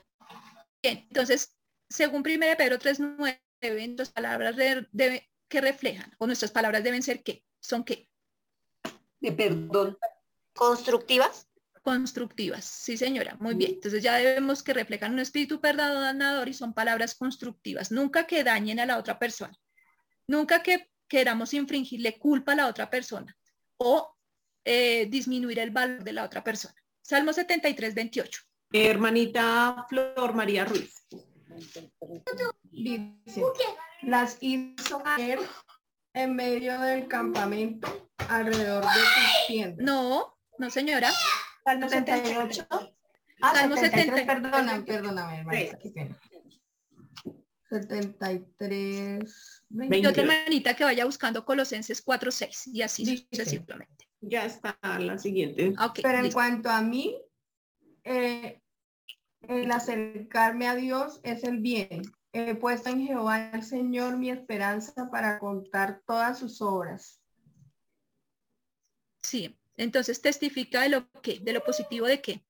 Bien, 0.81 1.05
entonces, 1.09 1.57
según 1.89 2.21
1 2.21 2.57
Pedro 2.57 2.79
3.9, 2.79 3.39
nuestras 3.87 4.11
palabras 4.11 4.55
de, 4.55 5.29
que 5.49 5.61
reflejan, 5.61 6.13
o 6.19 6.25
nuestras 6.25 6.51
palabras 6.51 6.83
deben 6.83 7.03
ser 7.03 7.21
qué, 7.23 7.43
son 7.59 7.83
qué. 7.83 8.09
De 9.19 9.31
perdón. 9.31 9.97
Constructivas. 10.53 11.49
Constructivas, 11.85 12.65
sí 12.65 12.97
señora, 12.97 13.37
muy 13.39 13.53
bien. 13.53 13.73
Entonces 13.75 14.01
ya 14.01 14.15
debemos 14.15 14.63
que 14.63 14.73
reflejan 14.73 15.13
un 15.13 15.19
espíritu 15.19 15.61
perdonador 15.61 16.49
y 16.49 16.53
son 16.55 16.73
palabras 16.73 17.13
constructivas. 17.13 17.91
Nunca 17.91 18.25
que 18.25 18.43
dañen 18.43 18.79
a 18.79 18.87
la 18.87 18.97
otra 18.97 19.19
persona. 19.19 19.55
Nunca 20.25 20.63
que 20.63 20.89
queramos 21.07 21.53
infringirle 21.53 22.17
culpa 22.17 22.53
a 22.53 22.55
la 22.55 22.65
otra 22.65 22.89
persona 22.89 23.37
o 23.77 24.17
eh, 24.63 25.05
disminuir 25.11 25.59
el 25.59 25.69
valor 25.69 26.03
de 26.03 26.13
la 26.13 26.23
otra 26.23 26.43
persona. 26.43 26.73
Salmo 27.03 27.31
73, 27.31 27.93
28. 27.93 28.41
Hermanita 28.73 29.85
Flor 29.87 30.33
María 30.33 30.65
Ruiz. 30.65 31.05
Dice, 32.71 33.53
las 34.01 34.37
hizo 34.41 35.03
caer 35.03 35.37
en 36.15 36.35
medio 36.35 36.81
del 36.81 37.07
campamento 37.07 38.09
alrededor 38.27 38.83
de 38.85 38.89
sus 38.89 39.47
tiendas. 39.47 39.85
No, 39.85 40.35
no 40.57 40.71
señora. 40.71 41.11
Salmo 41.65 41.89
78. 41.89 42.67
Ah, 43.41 43.53
Salmo 43.53 43.75
73, 43.75 44.25
perdóname, 44.25 44.83
perdóname, 44.83 45.39
hermanita, 45.39 45.79
qué 45.79 45.89
pena. 45.89 46.15
73. 47.69 49.63
28. 49.69 50.09
otra 50.09 50.21
hermanita 50.23 50.75
que 50.75 50.83
vaya 50.83 51.05
buscando 51.05 51.43
Colosenses 51.43 52.03
4, 52.03 52.31
6 52.31 52.67
y 52.67 52.83
así 52.83 53.27
sucesivamente. 53.29 54.07
Ya 54.21 54.45
está 54.45 54.77
la 54.99 55.17
siguiente. 55.17 55.73
Pero 56.03 56.19
en 56.19 56.31
cuanto 56.31 56.69
a 56.69 56.81
mí, 56.81 57.17
eh, 58.03 58.61
el 59.41 59.71
acercarme 59.71 60.67
a 60.67 60.75
Dios 60.75 61.19
es 61.23 61.43
el 61.43 61.57
bien. 61.57 62.03
He 62.31 62.53
puesto 62.53 62.89
en 62.89 63.07
Jehová 63.07 63.49
el 63.51 63.63
Señor 63.63 64.17
mi 64.17 64.29
esperanza 64.29 65.09
para 65.09 65.39
contar 65.39 66.03
todas 66.05 66.37
sus 66.37 66.61
obras. 66.61 67.19
Sí, 69.23 69.57
entonces 69.77 70.21
testifica 70.21 70.81
de 70.81 70.89
lo 70.89 71.11
que, 71.21 71.39
de 71.39 71.53
lo 71.53 71.63
positivo 71.63 72.07
de 72.07 72.21
qué. 72.21 72.45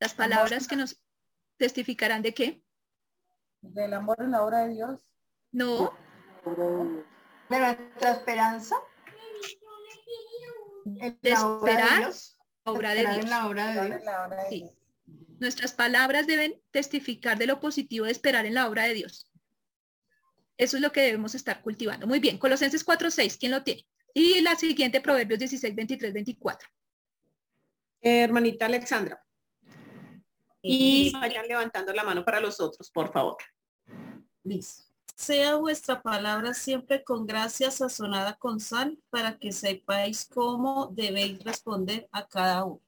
Las 0.00 0.14
palabras 0.14 0.68
que 0.68 0.76
nos 0.76 1.02
testificarán 1.56 2.22
de 2.22 2.34
qué. 2.34 2.62
Del 3.60 3.94
amor 3.94 4.16
en 4.20 4.30
la 4.30 4.44
obra 4.44 4.66
de 4.66 4.74
Dios. 4.74 5.00
No 5.50 5.92
de 7.48 7.58
nuestra 7.58 8.12
esperanza. 8.12 8.76
De 10.84 11.14
esperar 11.22 12.12
obra 12.64 12.94
de 12.94 13.06
Dios. 13.06 13.24
la 13.28 13.46
obra 13.46 13.72
de 13.72 13.86
Dios. 13.86 14.02
Sí. 14.48 14.70
Nuestras 15.38 15.72
palabras 15.72 16.26
deben 16.26 16.60
testificar 16.70 17.38
de 17.38 17.46
lo 17.46 17.60
positivo 17.60 18.06
de 18.06 18.12
esperar 18.12 18.46
en 18.46 18.54
la 18.54 18.68
obra 18.68 18.84
de 18.84 18.94
Dios. 18.94 19.30
Eso 20.58 20.76
es 20.76 20.82
lo 20.82 20.90
que 20.90 21.02
debemos 21.02 21.36
estar 21.36 21.62
cultivando. 21.62 22.06
Muy 22.08 22.18
bien, 22.18 22.36
Colosenses 22.36 22.84
4.6, 22.84 23.38
¿quién 23.38 23.52
lo 23.52 23.62
tiene? 23.62 23.86
Y 24.12 24.40
la 24.40 24.56
siguiente, 24.56 25.00
Proverbios 25.00 25.38
16, 25.38 25.74
23, 25.74 26.12
24. 26.12 26.68
hermanita 28.00 28.66
Alexandra. 28.66 29.24
Y 30.60 31.12
vayan 31.12 31.46
levantando 31.46 31.92
la 31.92 32.02
mano 32.02 32.24
para 32.24 32.40
los 32.40 32.60
otros, 32.60 32.90
por 32.90 33.12
favor. 33.12 33.36
Listo. 34.42 34.82
Sea 35.14 35.56
vuestra 35.56 36.02
palabra 36.02 36.54
siempre 36.54 37.04
con 37.04 37.26
gracia 37.26 37.70
sazonada 37.70 38.34
con 38.36 38.58
sal 38.60 38.98
para 39.10 39.38
que 39.38 39.52
sepáis 39.52 40.26
cómo 40.26 40.88
debéis 40.88 41.42
responder 41.44 42.08
a 42.10 42.26
cada 42.26 42.64
uno. 42.64 42.80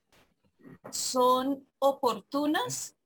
Son 0.90 1.64
oportunas 1.78 2.96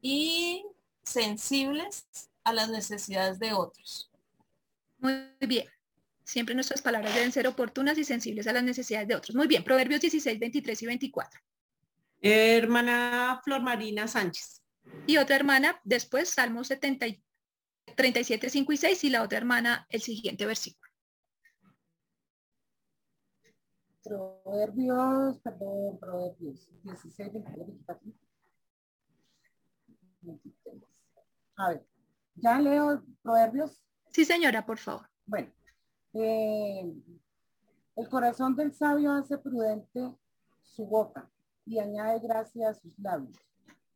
y 0.00 0.64
sensibles 1.02 2.06
a 2.44 2.52
las 2.52 2.68
necesidades 2.68 3.38
de 3.38 3.52
otros. 3.52 4.10
Muy 4.98 5.14
bien. 5.40 5.66
Siempre 6.24 6.54
nuestras 6.54 6.82
palabras 6.82 7.14
deben 7.14 7.32
ser 7.32 7.46
oportunas 7.46 7.98
y 7.98 8.04
sensibles 8.04 8.46
a 8.46 8.52
las 8.52 8.62
necesidades 8.62 9.08
de 9.08 9.16
otros. 9.16 9.34
Muy 9.34 9.46
bien. 9.46 9.64
Proverbios 9.64 10.00
16, 10.00 10.38
23 10.38 10.82
y 10.82 10.86
24. 10.86 11.40
Hermana 12.20 13.40
Flor 13.44 13.62
Marina 13.62 14.06
Sánchez. 14.06 14.62
Y 15.06 15.16
otra 15.16 15.36
hermana, 15.36 15.80
después 15.84 16.30
Salmo 16.30 16.64
73 16.64 17.22
37, 17.96 18.48
5 18.48 18.72
y 18.72 18.76
6 18.76 19.04
y 19.04 19.10
la 19.10 19.22
otra 19.22 19.38
hermana 19.38 19.86
el 19.90 20.00
siguiente 20.00 20.46
versículo. 20.46 20.90
Proverbios, 24.02 25.38
perdón, 25.40 25.98
Proverbios 26.00 26.68
16, 26.82 27.32
23, 27.32 27.68
A 31.56 31.68
ver, 31.68 31.86
¿ya 32.34 32.60
leo 32.60 33.02
Proverbios? 33.22 33.82
Sí, 34.10 34.24
señora, 34.24 34.64
por 34.66 34.78
favor. 34.78 35.08
Bueno, 35.26 35.52
eh, 36.14 36.92
el 37.96 38.08
corazón 38.08 38.54
del 38.56 38.74
sabio 38.74 39.12
hace 39.12 39.38
prudente 39.38 40.14
su 40.62 40.86
boca 40.86 41.30
y 41.64 41.78
añade 41.78 42.20
gracia 42.20 42.70
a 42.70 42.74
sus 42.74 42.98
labios. 42.98 43.36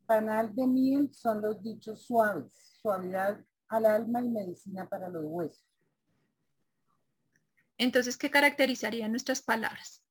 Panal 0.07 0.55
de 0.55 0.67
miel 0.67 1.13
son 1.13 1.43
los 1.43 1.63
dichos 1.63 2.07
suaves, 2.07 2.53
suavidad 2.81 3.45
al 3.69 3.87
alma 3.87 4.23
y 4.23 4.29
medicina 4.29 4.89
para 4.89 5.09
los 5.09 5.25
huesos. 5.27 5.65
Entonces, 7.79 8.17
¿qué 8.17 8.31
caracterizarían 8.31 9.11
nuestras 9.11 9.43
palabras? 9.43 10.03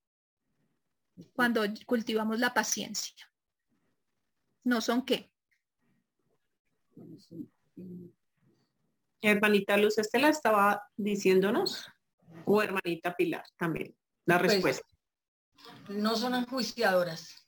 Cuando 1.33 1.61
cultivamos 1.85 2.39
la 2.39 2.53
paciencia. 2.53 3.15
¿No 4.63 4.81
son 4.81 5.05
qué? 5.05 5.31
Hermanita 9.25 9.77
Luz 9.77 9.97
Estela 9.97 10.29
estaba 10.29 10.83
diciéndonos, 10.95 11.87
o 12.45 12.61
hermanita 12.61 13.15
Pilar 13.15 13.43
también, 13.57 13.95
la 14.25 14.39
Pues, 14.39 14.53
respuesta. 14.53 14.87
No 15.89 16.15
son 16.15 16.35
enjuiciadoras. 16.35 17.47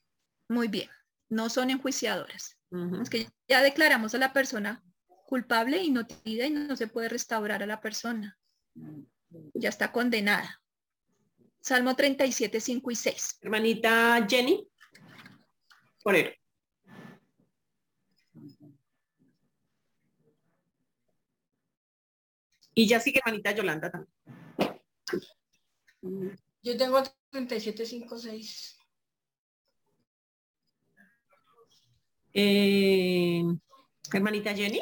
Muy 0.49 0.67
bien, 0.67 0.89
no 1.29 1.49
son 1.49 1.69
enjuiciadoras. 1.69 2.57
Es 3.01 3.09
que 3.09 3.29
ya 3.47 3.61
declaramos 3.61 4.13
a 4.13 4.17
la 4.17 4.33
persona 4.33 4.83
culpable 5.25 5.81
y 5.81 5.89
no 5.89 6.05
y 6.23 6.49
no 6.49 6.75
se 6.75 6.87
puede 6.87 7.09
restaurar 7.09 7.63
a 7.63 7.65
la 7.65 7.79
persona. 7.79 8.37
Ya 9.53 9.69
está 9.69 9.91
condenada. 9.91 10.61
Salmo 11.61 11.95
37, 11.95 12.59
5 12.59 12.91
y 12.91 12.95
6. 12.95 13.39
Hermanita 13.41 14.25
Jenny. 14.27 14.67
Por 16.03 16.15
él. 16.15 16.33
Y 22.77 22.87
ya 22.87 22.99
sigue 22.99 23.19
hermanita 23.25 23.51
Yolanda 23.53 23.89
también. 23.89 24.13
Yo 26.61 26.77
tengo 26.77 27.01
3756. 27.31 28.77
Eh, 32.33 33.41
hermanita 34.13 34.53
Jenny. 34.53 34.79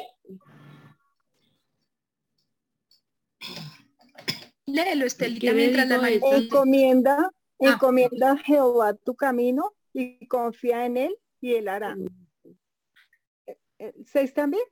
Léelo, 4.66 5.06
Estelita, 5.06 5.40
¿Qué 5.40 5.52
me 5.54 5.62
mientras 5.62 5.88
la 5.88 5.94
hermanita- 5.94 6.26
eso? 6.28 6.36
Encomienda, 6.36 7.30
Ah. 7.32 7.32
encomienda 7.60 8.32
a 8.32 8.36
Jehová 8.36 8.92
tu 8.92 9.14
camino 9.16 9.72
y 9.94 10.26
confía 10.26 10.84
en 10.84 10.98
él 10.98 11.16
y 11.40 11.54
él 11.54 11.68
hará. 11.68 11.96
Eh, 13.46 13.58
eh, 13.78 13.94
¿Seis 14.04 14.34
también? 14.34 14.64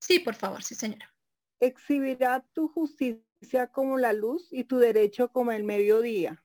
Sí, 0.00 0.18
por 0.18 0.34
favor, 0.34 0.62
sí, 0.62 0.74
señora. 0.74 1.10
Exhibirá 1.60 2.44
tu 2.52 2.68
justicia 2.68 3.66
como 3.72 3.98
la 3.98 4.12
luz 4.12 4.48
y 4.50 4.64
tu 4.64 4.78
derecho 4.78 5.30
como 5.30 5.52
el 5.52 5.64
mediodía. 5.64 6.44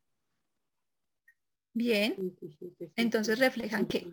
Bien. 1.74 2.16
Entonces 2.96 3.40
reflejan 3.40 3.88
que. 3.88 4.08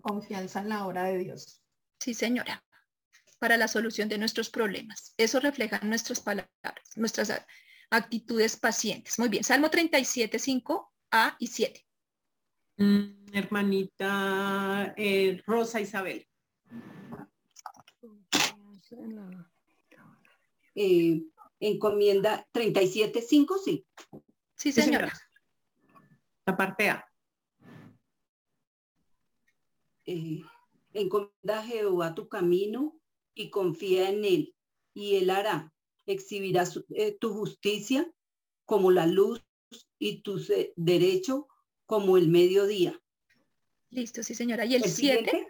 Confianza 0.00 0.60
en 0.60 0.68
la 0.68 0.86
obra 0.86 1.04
de 1.04 1.18
Dios. 1.18 1.62
Sí, 1.98 2.14
señora. 2.14 2.64
Para 3.38 3.56
la 3.56 3.68
solución 3.68 4.08
de 4.08 4.18
nuestros 4.18 4.50
problemas. 4.50 5.14
Eso 5.16 5.40
refleja 5.40 5.80
nuestras 5.80 6.20
palabras, 6.20 6.96
nuestras 6.96 7.32
actitudes 7.90 8.56
pacientes. 8.56 9.18
Muy 9.18 9.28
bien. 9.28 9.44
Salmo 9.44 9.70
37, 9.70 10.38
5, 10.38 10.92
A 11.12 11.36
y 11.38 11.46
7. 11.46 11.84
Mm, 12.78 13.26
hermanita 13.32 14.94
eh, 14.96 15.42
Rosa 15.46 15.80
Isabel. 15.80 16.26
Eh, 20.74 21.22
encomienda 21.60 22.46
37.5, 22.52 23.58
sí. 23.58 23.84
Sí, 24.54 24.72
señora. 24.72 25.12
La 26.46 26.56
parte 26.56 26.88
A. 26.90 27.04
Eh, 30.06 30.40
encomienda 30.94 31.58
a 31.60 31.64
Jehová 31.64 32.14
tu 32.14 32.28
camino 32.28 32.98
y 33.34 33.50
confía 33.50 34.08
en 34.08 34.24
él, 34.24 34.54
y 34.94 35.16
él 35.16 35.30
hará. 35.30 35.72
Exhibirá 36.06 36.64
su- 36.64 36.86
eh, 36.94 37.16
tu 37.20 37.34
justicia 37.34 38.10
como 38.64 38.90
la 38.90 39.06
luz 39.06 39.44
y 39.98 40.22
tu 40.22 40.38
se- 40.38 40.72
derecho 40.76 41.46
como 41.86 42.16
el 42.16 42.28
mediodía. 42.28 42.98
Listo, 43.90 44.22
sí, 44.22 44.34
señora. 44.34 44.64
¿Y 44.64 44.74
el 44.76 44.84
El 44.84 44.90
7? 44.90 45.24
siguiente. 45.30 45.46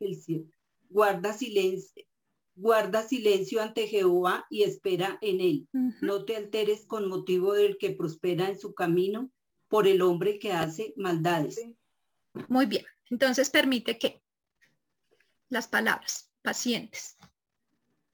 El 0.00 0.14
siete. 0.16 0.54
Guarda 0.92 1.32
silencio, 1.32 2.04
guarda 2.54 3.02
silencio 3.02 3.62
ante 3.62 3.86
Jehová 3.88 4.46
y 4.50 4.62
espera 4.62 5.18
en 5.22 5.40
él. 5.40 5.68
No 6.00 6.24
te 6.26 6.36
alteres 6.36 6.84
con 6.84 7.08
motivo 7.08 7.54
del 7.54 7.78
que 7.78 7.92
prospera 7.92 8.48
en 8.48 8.58
su 8.58 8.74
camino 8.74 9.30
por 9.68 9.86
el 9.86 10.02
hombre 10.02 10.38
que 10.38 10.52
hace 10.52 10.92
maldades. 10.96 11.64
Muy 12.48 12.66
bien. 12.66 12.84
Entonces 13.10 13.48
permite 13.48 13.98
que 13.98 14.22
las 15.48 15.66
palabras 15.66 16.30
pacientes. 16.42 17.16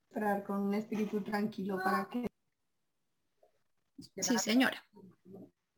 Esperar 0.08 0.44
con 0.44 0.60
un 0.60 0.74
espíritu 0.74 1.20
tranquilo 1.22 1.78
para 1.82 2.08
que 2.08 2.28
Sí, 4.20 4.38
señora. 4.38 4.86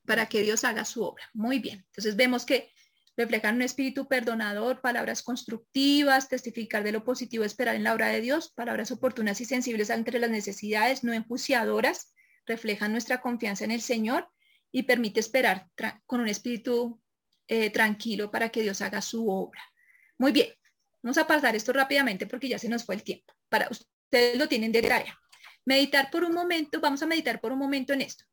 Para 0.04 0.26
que 0.26 0.42
Dios 0.42 0.64
haga 0.64 0.84
su 0.84 1.02
obra. 1.02 1.24
Muy 1.32 1.58
bien. 1.58 1.84
Entonces 1.86 2.16
vemos 2.16 2.44
que 2.44 2.70
reflejan 3.20 3.56
un 3.56 3.62
espíritu 3.62 4.08
perdonador, 4.08 4.80
palabras 4.80 5.22
constructivas, 5.22 6.28
testificar 6.28 6.82
de 6.82 6.92
lo 6.92 7.04
positivo, 7.04 7.44
esperar 7.44 7.76
en 7.76 7.84
la 7.84 7.92
obra 7.92 8.08
de 8.08 8.22
Dios, 8.22 8.50
palabras 8.56 8.90
oportunas 8.90 9.40
y 9.42 9.44
sensibles 9.44 9.90
entre 9.90 10.18
las 10.18 10.30
necesidades, 10.30 11.04
no 11.04 11.12
enjuiciadoras, 11.12 12.14
reflejan 12.46 12.92
nuestra 12.92 13.20
confianza 13.20 13.64
en 13.64 13.72
el 13.72 13.82
Señor 13.82 14.30
y 14.72 14.84
permite 14.84 15.20
esperar 15.20 15.68
con 16.06 16.20
un 16.20 16.28
espíritu 16.28 16.98
eh, 17.46 17.68
tranquilo 17.68 18.30
para 18.30 18.48
que 18.48 18.62
Dios 18.62 18.80
haga 18.80 19.02
su 19.02 19.28
obra. 19.28 19.60
Muy 20.16 20.32
bien. 20.32 20.48
Vamos 21.02 21.18
a 21.18 21.26
pasar 21.26 21.54
esto 21.56 21.72
rápidamente 21.72 22.26
porque 22.26 22.48
ya 22.48 22.58
se 22.58 22.68
nos 22.68 22.84
fue 22.84 22.94
el 22.94 23.02
tiempo. 23.02 23.34
Para 23.48 23.68
ustedes 23.70 24.38
lo 24.38 24.48
tienen 24.48 24.72
de 24.72 24.82
tarea. 24.82 25.18
Meditar 25.66 26.10
por 26.10 26.24
un 26.24 26.32
momento, 26.32 26.80
vamos 26.80 27.02
a 27.02 27.06
meditar 27.06 27.40
por 27.40 27.52
un 27.52 27.58
momento 27.58 27.92
en 27.92 28.00
esto. 28.00 28.24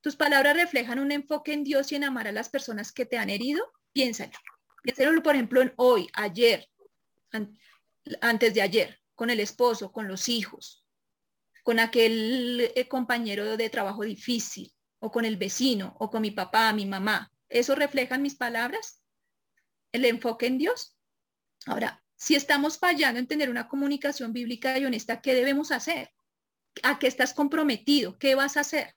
Tus 0.00 0.16
palabras 0.16 0.56
reflejan 0.56 0.98
un 0.98 1.12
enfoque 1.12 1.54
en 1.54 1.64
Dios 1.64 1.90
y 1.90 1.96
en 1.96 2.04
amar 2.04 2.28
a 2.28 2.32
las 2.32 2.50
personas 2.50 2.92
que 2.92 3.06
te 3.06 3.16
han 3.16 3.30
herido. 3.30 3.64
Piénsalo. 3.94 4.32
Piénsalo, 4.82 5.22
por 5.22 5.34
ejemplo, 5.34 5.62
en 5.62 5.72
hoy, 5.76 6.08
ayer, 6.12 6.68
an- 7.32 7.56
antes 8.20 8.52
de 8.52 8.60
ayer, 8.60 9.00
con 9.14 9.30
el 9.30 9.40
esposo, 9.40 9.90
con 9.92 10.06
los 10.08 10.28
hijos, 10.28 10.84
con 11.62 11.78
aquel 11.78 12.70
eh, 12.74 12.88
compañero 12.88 13.56
de 13.56 13.70
trabajo 13.70 14.02
difícil, 14.02 14.70
o 14.98 15.10
con 15.10 15.24
el 15.24 15.36
vecino, 15.36 15.96
o 15.98 16.10
con 16.10 16.20
mi 16.22 16.30
papá, 16.30 16.72
mi 16.74 16.84
mamá. 16.86 17.32
¿Eso 17.48 17.74
reflejan 17.74 18.20
mis 18.20 18.34
palabras? 18.34 19.02
¿El 19.92 20.04
enfoque 20.04 20.46
en 20.46 20.58
Dios? 20.58 20.96
Ahora, 21.66 22.02
si 22.16 22.34
estamos 22.34 22.78
fallando 22.78 23.20
en 23.20 23.26
tener 23.26 23.48
una 23.48 23.68
comunicación 23.68 24.32
bíblica 24.32 24.78
y 24.78 24.84
honesta, 24.84 25.20
¿qué 25.22 25.34
debemos 25.34 25.70
hacer? 25.70 26.12
¿A 26.82 26.98
qué 26.98 27.06
estás 27.06 27.32
comprometido? 27.32 28.18
¿Qué 28.18 28.34
vas 28.34 28.56
a 28.56 28.60
hacer? 28.60 28.96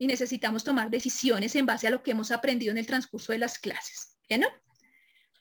Y 0.00 0.08
necesitamos 0.08 0.64
tomar 0.64 0.90
decisiones 0.90 1.54
en 1.54 1.66
base 1.66 1.86
a 1.86 1.90
lo 1.90 2.02
que 2.02 2.10
hemos 2.10 2.32
aprendido 2.32 2.72
en 2.72 2.78
el 2.78 2.86
transcurso 2.86 3.32
de 3.32 3.38
las 3.38 3.58
clases. 3.58 4.16
¿Bien, 4.28 4.40
no? 4.40 4.48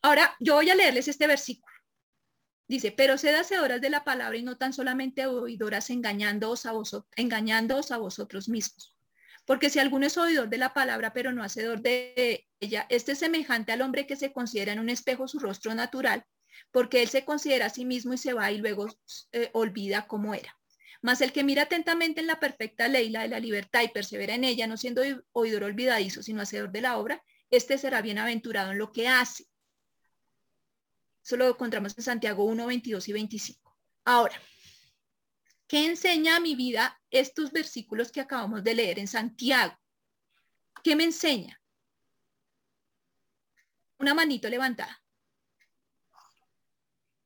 Ahora, 0.01 0.35
yo 0.39 0.55
voy 0.55 0.69
a 0.69 0.75
leerles 0.75 1.07
este 1.07 1.27
versículo. 1.27 1.73
Dice, 2.67 2.91
pero 2.91 3.17
sed 3.17 3.33
hacedoras 3.35 3.81
de 3.81 3.89
la 3.89 4.03
palabra 4.03 4.37
y 4.37 4.43
no 4.43 4.57
tan 4.57 4.73
solamente 4.73 5.25
oidoras 5.25 5.89
engañándoos 5.89 6.65
a, 6.65 6.73
vosotros, 6.73 7.11
engañándoos 7.15 7.91
a 7.91 7.97
vosotros 7.97 8.47
mismos. 8.47 8.95
Porque 9.45 9.71
si 9.71 9.79
alguno 9.79 10.05
es 10.05 10.17
oidor 10.17 10.49
de 10.49 10.59
la 10.59 10.73
palabra, 10.75 11.11
pero 11.13 11.31
no 11.31 11.41
hacedor 11.41 11.81
de 11.81 12.47
ella, 12.59 12.85
este 12.89 13.13
es 13.13 13.19
semejante 13.19 13.71
al 13.71 13.81
hombre 13.81 14.05
que 14.05 14.15
se 14.15 14.31
considera 14.31 14.73
en 14.73 14.79
un 14.79 14.89
espejo 14.89 15.27
su 15.27 15.39
rostro 15.39 15.73
natural, 15.73 16.25
porque 16.71 17.01
él 17.01 17.07
se 17.09 17.25
considera 17.25 17.67
a 17.67 17.69
sí 17.69 17.85
mismo 17.85 18.13
y 18.13 18.17
se 18.19 18.33
va 18.33 18.51
y 18.51 18.59
luego 18.59 18.87
eh, 19.31 19.49
olvida 19.53 20.05
cómo 20.05 20.35
era. 20.35 20.58
Mas 21.01 21.21
el 21.21 21.31
que 21.31 21.43
mira 21.43 21.63
atentamente 21.63 22.19
en 22.19 22.27
la 22.27 22.39
perfecta 22.39 22.87
ley, 22.87 23.09
la 23.09 23.21
de 23.21 23.29
la 23.29 23.39
libertad, 23.39 23.81
y 23.83 23.87
persevera 23.87 24.35
en 24.35 24.43
ella, 24.43 24.67
no 24.67 24.75
siendo 24.75 25.01
oidor 25.31 25.63
olvidadizo, 25.63 26.21
sino 26.21 26.41
hacedor 26.41 26.71
de 26.71 26.81
la 26.81 26.97
obra, 26.97 27.23
este 27.49 27.77
será 27.77 28.01
bienaventurado 28.01 28.71
en 28.71 28.77
lo 28.77 28.91
que 28.91 29.07
hace. 29.07 29.45
Eso 31.23 31.37
lo 31.37 31.47
encontramos 31.47 31.97
en 31.97 32.03
Santiago 32.03 32.43
1, 32.43 32.65
22 32.65 33.07
y 33.07 33.13
25. 33.13 33.77
Ahora, 34.05 34.41
¿qué 35.67 35.85
enseña 35.85 36.35
a 36.35 36.39
mi 36.39 36.55
vida 36.55 36.99
estos 37.11 37.51
versículos 37.51 38.11
que 38.11 38.21
acabamos 38.21 38.63
de 38.63 38.75
leer 38.75 38.99
en 38.99 39.07
Santiago? 39.07 39.77
¿Qué 40.83 40.95
me 40.95 41.03
enseña? 41.03 41.61
Una 43.99 44.13
manito 44.13 44.49
levantada. 44.49 45.01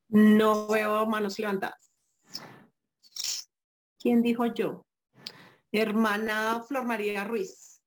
No 0.09 0.67
veo 0.67 1.05
manos 1.05 1.39
levantadas. 1.39 1.82
¿Quién 4.03 4.21
dijo 4.21 4.45
yo? 4.47 4.85
Hermana 5.71 6.61
Flor 6.67 6.83
María 6.83 7.23
Ruiz. 7.23 7.81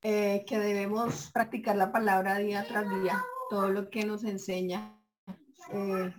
eh, 0.00 0.46
que 0.46 0.58
debemos 0.58 1.30
practicar 1.30 1.76
la 1.76 1.92
palabra 1.92 2.38
día 2.38 2.64
tras 2.66 2.88
día, 3.02 3.22
todo 3.50 3.68
lo 3.68 3.90
que 3.90 4.06
nos 4.06 4.24
enseña, 4.24 4.98
eh, 5.74 6.14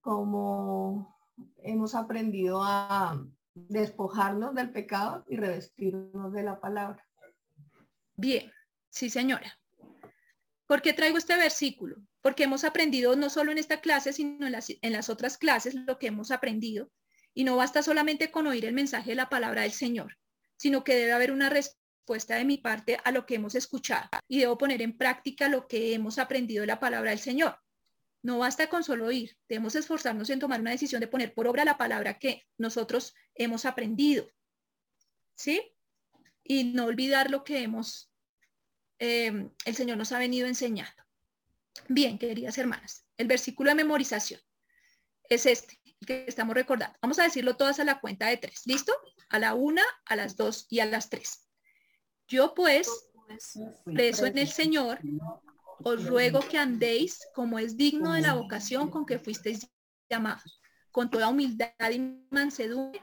como 0.00 1.14
hemos 1.58 1.94
aprendido 1.94 2.62
a 2.64 3.22
despojarnos 3.54 4.54
del 4.54 4.72
pecado 4.72 5.26
y 5.28 5.36
revestirnos 5.36 6.32
de 6.32 6.44
la 6.44 6.58
palabra. 6.60 7.06
Bien, 8.16 8.50
sí 8.88 9.10
señora. 9.10 9.52
¿Por 10.68 10.82
qué 10.82 10.92
traigo 10.92 11.16
este 11.16 11.34
versículo? 11.34 11.96
Porque 12.20 12.44
hemos 12.44 12.62
aprendido 12.62 13.16
no 13.16 13.30
solo 13.30 13.50
en 13.50 13.56
esta 13.56 13.80
clase, 13.80 14.12
sino 14.12 14.46
en 14.46 14.92
las, 14.92 15.08
otras 15.08 15.38
clases 15.38 15.74
lo 15.74 15.98
que 15.98 16.08
hemos 16.08 16.30
aprendido. 16.30 16.90
Y 17.32 17.44
no 17.44 17.56
basta 17.56 17.82
solamente 17.82 18.30
con 18.30 18.46
oír 18.46 18.66
el 18.66 18.74
mensaje 18.74 19.10
de 19.10 19.16
la 19.16 19.30
palabra 19.30 19.62
del 19.62 19.72
Señor, 19.72 20.18
sino 20.58 20.84
que 20.84 20.94
debe 20.94 21.12
haber 21.12 21.32
una 21.32 21.48
respuesta 21.48 22.36
de 22.36 22.44
mi 22.44 22.58
parte 22.58 22.98
a 23.02 23.12
lo 23.12 23.24
que 23.24 23.36
hemos 23.36 23.54
escuchado 23.54 24.10
y 24.28 24.40
debo 24.40 24.58
poner 24.58 24.82
en 24.82 24.98
práctica 24.98 25.48
lo 25.48 25.66
que 25.66 25.94
hemos 25.94 26.18
aprendido 26.18 26.60
de 26.60 26.66
la 26.66 26.80
palabra 26.80 27.10
del 27.10 27.18
Señor. 27.18 27.58
No 28.22 28.36
basta 28.38 28.68
con 28.68 28.84
solo 28.84 29.06
oír, 29.06 29.38
debemos 29.48 29.74
esforzarnos 29.74 30.28
en 30.28 30.38
tomar 30.38 30.60
una 30.60 30.72
decisión 30.72 31.00
de 31.00 31.08
poner 31.08 31.32
por 31.32 31.46
obra 31.46 31.64
la 31.64 31.78
palabra 31.78 32.18
que 32.18 32.46
nosotros 32.58 33.14
hemos 33.34 33.64
aprendido. 33.64 34.28
¿Sí? 35.34 35.62
Y 36.44 36.64
no 36.64 36.84
olvidar 36.84 37.30
lo 37.30 37.42
que 37.42 37.62
hemos 37.62 38.07
Em, 38.98 39.50
el 39.64 39.74
Señor 39.74 39.96
nos 39.96 40.12
ha 40.12 40.18
venido 40.18 40.46
enseñando. 40.46 41.02
Bien, 41.88 42.18
queridas 42.18 42.58
hermanas, 42.58 43.06
el 43.16 43.28
versículo 43.28 43.70
de 43.70 43.76
memorización 43.76 44.40
es 45.28 45.46
este, 45.46 45.80
que 46.06 46.24
estamos 46.26 46.54
recordando. 46.54 46.98
Vamos 47.00 47.18
a 47.18 47.24
decirlo 47.24 47.56
todas 47.56 47.78
a 47.80 47.84
la 47.84 48.00
cuenta 48.00 48.26
de 48.26 48.36
tres. 48.36 48.66
¿Listo? 48.66 48.92
A 49.28 49.38
la 49.38 49.54
una, 49.54 49.82
a 50.06 50.16
las 50.16 50.36
dos 50.36 50.66
y 50.68 50.80
a 50.80 50.86
las 50.86 51.10
tres. 51.10 51.48
Yo 52.26 52.54
pues, 52.54 53.10
preso 53.84 54.26
en 54.26 54.38
el 54.38 54.48
Señor, 54.48 54.98
os 55.84 56.06
ruego 56.06 56.40
que 56.40 56.58
andéis 56.58 57.20
como 57.34 57.58
es 57.58 57.76
digno 57.76 58.12
de 58.12 58.22
la 58.22 58.34
vocación 58.34 58.90
con 58.90 59.06
que 59.06 59.18
fuisteis 59.18 59.68
llamados, 60.10 60.60
con 60.90 61.10
toda 61.10 61.28
humildad 61.28 61.72
y 61.92 62.26
mansedumbre, 62.30 63.00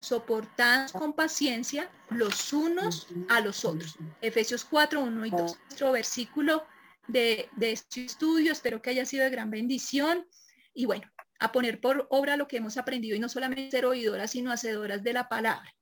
soportad 0.00 0.90
con 0.90 1.12
paciencia 1.12 1.90
los 2.10 2.52
unos 2.52 3.08
a 3.28 3.40
los 3.40 3.64
otros. 3.64 3.96
Efesios 4.20 4.64
4, 4.64 5.00
1 5.00 5.26
y 5.26 5.30
2. 5.30 5.40
Nuestro 5.40 5.92
versículo 5.92 6.64
de, 7.06 7.48
de 7.56 7.72
este 7.72 8.04
estudio, 8.04 8.52
espero 8.52 8.80
que 8.80 8.90
haya 8.90 9.04
sido 9.04 9.24
de 9.24 9.30
gran 9.30 9.50
bendición. 9.50 10.26
Y 10.72 10.86
bueno, 10.86 11.10
a 11.38 11.52
poner 11.52 11.80
por 11.80 12.06
obra 12.10 12.36
lo 12.36 12.48
que 12.48 12.56
hemos 12.56 12.76
aprendido 12.76 13.16
y 13.16 13.20
no 13.20 13.28
solamente 13.28 13.70
ser 13.70 13.84
oidoras, 13.84 14.30
sino 14.30 14.52
hacedoras 14.52 15.02
de 15.02 15.12
la 15.12 15.28
palabra. 15.28 15.74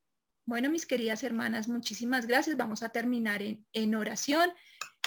Bueno, 0.46 0.70
mis 0.70 0.86
queridas 0.86 1.22
hermanas, 1.22 1.68
muchísimas 1.68 2.26
gracias. 2.26 2.56
Vamos 2.56 2.82
a 2.82 2.88
terminar 2.88 3.42
en, 3.42 3.66
en 3.72 3.94
oración 3.94 4.50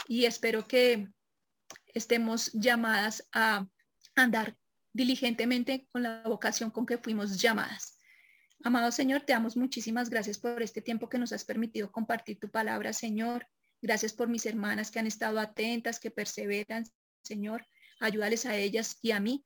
y 0.07 0.25
espero 0.25 0.67
que 0.67 1.07
estemos 1.88 2.51
llamadas 2.53 3.27
a 3.33 3.67
andar 4.15 4.55
diligentemente 4.93 5.88
con 5.91 6.03
la 6.03 6.21
vocación 6.23 6.69
con 6.69 6.85
que 6.85 6.97
fuimos 6.97 7.41
llamadas. 7.41 7.97
Amado 8.63 8.91
Señor, 8.91 9.21
te 9.21 9.33
damos 9.33 9.57
muchísimas 9.57 10.11
gracias 10.11 10.38
por 10.38 10.61
este 10.61 10.83
tiempo 10.83 11.09
que 11.09 11.17
nos 11.17 11.33
has 11.33 11.43
permitido 11.43 11.91
compartir 11.91 12.39
tu 12.39 12.51
palabra, 12.51 12.93
Señor. 12.93 13.47
Gracias 13.81 14.13
por 14.13 14.27
mis 14.27 14.45
hermanas 14.45 14.91
que 14.91 14.99
han 14.99 15.07
estado 15.07 15.39
atentas, 15.39 15.99
que 15.99 16.11
perseveran, 16.11 16.85
Señor. 17.23 17.65
Ayúdales 17.99 18.45
a 18.45 18.55
ellas 18.55 18.99
y 19.01 19.11
a 19.11 19.19
mí 19.19 19.43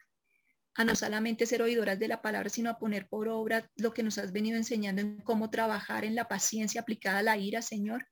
a 0.73 0.83
no 0.83 0.95
solamente 0.95 1.45
ser 1.45 1.61
oidoras 1.61 1.97
de 1.97 2.09
la 2.09 2.21
palabra, 2.21 2.49
sino 2.49 2.69
a 2.69 2.77
poner 2.77 3.07
por 3.07 3.29
obra 3.29 3.71
lo 3.77 3.93
que 3.93 4.03
nos 4.03 4.17
has 4.17 4.33
venido 4.33 4.57
enseñando 4.57 5.01
en 5.01 5.21
cómo 5.21 5.49
trabajar 5.49 6.03
en 6.03 6.15
la 6.15 6.27
paciencia 6.27 6.81
aplicada 6.81 7.19
a 7.19 7.23
la 7.23 7.37
ira, 7.37 7.61
Señor. 7.61 8.05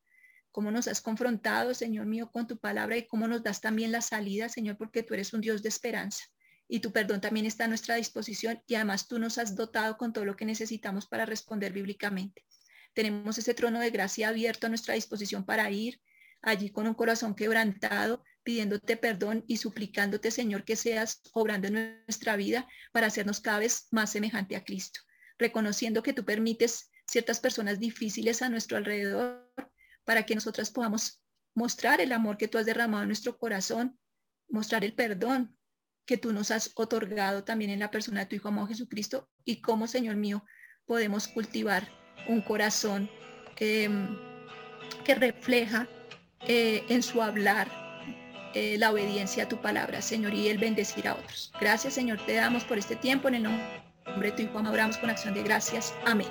Cómo 0.52 0.72
nos 0.72 0.88
has 0.88 1.02
confrontado, 1.02 1.74
Señor 1.74 2.06
mío, 2.06 2.32
con 2.32 2.48
tu 2.48 2.58
palabra 2.58 2.96
y 2.96 3.08
cómo 3.08 3.28
nos 3.28 3.44
das 3.44 3.60
también 3.60 3.92
la 3.92 4.00
salida, 4.00 4.48
Señor, 4.48 4.78
porque 4.78 5.04
tú 5.04 5.16
eres 5.16 5.34
un 5.34 5.42
Dios 5.42 5.62
de 5.64 5.68
esperanza 5.68 6.24
y 6.74 6.80
tu 6.80 6.92
perdón 6.92 7.22
también 7.22 7.46
está 7.46 7.66
a 7.66 7.68
nuestra 7.68 7.98
disposición 7.98 8.64
y 8.66 8.74
además 8.74 9.08
tú 9.08 9.20
nos 9.20 9.38
has 9.38 9.56
dotado 9.56 9.96
con 9.96 10.12
todo 10.12 10.26
lo 10.26 10.36
que 10.36 10.44
necesitamos 10.44 11.06
para 11.06 11.24
responder 11.24 11.72
bíblicamente. 11.72 12.44
Tenemos 12.96 13.38
ese 13.38 13.54
trono 13.54 13.80
de 13.80 13.92
gracia 13.92 14.30
abierto 14.30 14.66
a 14.66 14.70
nuestra 14.70 14.96
disposición 14.96 15.46
para 15.46 15.70
ir 15.70 16.02
allí 16.42 16.72
con 16.72 16.88
un 16.88 16.96
corazón 16.96 17.36
quebrantado, 17.36 18.24
pidiéndote 18.42 18.98
perdón 18.98 19.44
y 19.48 19.58
suplicándote, 19.58 20.32
Señor, 20.32 20.64
que 20.64 20.76
seas 20.76 21.22
obrando 21.34 21.68
en 21.68 22.02
nuestra 22.08 22.36
vida 22.38 22.68
para 22.92 23.06
hacernos 23.06 23.40
cada 23.40 23.60
vez 23.60 23.86
más 23.92 24.10
semejante 24.10 24.56
a 24.56 24.64
Cristo, 24.64 25.00
reconociendo 25.38 26.02
que 26.02 26.14
tú 26.14 26.26
permites 26.26 26.90
ciertas 27.08 27.40
personas 27.40 27.78
difíciles 27.78 28.42
a 28.42 28.50
nuestro 28.50 28.78
alrededor 28.78 29.48
para 30.06 30.26
que 30.26 30.34
nosotras 30.34 30.72
podamos 30.72 31.22
mostrar 31.54 32.02
el 32.02 32.14
amor 32.14 32.38
que 32.38 32.48
tú 32.48 32.58
has 32.58 32.66
derramado 32.66 33.04
en 33.04 33.10
nuestro 33.10 33.38
corazón, 33.38 34.00
mostrar 34.50 34.84
el 34.84 34.96
perdón 34.96 35.56
que 36.06 36.18
tú 36.18 36.34
nos 36.34 36.52
has 36.52 36.72
otorgado 36.76 37.44
también 37.44 37.72
en 37.72 37.80
la 37.80 37.92
persona 37.92 38.22
de 38.22 38.26
tu 38.28 38.36
Hijo 38.36 38.50
amado 38.50 38.68
Jesucristo 38.68 39.30
y 39.46 39.62
cómo, 39.62 39.88
Señor 39.88 40.16
mío, 40.16 40.44
podemos 40.86 41.28
cultivar 41.28 41.88
un 42.28 42.42
corazón 42.42 43.10
em, 43.58 44.18
que 45.06 45.16
refleja 45.16 45.88
eh, 46.48 46.84
en 46.90 47.04
su 47.04 47.22
hablar 47.22 47.70
eh, 48.54 48.78
la 48.78 48.92
obediencia 48.92 49.46
a 49.46 49.50
tu 49.50 49.62
palabra, 49.62 50.02
Señor, 50.02 50.34
y 50.34 50.50
el 50.50 50.58
bendecir 50.58 51.08
a 51.08 51.16
otros. 51.16 51.52
Gracias, 51.60 51.94
Señor, 51.94 52.24
te 52.26 52.34
damos 52.34 52.64
por 52.66 52.78
este 52.78 52.96
tiempo 52.96 53.28
en 53.28 53.36
el 53.36 53.44
nombre 53.44 53.64
de 54.22 54.32
tu 54.32 54.42
Hijo 54.44 54.60
amado, 54.60 54.78
con 55.00 55.10
acción 55.10 55.34
de 55.34 55.44
gracias. 55.44 55.94
Amén. 56.06 56.28